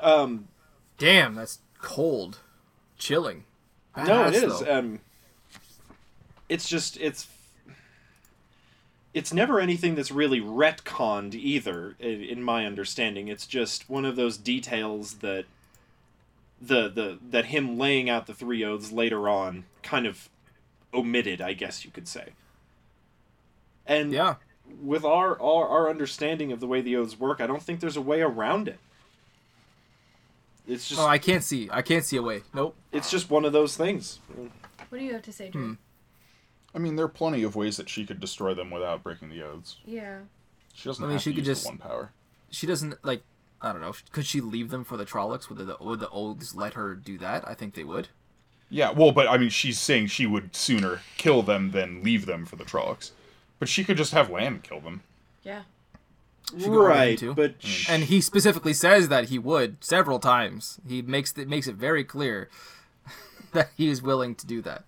Um, 0.00 0.46
Damn, 0.98 1.34
that's 1.34 1.58
cold, 1.80 2.38
chilling. 2.96 3.44
No, 3.96 4.02
it 4.02 4.34
Badass, 4.34 4.44
is. 4.44 4.68
Um, 4.68 5.00
it's 6.48 6.68
just 6.68 6.98
it's 6.98 7.28
it's 9.14 9.32
never 9.32 9.60
anything 9.60 9.94
that's 9.94 10.10
really 10.10 10.40
retconned 10.40 11.34
either, 11.34 11.96
in, 11.98 12.22
in 12.22 12.42
my 12.42 12.64
understanding. 12.64 13.28
It's 13.28 13.46
just 13.46 13.88
one 13.90 14.04
of 14.04 14.16
those 14.16 14.36
details 14.36 15.14
that 15.14 15.44
the 16.60 16.88
the 16.88 17.18
that 17.30 17.46
him 17.46 17.78
laying 17.78 18.08
out 18.08 18.26
the 18.26 18.34
three 18.34 18.64
oaths 18.64 18.92
later 18.92 19.28
on 19.28 19.64
kind 19.82 20.06
of 20.06 20.28
omitted, 20.94 21.40
I 21.40 21.52
guess 21.52 21.84
you 21.84 21.90
could 21.90 22.08
say. 22.08 22.30
And 23.86 24.12
yeah. 24.12 24.36
with 24.80 25.04
our, 25.04 25.40
our 25.40 25.68
our 25.68 25.90
understanding 25.90 26.52
of 26.52 26.60
the 26.60 26.66
way 26.66 26.80
the 26.80 26.96
oaths 26.96 27.18
work, 27.18 27.40
I 27.40 27.46
don't 27.46 27.62
think 27.62 27.80
there's 27.80 27.96
a 27.96 28.02
way 28.02 28.20
around 28.20 28.68
it. 28.68 28.78
It's 30.66 30.88
just 30.88 31.00
Oh, 31.00 31.06
I 31.06 31.18
can't 31.18 31.42
see. 31.42 31.68
I 31.72 31.82
can't 31.82 32.04
see 32.04 32.16
a 32.16 32.22
way. 32.22 32.42
Nope. 32.54 32.76
it's 32.92 33.10
just 33.10 33.30
one 33.30 33.44
of 33.44 33.52
those 33.52 33.76
things. 33.76 34.20
What 34.88 34.98
do 34.98 35.04
you 35.04 35.12
have 35.12 35.22
to 35.22 35.32
say, 35.32 35.48
Drew? 35.50 35.62
Hmm. 35.62 35.72
I 36.74 36.78
mean, 36.78 36.96
there 36.96 37.04
are 37.04 37.08
plenty 37.08 37.42
of 37.42 37.56
ways 37.56 37.76
that 37.76 37.88
she 37.88 38.06
could 38.06 38.20
destroy 38.20 38.54
them 38.54 38.70
without 38.70 39.02
breaking 39.02 39.28
the 39.30 39.42
oaths. 39.42 39.76
Yeah. 39.84 40.18
She 40.72 40.88
doesn't 40.88 41.04
I 41.04 41.06
mean, 41.08 41.14
have 41.14 41.22
she 41.22 41.30
to 41.30 41.36
could 41.36 41.46
use 41.46 41.58
just- 41.58 41.66
one 41.66 41.78
power. 41.78 42.12
She 42.50 42.66
doesn't 42.66 43.02
like. 43.04 43.22
I 43.60 43.72
don't 43.72 43.80
know. 43.80 43.94
Could 44.12 44.26
she 44.26 44.40
leave 44.40 44.70
them 44.70 44.84
for 44.84 44.96
the 44.96 45.04
Trollocs? 45.06 45.48
Would 45.48 45.58
the 45.58 45.76
would 45.80 46.00
the 46.00 46.10
oaths 46.10 46.54
let 46.54 46.74
her 46.74 46.94
do 46.94 47.16
that? 47.18 47.46
I 47.48 47.54
think 47.54 47.74
they 47.74 47.84
would. 47.84 48.08
Yeah, 48.68 48.90
well, 48.90 49.12
but 49.12 49.28
I 49.28 49.36
mean, 49.38 49.50
she's 49.50 49.78
saying 49.78 50.08
she 50.08 50.26
would 50.26 50.54
sooner 50.56 51.00
kill 51.16 51.42
them 51.42 51.70
than 51.72 52.02
leave 52.02 52.26
them 52.26 52.44
for 52.46 52.56
the 52.56 52.64
Trollocs. 52.64 53.10
But 53.58 53.68
she 53.68 53.84
could 53.84 53.96
just 53.96 54.12
have 54.12 54.30
Lan 54.30 54.60
kill 54.62 54.80
them. 54.80 55.02
Yeah. 55.42 55.62
She 56.58 56.68
right 56.68 56.86
right, 56.88 57.10
into. 57.10 57.34
but 57.34 57.54
And 57.88 58.04
he 58.04 58.20
specifically 58.20 58.72
says 58.74 59.08
that 59.08 59.26
he 59.30 59.38
would 59.38 59.82
several 59.82 60.18
times. 60.18 60.78
He 60.86 61.00
makes 61.02 61.36
it 61.38 61.48
makes 61.48 61.66
it 61.66 61.76
very 61.76 62.04
clear 62.04 62.50
that 63.52 63.70
he 63.76 63.88
is 63.88 64.02
willing 64.02 64.34
to 64.36 64.46
do 64.46 64.60
that. 64.62 64.84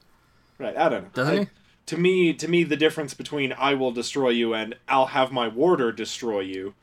right, 0.59 0.77
I 0.77 0.89
don't 0.89 1.05
know. 1.05 1.11
Doesn't 1.15 1.35
I- 1.39 1.41
he? 1.45 1.49
To 1.87 1.99
me, 1.99 2.33
to 2.33 2.49
me, 2.49 2.65
the 2.65 2.77
difference 2.79 3.13
between 3.13 3.53
"I 3.53 3.75
will 3.75 3.93
destroy 3.93 4.31
you" 4.31 4.55
and 4.55 4.75
"I'll 4.89 5.07
have 5.07 5.33
my 5.33 5.49
warder 5.49 5.93
destroy 5.93 6.41
you." 6.41 6.75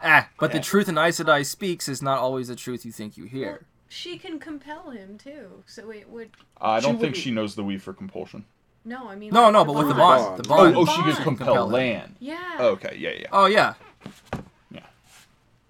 Ah, 0.00 0.28
but 0.38 0.50
the 0.52 0.58
Eh. 0.58 0.62
truth 0.62 0.88
in 0.88 0.96
Aes 0.96 1.20
Sedai 1.20 1.44
speaks 1.44 1.88
is 1.88 2.00
not 2.02 2.18
always 2.18 2.48
the 2.48 2.56
truth 2.56 2.84
you 2.86 2.92
think 2.92 3.16
you 3.18 3.24
hear. 3.24 3.66
She 3.88 4.16
can 4.18 4.38
compel 4.38 4.90
him 4.90 5.18
too, 5.18 5.62
so 5.66 5.90
it 5.90 6.08
would. 6.08 6.30
I 6.60 6.80
don't 6.80 6.92
think 6.92 7.00
wouldn't- 7.00 7.16
she 7.18 7.30
knows 7.30 7.54
the 7.54 7.62
weave 7.62 7.82
for 7.82 7.92
compulsion. 7.92 8.46
No, 8.84 9.08
I 9.08 9.16
mean. 9.16 9.30
No, 9.32 9.44
like 9.44 9.52
no, 9.54 9.64
but 9.64 9.74
with 9.76 9.88
the 9.88 9.94
bond. 9.94 10.22
bond, 10.24 10.44
the 10.44 10.52
Oh, 10.52 10.56
bond. 10.56 10.76
oh, 10.76 10.80
oh 10.82 10.84
she 10.86 11.02
could 11.02 11.14
Bond. 11.14 11.24
compel 11.24 11.46
Compel 11.46 11.66
him. 11.68 11.72
Lan. 11.72 12.16
Yeah. 12.20 12.56
Oh, 12.58 12.68
okay, 12.70 12.96
yeah, 12.98 13.10
yeah. 13.18 13.26
Oh 13.32 13.46
yeah. 13.46 13.74
yeah, 14.70 14.80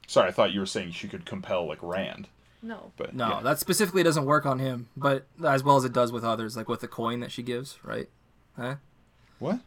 Sorry, 0.06 0.28
I 0.28 0.32
thought 0.32 0.52
you 0.52 0.60
were 0.60 0.66
saying 0.66 0.92
she 0.92 1.08
could 1.08 1.24
compel 1.24 1.66
like 1.66 1.78
Rand. 1.82 2.28
No. 2.62 2.92
But 2.96 3.14
no, 3.14 3.28
yeah. 3.28 3.40
that 3.42 3.58
specifically 3.58 4.02
doesn't 4.02 4.24
work 4.24 4.46
on 4.46 4.58
him, 4.58 4.88
but 4.96 5.26
as 5.44 5.62
well 5.62 5.76
as 5.76 5.84
it 5.84 5.92
does 5.92 6.10
with 6.12 6.24
others, 6.24 6.56
like 6.56 6.68
with 6.68 6.80
the 6.80 6.88
coin 6.88 7.20
that 7.20 7.30
she 7.30 7.42
gives, 7.42 7.78
right? 7.84 8.08
Huh? 8.56 8.76
what? 9.38 9.60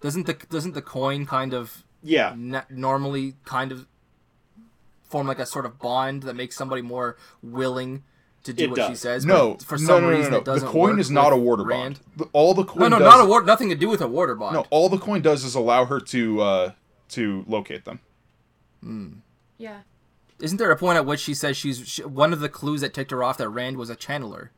Doesn't 0.00 0.26
the 0.26 0.34
doesn't 0.34 0.74
the 0.74 0.82
coin 0.82 1.26
kind 1.26 1.54
of 1.54 1.84
Yeah, 2.02 2.34
na- 2.36 2.64
normally 2.68 3.34
kind 3.44 3.72
of 3.72 3.86
form 5.04 5.26
like 5.26 5.38
a 5.38 5.46
sort 5.46 5.64
of 5.66 5.78
bond 5.78 6.22
that 6.24 6.34
makes 6.34 6.56
somebody 6.56 6.82
more 6.82 7.16
willing 7.42 8.02
to 8.44 8.52
do 8.52 8.64
It 8.64 8.70
what 8.70 8.88
she 8.90 8.94
says? 8.96 9.24
No, 9.24 9.54
but 9.54 9.62
for 9.62 9.78
no, 9.78 9.86
some 9.86 10.02
no, 10.02 10.10
no, 10.10 10.16
reason 10.16 10.32
no, 10.32 10.38
it 10.38 10.44
doesn't. 10.44 10.66
The 10.66 10.72
coin 10.72 10.90
work 10.90 10.98
is 11.00 11.10
not 11.10 11.32
a 11.32 11.36
with 11.36 11.44
warder 11.44 11.64
Rand. 11.64 12.00
bond. 12.16 12.28
The- 12.28 12.30
All 12.32 12.54
the 12.54 12.64
coin 12.64 12.80
No, 12.80 12.88
no, 12.88 12.98
does, 12.98 13.14
not 13.14 13.24
a 13.24 13.28
ward. 13.28 13.46
Nothing 13.46 13.68
to 13.68 13.74
do 13.74 13.88
with 13.88 14.00
a 14.00 14.08
warder 14.08 14.34
bond. 14.34 14.54
No, 14.54 14.64
all 14.70 14.88
the 14.88 14.98
coin 14.98 15.22
does 15.22 15.44
is 15.44 15.54
allow 15.54 15.84
her 15.84 16.00
to 16.00 16.40
uh 16.40 16.72
to 17.10 17.44
locate 17.46 17.84
them. 17.84 18.00
Yeah. 19.58 19.80
Isn't 20.40 20.58
there 20.58 20.70
a 20.72 20.76
point 20.76 20.96
at 20.96 21.06
which 21.06 21.20
she 21.20 21.34
says 21.34 21.56
she's 21.56 21.86
she, 21.88 22.02
one 22.04 22.32
of 22.32 22.40
the 22.40 22.48
clues 22.48 22.80
that 22.80 22.92
ticked 22.92 23.10
her 23.12 23.22
off 23.22 23.38
that 23.38 23.48
Rand 23.48 23.76
was 23.76 23.90
a 23.90 23.96
channeler? 23.96 24.48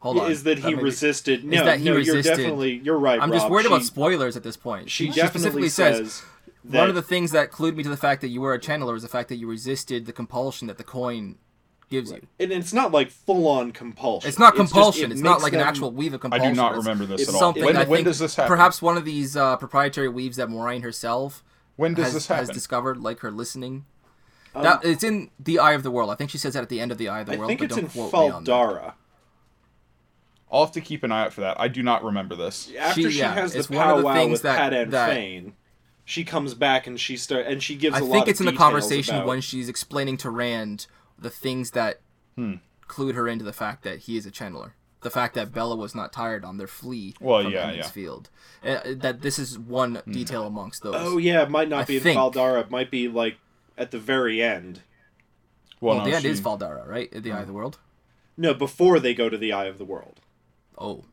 Hold 0.00 0.18
on. 0.18 0.30
is 0.30 0.42
that 0.44 0.58
he 0.58 0.64
may 0.70 0.74
be- 0.74 0.82
resisted? 0.82 1.44
No, 1.44 1.64
that 1.64 1.78
he 1.78 1.86
no, 1.86 1.94
resisted- 1.94 2.24
you're 2.26 2.36
definitely 2.36 2.80
you're 2.84 2.98
right. 2.98 3.20
I'm 3.20 3.32
just 3.32 3.44
Rob. 3.44 3.52
worried 3.52 3.66
about 3.66 3.82
spoilers 3.84 4.36
at 4.36 4.42
this 4.42 4.56
point. 4.56 4.90
She 4.90 5.06
She, 5.06 5.12
definitely 5.12 5.40
specifically 5.40 5.68
says, 5.70 6.12
says 6.16 6.24
One 6.74 6.88
of 6.90 6.94
the 6.94 7.02
things 7.02 7.30
that 7.32 7.50
clued 7.50 7.74
me 7.76 7.82
to 7.84 7.88
the 7.88 7.96
fact 7.96 8.20
that 8.20 8.28
you 8.28 8.42
were 8.42 8.52
a 8.52 8.58
channeler 8.60 8.94
is 8.96 9.02
the 9.02 9.08
fact 9.08 9.30
that 9.30 9.36
you 9.36 9.48
resisted 9.48 10.04
the 10.04 10.12
compulsion 10.12 10.66
that 10.68 10.76
the 10.76 10.84
coin 10.84 11.36
gives 11.88 12.10
you. 12.10 12.26
and 12.40 12.52
it's 12.52 12.72
not 12.72 12.90
like 12.92 13.10
full 13.10 13.46
on 13.48 13.70
compulsion. 13.72 14.28
It's 14.28 14.38
not 14.38 14.56
just- 14.56 14.72
compulsion. 14.72 15.10
it 15.10 15.14
it's 15.14 15.20
not 15.22 15.32
makes 15.34 15.42
like 15.44 15.52
an 15.52 15.60
actual 15.60 15.90
weave 15.92 16.14
of 16.14 16.20
compulsion. 16.20 16.46
I 16.46 16.50
do 16.50 16.56
not 16.56 16.72
It's- 16.72 16.84
remember 16.84 17.06
this 17.06 17.20
it's 17.22 17.28
at 17.30 17.34
all. 17.34 17.40
Something 17.40 17.64
When, 17.64 17.76
I 17.76 17.84
when 17.84 18.04
does 18.04 18.18
this 18.18 18.34
happen? 18.34 18.48
Perhaps 18.48 18.82
one 18.82 18.96
of 18.96 19.04
these 19.04 19.36
uh, 19.36 19.56
proprietary 19.56 20.08
weaves 20.08 20.36
that 20.36 20.48
Moiraine 20.48 20.82
herself 20.82 21.44
when 21.76 21.94
does 21.94 22.06
has, 22.06 22.14
this 22.14 22.26
has 22.28 22.48
discovered, 22.50 22.98
like 22.98 23.20
her 23.20 23.30
listening. 23.30 23.84
Um, 24.54 24.62
that, 24.62 24.84
it's 24.84 25.04
in 25.04 25.30
the 25.38 25.58
Eye 25.58 25.72
of 25.74 25.82
the 25.82 25.90
World. 25.90 26.10
I 26.10 26.14
think 26.14 26.30
she 26.30 26.38
says 26.38 26.54
that 26.54 26.62
at 26.62 26.68
the 26.70 26.80
end 26.80 26.90
of 26.90 26.98
the 26.98 27.08
Eye 27.08 27.20
of 27.20 27.26
the 27.26 27.34
I 27.34 27.36
World. 27.36 27.48
think 27.48 27.60
but 27.60 27.64
it's 27.66 27.74
don't 27.74 27.84
in 27.84 27.90
quote 27.90 28.06
me. 28.24 28.30
Fal 28.30 28.40
Dara. 28.40 28.94
I'll 30.50 30.64
have 30.64 30.72
to 30.74 30.80
keep 30.80 31.02
an 31.02 31.12
eye 31.12 31.24
out 31.24 31.32
for 31.32 31.40
that. 31.42 31.60
I 31.60 31.68
do 31.68 31.82
not 31.82 32.04
remember 32.04 32.36
this. 32.36 32.70
After 32.78 33.02
She- 33.02 33.10
she, 33.10 33.18
yeah, 33.18 33.34
has 33.34 33.52
the 33.52 33.58
it's 33.58 33.68
one 33.70 33.78
the 33.96 34.02
powwow 34.02 34.14
things 34.14 34.32
with 34.32 34.42
that- 34.42 34.56
Pat 34.58 34.72
and 34.72 34.92
that- 34.92 35.10
Fain, 35.10 35.54
she 36.04 36.24
comes 36.24 36.54
back 36.54 36.86
and 36.86 36.98
she 37.00 37.16
start 37.16 37.46
and 37.46 37.62
she 37.62 37.74
gives 37.74 37.96
I 37.96 37.98
a 37.98 38.02
lot 38.04 38.08
I 38.08 38.12
think 38.12 38.22
of 38.24 38.28
it's 38.30 38.40
in 38.40 38.46
the 38.46 38.52
conversation 38.52 39.16
about- 39.16 39.26
when 39.26 39.40
she's 39.40 39.68
explaining 39.68 40.16
to 40.18 40.30
Rand 40.30 40.86
the 41.18 41.30
things 41.30 41.70
that 41.72 42.00
Hmm. 42.36 42.54
clued 42.86 43.14
her 43.14 43.26
into 43.28 43.44
the 43.44 43.52
fact 43.52 43.82
that 43.84 44.00
he 44.00 44.16
is 44.16 44.26
a 44.26 44.30
channeler. 44.30 44.72
The 45.02 45.10
fact 45.10 45.34
that 45.34 45.52
Bella 45.52 45.76
was 45.76 45.94
not 45.94 46.12
tired 46.12 46.44
on 46.44 46.56
their 46.58 46.66
flee 46.66 47.14
Well, 47.20 47.42
from 47.42 47.52
yeah, 47.52 47.60
Enemy's 47.64 47.84
yeah. 47.86 47.90
Field. 47.90 48.30
Uh, 48.64 48.78
that 48.96 49.20
this 49.22 49.38
is 49.38 49.58
one 49.58 49.96
Hmm. 49.96 50.12
detail 50.12 50.46
amongst 50.46 50.82
those. 50.82 50.94
Oh 50.96 51.18
yeah, 51.18 51.42
it 51.42 51.50
might 51.50 51.68
not 51.68 51.82
I 51.82 51.84
be 51.84 51.96
in 51.96 52.02
think- 52.02 52.16
Fal 52.16 52.30
Dara. 52.30 52.60
It 52.60 52.70
might 52.70 52.90
be 52.90 53.08
like 53.08 53.36
at 53.78 53.90
the 53.90 53.98
very 53.98 54.42
end. 54.42 54.82
well, 55.80 55.98
no, 55.98 56.04
the 56.04 56.12
end 56.14 56.22
she- 56.22 56.28
is 56.30 56.40
Fal 56.40 56.56
Dara, 56.56 56.84
right? 56.86 57.12
At 57.14 57.22
the 57.22 57.32
Eye 57.32 57.40
of 57.40 57.46
the 57.46 57.52
World. 57.52 57.78
No, 58.36 58.52
before 58.54 58.98
they 59.00 59.14
go 59.14 59.28
to 59.28 59.38
the 59.38 59.52
Eye 59.52 59.66
of 59.66 59.78
the 59.78 59.84
World. 59.84 60.20
Oh, 60.76 61.04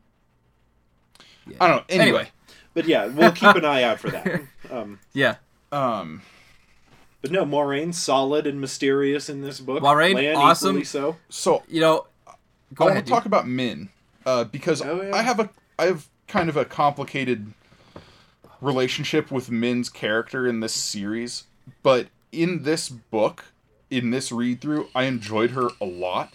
yeah. 1.46 1.56
I 1.60 1.68
don't 1.68 1.76
know. 1.76 1.84
Anyway, 1.88 2.04
Anyway, 2.08 2.30
But 2.74 2.86
yeah, 2.86 3.06
we'll 3.06 3.32
keep 3.32 3.54
an 3.54 3.64
eye 3.64 3.82
out 3.82 4.00
for 4.00 4.10
that. 4.10 4.42
Um, 4.70 4.98
yeah. 5.12 5.36
um, 5.70 6.22
but 7.24 7.30
no, 7.32 7.46
Moiraine's 7.46 7.96
solid 7.96 8.46
and 8.46 8.60
mysterious 8.60 9.30
in 9.30 9.40
this 9.40 9.58
book. 9.58 9.82
Moiraine, 9.82 10.14
Lan 10.14 10.36
awesome. 10.36 10.68
equally 10.72 10.84
so. 10.84 11.16
so 11.30 11.62
You 11.68 11.80
know, 11.80 12.06
go 12.74 12.84
I 12.84 12.88
ahead. 12.90 12.96
want 12.96 13.06
to 13.06 13.10
talk 13.12 13.24
about 13.24 13.48
Min 13.48 13.88
uh, 14.26 14.44
because 14.44 14.82
Oh, 14.82 15.00
yeah. 15.00 15.16
I 15.16 15.22
have 15.22 15.40
a 15.40 15.48
I 15.78 15.86
have 15.86 16.06
kind 16.28 16.50
of 16.50 16.58
a 16.58 16.66
complicated 16.66 17.50
relationship 18.60 19.30
with 19.30 19.50
Min's 19.50 19.88
character 19.88 20.46
in 20.46 20.60
this 20.60 20.74
series, 20.74 21.44
but 21.82 22.08
in 22.30 22.62
this 22.64 22.90
book, 22.90 23.46
in 23.90 24.10
this 24.10 24.30
read 24.30 24.60
through, 24.60 24.88
I 24.94 25.04
enjoyed 25.04 25.52
her 25.52 25.70
a 25.80 25.84
lot. 25.86 26.34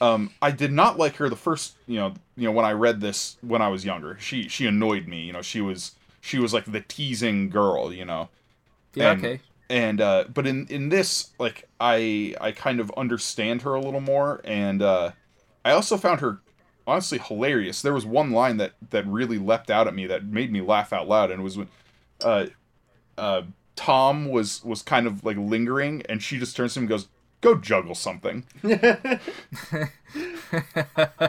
Um, 0.00 0.30
I 0.42 0.50
did 0.50 0.72
not 0.72 0.98
like 0.98 1.16
her 1.16 1.28
the 1.30 1.36
first, 1.36 1.74
you 1.86 1.96
know, 1.96 2.14
you 2.36 2.44
know 2.44 2.52
when 2.52 2.66
I 2.66 2.72
read 2.72 3.00
this 3.00 3.38
when 3.40 3.62
I 3.62 3.68
was 3.68 3.82
younger. 3.84 4.16
She 4.20 4.46
she 4.48 4.66
annoyed 4.66 5.08
me. 5.08 5.22
You 5.22 5.32
know, 5.32 5.42
she 5.42 5.60
was 5.62 5.92
she 6.20 6.38
was 6.38 6.52
like 6.54 6.70
the 6.70 6.80
teasing 6.82 7.48
girl. 7.48 7.92
You 7.92 8.04
know, 8.04 8.28
yeah, 8.94 9.12
and- 9.12 9.24
okay. 9.24 9.40
And 9.70 10.00
uh 10.00 10.24
but 10.32 10.46
in 10.46 10.66
in 10.68 10.88
this 10.88 11.30
like 11.38 11.68
i 11.80 12.34
i 12.40 12.50
kind 12.52 12.80
of 12.80 12.90
understand 12.96 13.62
her 13.62 13.74
a 13.74 13.80
little 13.80 14.00
more 14.00 14.40
and 14.44 14.80
uh 14.82 15.10
i 15.64 15.70
also 15.72 15.96
found 15.96 16.20
her 16.20 16.40
honestly 16.86 17.18
hilarious 17.18 17.82
there 17.82 17.92
was 17.92 18.06
one 18.06 18.30
line 18.30 18.56
that 18.56 18.72
that 18.90 19.06
really 19.06 19.38
leapt 19.38 19.70
out 19.70 19.86
at 19.86 19.94
me 19.94 20.06
that 20.06 20.24
made 20.24 20.50
me 20.50 20.60
laugh 20.60 20.92
out 20.92 21.06
loud 21.06 21.30
and 21.30 21.40
it 21.40 21.42
was 21.44 21.58
when 21.58 21.68
uh 22.24 22.46
uh 23.18 23.42
tom 23.76 24.28
was 24.30 24.64
was 24.64 24.80
kind 24.82 25.06
of 25.06 25.24
like 25.24 25.36
lingering 25.36 26.02
and 26.08 26.22
she 26.22 26.38
just 26.38 26.56
turns 26.56 26.72
to 26.74 26.80
him 26.80 26.84
and 26.84 26.88
goes 26.88 27.08
go 27.40 27.54
juggle 27.54 27.94
something 27.94 28.44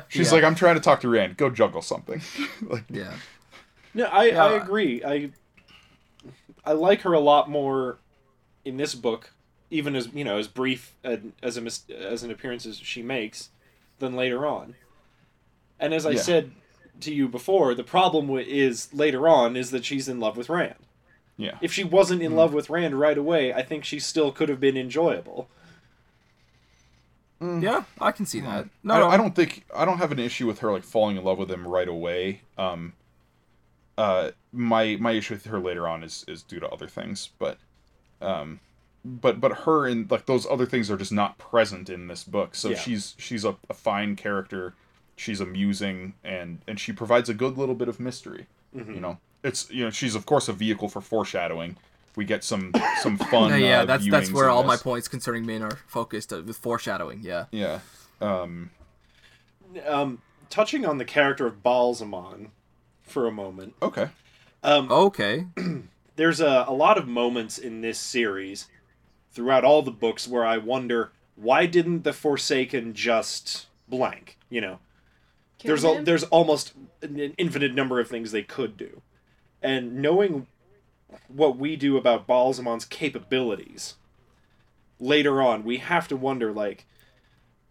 she's 0.08 0.28
Yeah. 0.28 0.32
like 0.34 0.44
i'm 0.44 0.56
trying 0.56 0.76
to 0.76 0.82
talk 0.82 1.02
to 1.02 1.10
rand 1.10 1.38
go 1.38 1.50
juggle 1.50 1.82
something 1.82 2.22
like 2.62 2.84
Yeah. 2.90 3.14
No, 3.94 4.06
I, 4.06 4.30
I 4.30 4.52
agree. 4.54 5.04
I 5.04 5.32
I 6.64 6.74
like 6.74 7.02
her 7.02 7.14
a 7.14 7.20
lot 7.20 7.50
more 7.50 7.98
in 8.70 8.78
this 8.78 8.96
book, 8.96 9.32
even 9.70 9.96
as 9.96 10.08
you 10.14 10.24
know, 10.24 10.38
as 10.38 10.48
brief 10.48 10.96
and 11.04 11.34
as 11.44 11.58
a 11.58 11.62
mis- 11.62 11.90
as 11.90 12.24
an 12.24 12.32
appearance 12.32 12.66
as 12.66 12.78
she 12.78 13.02
makes, 13.04 13.50
than 14.00 14.16
later 14.16 14.46
on. 14.48 14.76
And 15.80 15.94
as 15.94 16.06
I 16.06 16.12
Yeah. 16.12 16.22
said 16.22 16.52
to 17.02 17.14
you 17.14 17.28
before, 17.28 17.74
the 17.76 17.84
problem 17.84 18.28
wi- 18.28 18.46
is 18.48 18.94
later 18.94 19.28
on 19.28 19.56
is 19.58 19.72
that 19.72 19.86
she's 19.86 20.08
in 20.08 20.20
love 20.20 20.38
with 20.38 20.50
Rand. 20.50 20.76
yeah 21.38 21.58
If 21.62 21.72
she 21.74 21.84
wasn't 21.84 22.22
in 22.22 22.36
love 22.36 22.54
with 22.54 22.70
Rand 22.70 23.00
right 23.00 23.18
away, 23.18 23.54
I 23.54 23.62
think 23.64 23.86
she 23.86 24.00
still 24.00 24.32
could 24.32 24.50
have 24.50 24.60
been 24.60 24.76
enjoyable. 24.78 25.50
Yeah, 27.42 27.84
I 28.02 28.12
can 28.12 28.26
see 28.26 28.42
that. 28.42 28.68
No, 28.84 28.96
I, 28.96 29.00
no. 29.00 29.08
I 29.08 29.16
don't 29.18 29.34
think 29.34 29.64
I 29.74 29.86
don't 29.86 29.98
have 30.00 30.12
an 30.12 30.20
issue 30.20 30.46
with 30.46 30.60
her 30.60 30.72
like 30.74 30.84
falling 30.84 31.16
in 31.16 31.24
love 31.24 31.38
with 31.38 31.50
him 31.50 31.66
right 31.66 31.88
away. 31.88 32.42
Um, 32.58 32.94
uh, 33.98 34.32
my 34.52 34.98
my 35.00 35.12
issue 35.14 35.36
with 35.36 35.46
her 35.46 35.58
later 35.60 35.88
on 35.88 36.04
is 36.04 36.26
is 36.28 36.44
due 36.44 36.60
to 36.60 36.68
other 36.68 36.88
things, 36.90 37.30
but 37.40 37.58
um, 38.22 38.60
but 39.06 39.40
but 39.40 39.52
her 39.60 39.88
and 39.88 40.10
like 40.12 40.26
those 40.26 40.46
other 40.48 40.66
things 40.66 40.92
are 40.92 40.98
just 40.98 41.12
not 41.12 41.38
present 41.38 41.90
in 41.90 42.08
this 42.08 42.24
book. 42.24 42.56
So 42.56 42.70
Yeah. 42.70 42.78
she's 42.80 43.16
she's 43.18 43.46
a, 43.46 43.56
a 43.70 43.74
fine 43.74 44.16
character. 44.16 44.74
She's 45.16 45.40
amusing 45.42 46.14
and 46.24 46.60
and 46.68 46.80
she 46.80 46.92
provides 46.94 47.30
a 47.30 47.34
good 47.34 47.58
little 47.58 47.76
bit 47.76 47.88
of 47.88 48.00
mystery. 48.00 48.48
Mhm. 48.76 48.96
You 48.96 49.00
know, 49.02 49.18
it's 49.44 49.70
you 49.72 49.84
know 49.84 49.90
she's 49.90 50.16
of 50.16 50.26
course 50.26 50.48
a 50.48 50.54
vehicle 50.54 50.90
for 50.90 51.02
foreshadowing. 51.02 51.78
We 52.16 52.26
get 52.26 52.44
some 52.44 52.74
some 53.02 53.18
fun. 53.32 53.52
Yeah, 53.52 53.56
yeah, 53.58 53.80
uh, 53.82 53.86
that's 53.86 54.10
that's 54.10 54.32
where 54.32 54.46
in 54.46 54.52
all 54.52 54.64
my 54.64 54.78
points 54.78 55.08
concerning 55.08 55.46
Min 55.46 55.62
are 55.64 55.78
focused 55.88 56.34
uh, 56.34 56.42
with 56.46 56.58
foreshadowing. 56.58 57.22
Yeah. 57.24 57.46
Yeah. 57.52 57.80
Um, 58.22 58.72
Um, 59.86 60.22
touching 60.50 60.86
on 60.86 60.98
the 60.98 61.06
character 61.06 61.46
of 61.48 61.64
Ba'alzamon 61.64 62.48
for 63.04 63.28
a 63.28 63.32
moment. 63.32 63.76
okay. 63.82 64.10
Um, 64.64 64.92
Okay. 64.92 65.46
there's 66.20 66.42
a, 66.42 66.66
a 66.68 66.74
lot 66.74 66.98
of 66.98 67.08
moments 67.08 67.58
in 67.58 67.80
this 67.80 67.98
series 67.98 68.68
throughout 69.32 69.64
all 69.64 69.82
the 69.82 69.90
books 69.90 70.28
where 70.28 70.46
I 70.46 70.58
wonder 70.58 71.12
why 71.36 71.66
didn't 71.66 72.04
the 72.04 72.12
Forsaken 72.12 72.94
just 72.94 73.68
blank? 73.88 74.38
You 74.50 74.60
know, 74.60 74.80
Kill 75.60 75.70
there's 75.70 75.84
a, 75.86 76.04
there's 76.04 76.24
almost 76.26 76.74
an 77.02 77.18
infinite 77.38 77.74
number 77.74 78.02
of 78.02 78.10
things 78.10 78.32
they 78.32 78.44
could 78.44 78.76
do, 78.76 79.02
and 79.62 80.02
knowing 80.02 80.48
what 81.30 81.58
we 81.58 81.78
do 81.78 81.96
about 81.96 82.28
Ba'alzamon's 82.28 82.86
capabilities 82.86 83.96
later 85.00 85.42
on, 85.42 85.64
we 85.64 85.78
have 85.78 86.10
to 86.10 86.18
wonder 86.18 86.52
like, 86.52 86.86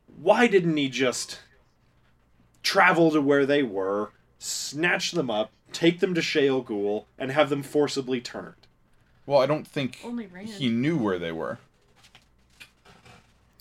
why 0.06 0.46
didn't 0.46 0.76
he 0.76 0.88
just 0.88 1.40
travel 2.62 3.10
to 3.10 3.20
where 3.20 3.44
they 3.44 3.62
were, 3.62 4.12
snatch 4.38 5.12
them 5.12 5.30
up, 5.30 5.50
take 5.72 6.00
them 6.00 6.14
to 6.14 6.20
Shayol 6.20 6.64
Ghul, 6.64 7.04
and 7.18 7.30
have 7.30 7.50
them 7.50 7.62
forcibly 7.62 8.20
turned? 8.20 8.54
Well, 9.26 9.40
I 9.40 9.46
don't 9.46 9.66
think 9.66 9.96
he 10.46 10.68
knew 10.70 10.96
where 10.96 11.18
they 11.18 11.32
were. 11.32 11.58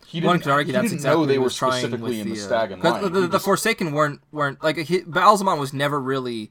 He 0.05 0.21
One 0.21 0.35
didn't, 0.35 0.43
could 0.43 0.51
argue 0.53 0.67
he 0.67 0.71
that's 0.71 0.83
didn't 0.85 0.95
exactly 0.99 1.21
know 1.21 1.25
they 1.25 1.37
were 1.37 1.43
was 1.45 1.55
specifically 1.57 2.21
in 2.21 2.29
the, 2.29 2.35
the, 2.35 2.41
uh, 2.41 2.45
Stag 2.45 2.71
and 2.71 2.81
'cause 2.81 2.93
Lion. 2.93 3.03
The, 3.03 3.09
the, 3.09 3.21
the 3.27 3.31
just- 3.33 3.43
Forsaken 3.45 3.91
weren't 3.91 4.21
weren't 4.31 4.63
like 4.63 4.77
he, 4.77 5.01
Ba'alzamon 5.01 5.59
was 5.59 5.73
never 5.73 5.99
really, 5.99 6.49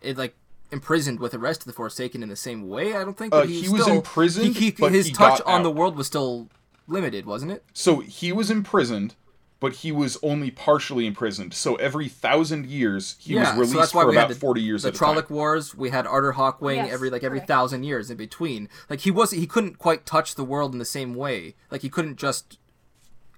it, 0.00 0.16
like 0.16 0.36
imprisoned 0.70 1.18
with 1.18 1.32
the 1.32 1.40
rest 1.40 1.62
of 1.62 1.66
the 1.66 1.72
Forsaken 1.72 2.22
in 2.22 2.28
the 2.28 2.36
same 2.36 2.68
way. 2.68 2.94
I 2.94 3.04
don't 3.04 3.18
think. 3.18 3.34
Uh, 3.34 3.40
But 3.40 3.48
he 3.48 3.64
still, 3.64 3.72
was 3.78 3.88
imprisoned, 3.88 4.54
He, 4.54 4.66
he, 4.66 4.70
but 4.70 4.92
his 4.92 5.06
he 5.06 5.12
touch 5.12 5.38
got 5.38 5.46
on 5.52 5.64
the 5.64 5.72
world 5.72 5.96
was 5.96 6.06
still 6.06 6.48
limited, 6.86 7.26
wasn't 7.26 7.50
it? 7.50 7.64
so 7.72 7.98
he 7.98 8.30
was 8.30 8.48
imprisoned, 8.48 9.16
but 9.64 9.72
he 9.76 9.90
was 9.90 10.18
only 10.22 10.50
partially 10.50 11.06
imprisoned. 11.06 11.54
So 11.54 11.76
every 11.76 12.08
thousand 12.08 12.66
years, 12.66 13.16
he 13.18 13.32
yeah, 13.34 13.40
was 13.40 13.48
so 13.48 13.54
released 13.54 13.74
that's 13.76 13.94
why 13.94 14.02
for 14.02 14.08
we 14.10 14.16
about 14.16 14.28
had 14.28 14.36
the, 14.36 14.40
forty 14.40 14.60
years 14.60 14.82
the 14.82 14.88
at 14.88 14.94
a 14.94 14.98
time. 14.98 15.16
Trolloc 15.16 15.30
Wars. 15.30 15.74
We 15.74 15.88
had 15.90 16.06
Artur 16.06 16.34
Hawkwing 16.34 16.76
Yes, 16.76 16.92
every 16.92 17.08
like 17.08 17.24
every 17.24 17.38
correct. 17.38 17.48
thousand 17.48 17.84
years 17.84 18.10
in 18.10 18.16
between. 18.18 18.68
Like 18.90 19.00
he 19.00 19.10
was 19.10 19.30
he 19.30 19.46
couldn't 19.46 19.78
quite 19.78 20.04
touch 20.04 20.34
the 20.34 20.44
world 20.44 20.72
in 20.74 20.78
the 20.78 20.84
same 20.84 21.14
way. 21.14 21.54
Like 21.70 21.80
he 21.82 21.88
couldn't 21.88 22.16
just 22.16 22.58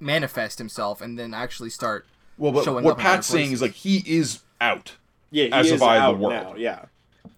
manifest 0.00 0.58
himself 0.58 1.00
and 1.00 1.18
then 1.18 1.32
actually 1.32 1.70
start. 1.70 2.06
Well, 2.38 2.52
but 2.52 2.64
showing 2.64 2.84
what 2.84 2.92
up 2.92 2.98
Pat's 2.98 3.26
saying 3.26 3.52
is 3.52 3.62
like 3.62 3.72
he 3.72 4.02
is 4.06 4.40
out. 4.60 4.96
Yeah, 5.30 5.44
he 5.44 5.52
As 5.52 5.66
is 5.66 5.72
of 5.74 5.82
Eye 5.82 5.98
out 5.98 6.12
the 6.12 6.18
World. 6.18 6.32
now. 6.32 6.54
Yeah, 6.56 6.84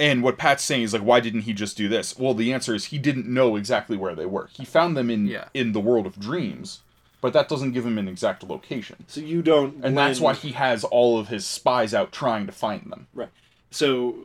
And 0.00 0.22
what 0.22 0.38
Pat's 0.38 0.62
saying 0.64 0.82
is 0.82 0.92
like, 0.92 1.02
why 1.02 1.20
didn't 1.20 1.42
he 1.42 1.52
just 1.52 1.76
do 1.76 1.88
this? 1.88 2.18
Well, 2.18 2.34
the 2.34 2.52
answer 2.52 2.74
is 2.74 2.86
he 2.86 2.98
didn't 2.98 3.26
know 3.26 3.56
exactly 3.56 3.96
where 3.96 4.14
they 4.14 4.26
were. 4.26 4.48
He 4.52 4.64
found 4.64 4.96
them 4.96 5.08
in 5.10 5.26
Yeah. 5.26 5.48
in 5.54 5.72
the 5.72 5.80
world 5.80 6.06
of 6.06 6.18
dreams, 6.18 6.80
but 7.20 7.32
that 7.32 7.48
doesn't 7.48 7.72
give 7.72 7.84
him 7.84 7.98
an 7.98 8.08
exact 8.08 8.42
location. 8.44 9.04
so 9.08 9.20
you 9.20 9.42
don't, 9.42 9.84
And 9.84 9.96
that's 9.96 10.20
why 10.20 10.34
he 10.34 10.52
has 10.52 10.84
all 10.84 11.18
of 11.18 11.28
his 11.28 11.44
spies 11.44 11.92
out 11.94 12.12
trying 12.12 12.46
to 12.46 12.52
find 12.52 12.90
them. 12.90 13.08
Right. 13.14 13.30
So 13.70 14.16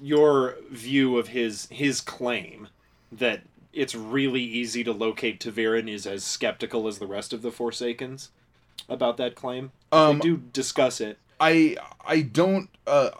your 0.00 0.56
view 0.70 1.16
of 1.16 1.28
his 1.28 1.68
his 1.70 2.00
claim 2.00 2.68
that 3.10 3.42
it's 3.72 3.94
really 3.94 4.42
easy 4.42 4.84
to 4.84 4.92
locate 4.92 5.40
Ta'veren 5.40 5.88
is 5.88 6.06
as 6.06 6.24
skeptical 6.24 6.88
as 6.88 6.98
the 6.98 7.06
rest 7.06 7.32
of 7.32 7.42
the 7.42 7.50
Forsakens 7.50 8.28
about 8.88 9.16
that 9.16 9.34
claim. 9.34 9.70
Um, 9.90 10.18
they 10.18 10.22
do 10.22 10.36
discuss 10.36 11.00
it. 11.00 11.18
I 11.40 11.76
I 12.04 12.22
don't 12.22 12.68
uh 12.86 13.10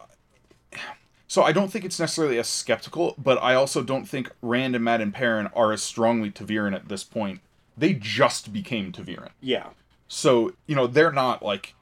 so 1.28 1.43
I 1.43 1.52
don't 1.52 1.73
think 1.73 1.86
it's 1.86 1.98
necessarily 1.98 2.39
as 2.39 2.48
skeptical, 2.48 3.14
but 3.16 3.43
I 3.43 3.55
also 3.55 3.82
don't 3.82 4.06
think 4.06 4.31
Rand 4.43 4.74
and 4.74 4.85
Mat 4.85 5.01
and 5.01 5.14
Perrin 5.14 5.47
are 5.55 5.73
as 5.73 5.82
strongly 5.82 6.31
Ta'veren 6.31 6.74
at 6.74 6.89
this 6.89 7.05
point. 7.05 7.40
They 7.77 7.94
just 7.94 8.53
became 8.53 8.93
Ta'veren. 8.93 9.31
Yeah. 9.40 9.70
So, 10.09 10.53
you 10.66 10.77
know, 10.77 10.86
they're 10.86 11.12
not 11.12 11.43
like 11.43 11.74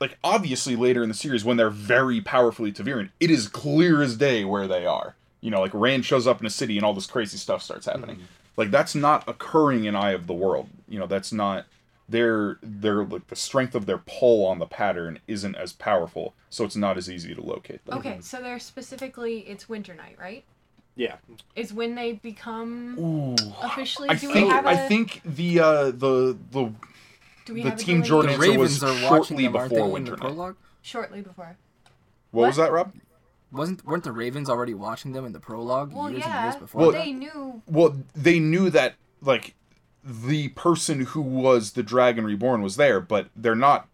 like 0.00 0.18
obviously 0.24 0.74
later 0.74 1.02
in 1.02 1.08
the 1.08 1.14
series 1.14 1.44
when 1.44 1.56
they're 1.56 1.70
very 1.70 2.20
powerfully 2.20 2.72
Ta'veren, 2.72 3.10
it 3.20 3.30
is 3.30 3.48
clear 3.48 4.02
as 4.02 4.16
day 4.16 4.44
where 4.44 4.66
they 4.66 4.84
are. 4.84 5.14
You 5.40 5.50
know, 5.50 5.60
like 5.60 5.74
Rand 5.74 6.04
shows 6.04 6.26
up 6.26 6.40
in 6.40 6.46
a 6.46 6.50
city 6.50 6.76
and 6.76 6.84
all 6.84 6.94
this 6.94 7.06
crazy 7.06 7.36
stuff 7.36 7.62
starts 7.62 7.86
happening. 7.86 8.16
Mm-hmm. 8.16 8.26
Like 8.56 8.70
that's 8.70 8.94
not 8.94 9.26
occurring 9.28 9.84
in 9.84 9.96
Eye 9.96 10.12
of 10.12 10.26
the 10.26 10.34
World. 10.34 10.68
You 10.88 10.98
know, 10.98 11.06
that's 11.06 11.32
not 11.32 11.66
their 12.08 12.58
their 12.62 13.04
like 13.04 13.26
the 13.28 13.36
strength 13.36 13.74
of 13.74 13.86
their 13.86 13.98
pull 13.98 14.46
on 14.46 14.58
the 14.58 14.66
pattern 14.66 15.18
isn't 15.26 15.56
as 15.56 15.72
powerful, 15.72 16.34
so 16.50 16.64
it's 16.64 16.76
not 16.76 16.96
as 16.96 17.10
easy 17.10 17.34
to 17.34 17.42
locate 17.42 17.84
them. 17.84 17.98
Okay, 17.98 18.18
so 18.20 18.40
they're 18.40 18.58
specifically 18.58 19.40
it's 19.40 19.66
Winternight, 19.66 20.18
right? 20.18 20.44
Yeah. 20.94 21.16
Is 21.56 21.72
when 21.72 21.94
they 21.94 22.12
become 22.12 22.98
Ooh. 22.98 23.34
officially. 23.62 24.08
I 24.10 24.14
do 24.14 24.28
we 24.28 24.34
think 24.34 24.52
have 24.52 24.66
a 24.66 24.68
I 24.68 24.76
think 24.76 25.22
the 25.24 25.60
uh 25.60 25.84
the 25.90 26.36
the 26.50 26.72
do 27.44 27.54
we 27.54 27.62
the 27.62 27.70
have 27.70 27.78
Team 27.78 28.02
delineation? 28.02 28.04
Jordan 28.04 28.30
The 28.40 28.46
Answer 28.46 28.58
was 28.58 28.82
Ravens 28.82 28.82
are 28.82 29.08
shortly 29.08 29.44
them, 29.44 29.56
aren't 29.56 29.70
they, 29.70 29.76
before 29.76 29.96
in 29.98 30.04
the 30.04 30.10
Winternight. 30.12 30.18
prologue? 30.18 30.56
shortly 30.82 31.20
before. 31.22 31.56
what, 32.32 32.48
was 32.48 32.56
that, 32.56 32.72
Rob? 32.72 32.92
Wasn't 33.52 33.84
weren't 33.84 34.04
the 34.04 34.12
Ravens 34.12 34.48
already 34.50 34.74
watching 34.74 35.12
them 35.12 35.24
in 35.24 35.32
the 35.32 35.40
prologue 35.40 35.92
Well, 35.92 36.10
years 36.10 36.24
and 36.24 36.32
yeah, 36.32 36.44
years 36.44 36.56
before? 36.56 36.80
Well, 36.80 36.92
that? 36.92 37.04
they 37.04 37.12
knew. 37.12 37.62
Well, 37.66 37.96
they 38.14 38.38
knew 38.38 38.70
that 38.70 38.94
like 39.20 39.54
the 40.04 40.48
person 40.48 41.00
who 41.06 41.20
was 41.20 41.72
the 41.72 41.82
Dragon 41.82 42.24
Reborn 42.24 42.62
was 42.62 42.76
there, 42.76 43.00
but 43.00 43.28
they're 43.36 43.54
not 43.54 43.88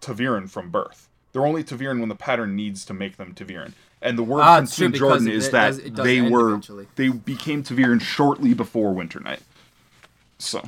Ta'veren 0.00 0.48
from 0.50 0.70
birth. 0.70 1.08
They're 1.32 1.46
only 1.46 1.64
Ta'veren 1.64 2.00
when 2.00 2.08
the 2.08 2.14
pattern 2.14 2.54
needs 2.54 2.84
to 2.84 2.94
make 2.94 3.16
them 3.16 3.34
Ta'veren. 3.34 3.72
And 4.04 4.16
the 4.18 4.22
word 4.22 4.42
Ah, 4.42 4.56
from 4.56 4.64
it's 4.64 4.76
true, 4.76 4.84
Team 4.86 4.92
because 4.92 5.08
Jordan 5.24 5.28
is 5.28 5.46
it 5.48 5.52
that 5.52 5.78
it 5.78 5.94
does 5.94 6.04
they 6.04 6.20
were 6.20 6.50
eventually. 6.50 6.86
they 6.96 7.08
became 7.08 7.62
Ta'veren 7.64 8.00
shortly 8.00 8.52
before 8.54 8.94
Winternight. 8.94 9.40
So 10.38 10.60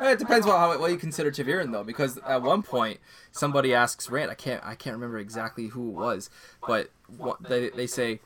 Eh, 0.00 0.10
It 0.12 0.18
depends 0.18 0.46
on 0.46 0.52
how 0.58 0.78
what 0.78 0.90
you 0.90 0.98
consider 0.98 1.30
Ta'veren 1.30 1.72
though, 1.72 1.84
because 1.84 2.18
at 2.18 2.42
one 2.42 2.62
point 2.62 2.98
somebody 3.32 3.72
asks 3.72 4.10
Rand, 4.10 4.30
I 4.30 4.34
can't 4.34 4.62
I 4.66 4.74
can't 4.74 4.94
remember 4.96 5.18
exactly 5.18 5.68
who 5.68 5.88
it 5.88 5.92
was, 5.94 6.28
but 6.66 6.90
what 7.16 7.42
they 7.48 7.70
they 7.70 7.86
say 7.86 8.20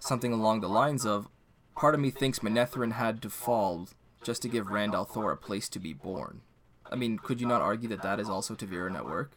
something 0.00 0.32
along 0.32 0.60
the 0.60 0.68
lines 0.68 1.06
of, 1.06 1.28
"Part 1.76 1.94
of 1.94 2.00
me 2.00 2.10
thinks 2.10 2.40
Manetheren 2.40 2.92
had 2.92 3.22
to 3.22 3.30
fall 3.30 3.88
just 4.22 4.42
to 4.42 4.48
give 4.48 4.66
Rand 4.70 4.92
al'Thor 4.92 5.32
a 5.32 5.36
place 5.36 5.68
to 5.70 5.78
be 5.78 5.92
born." 5.94 6.40
I 6.90 6.96
mean, 6.96 7.18
could 7.18 7.40
you 7.40 7.46
not 7.46 7.62
argue 7.62 7.88
that 7.90 8.02
that 8.02 8.20
is 8.20 8.28
also 8.28 8.54
Ta'veren 8.54 8.96
at 8.96 9.04
work? 9.06 9.30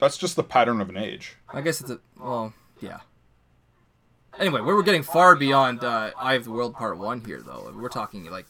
that's 0.00 0.16
just 0.16 0.36
the 0.36 0.44
pattern 0.44 0.80
of 0.80 0.88
an 0.88 0.96
age. 0.96 1.36
I 1.52 1.60
guess 1.60 1.80
it's 1.80 1.90
a 1.90 1.98
well, 2.16 2.54
yeah. 2.80 3.00
Anyway, 4.38 4.60
we 4.60 4.72
were 4.72 4.82
getting 4.82 5.02
far 5.02 5.34
beyond 5.34 5.82
uh, 5.82 6.10
Eye 6.16 6.34
of 6.34 6.44
the 6.44 6.50
World 6.50 6.74
Part 6.74 6.98
One 6.98 7.20
here, 7.24 7.40
though. 7.40 7.72
We're 7.76 7.88
talking 7.88 8.24
like 8.30 8.46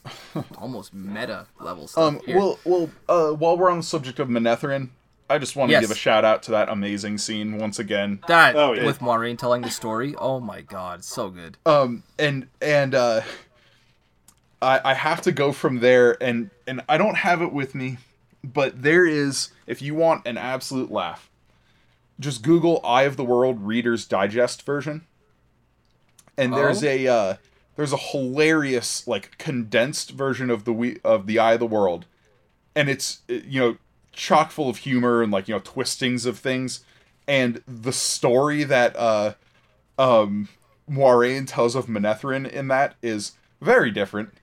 almost 0.57 0.93
meta 0.93 1.47
level 1.59 1.87
stuff. 1.87 2.03
Um, 2.03 2.19
here. 2.25 2.37
well, 2.37 2.59
well, 2.63 2.89
uh, 3.07 3.31
while 3.31 3.57
we're 3.57 3.69
on 3.71 3.77
the 3.77 3.83
subject 3.83 4.19
of 4.19 4.27
Manetheren, 4.27 4.89
I 5.31 5.37
just 5.39 5.55
want 5.55 5.69
to 5.69 5.73
Yes. 5.73 5.81
give 5.81 5.91
a 5.91 5.95
shout 5.95 6.23
out 6.25 6.43
to 6.43 6.51
that 6.51 6.69
amazing 6.69 7.17
scene 7.17 7.57
once 7.57 7.79
again. 7.79 8.19
that 8.27 8.55
Oh, 8.55 8.73
yeah. 8.73 8.85
with 8.85 8.99
Moiraine 8.99 9.37
telling 9.37 9.61
the 9.63 9.69
story. 9.71 10.15
Oh 10.17 10.39
my 10.39 10.61
god, 10.61 11.03
so 11.03 11.29
good. 11.29 11.57
um 11.65 12.03
and 12.17 12.47
and 12.61 12.93
uh 12.95 13.21
i 14.61 14.81
i 14.83 14.93
have 14.93 15.21
to 15.21 15.31
go 15.31 15.51
from 15.53 15.79
there 15.79 16.21
and 16.21 16.49
and 16.67 16.81
i 16.89 16.97
don't 16.97 17.15
have 17.15 17.41
it 17.41 17.53
with 17.53 17.73
me 17.75 17.97
but 18.43 18.81
there 18.81 19.05
is 19.05 19.49
if 19.67 19.81
you 19.81 19.95
want 19.95 20.27
an 20.27 20.37
absolute 20.37 20.91
laugh 20.91 21.29
just 22.19 22.41
google 22.43 22.81
eye 22.83 23.03
of 23.03 23.15
the 23.15 23.23
world 23.23 23.61
reader's 23.61 24.05
digest 24.05 24.63
version 24.63 25.05
and 26.39 26.53
there's 26.53 26.83
Oh. 26.83 26.87
a 26.87 27.07
uh 27.07 27.35
there's 27.75 27.93
a 27.93 27.97
hilarious 27.97 29.07
like 29.07 29.37
condensed 29.37 30.11
version 30.11 30.49
of 30.49 30.63
the 30.65 30.73
we 30.73 30.99
of 31.03 31.27
the 31.27 31.39
eye 31.39 31.53
of 31.53 31.59
the 31.59 31.65
world 31.65 32.05
and 32.75 32.89
it's 32.89 33.19
uh, 33.29 33.33
you 33.45 33.59
know 33.59 33.77
chock 34.11 34.51
full 34.51 34.69
of 34.69 34.77
humor 34.77 35.21
and 35.23 35.31
like 35.31 35.47
you 35.47 35.53
know 35.55 35.61
twistings 35.63 36.25
of 36.25 36.37
things 36.39 36.83
and 37.27 37.61
the 37.67 37.93
story 37.93 38.63
that 38.63 38.95
uh 38.97 39.33
um 39.97 40.49
Moiraine 40.89 41.45
tells 41.47 41.75
of 41.75 41.85
Manetheren 41.85 42.49
in 42.49 42.67
that 42.69 42.95
is 43.03 43.33
very 43.61 43.91
different. 43.91 44.33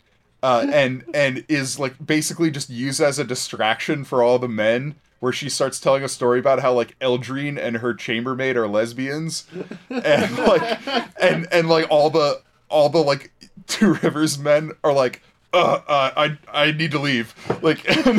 Uh, 0.42 0.64
and 0.72 1.04
and 1.12 1.44
is 1.48 1.80
like 1.80 1.94
basically 2.06 2.52
just 2.52 2.70
used 2.70 3.00
as 3.00 3.18
a 3.18 3.24
distraction 3.24 4.04
for 4.04 4.22
all 4.22 4.38
the 4.38 4.46
men 4.48 4.94
where 5.20 5.32
she 5.32 5.48
starts 5.48 5.80
telling 5.80 6.02
a 6.04 6.08
story 6.08 6.38
about 6.38 6.60
how 6.60 6.72
like 6.72 6.98
Eldrene 7.00 7.58
and 7.58 7.76
her 7.78 7.94
chambermaid 7.94 8.56
are 8.56 8.68
lesbians 8.68 9.46
and 9.90 10.38
like 10.38 10.78
and 11.20 11.46
and 11.50 11.68
like 11.68 11.86
all 11.90 12.10
the 12.10 12.40
all 12.68 12.88
the 12.88 12.98
like 13.02 13.32
two 13.66 13.94
rivers 14.02 14.38
men 14.38 14.72
are 14.84 14.92
like 14.92 15.22
uh, 15.54 15.80
uh 15.88 16.10
I 16.16 16.38
I 16.52 16.72
need 16.72 16.90
to 16.90 16.98
leave 16.98 17.34
like 17.62 17.88
and, 18.06 18.16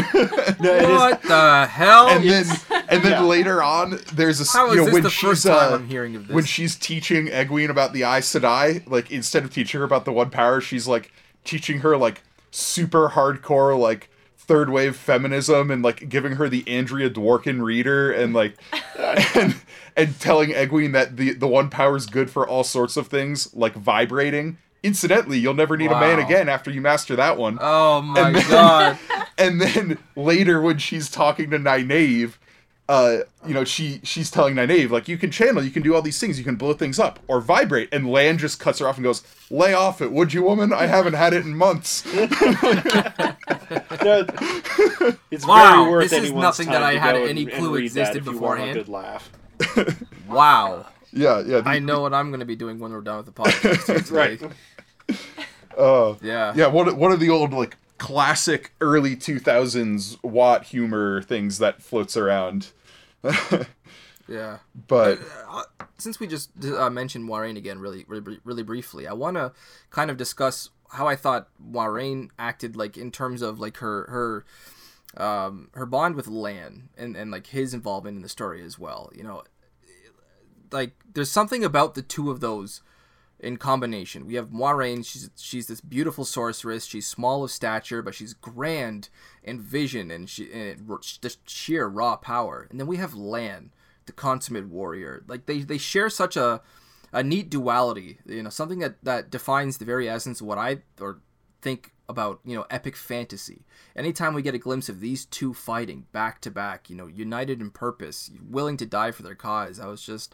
No, 0.60 0.74
it 0.74 0.82
is. 0.84 0.90
What 0.90 1.22
the 1.22 1.68
hell? 1.69 2.07
and 2.07 2.28
then 2.28 2.45
and 2.90 3.03
then 3.03 3.11
Yeah. 3.11 3.22
later 3.24 3.61
on 3.61 3.99
there's 4.14 4.40
a 4.40 4.44
s- 4.44 4.53
How 4.53 4.68
is 4.69 4.72
you 4.72 4.78
know 4.80 4.86
this 4.86 4.94
when 4.94 5.03
the 5.03 5.10
she's 5.11 5.30
first 5.30 5.45
time 5.45 5.74
uh, 5.74 5.76
I'm 5.76 5.88
hearing 5.88 6.15
of 6.15 6.28
this? 6.28 6.34
when 6.36 6.45
she's 6.45 6.76
teaching 6.76 7.28
Egwene 7.28 7.69
about 7.69 7.94
the 7.94 8.02
Aes 8.03 8.28
Sedai, 8.34 8.90
like 8.90 9.11
instead 9.11 9.44
of 9.44 9.53
teaching 9.53 9.78
her 9.80 9.86
about 9.86 10.06
the 10.06 10.11
One 10.14 10.32
Power, 10.32 10.61
she's 10.61 10.88
like 10.88 11.11
teaching 11.44 11.80
her 11.82 11.95
like 11.95 12.24
super 12.49 13.10
hardcore 13.10 13.78
like 13.78 14.10
third 14.48 14.69
wave 14.69 14.95
feminism 14.95 15.69
and 15.69 15.84
like 15.84 16.07
giving 16.10 16.34
her 16.34 16.48
the 16.49 16.64
Andrea 16.68 17.10
Dworkin 17.10 17.61
reader 17.61 18.11
and 18.11 18.34
like 18.34 18.56
and 19.36 19.56
and 19.95 20.19
telling 20.19 20.49
Egwene 20.52 20.94
that 20.94 21.18
the 21.18 21.34
the 21.34 21.48
One 21.48 21.69
Power 21.69 21.95
is 21.98 22.06
good 22.06 22.30
for 22.32 22.48
all 22.48 22.64
sorts 22.64 22.98
of 22.98 23.07
things 23.07 23.53
like 23.53 23.74
vibrating. 23.74 24.57
Incidentally, 24.84 25.38
you'll 25.40 25.53
never 25.56 25.76
need 25.76 25.91
a 25.91 25.99
man 25.99 26.19
again 26.19 26.48
after 26.48 26.72
you 26.72 26.80
master 26.82 27.15
that 27.15 27.38
one. 27.38 27.57
oh 27.61 28.02
my 28.02 28.28
and 28.28 28.36
then- 28.36 28.49
god. 28.49 28.99
and 29.38 29.60
then 29.61 29.98
later 30.15 30.61
when 30.61 30.78
she's 30.78 31.10
talking 31.10 31.49
to 31.49 31.57
Nynaeve, 31.60 32.34
uh, 32.89 33.18
you 33.45 33.53
know, 33.53 33.64
she 33.65 33.99
she's 34.03 34.31
telling 34.31 34.55
Nynaeve, 34.55 34.89
like, 34.89 35.07
you 35.07 35.18
can 35.18 35.30
channel, 35.31 35.64
you 35.64 35.72
can 35.72 35.84
do 35.84 35.93
all 35.93 36.01
these 36.01 36.19
things, 36.19 36.38
you 36.38 36.45
can 36.45 36.55
blow 36.55 36.73
things 36.73 36.99
up 36.99 37.19
or 37.27 37.41
vibrate. 37.41 37.89
And 37.91 38.09
Lan 38.09 38.38
just 38.38 38.59
cuts 38.59 38.80
her 38.80 38.88
off 38.88 38.95
and 38.97 39.03
goes, 39.03 39.23
Lay 39.49 39.73
off 39.73 40.01
it, 40.01 40.11
would 40.11 40.34
you, 40.34 40.43
woman? 40.43 40.72
I 40.73 40.85
haven't 40.88 41.14
had 41.14 41.34
it 41.34 41.45
in 41.45 41.55
months. 41.55 42.03
It's 45.31 45.45
Wow, 45.45 45.80
very 45.84 45.91
worth 45.91 46.09
this 46.09 46.23
is 46.23 46.31
nothing 46.34 46.68
that 46.69 46.84
I 46.84 46.93
had 46.97 47.15
any 47.15 47.41
and- 47.43 47.51
and 47.51 47.59
clue 47.59 47.76
read 47.76 47.91
that 47.91 48.01
existed 48.15 48.26
beforehand. 48.26 48.73
Good 48.76 48.89
laugh. 48.89 49.30
Wow. 50.27 50.85
yeah, 51.14 51.39
yeah. 51.39 51.61
the- 51.61 51.69
I 51.69 51.80
know 51.80 52.01
what 52.01 52.14
I'm 52.14 52.30
going 52.30 52.41
to 52.41 52.45
be 52.45 52.55
doing 52.57 52.80
when 52.80 52.91
we're 52.91 53.01
done 53.01 53.18
with 53.18 53.27
the 53.27 53.31
podcast. 53.43 54.11
Right. 54.11 54.39
today. 54.39 54.53
Uh, 55.77 56.15
Yeah. 56.22 56.53
yeah, 56.55 56.68
one, 56.68 56.88
of- 56.89 56.97
one 56.97 57.11
of 57.14 57.19
the 57.19 57.30
old, 57.30 57.53
like, 57.53 57.77
classic 57.98 58.74
early 58.82 59.15
2000s 59.15 60.22
WoT 60.24 60.64
humor 60.65 61.22
things 61.22 61.57
that 61.60 61.82
floats 61.82 62.15
around. 62.15 62.72
Yeah. 64.28 64.57
But, 64.88 65.19
Since 65.98 66.19
we 66.19 66.28
just 66.28 66.52
uh, 66.64 66.90
mentioned 66.90 67.28
Moiraine 67.28 67.57
again, 67.57 67.80
really, 67.80 68.06
really, 68.07 68.40
really 68.44 68.64
briefly, 68.64 69.07
I 69.07 69.14
want 69.14 69.38
to 69.38 69.53
kind 69.90 70.11
of 70.11 70.18
discuss 70.18 70.69
how 70.91 71.07
I 71.07 71.15
thought 71.15 71.49
Moiraine 71.61 72.30
acted, 72.38 72.76
like 72.76 72.98
in 72.98 73.11
terms 73.11 73.41
of 73.41 73.60
like 73.60 73.78
her 73.78 74.06
her 75.15 75.24
um, 75.24 75.69
her 75.74 75.86
bond 75.86 76.15
with 76.15 76.28
Lan 76.28 76.90
and 76.98 77.15
and 77.15 77.32
like 77.32 77.48
his 77.48 77.74
involvement 77.74 78.18
in 78.18 78.22
the 78.22 78.30
story 78.30 78.64
as 78.64 78.78
well. 78.78 79.11
You 79.15 79.24
know, 79.24 79.44
like 80.72 80.91
there's 81.14 81.32
something 81.32 81.64
about 81.64 81.95
the 81.95 82.02
two 82.02 82.30
of 82.30 82.41
those 82.41 82.82
in 83.39 83.57
combination. 83.57 84.26
We 84.26 84.35
have 84.35 84.49
Moiraine. 84.49 85.05
She's 85.05 85.30
she's 85.38 85.68
this 85.68 85.81
beautiful 85.81 86.26
sorceress. 86.26 86.85
She's 86.85 87.07
small 87.07 87.43
of 87.43 87.51
stature, 87.51 88.01
but 88.01 88.15
she's 88.15 88.34
grand 88.34 89.09
in 89.43 89.61
vision 89.61 90.11
and 90.11 90.30
she 90.30 90.51
and 90.51 90.88
just 91.01 91.47
sheer 91.49 91.88
raw 91.88 92.15
power. 92.15 92.68
And 92.69 92.80
then 92.80 92.88
we 92.88 92.97
have 92.97 93.14
Lan, 93.14 93.72
the 94.05 94.11
consummate 94.11 94.68
warrior. 94.68 95.23
Like 95.27 95.45
they 95.45 95.59
they 95.59 95.77
share 95.77 96.09
such 96.09 96.35
a 96.35 96.61
a 97.14 97.23
neat 97.23 97.49
duality. 97.49 98.19
You 98.26 98.43
know, 98.43 98.49
something 98.49 98.80
that 98.80 99.03
that 99.03 99.30
defines 99.30 99.77
the 99.77 99.85
very 99.85 100.09
essence 100.09 100.41
of 100.41 100.47
what 100.47 100.57
I 100.57 100.80
or 100.99 101.19
think 101.61 101.91
about 102.09 102.39
you 102.45 102.55
know 102.55 102.65
epic 102.69 102.95
fantasy 102.95 103.65
anytime 103.95 104.34
we 104.34 104.41
get 104.41 104.55
a 104.55 104.59
glimpse 104.59 104.88
of 104.88 105.01
these 105.01 105.26
two 105.26 105.53
fighting 105.53 106.05
back 106.11 106.39
to 106.39 106.49
back 106.49 106.89
you 106.89 106.95
know 106.95 107.07
united 107.07 107.59
in 107.59 107.69
purpose 107.69 108.31
willing 108.49 108.77
to 108.77 108.85
die 108.85 109.11
for 109.11 109.23
their 109.23 109.35
cause 109.35 109.80
i 109.80 109.85
was 109.85 110.01
just 110.01 110.34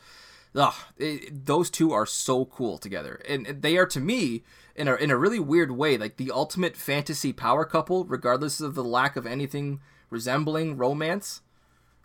ugh, 0.55 0.73
it, 0.97 1.45
those 1.45 1.69
two 1.69 1.91
are 1.91 2.05
so 2.05 2.45
cool 2.45 2.77
together. 2.77 3.21
And 3.27 3.45
they 3.45 3.77
are 3.77 3.85
to 3.87 3.99
me 3.99 4.43
in 4.75 4.87
a, 4.87 4.95
in 4.95 5.11
a 5.11 5.17
really 5.17 5.39
weird 5.39 5.71
way 5.71 5.97
like 5.97 6.17
the 6.17 6.31
ultimate 6.31 6.75
fantasy 6.75 7.31
power 7.31 7.63
couple 7.63 8.05
regardless 8.05 8.59
of 8.59 8.73
the 8.73 8.83
lack 8.83 9.15
of 9.15 9.27
anything 9.27 9.79
resembling 10.09 10.77
romance 10.77 11.41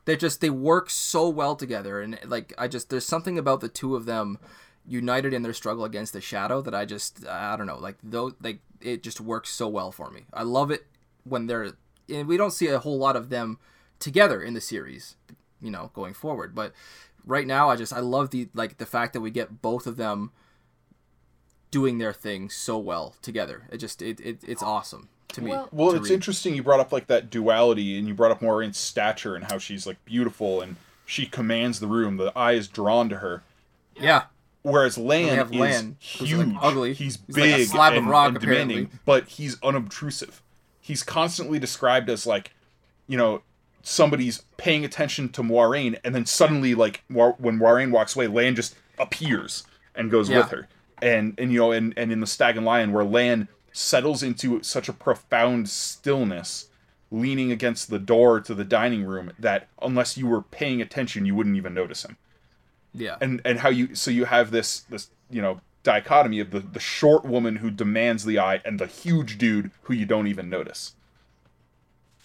they 0.05 0.17
just 0.17 0.41
they 0.41 0.49
work 0.49 0.89
so 0.89 1.29
well 1.29 1.55
together. 1.55 2.01
And 2.01 2.19
like 2.25 2.55
i 2.57 2.67
just 2.67 2.91
there's 2.91 3.05
something 3.05 3.39
about 3.39 3.61
the 3.61 3.69
two 3.69 3.95
of 3.95 4.07
them 4.07 4.39
united 4.87 5.35
in 5.35 5.43
their 5.43 5.53
struggle 5.53 5.85
against 5.85 6.15
the 6.15 6.21
shadow 6.21 6.63
that 6.63 6.75
i 6.75 6.87
just 6.87 7.27
i 7.27 7.59
don't 7.59 7.67
know 7.67 7.77
like 7.79 7.97
though 8.03 8.33
like 8.43 8.61
it 8.81 9.03
just 9.03 9.21
works 9.21 9.51
so 9.51 9.69
well 9.69 9.93
for 9.93 10.11
me. 10.11 10.25
I 10.33 10.43
love 10.43 10.71
it 10.71 10.87
when 11.25 11.47
they're 11.47 11.73
and 12.09 12.27
we 12.27 12.37
don't 12.37 12.53
see 12.53 12.69
a 12.69 12.79
whole 12.79 12.99
lot 12.99 13.17
of 13.17 13.29
them 13.29 13.59
together 13.99 14.41
in 14.41 14.55
the 14.55 14.61
series 14.61 15.17
you 15.61 15.71
know 15.71 15.91
going 15.95 16.15
forward. 16.15 16.55
But 16.55 16.73
right 17.29 17.47
now 17.47 17.69
i 17.71 17.77
just 17.77 17.93
i 17.93 18.01
love 18.01 18.31
the 18.31 18.49
like 18.55 18.79
the 18.79 18.87
fact 18.87 19.13
that 19.13 19.21
we 19.21 19.31
get 19.31 19.63
both 19.63 19.87
of 19.87 19.97
them 19.97 20.33
doing 21.71 21.99
their 21.99 22.13
thing 22.13 22.49
so 22.49 22.79
well 22.79 23.15
together 23.23 23.65
it 23.71 23.77
just 23.79 24.01
it, 24.03 24.19
it 24.21 24.39
it's 24.47 24.63
awesome 24.63 25.09
to 25.29 25.43
me 25.43 25.51
Well- 25.51 25.69
well, 25.73 25.91
to 25.91 25.97
it's 25.99 26.09
read. 26.09 26.15
interesting 26.15 26.55
you 26.55 26.63
brought 26.63 26.81
up, 26.81 26.91
like, 26.91 27.07
that 27.09 27.29
duality, 27.29 27.99
and 27.99 28.09
you 28.09 28.15
brought 28.15 28.31
up 28.31 28.41
Moiraine's 28.41 28.79
stature 28.79 29.35
and 29.37 29.45
how 29.45 29.59
she's, 29.59 29.87
like, 29.87 30.03
beautiful 30.07 30.63
and 30.63 30.77
she 31.05 31.27
commands 31.27 31.81
the 31.81 31.87
room. 31.87 32.17
The 32.17 32.33
eye 32.35 32.53
is 32.53 32.67
drawn 32.67 33.11
to 33.11 33.17
her. 33.19 33.43
yeah 33.95 34.25
Whereas 34.63 34.97
Lan 34.97 35.39
is 35.39 35.51
Lan, 35.55 35.97
huge, 36.01 36.33
like, 36.33 36.57
ugly. 36.63 36.95
he's 36.95 37.19
He's 37.27 37.35
big 37.37 37.67
slab 37.69 37.93
of 37.93 37.99
and, 37.99 38.09
rock, 38.09 38.29
and 38.31 38.41
demanding, 38.41 38.77
apparently. 38.85 38.99
but 39.05 39.29
he's 39.29 39.63
unobtrusive. 39.63 40.41
He's 40.81 41.03
constantly 41.03 41.59
described 41.59 42.09
as 42.09 42.27
like, 42.27 42.53
you 43.07 43.19
know, 43.19 43.43
somebody's 43.83 44.43
paying 44.57 44.85
attention 44.85 45.29
to 45.31 45.43
Moiraine, 45.43 45.99
and 46.05 46.15
then 46.15 46.27
suddenly, 46.27 46.75
like, 46.75 47.03
when 47.09 47.59
Moiraine 47.59 47.91
walks 47.91 48.15
away, 48.17 48.27
Lan 48.27 48.55
just 48.55 48.75
appears 48.99 49.65
and 49.95 50.11
goes 50.11 50.29
Yeah. 50.29 50.39
with 50.39 50.51
her. 50.51 50.69
And 51.01 51.35
and 51.39 51.53
you 51.53 51.59
know, 51.61 51.73
and 51.73 51.95
and 51.97 52.11
in 52.13 52.21
the 52.21 52.27
Stag 52.27 52.57
and 52.57 52.67
Lion, 52.67 52.93
where 52.93 53.05
Lan 53.05 53.49
settles 53.73 54.23
into 54.23 54.61
such 54.63 54.89
a 54.89 54.93
profound 54.93 55.69
stillness, 55.69 56.69
leaning 57.11 57.53
against 57.53 57.89
the 57.91 57.99
door 58.01 58.41
to 58.41 58.55
the 58.55 58.65
dining 58.65 59.05
room, 59.05 59.33
that 59.39 59.69
unless 59.81 60.17
you 60.19 60.27
were 60.27 60.43
paying 60.43 60.83
attention, 60.83 61.25
you 61.25 61.35
wouldn't 61.37 61.57
even 61.57 61.73
notice 61.75 62.05
him 62.05 62.17
Yeah. 62.93 63.17
and 63.21 63.41
and 63.45 63.61
how 63.61 63.69
you 63.69 63.95
so 63.95 64.11
you 64.11 64.25
have 64.25 64.51
this 64.51 64.81
this 64.81 65.09
you 65.31 65.41
know 65.41 65.61
dichotomy 65.85 66.41
of 66.41 66.51
the 66.51 66.59
the 66.61 66.81
short 66.81 67.25
woman 67.25 67.57
who 67.57 67.71
demands 67.71 68.25
the 68.25 68.39
eye 68.41 68.61
and 68.65 68.79
the 68.81 68.87
huge 68.87 69.39
dude 69.39 69.71
who 69.83 69.95
you 69.95 70.05
don't 70.05 70.27
even 70.27 70.51
notice 70.51 70.95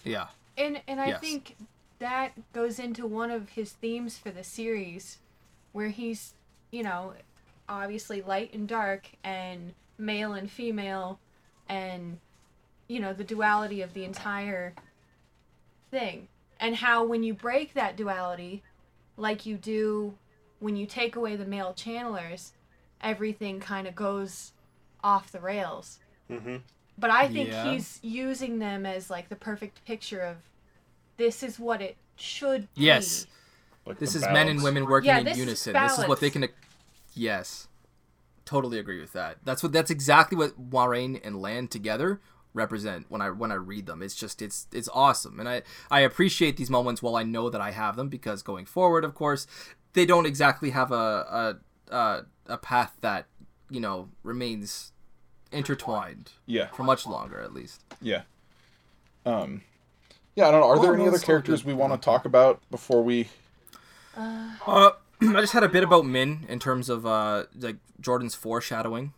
yeah. 0.02 0.26
And 0.56 0.80
and 0.86 1.00
I 1.00 1.08
Yes. 1.08 1.20
think 1.20 1.56
that 1.98 2.32
goes 2.52 2.78
into 2.78 3.06
one 3.06 3.30
of 3.30 3.50
his 3.50 3.72
themes 3.72 4.18
for 4.18 4.30
the 4.30 4.44
series, 4.44 5.18
where 5.72 5.88
he's, 5.88 6.34
you 6.70 6.82
know, 6.82 7.14
obviously 7.68 8.22
light 8.22 8.52
and 8.54 8.68
dark 8.68 9.08
and 9.22 9.74
male 9.98 10.32
and 10.32 10.50
female, 10.50 11.18
and 11.68 12.18
you 12.88 13.00
know 13.00 13.12
the 13.12 13.24
duality 13.24 13.82
of 13.82 13.94
the 13.94 14.04
entire 14.04 14.74
thing, 15.90 16.28
and 16.60 16.76
how 16.76 17.04
when 17.04 17.22
you 17.22 17.34
break 17.34 17.74
that 17.74 17.96
duality, 17.96 18.62
like 19.16 19.46
you 19.46 19.56
do 19.56 20.14
when 20.60 20.76
you 20.76 20.86
take 20.86 21.16
away 21.16 21.36
the 21.36 21.44
male 21.44 21.74
channelers, 21.74 22.52
everything 23.00 23.60
kind 23.60 23.86
of 23.86 23.94
goes 23.94 24.52
off 25.02 25.32
the 25.32 25.40
rails. 25.40 25.98
Mm-hmm. 26.30 26.56
But 26.98 27.10
I 27.10 27.28
think 27.28 27.48
Yeah. 27.48 27.72
he's 27.72 27.98
using 28.02 28.58
them 28.58 28.86
as 28.86 29.10
like 29.10 29.28
the 29.28 29.36
perfect 29.36 29.84
picture 29.84 30.20
of 30.20 30.36
this 31.16 31.42
is 31.42 31.58
what 31.58 31.82
it 31.82 31.96
should 32.16 32.62
be. 32.74 32.84
Yes. 32.84 33.26
like 33.86 33.98
This 33.98 34.12
the 34.12 34.20
is 34.20 34.24
men 34.32 34.48
and 34.48 34.62
women 34.62 34.86
working 34.86 35.08
Yeah, 35.08 35.18
in 35.18 35.24
this 35.24 35.34
is 35.34 35.40
unison. 35.40 35.72
This 35.74 35.98
is 35.98 36.06
what 36.06 36.20
they 36.20 36.30
can. 36.30 36.48
Yes, 37.14 37.68
totally 38.44 38.78
agree 38.78 39.00
with 39.00 39.12
that. 39.12 39.38
That's 39.44 39.62
what. 39.62 39.72
That's 39.72 39.90
exactly 39.90 40.36
what 40.36 40.70
Moiraine 40.70 41.20
and 41.24 41.40
Lan 41.40 41.68
together 41.68 42.20
represent 42.54 43.06
when 43.08 43.20
I 43.20 43.30
when 43.30 43.50
I 43.52 43.54
read 43.54 43.86
them. 43.86 44.02
It's 44.02 44.14
just 44.14 44.40
it's 44.42 44.66
it's 44.72 44.88
awesome, 44.92 45.38
and 45.38 45.48
I 45.48 45.62
I 45.90 46.00
appreciate 46.00 46.56
these 46.56 46.70
moments 46.70 47.02
while 47.02 47.16
I 47.16 47.22
know 47.22 47.50
that 47.50 47.60
I 47.60 47.72
have 47.72 47.96
them 47.96 48.08
because 48.08 48.42
going 48.42 48.64
forward, 48.66 49.04
of 49.04 49.14
course, 49.14 49.46
they 49.92 50.06
don't 50.06 50.26
exactly 50.26 50.70
have 50.70 50.90
a 50.90 51.56
a 51.90 51.94
a, 51.94 52.24
a 52.46 52.58
path 52.58 52.96
that 53.00 53.26
you 53.70 53.80
know 53.80 54.08
remains 54.22 54.92
intertwined 55.52 56.32
yeah 56.46 56.66
for 56.68 56.82
much 56.82 57.06
longer 57.06 57.40
at 57.40 57.52
least. 57.54 57.82
yeah 58.02 58.22
um 59.26 59.62
yeah 60.34 60.48
i 60.48 60.50
don't 60.50 60.60
know 60.60 60.68
are 60.68 60.80
there 60.80 60.94
any 60.94 61.06
other 61.06 61.18
characters 61.18 61.62
good. 61.62 61.68
we 61.68 61.74
want 61.74 61.92
to 61.92 61.98
talk 62.04 62.24
about 62.24 62.60
before 62.70 63.02
we 63.02 63.28
Uh, 64.16 64.90
I 65.20 65.40
just 65.40 65.52
had 65.52 65.62
a 65.64 65.68
bit 65.68 65.82
about 65.84 66.04
Min 66.06 66.44
in 66.48 66.58
terms 66.58 66.88
of 66.88 67.04
uh, 67.06 67.44
like 67.58 67.76
Jordan's 68.00 68.34
foreshadowing, 68.34 69.12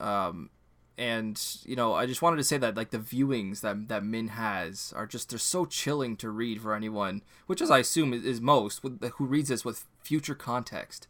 um, 0.00 0.50
and 0.98 1.40
you 1.64 1.76
know 1.76 1.94
I 1.94 2.06
just 2.06 2.22
wanted 2.22 2.36
to 2.38 2.44
say 2.44 2.58
that 2.58 2.76
like 2.76 2.90
the 2.90 2.98
viewings 2.98 3.60
that 3.60 3.88
that 3.88 4.04
Min 4.04 4.28
has 4.28 4.92
are 4.96 5.06
just 5.06 5.30
they're 5.30 5.38
so 5.38 5.64
chilling 5.64 6.16
to 6.16 6.30
read 6.30 6.60
for 6.62 6.74
anyone, 6.74 7.22
which 7.46 7.60
as 7.60 7.70
I 7.70 7.78
assume 7.78 8.12
is, 8.12 8.24
is 8.24 8.40
most 8.40 8.82
with, 8.82 9.02
who 9.14 9.26
reads 9.26 9.48
this 9.48 9.64
with 9.64 9.84
future 10.02 10.34
context. 10.34 11.06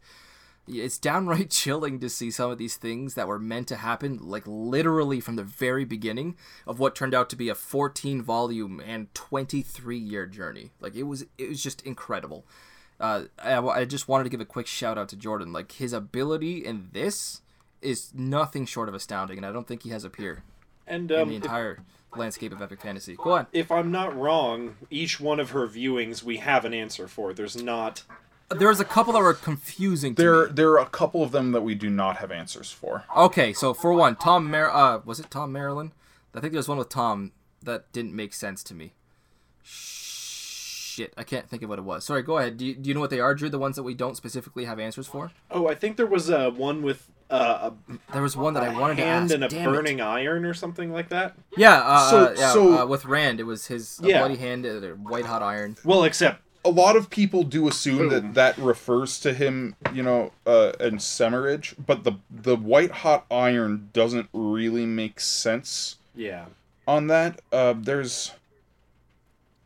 It's 0.67 0.97
downright 0.97 1.49
chilling 1.51 1.99
to 1.99 2.09
see 2.09 2.31
some 2.31 2.51
of 2.51 2.57
these 2.57 2.75
things 2.75 3.15
that 3.15 3.27
were 3.27 3.39
meant 3.39 3.67
to 3.69 3.77
happen, 3.77 4.19
like 4.21 4.43
literally 4.45 5.19
from 5.19 5.35
the 5.35 5.43
very 5.43 5.85
beginning 5.85 6.35
of 6.65 6.79
what 6.79 6.95
turned 6.95 7.13
out 7.13 7.29
to 7.31 7.35
be 7.35 7.49
a 7.49 7.55
14 7.55 8.21
volume 8.21 8.81
and 8.85 9.13
23 9.13 9.97
year 9.97 10.25
journey. 10.25 10.71
Like 10.79 10.95
it 10.95 11.03
was, 11.03 11.25
it 11.37 11.49
was 11.49 11.61
just 11.61 11.81
incredible 11.81 12.45
uh, 12.99 13.23
I, 13.37 13.57
I 13.59 13.85
just 13.85 14.07
wanted 14.07 14.23
to 14.23 14.29
give 14.29 14.39
a 14.41 14.45
quick 14.45 14.65
shout 14.67 14.97
out 14.97 15.09
to 15.09 15.15
Jordan. 15.15 15.51
Like 15.51 15.73
his 15.73 15.93
ability 15.93 16.65
in 16.65 16.89
this 16.93 17.41
is 17.81 18.13
nothing 18.13 18.65
short 18.65 18.87
of 18.87 18.95
astounding, 18.95 19.37
and 19.37 19.45
I 19.45 19.51
don't 19.51 19.67
think 19.67 19.83
he 19.83 19.89
has 19.89 20.05
a 20.05 20.09
peer 20.09 20.43
And 20.87 21.11
in 21.11 21.19
um, 21.19 21.29
the 21.29 21.35
if, 21.35 21.43
entire 21.43 21.79
landscape 22.15 22.53
of 22.53 22.61
epic 22.61 22.81
fantasy. 22.81 23.15
Go 23.15 23.33
on. 23.33 23.47
if 23.51 23.71
I'm 23.71 23.91
not 23.91 24.17
wrong, 24.17 24.77
each 24.89 25.19
one 25.19 25.39
of 25.39 25.49
her 25.49 25.67
viewings 25.67 26.23
we 26.23 26.37
have 26.37 26.63
an 26.63 26.73
answer 26.73 27.07
for. 27.07 27.33
There's 27.33 27.61
not. 27.61 28.03
There's 28.49 28.79
a 28.79 28.85
couple 28.85 29.13
that 29.13 29.21
were 29.21 29.33
confusing. 29.33 30.15
To 30.15 30.21
there 30.21 30.45
me. 30.47 30.53
there 30.53 30.69
are 30.71 30.79
a 30.79 30.85
couple 30.85 31.23
of 31.23 31.31
them 31.31 31.51
that 31.53 31.61
we 31.61 31.73
do 31.75 31.89
not 31.89 32.17
have 32.17 32.31
answers 32.31 32.71
for 32.71 33.03
Okay, 33.15 33.51
so 33.53 33.73
for 33.73 33.93
one, 33.93 34.15
Tom 34.15 34.49
Mar 34.51 34.69
uh, 34.69 34.99
was 35.05 35.19
it 35.19 35.29
Thom 35.31 35.51
Merrilin? 35.53 35.91
I 36.35 36.39
think 36.39 36.53
there's 36.53 36.67
one 36.67 36.77
with 36.77 36.89
Thom 36.89 37.31
that 37.63 37.91
didn't 37.93 38.15
make 38.15 38.33
sense 38.33 38.63
to 38.63 38.73
me. 38.75 38.93
Shit, 39.63 41.13
I 41.17 41.23
can't 41.23 41.49
think 41.49 41.63
of 41.63 41.69
what 41.69 41.79
it 41.79 41.83
was. 41.83 42.03
Sorry, 42.05 42.21
go 42.21 42.37
ahead. 42.37 42.57
Do 42.57 42.65
you, 42.65 42.75
do 42.75 42.87
you 42.87 42.93
know 42.93 42.99
what 42.99 43.09
they 43.09 43.19
are, 43.19 43.33
Drew? 43.33 43.49
The 43.49 43.57
ones 43.57 43.75
that 43.77 43.83
we 43.83 43.95
don't 43.95 44.15
specifically 44.15 44.65
have 44.65 44.79
answers 44.79 45.07
for? 45.07 45.31
Oh, 45.49 45.67
I 45.67 45.73
think 45.75 45.97
there 45.97 46.05
was 46.05 46.29
uh, 46.29 46.51
one 46.51 46.83
with 46.83 47.09
uh, 47.31 47.71
There 48.11 48.21
was 48.21 48.37
one 48.37 48.53
that 48.53 48.61
I 48.63 48.77
wanted 48.79 48.97
to 48.97 49.03
hand 49.03 49.25
ask. 49.25 49.33
and 49.33 49.43
a 49.43 49.47
Damn 49.47 49.69
it. 49.69 49.73
burning 49.75 50.01
iron 50.01 50.45
or 50.45 50.53
something 50.53 50.91
like 50.91 51.09
that. 51.09 51.35
Yeah, 51.57 51.81
uh, 51.83 52.09
So- 52.11 52.17
uh, 52.25 52.35
yeah, 52.37 52.53
so- 52.53 52.83
uh, 52.83 52.85
with 52.85 53.05
Rand, 53.05 53.39
it 53.39 53.43
was 53.43 53.65
his 53.67 53.99
Yeah. 54.03 54.19
bloody 54.19 54.35
hand, 54.35 54.65
uh, 54.67 54.79
white 54.89 55.25
hot 55.25 55.41
iron. 55.41 55.77
Well, 55.83 56.03
except 56.03 56.43
a 56.65 56.69
lot 56.69 56.95
of 56.95 57.09
people 57.09 57.43
do 57.43 57.67
assume 57.67 57.97
Boom. 57.97 58.09
that 58.09 58.33
that 58.35 58.57
refers 58.57 59.19
to 59.21 59.33
him, 59.33 59.75
you 59.93 60.01
know, 60.03 60.31
uh, 60.45 60.71
and 60.79 60.99
Semirhage, 60.99 61.75
but 61.85 62.03
the 62.03 62.13
the 62.31 62.55
white 62.55 62.91
hot 62.91 63.25
iron 63.29 63.89
doesn't 63.93 64.29
really 64.33 64.85
make 64.85 65.19
sense 65.19 65.97
yeah. 66.15 66.45
on 66.87 67.07
that. 67.07 67.41
Uh, 67.51 67.73
there's, 67.77 68.31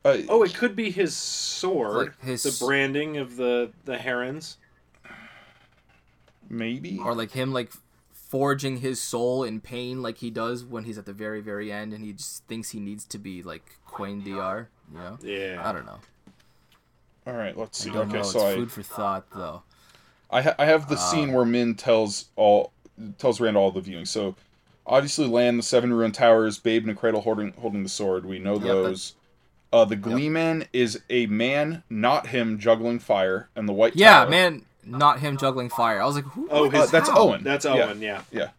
uh, 0.05 0.17
Oh, 0.29 0.43
it 0.43 0.53
could 0.55 0.75
be 0.75 0.89
his 0.91 1.15
sword. 1.15 2.07
Like 2.07 2.23
his- 2.23 2.43
The 2.43 2.65
branding 2.65 3.17
of 3.17 3.35
the 3.37 3.71
the 3.85 3.97
herons. 3.97 4.57
maybe. 6.49 6.99
or 6.99 7.13
like 7.13 7.31
him 7.31 7.51
like 7.53 7.71
forging 8.11 8.77
his 8.77 8.99
soul 8.99 9.43
in 9.43 9.61
pain 9.61 10.01
like 10.01 10.17
he 10.17 10.29
does 10.29 10.63
when 10.65 10.83
he's 10.83 10.97
at 10.97 11.05
the 11.05 11.13
very 11.13 11.39
very 11.39 11.71
end 11.71 11.93
and 11.93 12.03
he 12.03 12.11
just 12.11 12.43
thinks 12.45 12.71
he 12.71 12.79
needs 12.79 13.05
to 13.05 13.17
be 13.17 13.41
like 13.41 13.63
Quain 13.87 14.19
Dr. 14.19 14.69
You 14.91 14.97
know? 14.99 15.17
Yeah. 15.21 15.61
I 15.63 15.71
don't 15.71 15.85
know. 15.85 15.99
All 17.27 17.33
right, 17.33 17.57
let's 17.57 17.77
see. 17.77 17.89
I 17.89 17.93
don't 17.93 18.07
Okay, 18.09 18.17
know. 18.17 18.23
so 18.23 18.39
it's 18.39 18.45
I, 18.45 18.55
food 18.55 18.71
for 18.71 18.81
thought 18.83 19.25
though. 19.35 19.61
I, 20.31 20.41
ha- 20.41 20.55
I 20.57 20.65
have 20.65 20.87
the 20.89 20.95
Ah. 20.95 21.11
scene 21.11 21.33
where 21.33 21.45
Min 21.45 21.75
tells 21.75 22.25
all 22.35 22.71
tells 23.17 23.39
Rand 23.41 23.57
all 23.57 23.69
the 23.71 23.81
viewing. 23.81 24.05
So 24.05 24.35
obviously, 24.85 25.27
Lan 25.27 25.57
the 25.57 25.63
seven 25.63 25.93
ruined 25.93 26.15
towers, 26.15 26.57
Babe 26.57 26.83
in 26.85 26.89
a 26.89 26.95
cradle 26.95 27.21
holding 27.21 27.51
holding 27.53 27.83
the 27.83 27.89
sword. 27.89 28.25
We 28.25 28.39
know 28.39 28.53
Yep, 28.53 28.61
that- 28.61 28.67
those. 28.67 29.13
Uh, 29.73 29.83
the 29.83 29.97
Gleeman 29.97 30.65
is 30.71 31.01
a 31.09 31.25
man, 31.25 31.83
not 31.89 32.27
him, 32.27 32.57
juggling 32.57 32.99
fire, 32.99 33.49
and 33.53 33.67
the 33.67 33.73
white 33.73 33.97
Yeah, 33.97 34.21
tower. 34.21 34.29
man, 34.29 34.61
not 34.85 35.19
him 35.19 35.35
juggling 35.37 35.67
fire. 35.69 36.01
I 36.01 36.05
was 36.05 36.15
like, 36.15 36.23
who? 36.23 36.47
Oh, 36.49 36.63
what- 36.63 36.71
his- 36.73 36.83
Uh, 36.83 36.85
that's 36.87 37.09
how? 37.09 37.17
Owyn. 37.27 37.43
That's 37.43 37.65
Owyn. 37.65 37.99
Yeah. 38.01 38.21
Yeah. 38.31 38.49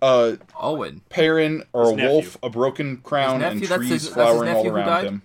Uh, 0.00 0.36
Owyn. 0.58 1.02
Perrin 1.10 1.64
or 1.74 1.82
His 1.84 1.92
a 1.92 1.96
nephew. 1.96 2.10
wolf, 2.10 2.38
a 2.42 2.48
broken 2.48 2.96
crown, 2.98 3.40
His 3.40 3.50
and 3.50 3.60
nephew? 3.60 3.68
That's 3.68 3.78
trees 3.78 3.90
his- 3.90 4.02
that's 4.04 4.06
his 4.06 4.14
flowering 4.14 4.54
all 4.56 4.68
around 4.68 5.04
him. 5.04 5.22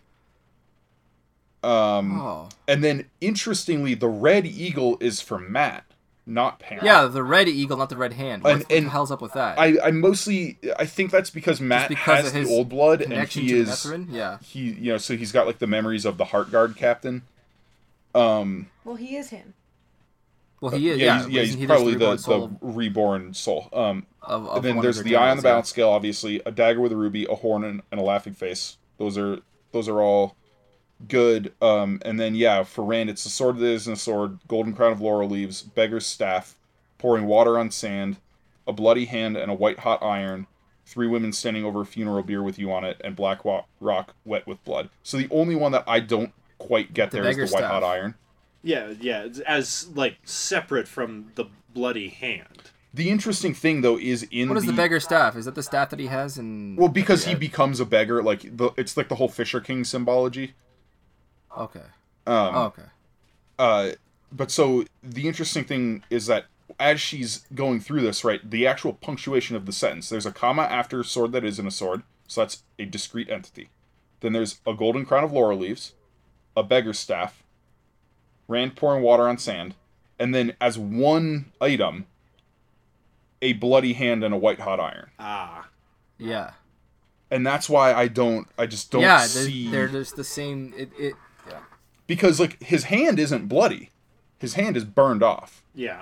Um, 1.64 2.20
Oh. 2.22 2.50
and 2.68 2.84
then 2.84 3.06
interestingly, 3.22 3.94
the 3.94 4.08
red 4.08 4.46
eagle 4.46 4.98
is 5.02 5.20
for 5.22 5.38
Mat, 5.38 5.84
not 6.26 6.60
Perrin. 6.60 6.86
Yeah, 6.86 7.06
the 7.06 7.24
red 7.24 7.50
eagle, 7.50 7.76
not 7.78 7.90
the 7.90 7.98
red 7.98 8.14
hand. 8.14 8.44
What, 8.44 8.52
And- 8.52 8.60
what 8.62 8.70
the 8.70 8.78
and 8.78 8.90
hell's 8.90 9.12
up 9.12 9.22
with 9.22 9.34
that? 9.34 9.60
I, 9.60 9.78
I 9.84 9.92
mostly 9.92 10.58
I 10.78 10.86
think 10.86 11.12
that's 11.12 11.30
because 11.30 11.60
Mat 11.60 11.90
because 11.90 12.32
has 12.32 12.36
of 12.36 12.48
the 12.48 12.50
old 12.56 12.70
blood 12.70 13.02
and 13.02 13.28
he 13.28 13.54
is 13.54 13.68
Netherin? 13.70 14.08
Yeah. 14.10 14.38
he 14.42 14.60
you 14.72 14.92
know 14.94 14.98
so 14.98 15.18
he's 15.18 15.32
got 15.34 15.48
like 15.48 15.60
the 15.60 15.68
memories 15.68 16.06
of 16.06 16.18
the 16.18 16.26
Heart 16.26 16.52
Guard 16.52 16.76
captain. 16.78 17.24
Um 18.16 18.68
Well, 18.86 18.96
he 18.96 19.16
is 19.18 19.30
him. 19.30 19.54
Well, 20.62 20.72
he 20.72 20.90
is. 20.90 20.98
yeah, 21.00 21.06
Yeah, 21.06 21.18
he's, 21.26 21.30
yeah, 21.34 21.42
isn't 21.42 21.54
he's 21.58 21.62
he 21.62 21.68
probably 21.68 21.94
the, 21.96 22.00
reborn 22.00 22.18
soul 22.20 22.48
the 22.48 22.58
reborn 22.68 23.34
soul. 23.34 23.70
Um 23.74 24.06
of, 24.22 24.48
of 24.48 24.56
and 24.58 24.66
then 24.66 24.82
there's 24.82 24.96
their 24.98 25.04
the 25.04 25.16
eye 25.16 25.30
on 25.32 25.38
the 25.38 25.42
generals, 25.42 25.44
yeah. 25.44 25.52
balance 25.52 25.70
scale 25.70 25.90
obviously, 25.90 26.42
a 26.46 26.52
dagger 26.52 26.80
with 26.82 26.92
a 26.92 26.96
ruby, 26.98 27.26
a 27.30 27.36
horn 27.36 27.64
and, 27.64 27.82
and 27.92 28.00
a 28.00 28.04
laughing 28.04 28.34
face. 28.34 28.78
Those 28.98 29.18
are 29.18 29.40
those 29.72 29.88
are 29.90 30.02
all 30.02 30.36
good. 31.08 31.54
Um 31.62 32.02
and 32.04 32.20
then 32.20 32.36
yeah, 32.36 32.64
for 32.64 32.84
Rand 32.84 33.10
it's 33.10 33.24
the 33.24 33.30
sword 33.30 33.58
that 33.58 33.66
isn't 33.66 33.94
a 33.94 33.96
sword, 33.98 34.40
golden 34.48 34.74
crown 34.74 34.92
of 34.92 35.02
laurel 35.02 35.30
leaves, 35.30 35.62
beggar's 35.62 36.06
staff, 36.06 36.56
pouring 36.98 37.26
water 37.26 37.58
on 37.58 37.72
sand, 37.72 38.18
a 38.68 38.74
bloody 38.74 39.06
hand 39.06 39.38
and 39.38 39.50
a 39.52 39.56
white 39.56 39.80
hot 39.80 40.02
iron, 40.04 40.48
three 40.86 41.08
women 41.08 41.32
standing 41.34 41.64
over 41.64 41.82
a 41.82 41.86
funeral 41.86 42.24
bier 42.24 42.44
with 42.44 42.60
you 42.60 42.72
on 42.72 42.84
it, 42.84 43.00
and 43.04 43.16
black 43.16 43.46
wa- 43.46 43.64
rock 43.80 44.14
wet 44.26 44.46
with 44.48 44.64
blood. 44.64 44.90
So 45.04 45.18
the 45.18 45.28
only 45.32 45.56
one 45.56 45.72
that 45.72 45.84
I 45.88 46.00
don't 46.00 46.32
quite 46.58 46.94
get 46.94 47.12
The 47.12 47.22
there 47.22 47.30
is 47.30 47.36
the 47.38 47.42
white 47.44 47.50
staff. 47.60 47.72
hot 47.72 47.84
iron. 47.84 48.16
Yeah. 48.62 48.94
Yeah. 49.00 49.28
As 49.48 49.88
like 49.96 50.18
separate 50.26 50.88
from 50.88 51.32
the 51.36 51.46
bloody 51.74 52.10
hand. 52.10 52.72
The 52.94 53.10
interesting 53.10 53.54
thing 53.54 53.82
though 53.82 53.98
is 53.98 54.24
in 54.32 54.50
What 54.50 54.58
is 54.58 54.66
the 54.66 54.72
the 54.72 54.78
beggar 54.78 55.00
staff? 55.00 55.36
Is 55.38 55.46
that 55.46 55.56
the 55.56 55.64
staff 55.64 55.92
that 55.92 56.00
he 56.00 56.08
has 56.08 56.38
in? 56.38 56.76
well 56.76 56.90
because 56.90 57.24
he 57.26 57.36
becomes 57.36 57.80
a 57.80 57.86
beggar 57.86 58.22
like 58.24 58.58
the 58.58 58.72
it's 58.78 58.98
like 58.98 59.08
the 59.10 59.16
whole 59.16 59.30
Fisher 59.30 59.62
King 59.62 59.84
symbology. 59.86 60.54
Okay. 61.58 61.80
Um, 62.28 62.56
Oh, 62.56 62.64
okay. 62.66 62.84
uh, 63.58 63.92
but 64.32 64.52
so 64.52 64.86
the 65.02 65.28
interesting 65.28 65.64
thing 65.64 66.04
is 66.10 66.28
that 66.28 66.46
as 66.80 67.02
she's 67.02 67.46
going 67.56 67.80
through 67.80 68.02
this, 68.02 68.24
right, 68.24 68.48
the 68.50 68.68
actual 68.68 68.94
punctuation 68.94 69.56
of 69.56 69.66
the 69.66 69.72
sentence. 69.72 70.10
There's 70.10 70.26
a 70.26 70.32
comma 70.32 70.64
after 70.64 71.04
sword 71.04 71.32
that 71.32 71.44
isn't 71.44 71.66
a 71.66 71.72
sword, 71.72 72.04
so 72.28 72.42
that's 72.42 72.64
a 72.78 72.86
discrete 72.86 73.30
entity. 73.30 73.70
Then 74.22 74.34
there's 74.34 74.60
a 74.68 74.74
golden 74.74 75.06
crown 75.06 75.24
of 75.24 75.32
laurel 75.32 75.58
leaves, 75.58 75.94
a 76.56 76.64
beggar's 76.64 77.00
staff, 77.00 77.44
Rand 78.48 78.76
pouring 78.76 79.04
water 79.04 79.28
on 79.28 79.38
sand, 79.38 79.76
and 80.18 80.34
then 80.34 80.54
as 80.60 80.78
one 80.78 81.52
item, 81.62 82.08
a 83.42 83.54
bloody 83.54 83.94
hand 83.94 84.24
and 84.24 84.34
a 84.34 84.38
white 84.38 84.60
hot 84.60 84.80
iron. 84.80 85.10
Ah. 85.20 85.68
Yeah. 86.18 86.52
And 87.32 87.46
that's 87.46 87.70
why 87.70 87.94
I 87.94 88.08
don't, 88.08 88.48
I 88.58 88.66
just 88.66 88.92
don't 88.92 89.02
yeah, 89.02 89.28
they're, 89.28 89.72
they're 89.72 89.88
just 89.88 90.16
the 90.16 90.24
same. 90.24 90.74
It, 90.76 90.90
it 90.98 91.14
yeah. 91.14 91.14
Because 92.10 92.40
like 92.40 92.62
his 92.64 92.86
hand 92.86 93.20
isn't 93.20 93.48
bloody, 93.48 93.92
his 94.40 94.56
hand 94.56 94.76
is 94.76 94.84
burned 94.84 95.22
off. 95.22 95.64
Yeah. 95.76 96.02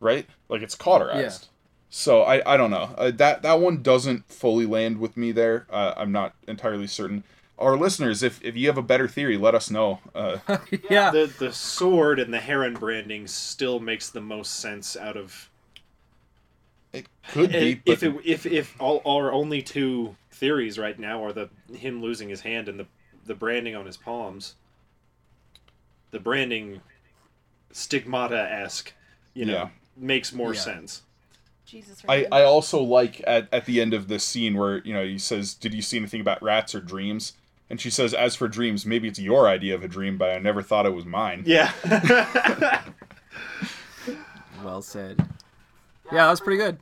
right? 0.00 0.26
Like 0.48 0.62
it's 0.62 0.74
cauterized. 0.74 1.44
Yeah. 1.44 1.48
So 1.90 2.22
I, 2.22 2.54
I 2.54 2.56
don't 2.56 2.72
know. 2.72 2.92
Uh, 2.98 3.12
that 3.12 3.42
that 3.42 3.60
one 3.60 3.82
doesn't 3.82 4.28
fully 4.30 4.66
land 4.66 4.98
with 4.98 5.16
me 5.16 5.30
there. 5.30 5.66
Uh, 5.70 5.94
I'm 5.96 6.10
not 6.10 6.34
entirely 6.48 6.88
certain. 6.88 7.22
Our 7.56 7.76
listeners, 7.76 8.24
if, 8.24 8.42
if 8.42 8.56
you 8.56 8.66
have 8.66 8.76
a 8.76 8.82
better 8.82 9.06
theory, 9.06 9.36
let 9.38 9.54
us 9.54 9.70
know. 9.70 10.00
Uh, 10.12 10.38
yeah. 10.90 11.12
The 11.12 11.32
the 11.38 11.52
sword 11.52 12.18
and 12.18 12.34
the 12.34 12.40
heron 12.40 12.74
branding 12.74 13.28
still 13.28 13.78
makes 13.78 14.10
the 14.10 14.20
most 14.20 14.56
sense 14.56 14.96
out 14.96 15.16
of 15.16 15.50
it 16.92 17.06
could 17.28 17.52
be, 17.52 17.74
but 17.74 17.92
if 17.92 18.02
it, 18.02 18.14
if 18.24 18.46
if 18.46 18.80
all 18.80 19.02
our 19.06 19.30
only 19.30 19.62
two 19.62 20.16
theories 20.32 20.80
right 20.80 20.98
now 20.98 21.24
are 21.24 21.32
the 21.32 21.48
him 21.72 22.02
losing 22.02 22.28
his 22.28 22.40
hand 22.40 22.68
and 22.68 22.80
the 22.80 22.86
the 23.24 23.34
branding 23.36 23.76
on 23.76 23.86
his 23.86 23.96
palms, 23.96 24.56
the 26.14 26.20
branding 26.20 26.80
stigmata 27.72 28.40
esque, 28.50 28.92
you 29.34 29.44
know, 29.44 29.52
Yeah. 29.52 29.68
makes 29.96 30.32
more 30.32 30.54
Yeah. 30.54 30.60
sense. 30.60 31.02
Jesus. 31.66 32.02
I, 32.08 32.26
I 32.30 32.42
also 32.44 32.80
like 32.82 33.22
at, 33.26 33.48
at 33.52 33.64
the 33.66 33.80
end 33.80 33.92
of 33.94 34.08
this 34.08 34.22
scene 34.24 34.56
where 34.56 34.78
you 34.78 34.92
know 34.94 35.04
he 35.04 35.18
says, 35.18 35.54
"Did 35.54 35.74
you 35.74 35.82
see 35.82 35.96
anything 35.98 36.20
about 36.20 36.42
rats 36.42 36.74
or 36.74 36.80
dreams?" 36.80 37.32
And 37.70 37.80
she 37.80 37.88
says, 37.90 38.12
"As 38.14 38.36
for 38.36 38.48
dreams, 38.48 38.84
maybe 38.86 39.08
it's 39.08 39.18
your 39.18 39.48
idea 39.48 39.74
of 39.74 39.82
a 39.82 39.88
dream, 39.88 40.16
but 40.18 40.30
I 40.30 40.38
never 40.38 40.62
thought 40.62 40.86
it 40.86 40.94
was 40.94 41.04
mine." 41.04 41.42
Yeah. 41.46 41.72
Well 44.62 44.80
said. 44.82 45.18
Yeah, 46.10 46.24
that 46.24 46.30
was 46.30 46.40
pretty 46.40 46.56
good. 46.58 46.78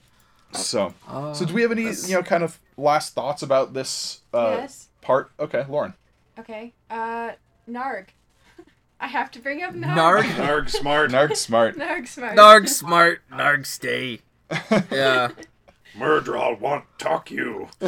So, 0.52 0.94
Uh, 1.09 1.32
so 1.32 1.44
do 1.44 1.54
we 1.54 1.62
have 1.62 1.72
any 1.72 1.86
let's- 1.86 2.09
you 2.09 2.14
know 2.14 2.22
kind 2.22 2.44
of 2.44 2.60
last 2.76 3.14
thoughts 3.14 3.42
about 3.42 3.72
this 3.74 4.20
uh, 4.34 4.56
yes. 4.60 4.88
part? 5.00 5.32
Okay, 5.40 5.64
Lauren. 5.68 5.94
Okay. 6.38 6.74
Uh, 6.90 7.32
Narg. 7.68 8.09
I 9.03 9.09
have 9.09 9.31
to 9.33 9.41
bring 9.41 9.62
up 9.62 9.74
Narg. 9.74 10.23
Narg. 10.23 10.23
Narg 10.37 10.70
smart. 10.70 11.11
Narg 11.11 11.37
smart. 11.37 11.77
Narg 11.77 12.07
smart. 12.07 12.37
Narg 12.37 12.69
smart. 12.69 13.20
Narg 13.31 13.66
stay. 13.66 14.20
Yeah. 14.91 15.31
Myrddraal 15.99 16.59
want 16.59 16.85
talk 16.99 17.31
you. 17.31 17.69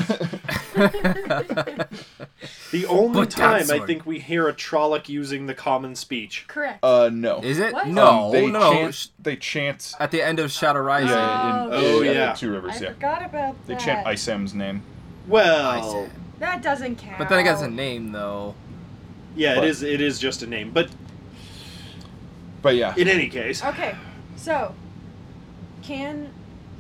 The 2.73 2.87
only 2.87 3.21
But 3.21 3.31
time 3.31 3.53
that's 3.59 3.71
I 3.71 3.77
sword. 3.77 3.87
think 3.87 4.05
we 4.07 4.19
hear 4.19 4.49
a 4.49 4.53
Trolloc 4.53 5.09
using 5.09 5.47
the 5.47 5.55
common 5.55 5.95
speech. 5.95 6.45
Correct. 6.49 6.81
Uh, 6.83 7.09
no. 7.13 7.41
Is 7.43 7.59
it? 7.61 7.73
What? 7.73 7.87
No. 7.89 8.27
Um, 8.27 8.33
they 8.33 8.47
no. 8.51 8.73
chant. 8.73 9.09
They 9.21 9.37
chant. 9.37 9.95
At 10.01 10.11
the 10.11 10.21
end 10.21 10.41
of 10.41 10.51
Shadow 10.51 10.81
Rising. 10.81 11.11
Yeah, 11.11 11.65
in, 11.67 11.71
Oh, 11.73 12.01
in- 12.03 12.13
yeah. 12.15 12.33
the 12.33 12.39
Two 12.39 12.51
Rivers. 12.51 12.77
I 12.77 12.85
Yeah. 12.85 12.93
forgot 12.95 13.25
about 13.25 13.55
that. 13.55 13.67
They 13.67 13.77
chant 13.77 14.07
Isam's 14.07 14.53
name. 14.55 14.83
Well, 15.29 15.67
I. 15.67 16.09
That 16.41 16.63
doesn't 16.63 16.97
count. 16.97 17.19
But 17.19 17.29
then 17.29 17.39
it 17.39 17.45
gets 17.45 17.63
a 17.63 17.71
name 17.71 18.11
though. 18.13 18.55
yeah, 19.37 19.55
But- 19.55 19.65
it 19.65 19.71
is. 19.71 19.83
It 19.83 20.01
is 20.01 20.19
just 20.19 20.43
a 20.43 20.47
name, 20.47 20.73
but 20.73 20.91
But 22.65 22.77
yeah. 22.77 22.95
in 22.97 23.09
any 23.09 23.29
case, 23.29 23.63
Okay, 23.63 23.95
so 24.37 24.75
can 25.83 26.33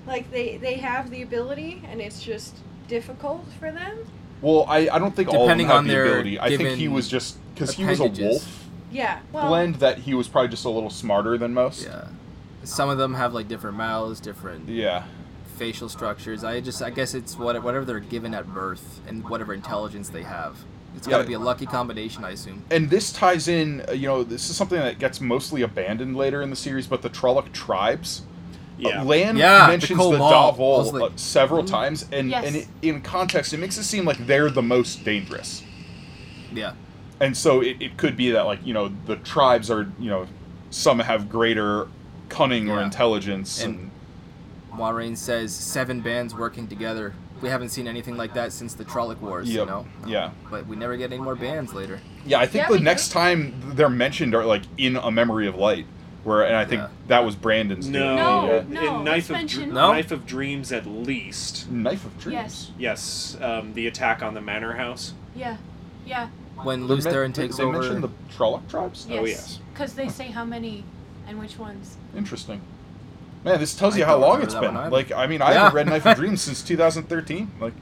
like 0.06 0.30
they 0.30 0.56
they 0.56 0.76
have 0.76 1.10
the 1.10 1.20
ability 1.20 1.82
and 1.86 2.00
it's 2.00 2.22
just 2.22 2.56
difficult 2.88 3.44
for 3.60 3.70
them? 3.70 3.98
Well, 4.40 4.64
I, 4.66 4.88
I 4.90 4.98
don't 4.98 5.14
think 5.14 5.28
all 5.28 5.42
of 5.42 5.48
them 5.48 5.58
Depending 5.58 5.66
have 5.66 5.76
on 5.76 5.86
the 5.86 5.92
their 5.92 6.06
ability. 6.06 6.40
I 6.40 6.48
think 6.56 6.70
he 6.70 6.76
given 6.76 6.94
was 6.94 7.06
just 7.08 7.36
because 7.54 7.74
he 7.74 7.84
was 7.84 8.00
a 8.00 8.04
appendages. 8.04 8.30
wolf 8.30 8.64
Yeah. 8.92 9.20
Well, 9.30 9.48
blend 9.48 9.74
that 9.76 9.98
he 9.98 10.14
was 10.14 10.26
probably 10.26 10.48
just 10.48 10.64
a 10.64 10.70
little 10.70 10.88
smarter 10.88 11.36
than 11.36 11.52
most. 11.52 11.84
Yeah. 11.84 12.08
Some 12.62 12.88
of 12.88 12.96
them 12.96 13.12
have 13.12 13.34
like 13.34 13.46
different 13.46 13.76
mouths, 13.76 14.20
different 14.20 14.70
Yeah. 14.70 15.04
facial 15.58 15.90
structures. 15.90 16.44
I 16.44 16.60
just 16.60 16.80
I 16.80 16.88
guess 16.88 17.12
it's 17.12 17.36
what 17.38 17.62
whatever 17.62 17.84
they're 17.84 18.00
given 18.00 18.32
at 18.32 18.46
birth 18.54 19.02
and 19.06 19.28
whatever 19.28 19.52
intelligence 19.52 20.08
they 20.08 20.22
have. 20.22 20.64
It's 20.96 21.06
got 21.06 21.18
to 21.18 21.22
Yeah. 21.24 21.28
be 21.28 21.34
a 21.34 21.38
lucky 21.38 21.66
combination, 21.66 22.24
I 22.24 22.30
assume. 22.30 22.62
And 22.70 22.88
this 22.90 23.12
ties 23.12 23.48
in, 23.48 23.82
uh, 23.88 23.92
you 23.92 24.06
know, 24.06 24.22
this 24.24 24.48
is 24.48 24.56
something 24.56 24.78
that 24.78 24.98
gets 24.98 25.20
mostly 25.20 25.62
abandoned 25.62 26.16
later 26.16 26.40
in 26.42 26.50
the 26.50 26.56
series, 26.56 26.86
but 26.86 27.02
the 27.02 27.10
Trolloc 27.10 27.52
tribes. 27.52 28.22
yeah. 28.78 29.00
Uh, 29.02 29.04
Lan 29.04 29.36
Yeah, 29.36 29.66
mentions 29.68 29.90
the, 29.90 29.96
Cobalt. 29.96 30.32
I 30.32 30.46
was 30.60 30.90
Dha'vol 30.90 31.00
like, 31.00 31.12
uh, 31.12 31.16
several 31.16 31.64
times, 31.64 32.06
and, 32.12 32.28
Yes. 32.30 32.44
and 32.46 32.56
it, 32.56 32.66
in 32.82 33.00
context, 33.02 33.52
it 33.52 33.58
makes 33.58 33.76
it 33.78 33.84
seem 33.84 34.04
like 34.04 34.26
they're 34.26 34.50
the 34.50 34.62
most 34.62 35.04
dangerous. 35.04 35.62
Yeah. 36.52 36.72
and 37.20 37.36
so 37.36 37.60
it, 37.60 37.76
it 37.80 37.96
could 37.96 38.16
be 38.16 38.32
that 38.32 38.44
like 38.44 38.58
you 38.66 38.74
know 38.74 38.90
the 39.06 39.14
tribes 39.16 39.70
are 39.70 39.86
you 40.00 40.10
know 40.10 40.26
some 40.70 40.98
have 40.98 41.28
greater 41.28 41.86
cunning 42.28 42.68
or 42.68 42.82
intelligence 42.82 43.62
and, 43.62 43.90
And- 44.72 44.80
Moiraine 44.80 45.16
says 45.16 45.54
seven 45.54 46.00
bands 46.00 46.34
working 46.34 46.66
together. 46.66 47.14
We 47.42 47.48
haven't 47.48 47.70
seen 47.70 47.86
anything 47.86 48.16
like 48.16 48.34
that 48.34 48.52
since 48.52 48.74
the 48.74 48.84
Trolloc 48.84 49.20
Wars, 49.20 49.48
you 49.50 49.58
Yep. 49.58 49.66
know. 49.68 49.86
yeah 50.06 50.30
But 50.50 50.66
we 50.66 50.76
never 50.76 50.96
get 50.96 51.12
any 51.12 51.20
more 51.20 51.34
bands 51.34 51.74
later. 51.74 52.00
yeah 52.24 52.38
i 52.38 52.46
think 52.46 52.62
Yeah, 52.64 52.68
the 52.68 52.74
we 52.78 52.80
next 52.80 53.08
do. 53.08 53.14
time 53.14 53.54
they're 53.74 53.88
mentioned 53.90 54.34
are 54.34 54.44
like 54.44 54.62
in 54.78 54.96
a 54.96 55.10
memory 55.10 55.46
of 55.46 55.56
light 55.56 55.86
where 56.22 56.42
and 56.42 56.56
i 56.56 56.64
think 56.64 56.80
Yeah. 56.82 56.88
that 57.08 57.24
was 57.24 57.34
brandon's 57.36 57.86
No, 57.88 57.98
doing. 58.00 58.16
No, 58.16 58.80
Yeah. 58.82 58.82
no, 58.90 58.98
in 58.98 59.04
Knife 59.04 59.30
of. 59.30 59.46
Dr- 59.46 59.68
No? 59.68 59.92
Knife 59.92 60.10
of 60.10 60.24
Dreams 60.26 60.72
at 60.72 60.86
least. 60.86 61.70
knife 61.70 62.04
of 62.06 62.18
dreams 62.18 62.34
Yes. 62.34 62.70
Yes, 62.78 63.36
um, 63.42 63.74
the 63.74 63.86
attack 63.86 64.22
on 64.22 64.32
the 64.34 64.40
manor 64.40 64.74
house. 64.76 65.12
Yeah. 65.36 65.56
Yeah. 66.06 66.28
When 66.62 66.82
They 66.82 66.86
Luce 66.86 67.04
men- 67.04 67.12
Theron 67.12 67.32
they- 67.32 67.42
takes 67.42 67.56
they 67.56 67.64
over. 67.64 67.78
mentioned 67.80 68.04
the 68.04 68.10
Trolloc 68.34 68.68
tribes 68.70 69.06
Yes. 69.10 69.18
Oh, 69.20 69.26
yes. 69.26 69.58
Because 69.72 69.94
they 69.94 70.08
say 70.08 70.28
how 70.28 70.44
many 70.44 70.84
and 71.26 71.38
which 71.38 71.58
ones. 71.58 71.96
interesting 72.16 72.60
man 73.44 73.60
this 73.60 73.74
tells 73.74 73.94
I 73.94 73.98
you 73.98 74.04
how 74.04 74.16
long 74.16 74.42
it's 74.42 74.54
been 74.54 74.74
like 74.90 75.12
i 75.12 75.26
mean 75.26 75.42
i 75.42 75.52
Yeah. 75.52 75.58
haven't 75.64 75.74
read 75.76 75.86
knife 75.88 76.06
of 76.06 76.16
dreams 76.16 76.42
since 76.42 76.62
2013 76.66 77.50
like 77.60 77.74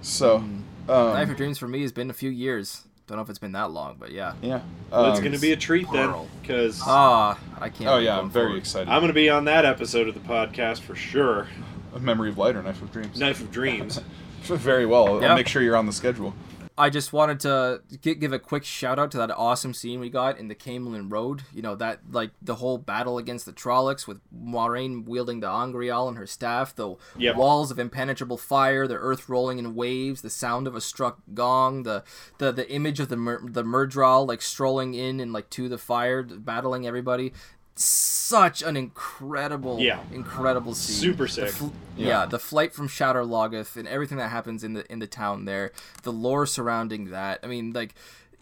so 0.00 0.38
Mm. 0.40 0.90
um, 0.90 1.12
Knife 1.14 1.30
of 1.30 1.36
Dreams 1.36 1.58
for 1.58 1.68
me 1.68 1.82
has 1.82 1.92
been 1.92 2.10
a 2.10 2.12
few 2.12 2.28
years. 2.28 2.82
Don't 3.06 3.16
know 3.16 3.22
if 3.22 3.30
it's 3.30 3.38
been 3.38 3.52
that 3.52 3.70
long, 3.70 3.96
but 4.00 4.10
yeah. 4.10 4.32
yeah 4.42 4.62
Well, 4.90 5.10
it's 5.10 5.18
Um, 5.18 5.24
going 5.24 5.34
to 5.34 5.40
be 5.40 5.52
a 5.52 5.56
treat 5.56 5.86
then, 5.92 6.12
because 6.40 6.80
Ah, 6.84 7.38
I 7.60 7.68
can't. 7.68 7.88
oh 7.88 7.98
yeah 7.98 8.18
i'm 8.18 8.28
very 8.30 8.46
forward. 8.46 8.58
excited 8.58 8.88
I'm 8.88 8.98
going 9.00 9.08
to 9.08 9.14
be 9.14 9.30
on 9.30 9.44
that 9.44 9.64
episode 9.64 10.08
of 10.08 10.14
the 10.14 10.20
podcast 10.20 10.80
for 10.80 10.96
sure. 10.96 11.46
a 11.94 12.00
memory 12.00 12.30
of 12.30 12.38
light 12.38 12.56
or 12.56 12.62
knife 12.64 12.82
of 12.82 12.90
dreams 12.92 13.16
Knife 13.18 13.40
of 13.40 13.50
Dreams. 13.52 14.00
Very 14.42 14.86
well. 14.86 15.20
Yeah. 15.22 15.28
I'll 15.28 15.36
make 15.36 15.46
sure 15.46 15.62
you're 15.62 15.76
on 15.76 15.86
the 15.86 15.92
schedule. 15.92 16.34
I 16.78 16.88
just 16.90 17.12
wanted 17.12 17.40
to 17.40 17.82
give 18.00 18.32
a 18.32 18.38
quick 18.38 18.64
shout 18.64 18.98
out 18.98 19.10
to 19.12 19.18
that 19.18 19.30
awesome 19.30 19.74
scene 19.74 20.00
we 20.00 20.08
got 20.10 20.38
in 20.38 20.48
the 20.48 20.54
Caemlyn 20.54 21.12
Road. 21.12 21.42
You 21.52 21.60
know 21.62 21.74
that 21.76 22.00
like 22.10 22.30
the 22.40 22.56
whole 22.56 22.78
battle 22.78 23.18
against 23.18 23.44
the 23.46 23.52
Trollocs 23.52 24.06
with 24.06 24.20
Moiraine 24.34 25.04
wielding 25.04 25.40
the 25.40 25.48
Angreal 25.50 26.08
and 26.08 26.16
her 26.16 26.26
staff, 26.26 26.74
the 26.74 26.96
Yep. 27.18 27.36
walls 27.36 27.70
of 27.70 27.78
impenetrable 27.78 28.38
fire, 28.38 28.86
the 28.86 28.94
earth 28.96 29.28
rolling 29.28 29.58
in 29.58 29.74
waves, 29.74 30.22
the 30.22 30.30
sound 30.30 30.66
of 30.66 30.74
a 30.74 30.80
struck 30.80 31.18
gong, 31.34 31.82
the 31.82 32.04
the, 32.38 32.52
the 32.52 32.70
image 32.70 33.00
of 33.00 33.08
the 33.08 33.16
Mur- 33.16 33.42
the 33.44 33.62
Myrddraal 33.64 34.26
like 34.26 34.40
strolling 34.42 34.94
in 34.94 35.20
and 35.20 35.32
like 35.32 35.50
to 35.50 35.68
the 35.68 35.78
fire, 35.78 36.22
battling 36.22 36.86
everybody. 36.86 37.32
Such 37.74 38.62
an 38.62 38.76
incredible, 38.76 39.80
Yeah. 39.80 40.00
incredible 40.12 40.74
scene. 40.74 40.96
Super 40.96 41.24
The 41.24 41.28
sick. 41.32 41.48
fl- 41.50 41.66
Yeah. 41.96 42.06
yeah. 42.06 42.26
the 42.26 42.38
flight 42.38 42.74
from 42.74 42.88
Shadar 42.88 43.26
Logoth 43.26 43.76
and 43.76 43.88
everything 43.88 44.18
that 44.18 44.28
happens 44.30 44.62
in 44.62 44.74
the 44.74 44.90
in 44.92 44.98
the 44.98 45.06
town 45.06 45.46
there, 45.46 45.72
the 46.02 46.12
lore 46.12 46.46
surrounding 46.46 47.06
that. 47.10 47.40
I 47.42 47.46
mean, 47.46 47.72
like 47.72 47.94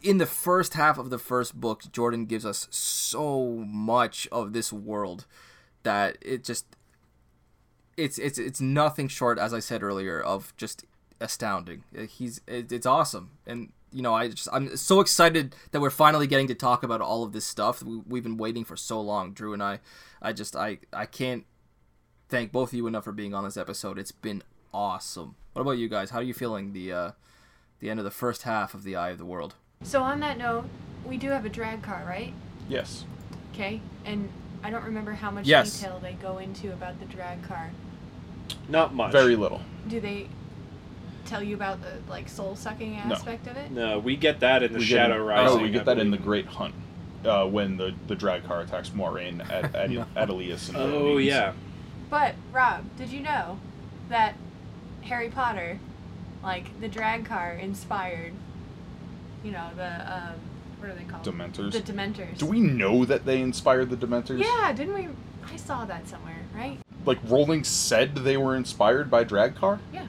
in 0.02 0.18
the 0.18 0.26
first 0.26 0.74
half 0.74 0.98
of 0.98 1.10
the 1.10 1.18
first 1.18 1.60
book, 1.60 1.82
Jordan 1.92 2.26
gives 2.26 2.44
us 2.44 2.66
so 2.70 3.64
much 3.66 4.26
of 4.32 4.52
this 4.52 4.72
world 4.72 5.26
that 5.84 6.16
it 6.20 6.42
just 6.44 6.66
it's 7.96 8.18
it's 8.18 8.38
it's 8.38 8.60
nothing 8.60 9.06
short, 9.08 9.38
as 9.38 9.54
I 9.54 9.60
said 9.60 9.82
earlier, 9.82 10.20
of 10.20 10.52
just 10.56 10.84
astounding. 11.20 11.84
He's 12.08 12.40
it, 12.46 12.72
it's 12.72 12.86
awesome, 12.86 13.30
and 13.46 13.72
you 13.92 14.02
know 14.02 14.14
I 14.14 14.28
just 14.28 14.48
I'm 14.52 14.76
so 14.76 15.00
excited 15.00 15.54
that 15.72 15.80
we're 15.80 15.90
finally 15.90 16.26
getting 16.26 16.46
to 16.48 16.54
talk 16.54 16.82
about 16.82 17.00
all 17.00 17.22
of 17.24 17.32
this 17.32 17.44
stuff. 17.44 17.82
We, 17.82 17.98
we've 18.06 18.22
been 18.22 18.36
waiting 18.36 18.64
for 18.64 18.76
so 18.76 19.00
long, 19.00 19.32
Drew 19.32 19.52
and 19.52 19.62
I. 19.62 19.80
I 20.22 20.32
just 20.32 20.54
I 20.56 20.78
I 20.92 21.06
can't 21.06 21.44
thank 22.28 22.52
both 22.52 22.70
of 22.70 22.74
you 22.74 22.86
enough 22.86 23.04
for 23.04 23.12
being 23.12 23.34
on 23.34 23.44
this 23.44 23.56
episode. 23.56 23.98
It's 23.98 24.12
been 24.12 24.42
awesome. 24.72 25.34
What 25.52 25.62
about 25.62 25.72
you 25.78 25.88
guys? 25.88 26.10
How 26.10 26.18
are 26.20 26.22
you 26.22 26.34
feeling 26.34 26.72
the 26.72 26.92
uh, 26.92 27.10
the 27.80 27.90
end 27.90 27.98
of 27.98 28.04
the 28.04 28.10
first 28.10 28.42
half 28.42 28.74
of 28.74 28.84
the 28.84 28.96
Eye 28.96 29.10
of 29.10 29.18
the 29.18 29.24
World? 29.24 29.54
So 29.82 30.02
on 30.02 30.20
that 30.20 30.36
note, 30.38 30.64
we 31.06 31.16
do 31.16 31.30
have 31.30 31.44
a 31.44 31.50
draghkar, 31.50 32.06
right? 32.06 32.32
Yes. 32.68 33.04
Okay. 33.52 33.80
And 34.04 34.28
I 34.62 34.70
don't 34.70 34.84
remember 34.84 35.12
how 35.12 35.30
much 35.30 35.46
Yes. 35.46 35.80
detail 35.80 35.98
they 36.00 36.12
go 36.12 36.38
into 36.38 36.72
about 36.72 37.00
the 37.00 37.06
draghkar. 37.06 37.70
Not 38.68 38.94
much. 38.94 39.10
Very 39.12 39.36
little. 39.36 39.62
Do 39.88 40.00
they 40.00 40.28
tell 41.26 41.42
you 41.42 41.54
about 41.54 41.80
the 41.82 41.92
like 42.10 42.28
soul 42.28 42.54
sucking 42.56 42.94
No. 43.06 43.14
aspect 43.14 43.46
of 43.46 43.56
it? 43.56 43.70
No, 43.70 43.98
we 43.98 44.16
get 44.16 44.40
that 44.40 44.62
in 44.62 44.72
the 44.72 44.78
We 44.78 44.84
get 44.86 44.90
Shadow 44.96 45.16
in- 45.16 45.22
Rising. 45.22 45.58
Oh, 45.58 45.62
we 45.62 45.68
I 45.68 45.72
get 45.72 45.84
that 45.86 45.98
in 45.98 46.10
the 46.10 46.16
believe. 46.16 46.26
Great 46.26 46.46
Hunt. 46.46 46.74
uh, 47.24 47.46
when 47.46 47.76
the 47.76 47.94
the 48.06 48.16
draghkar 48.16 48.64
attacks 48.64 48.90
Moiraine 48.90 49.40
at 49.50 49.74
at, 49.74 49.90
No. 49.90 50.06
at 50.16 50.28
Elias 50.30 50.68
and 50.68 50.76
Oh 50.78 51.08
Orleans. 51.08 51.24
yeah. 51.26 51.52
But 52.08 52.34
Rob, 52.52 52.84
did 52.96 53.10
you 53.10 53.20
know 53.20 53.58
that 54.08 54.34
Harry 55.02 55.28
Potter, 55.28 55.78
like 56.42 56.80
the 56.80 56.88
draghkar, 56.88 57.60
inspired, 57.62 58.32
you 59.44 59.52
know, 59.52 59.68
the 59.76 60.12
um, 60.12 60.34
what 60.78 60.90
are 60.90 60.94
they 60.94 61.04
called? 61.04 61.24
Dementors. 61.24 61.72
The 61.72 61.80
Dementors. 61.92 62.38
Do 62.38 62.46
we 62.46 62.60
know 62.60 63.04
that 63.04 63.24
they 63.26 63.40
inspired 63.40 63.90
the 63.90 63.96
Dementors? 63.96 64.40
Yeah, 64.42 64.72
didn't 64.72 64.94
we? 64.94 65.08
I 65.52 65.56
saw 65.56 65.84
that 65.84 66.08
somewhere, 66.08 66.46
right? 66.54 66.78
Like 67.06 67.18
Rowling 67.28 67.64
said 67.64 68.14
they 68.14 68.36
were 68.36 68.56
inspired 68.56 69.10
by 69.10 69.24
draghkar. 69.24 69.78
Yeah. 69.92 70.06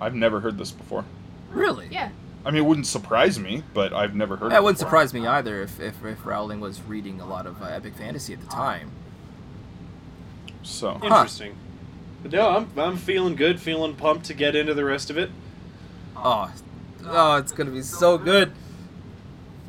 I've 0.00 0.14
never 0.14 0.40
heard 0.40 0.58
this 0.58 0.70
before. 0.70 1.04
Really? 1.50 1.88
Yeah. 1.90 2.10
I 2.44 2.50
mean, 2.50 2.62
it 2.62 2.66
wouldn't 2.66 2.86
surprise 2.86 3.38
me, 3.38 3.62
but 3.74 3.92
I've 3.92 4.14
never 4.14 4.36
heard. 4.36 4.52
That 4.52 4.58
it 4.58 4.62
wouldn't 4.62 4.78
before. 4.78 4.90
surprise 4.90 5.12
me 5.12 5.26
either 5.26 5.62
if, 5.62 5.80
if, 5.80 6.04
if 6.04 6.24
Rowling 6.24 6.60
was 6.60 6.80
reading 6.82 7.20
a 7.20 7.26
lot 7.26 7.46
of 7.46 7.60
uh, 7.62 7.66
epic 7.66 7.96
fantasy 7.96 8.32
at 8.32 8.40
the 8.40 8.46
time. 8.46 8.90
So 10.62 10.98
Interesting. 11.02 11.56
But 12.22 12.32
no, 12.32 12.48
I'm 12.48 12.70
I'm 12.76 12.96
feeling 12.96 13.36
good, 13.36 13.60
feeling 13.60 13.94
pumped 13.94 14.26
to 14.26 14.34
get 14.34 14.56
into 14.56 14.74
the 14.74 14.84
rest 14.84 15.08
of 15.08 15.16
it. 15.18 15.30
Oh, 16.16 16.52
oh, 17.04 17.36
it's 17.36 17.52
gonna 17.52 17.70
be 17.70 17.82
so 17.82 18.18
good. 18.18 18.52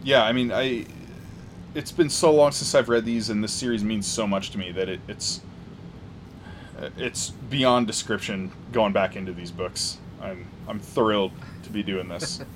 yeah, 0.03 0.23
I 0.23 0.31
mean, 0.31 0.51
I. 0.51 0.85
It's 1.75 1.91
been 1.91 2.09
so 2.09 2.33
long 2.33 2.51
since 2.51 2.73
I've 2.73 2.89
read 2.89 3.05
these, 3.05 3.29
and 3.29 3.43
this 3.43 3.53
series 3.53 3.83
means 3.83 4.07
so 4.07 4.25
much 4.25 4.49
to 4.51 4.57
me 4.57 4.71
that 4.71 4.89
it, 4.89 4.99
it's. 5.07 5.41
It's 6.97 7.29
beyond 7.29 7.87
description 7.87 8.51
going 8.71 8.93
back 8.93 9.15
into 9.15 9.33
these 9.33 9.51
books. 9.51 9.97
I'm 10.21 10.45
I'm 10.67 10.79
thrilled 10.79 11.31
to 11.63 11.69
be 11.69 11.83
doing 11.83 12.07
this. 12.07 12.41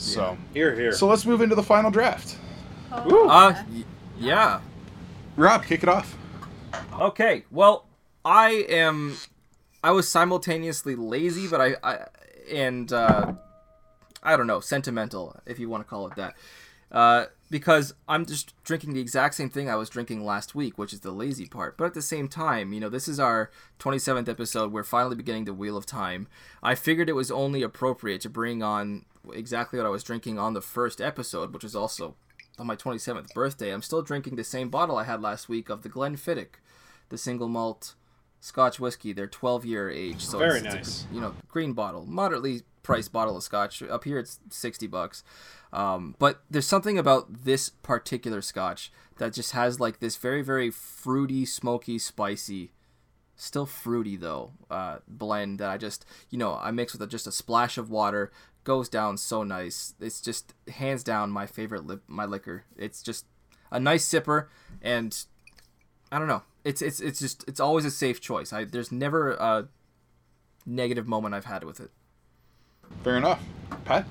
So 0.00 0.38
Here, 0.54 0.76
here. 0.76 0.92
so 0.92 1.08
let's 1.08 1.26
move 1.26 1.40
into 1.40 1.56
the 1.56 1.62
final 1.62 1.90
draft. 1.90 2.38
Oh, 2.92 3.02
Woo. 3.08 3.28
Uh, 3.28 3.50
yeah. 3.50 3.64
y- 3.72 3.84
yeah. 4.16 4.60
Rob, 5.36 5.64
kick 5.64 5.82
it 5.82 5.88
off. 5.88 6.16
Okay. 7.00 7.44
Well, 7.50 7.84
I 8.24 8.64
am. 8.68 9.16
I 9.82 9.90
was 9.90 10.08
simultaneously 10.08 10.94
lazy, 10.94 11.48
but 11.48 11.60
I, 11.60 11.74
I 11.82 12.06
and 12.52 12.92
uh, 12.92 13.32
I 14.22 14.36
don't 14.36 14.46
know, 14.46 14.60
sentimental, 14.60 15.34
if 15.46 15.58
you 15.58 15.68
want 15.68 15.84
to 15.84 15.90
call 15.90 16.06
it 16.06 16.14
that, 16.14 16.34
uh, 16.92 17.24
because 17.50 17.94
I'm 18.08 18.26
just 18.26 18.52
drinking 18.64 18.94
the 18.94 19.00
exact 19.00 19.34
same 19.34 19.50
thing 19.50 19.68
I 19.70 19.76
was 19.76 19.88
drinking 19.88 20.24
last 20.24 20.54
week, 20.54 20.76
which 20.76 20.92
is 20.92 21.00
the 21.00 21.10
lazy 21.10 21.46
part. 21.46 21.76
But 21.76 21.86
at 21.86 21.94
the 21.94 22.02
same 22.02 22.28
time, 22.28 22.72
you 22.72 22.80
know, 22.80 22.88
this 22.88 23.08
is 23.08 23.18
our 23.18 23.50
27th 23.78 24.28
episode. 24.28 24.72
We're 24.72 24.84
finally 24.84 25.16
beginning 25.16 25.44
the 25.44 25.54
Wheel 25.54 25.76
of 25.76 25.86
Time. 25.86 26.28
I 26.62 26.74
figured 26.74 27.08
it 27.08 27.14
was 27.14 27.30
only 27.30 27.62
appropriate 27.62 28.20
to 28.22 28.30
bring 28.30 28.62
on 28.62 29.04
exactly 29.32 29.78
what 29.78 29.86
I 29.86 29.90
was 29.90 30.04
drinking 30.04 30.38
on 30.38 30.54
the 30.54 30.60
first 30.60 31.00
episode, 31.00 31.52
which 31.52 31.64
was 31.64 31.76
also 31.76 32.14
on 32.58 32.66
my 32.66 32.76
27th 32.76 33.32
birthday. 33.34 33.72
I'm 33.72 33.82
still 33.82 34.02
drinking 34.02 34.36
the 34.36 34.44
same 34.44 34.68
bottle 34.68 34.96
I 34.96 35.04
had 35.04 35.22
last 35.22 35.48
week 35.48 35.70
of 35.70 35.82
the 35.82 35.88
Glenfiddich, 35.88 36.56
the 37.08 37.18
single 37.18 37.48
malt 37.48 37.94
Scotch 38.40 38.78
whiskey. 38.78 39.12
They're 39.12 39.26
12 39.26 39.64
year 39.64 39.90
age, 39.90 40.24
so 40.24 40.38
Very 40.38 40.58
it's, 40.58 40.66
it's 40.66 40.74
a, 40.74 40.76
nice. 40.76 41.06
you 41.12 41.20
know 41.20 41.34
green 41.48 41.72
bottle, 41.72 42.04
moderately 42.06 42.62
priced 42.88 43.12
bottle 43.12 43.36
of 43.36 43.42
Scotch. 43.42 43.82
Up 43.82 44.04
here 44.04 44.18
it's 44.18 44.40
60 44.48 44.86
bucks. 44.86 45.22
Um, 45.74 46.16
but 46.18 46.40
there's 46.50 46.66
something 46.66 46.98
about 46.98 47.44
this 47.44 47.68
particular 47.68 48.40
Scotch 48.40 48.90
that 49.18 49.34
just 49.34 49.52
has 49.52 49.78
like 49.78 50.00
this 50.00 50.16
very 50.16 50.40
very 50.40 50.70
fruity, 50.70 51.44
smoky, 51.44 51.98
spicy 51.98 52.72
still 53.40 53.66
fruity 53.66 54.16
though 54.16 54.50
uh, 54.68 54.96
blend 55.06 55.60
that 55.60 55.70
I 55.70 55.76
just 55.76 56.04
you 56.28 56.36
know 56.36 56.58
I 56.60 56.72
mix 56.72 56.92
with 56.92 57.02
a, 57.02 57.06
just 57.06 57.28
a 57.28 57.30
splash 57.30 57.78
of 57.78 57.88
water 57.88 58.32
goes 58.64 58.88
down 58.88 59.18
so 59.18 59.42
nice. 59.42 59.94
It's 60.00 60.22
just 60.22 60.54
hands 60.72 61.04
down 61.04 61.30
my 61.30 61.46
favorite 61.46 61.86
lip 61.86 62.02
my 62.08 62.24
liquor. 62.24 62.64
It's 62.76 63.02
just 63.02 63.26
a 63.70 63.78
nice 63.78 64.08
sipper 64.08 64.46
and 64.80 65.14
I 66.10 66.18
don't 66.18 66.26
know. 66.26 66.42
It's 66.64 66.80
it's 66.80 67.00
it's 67.00 67.20
just 67.20 67.44
it's 67.46 67.60
always 67.60 67.84
a 67.84 67.90
safe 67.90 68.18
choice. 68.18 68.50
I 68.50 68.64
there's 68.64 68.90
never 68.90 69.32
a 69.32 69.68
negative 70.64 71.06
moment 71.06 71.34
I've 71.34 71.44
had 71.44 71.64
with 71.64 71.80
it 71.80 71.90
Fair 73.02 73.16
enough. 73.16 73.42
Pat. 73.84 74.06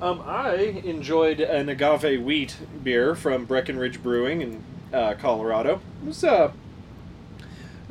Um, 0.00 0.22
I 0.26 0.54
enjoyed 0.54 1.40
an 1.40 1.68
agave 1.68 2.22
wheat 2.22 2.56
beer 2.82 3.14
from 3.14 3.44
Breckenridge 3.44 4.02
Brewing 4.02 4.42
in 4.42 4.64
uh, 4.92 5.14
Colorado. 5.14 5.80
It 6.02 6.06
was 6.06 6.24
uh, 6.24 6.52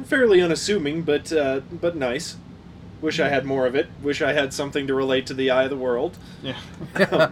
fairly 0.04 0.42
unassuming, 0.42 1.04
but 1.04 1.32
uh, 1.32 1.62
but 1.72 1.96
nice. 1.96 2.38
Wish 3.02 3.20
I 3.20 3.30
had 3.30 3.46
more 3.46 3.66
of 3.66 3.76
it. 3.76 3.88
Wish 4.02 4.22
I 4.22 4.34
had 4.34 4.54
something 4.54 4.86
to 4.88 4.94
relate 4.94 5.26
to 5.28 5.34
the 5.34 5.50
eye 5.50 5.64
of 5.64 5.70
the 5.70 5.78
world. 5.78 6.18
Yeah. 6.44 6.58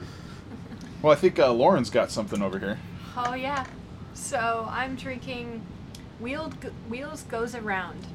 well, 1.02 1.14
I 1.14 1.16
think 1.16 1.38
uh, 1.38 1.52
Lauren's 1.52 1.90
got 1.90 2.10
something 2.10 2.42
over 2.42 2.58
here. 2.58 2.80
Oh 3.16 3.34
yeah. 3.34 3.66
So 4.14 4.68
I'm 4.70 4.96
drinking 4.96 5.62
Wheeled 6.20 6.56
Wheels 6.90 7.24
Goes 7.24 7.54
Around. 7.54 8.06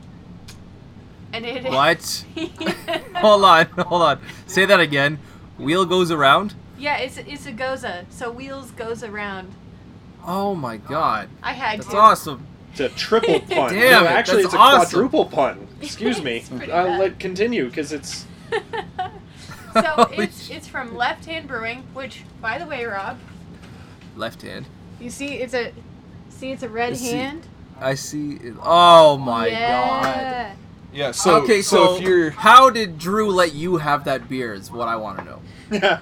And 1.35 1.45
it 1.45 1.65
what 1.65 2.25
hold 3.17 3.45
on 3.45 3.67
hold 3.87 4.03
on 4.03 4.21
say 4.47 4.65
that 4.65 4.81
again 4.81 5.19
wheel 5.59 5.85
goes 5.85 6.11
around 6.11 6.55
yeah, 6.79 6.99
it's 6.99 7.17
it's 7.17 7.47
a 7.47 7.53
gose. 7.53 8.05
So 8.11 8.31
Wheels 8.31 8.71
Goes 8.73 9.03
Around. 9.03 9.53
oh 10.27 10.55
my 10.55 10.77
god 10.77 11.29
I 11.43 11.53
had 11.53 11.79
that's 11.79 11.91
to. 11.91 11.97
awesome 11.97 12.47
It's 12.73 12.81
a 12.81 12.89
triple 12.91 13.41
pun. 13.49 13.73
Damn 13.73 14.05
no, 14.05 14.09
actually, 14.09 14.43
that's 14.43 14.47
it's 14.47 14.55
a 14.55 14.59
awesome. 14.59 14.91
quadruple 14.91 15.27
pun. 15.27 15.69
Excuse 15.81 16.21
me. 16.23 16.45
I'll 16.73 16.93
uh, 16.95 16.99
let 16.99 17.19
continue 17.21 17.67
because 17.69 17.93
it's 17.93 18.27
so 19.73 20.09
it's 20.13 20.51
it's 20.51 20.67
from 20.69 20.97
Left 20.97 21.25
Hand 21.27 21.49
Brewing, 21.49 21.85
which 21.95 22.25
by 22.41 22.59
the 22.59 22.67
way, 22.67 22.85
Rob, 22.85 23.19
left 24.17 24.43
hand 24.43 24.67
you 25.01 25.11
see 25.11 25.35
it's 25.37 25.55
a 25.55 25.73
see 26.29 26.53
it's 26.53 26.63
a 26.63 26.69
red 26.69 26.93
I 26.93 26.97
see. 26.97 27.17
hand. 27.17 27.47
I 27.81 27.95
see 27.95 28.33
it. 28.35 28.55
oh 28.63 29.17
my 29.19 29.51
god 29.51 30.57
yeah. 30.95 31.07
Yeah. 31.07 31.11
So 31.13 31.43
okay, 31.43 31.61
so, 31.61 31.77
so, 31.77 31.97
if 31.97 32.03
you're 32.03 32.31
how 32.31 32.71
did 32.71 32.99
Drew 32.99 33.31
let 33.31 33.55
you 33.55 33.77
have 33.77 34.05
that 34.05 34.29
beer? 34.29 34.55
Is 34.55 34.71
what 34.71 34.89
I 34.89 34.97
want 34.97 35.19
to 35.19 35.25
know. 35.25 35.99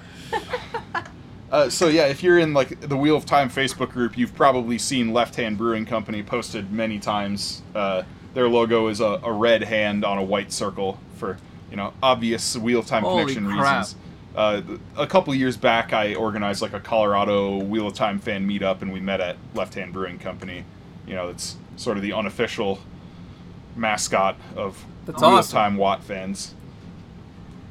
uh, 1.51 1.69
so 1.69 1.87
yeah, 1.87 2.05
if 2.05 2.21
you're 2.23 2.39
in 2.39 2.53
like 2.53 2.79
the 2.79 2.95
Wheel 2.95 3.15
of 3.15 3.25
Time 3.25 3.49
Facebook 3.49 3.89
group, 3.89 4.17
you've 4.17 4.35
probably 4.35 4.77
seen 4.77 5.11
Left 5.11 5.35
Hand 5.35 5.57
Brewing 5.57 5.85
Company 5.85 6.21
posted 6.21 6.71
many 6.71 6.99
times. 6.99 7.63
Uh, 7.73 8.03
their 8.33 8.47
logo 8.47 8.87
is 8.87 8.99
a, 8.99 9.19
a 9.23 9.31
red 9.31 9.63
hand 9.63 10.05
on 10.05 10.17
a 10.17 10.23
white 10.23 10.51
circle 10.51 10.99
for 11.15 11.37
you 11.69 11.77
know 11.77 11.93
obvious 12.01 12.55
Wheel 12.55 12.79
of 12.79 12.85
Time 12.85 13.03
Holy 13.03 13.33
connection 13.33 13.45
crap. 13.57 13.79
reasons. 13.79 13.99
Uh, 14.35 14.61
th- 14.61 14.79
a 14.97 15.05
couple 15.05 15.33
years 15.35 15.57
back, 15.57 15.93
I 15.93 16.15
organized 16.15 16.61
like 16.61 16.73
a 16.73 16.79
Colorado 16.79 17.57
Wheel 17.57 17.87
of 17.87 17.93
Time 17.93 18.19
fan 18.19 18.47
meetup, 18.47 18.81
and 18.81 18.91
we 18.91 18.99
met 18.99 19.21
at 19.21 19.37
Left 19.53 19.73
Hand 19.75 19.93
Brewing 19.93 20.19
Company. 20.19 20.65
You 21.05 21.15
know, 21.15 21.29
it's 21.29 21.57
sort 21.75 21.97
of 21.97 22.03
the 22.03 22.13
unofficial 22.13 22.79
mascot 23.75 24.37
of 24.55 24.83
That's 25.05 25.21
Wheel 25.21 25.31
awesome. 25.31 25.55
Time 25.55 25.77
WoT 25.77 26.03
fans. 26.03 26.53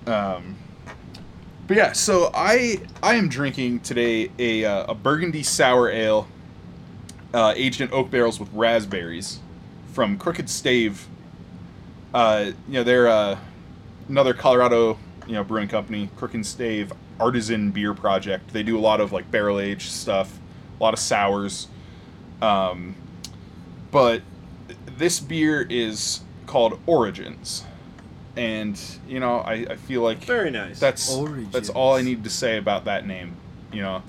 Um, 0.07 0.57
but 1.67 1.77
yeah, 1.77 1.93
so 1.93 2.31
I 2.35 2.79
I 3.03 3.15
am 3.15 3.29
drinking 3.29 3.81
today 3.81 4.31
a 4.39 4.65
uh, 4.65 4.93
a 4.93 4.95
Burgundy 4.95 5.43
sour 5.43 5.89
ale, 5.91 6.27
uh, 7.33 7.55
aged 7.57 7.81
in 7.81 7.93
oak 7.93 8.11
barrels 8.11 8.41
with 8.41 8.53
raspberries, 8.53 9.41
from 9.93 10.19
Crooked 10.19 10.51
Stave. 10.51 11.07
Uh, 12.13 12.53
you 12.67 12.75
know 12.75 12.83
they're 12.83 13.09
uh, 13.09 13.39
another 14.09 14.35
Colorado 14.35 14.99
you 15.27 15.35
know 15.35 15.45
brewing 15.45 15.69
company, 15.69 16.11
Crooked 16.17 16.45
Stave 16.45 16.93
Artisan 17.21 17.71
Beer 17.71 17.95
Project. 17.95 18.53
They 18.53 18.63
do 18.63 18.79
a 18.79 18.81
lot 18.81 19.01
of 19.01 19.13
like 19.13 19.31
barrel 19.31 19.61
aged 19.61 19.91
stuff, 19.91 20.39
a 20.79 20.83
lot 20.83 20.95
of 20.95 21.01
sours. 21.01 21.69
Um, 22.41 22.97
but 23.93 24.23
this 25.03 25.19
beer 25.19 25.67
is 25.69 26.21
called 26.47 26.79
Origins, 26.87 27.65
and 28.37 28.81
you 29.09 29.19
know 29.19 29.39
I, 29.39 29.67
I 29.71 29.77
feel 29.77 30.01
like 30.03 30.25
very 30.25 30.51
nice. 30.53 30.79
that's 30.79 31.13
Origins. 31.13 31.53
that's 31.53 31.69
all 31.71 31.95
I 31.97 32.03
need 32.03 32.23
to 32.23 32.31
say 32.31 32.57
about 32.57 32.85
that 32.85 33.05
name. 33.05 33.35
You 33.73 33.83
know, 33.83 34.03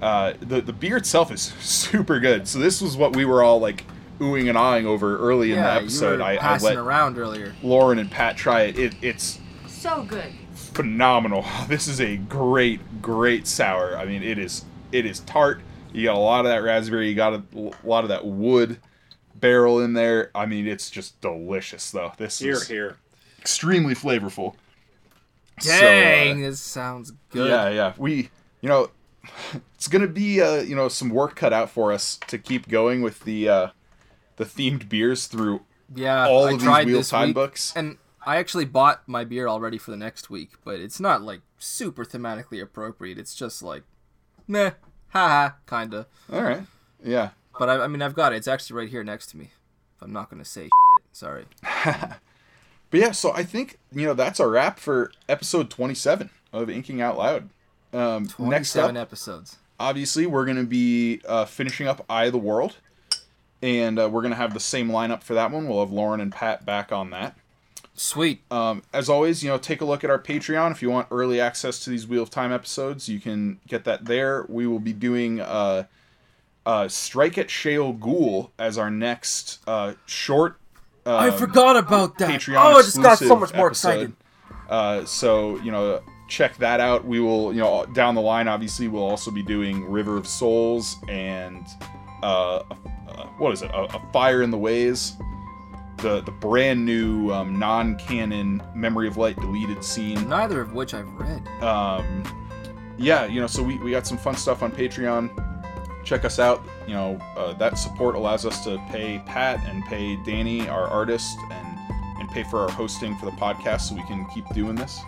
uh, 0.00 0.34
the 0.40 0.60
the 0.60 0.72
beer 0.72 0.96
itself 0.96 1.32
is 1.32 1.40
super 1.60 2.20
good. 2.20 2.46
So 2.46 2.60
this 2.60 2.80
was 2.80 2.96
what 2.96 3.16
we 3.16 3.24
were 3.24 3.42
all 3.42 3.58
like 3.58 3.84
oohing 4.20 4.48
and 4.48 4.56
ahhing 4.56 4.84
over 4.84 5.18
early 5.18 5.50
in 5.50 5.58
the 5.58 5.68
episode. 5.70 6.12
you 6.12 6.18
were 6.18 6.24
I, 6.24 6.36
I 6.36 6.58
let 6.58 6.76
around 6.76 7.18
earlier. 7.18 7.54
Lauren 7.64 7.98
and 7.98 8.08
Pat 8.10 8.36
try 8.36 8.62
it. 8.62 8.78
it. 8.78 8.94
It's 9.02 9.40
So 9.66 10.04
good. 10.04 10.32
phenomenal. 10.54 11.44
This 11.68 11.88
is 11.88 12.00
a 12.00 12.16
great 12.16 13.02
great 13.02 13.48
sour. 13.48 13.96
I 13.96 14.04
mean, 14.04 14.22
it 14.22 14.38
is 14.38 14.64
it 14.92 15.04
is 15.04 15.18
tart. 15.20 15.62
You 15.92 16.04
got 16.04 16.14
a 16.14 16.18
lot 16.18 16.44
of 16.46 16.50
that 16.52 16.62
raspberry. 16.62 17.08
You 17.08 17.14
got 17.16 17.32
a, 17.34 17.42
a 17.56 17.72
lot 17.82 18.04
of 18.04 18.08
that 18.10 18.24
wood 18.24 18.78
barrel 19.40 19.80
in 19.80 19.92
there. 19.94 20.30
I 20.34 20.46
mean, 20.46 20.66
it's 20.66 20.90
just 20.90 21.20
delicious 21.20 21.90
though. 21.90 22.12
This 22.16 22.38
here, 22.38 22.54
is 22.54 22.68
here. 22.68 22.96
extremely 23.40 23.94
flavorful. 23.94 24.54
So, 25.60 25.74
uh, 25.74 25.78
Dang, 25.80 26.40
this 26.42 26.60
sounds 26.60 27.12
good. 27.30 27.48
Yeah, 27.48 27.68
yeah. 27.70 27.92
We, 27.96 28.30
you 28.60 28.68
know, 28.68 28.90
it's 29.74 29.88
gonna 29.88 30.06
be 30.06 30.40
uh, 30.42 30.56
you 30.60 30.76
know, 30.76 30.88
some 30.88 31.10
work 31.10 31.34
cut 31.36 31.52
out 31.52 31.70
for 31.70 31.92
us 31.92 32.18
to 32.28 32.38
keep 32.38 32.68
going 32.68 33.00
with 33.02 33.20
the 33.24 33.48
uh, 33.48 33.68
the 34.36 34.44
themed 34.44 34.88
beers 34.88 35.26
through 35.26 35.62
Yeah, 35.94 36.26
all 36.26 36.46
I 36.46 36.52
of 36.52 36.58
these 36.58 36.62
tried 36.66 36.86
Wheel 36.86 36.98
this 36.98 37.10
Time 37.10 37.28
week, 37.28 37.34
books. 37.34 37.72
and 37.74 37.96
I 38.24 38.36
actually 38.36 38.64
bought 38.66 39.06
my 39.06 39.24
beer 39.24 39.48
already 39.48 39.78
for 39.78 39.90
the 39.92 39.96
next 39.96 40.28
week, 40.30 40.50
but 40.64 40.80
it's 40.80 41.00
not 41.00 41.22
like 41.22 41.40
super 41.58 42.04
thematically 42.04 42.60
appropriate. 42.60 43.18
It's 43.18 43.34
just 43.34 43.62
like, 43.62 43.84
meh, 44.46 44.72
Haha, 45.08 45.54
kinda. 45.66 46.06
All 46.32 46.42
right. 46.42 46.62
Yeah. 47.02 47.30
But 47.58 47.68
I, 47.68 47.84
I 47.84 47.86
mean, 47.88 48.02
I've 48.02 48.14
got 48.14 48.32
it. 48.32 48.36
It's 48.36 48.48
actually 48.48 48.76
right 48.76 48.88
here 48.88 49.04
next 49.04 49.28
to 49.28 49.36
me. 49.36 49.50
I'm 50.00 50.12
not 50.12 50.30
gonna 50.30 50.44
say 50.44 50.64
shit. 50.64 51.06
Sorry. 51.12 51.46
But 52.90 53.00
yeah, 53.00 53.12
so 53.12 53.32
I 53.32 53.42
think 53.42 53.78
you 53.92 54.06
know 54.06 54.14
that's 54.14 54.40
a 54.40 54.46
wrap 54.46 54.78
for 54.78 55.10
episode 55.28 55.70
27 55.70 56.30
of 56.52 56.70
Inking 56.70 57.00
Out 57.00 57.18
Loud. 57.18 57.48
Um, 57.92 58.28
next 58.38 58.76
up, 58.76 58.94
episodes. 58.94 59.56
obviously, 59.80 60.26
we're 60.26 60.44
going 60.44 60.56
to 60.56 60.64
be 60.64 61.20
uh, 61.26 61.46
finishing 61.46 61.88
up 61.88 62.04
Eye 62.08 62.26
of 62.26 62.32
the 62.32 62.38
World, 62.38 62.76
and 63.62 63.98
uh, 63.98 64.08
we're 64.10 64.22
going 64.22 64.32
to 64.32 64.36
have 64.36 64.54
the 64.54 64.60
same 64.60 64.88
lineup 64.88 65.22
for 65.22 65.34
that 65.34 65.50
one. 65.50 65.68
We'll 65.68 65.80
have 65.80 65.90
Lauren 65.90 66.20
and 66.20 66.32
Pat 66.32 66.64
back 66.64 66.92
on 66.92 67.10
that. 67.10 67.36
Sweet. 67.94 68.42
Um, 68.50 68.82
as 68.92 69.08
always, 69.08 69.42
you 69.42 69.48
know, 69.48 69.56
take 69.56 69.80
a 69.80 69.84
look 69.84 70.04
at 70.04 70.10
our 70.10 70.18
Patreon 70.18 70.70
if 70.70 70.82
you 70.82 70.90
want 70.90 71.08
early 71.10 71.40
access 71.40 71.82
to 71.84 71.90
these 71.90 72.06
Wheel 72.06 72.22
of 72.22 72.30
Time 72.30 72.52
episodes. 72.52 73.08
You 73.08 73.18
can 73.20 73.58
get 73.66 73.84
that 73.84 74.04
there. 74.04 74.44
We 74.48 74.66
will 74.66 74.80
be 74.80 74.92
doing 74.92 75.40
uh, 75.40 75.84
uh, 76.66 76.88
Strike 76.88 77.38
at 77.38 77.46
Shayol 77.46 77.98
Ghul 77.98 78.50
as 78.58 78.76
our 78.76 78.90
next 78.90 79.60
uh, 79.66 79.94
short. 80.04 80.58
I 81.06 81.28
um, 81.28 81.38
forgot 81.38 81.76
about 81.76 82.18
that. 82.18 82.28
Patreon 82.28 82.56
oh, 82.56 82.78
I 82.78 82.82
just 82.82 83.00
got 83.00 83.18
so 83.18 83.36
much 83.36 83.54
more 83.54 83.68
episode. 83.68 83.88
excited. 83.90 84.12
Uh, 84.68 85.04
so 85.04 85.56
you 85.60 85.70
know, 85.70 86.02
check 86.28 86.56
that 86.56 86.80
out. 86.80 87.06
We 87.06 87.20
will, 87.20 87.52
you 87.52 87.60
know, 87.60 87.86
down 87.86 88.16
the 88.16 88.20
line, 88.20 88.48
obviously, 88.48 88.88
we'll 88.88 89.04
also 89.04 89.30
be 89.30 89.44
doing 89.44 89.88
River 89.88 90.16
of 90.16 90.26
Souls 90.26 90.96
and 91.08 91.64
uh, 92.24 92.56
uh 92.56 93.26
what 93.38 93.52
is 93.52 93.62
it? 93.62 93.70
A, 93.70 93.84
a 93.84 94.12
Fire 94.12 94.42
in 94.42 94.50
the 94.50 94.58
Ways, 94.58 95.12
the 95.98 96.20
the 96.22 96.32
brand 96.32 96.84
new 96.84 97.30
um, 97.30 97.56
non-canon 97.56 98.60
Memory 98.74 99.06
of 99.06 99.16
Light 99.16 99.36
deleted 99.36 99.84
scene. 99.84 100.28
Neither 100.28 100.60
of 100.60 100.72
which 100.72 100.94
I've 100.94 101.12
read. 101.14 101.46
Um, 101.62 102.24
yeah, 102.98 103.26
you 103.26 103.40
know, 103.40 103.46
so 103.46 103.62
we 103.62 103.78
we 103.78 103.92
got 103.92 104.04
some 104.04 104.18
fun 104.18 104.34
stuff 104.34 104.64
on 104.64 104.72
Patreon. 104.72 105.45
Check 106.06 106.24
us 106.24 106.38
out. 106.38 106.64
You 106.86 106.94
know, 106.94 107.20
uh, 107.36 107.52
that 107.54 107.76
support 107.78 108.14
allows 108.14 108.46
us 108.46 108.62
to 108.64 108.78
pay 108.90 109.20
Pat 109.26 109.60
and 109.66 109.84
pay 109.86 110.16
Danny, 110.24 110.68
our 110.68 110.86
artist, 110.86 111.36
and 111.50 111.78
and 112.18 112.30
pay 112.30 112.44
for 112.44 112.60
our 112.60 112.70
hosting 112.70 113.14
for 113.18 113.26
the 113.26 113.32
podcast, 113.32 113.82
so 113.82 113.94
we 113.94 114.02
can 114.04 114.24
keep 114.26 114.48
doing 114.54 114.74
this. 114.74 115.00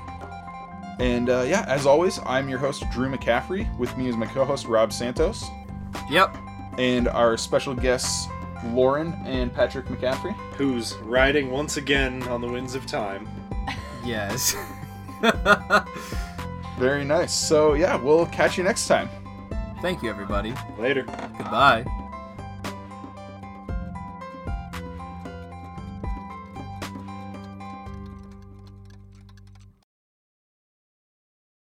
And 1.01 1.31
uh, 1.31 1.45
yeah, 1.47 1.65
as 1.69 1.87
always, 1.87 2.19
I'm 2.27 2.49
your 2.49 2.59
host 2.59 2.85
Drew 2.93 3.09
McCaffrey. 3.09 3.75
With 3.79 3.97
me 3.97 4.09
is 4.09 4.17
my 4.17 4.27
co-host 4.27 4.67
Rob 4.67 4.93
Santos, 4.93 5.47
Yep. 6.11 6.37
and 6.77 7.09
our 7.09 7.37
special 7.39 7.75
guests 7.75 8.27
Lauren 8.67 9.13
and 9.25 9.55
Patrick 9.55 9.87
McCaffrey. 9.87 10.35
Who's 10.57 10.95
riding 10.97 11.51
once 11.53 11.77
again 11.77 12.25
on 12.25 12.41
the 12.41 12.49
winds 12.49 12.75
of 12.75 12.85
time. 12.87 13.29
Yes. 14.05 14.57
Very 16.79 17.05
nice. 17.05 17.33
So 17.33 17.75
yeah, 17.75 17.97
we'll 17.97 18.27
catch 18.27 18.59
you 18.59 18.65
next 18.65 18.87
time. 18.89 19.09
Thank 19.81 20.03
you, 20.03 20.11
everybody. 20.11 20.55
Later. 20.79 21.05
Goodbye. 21.37 21.85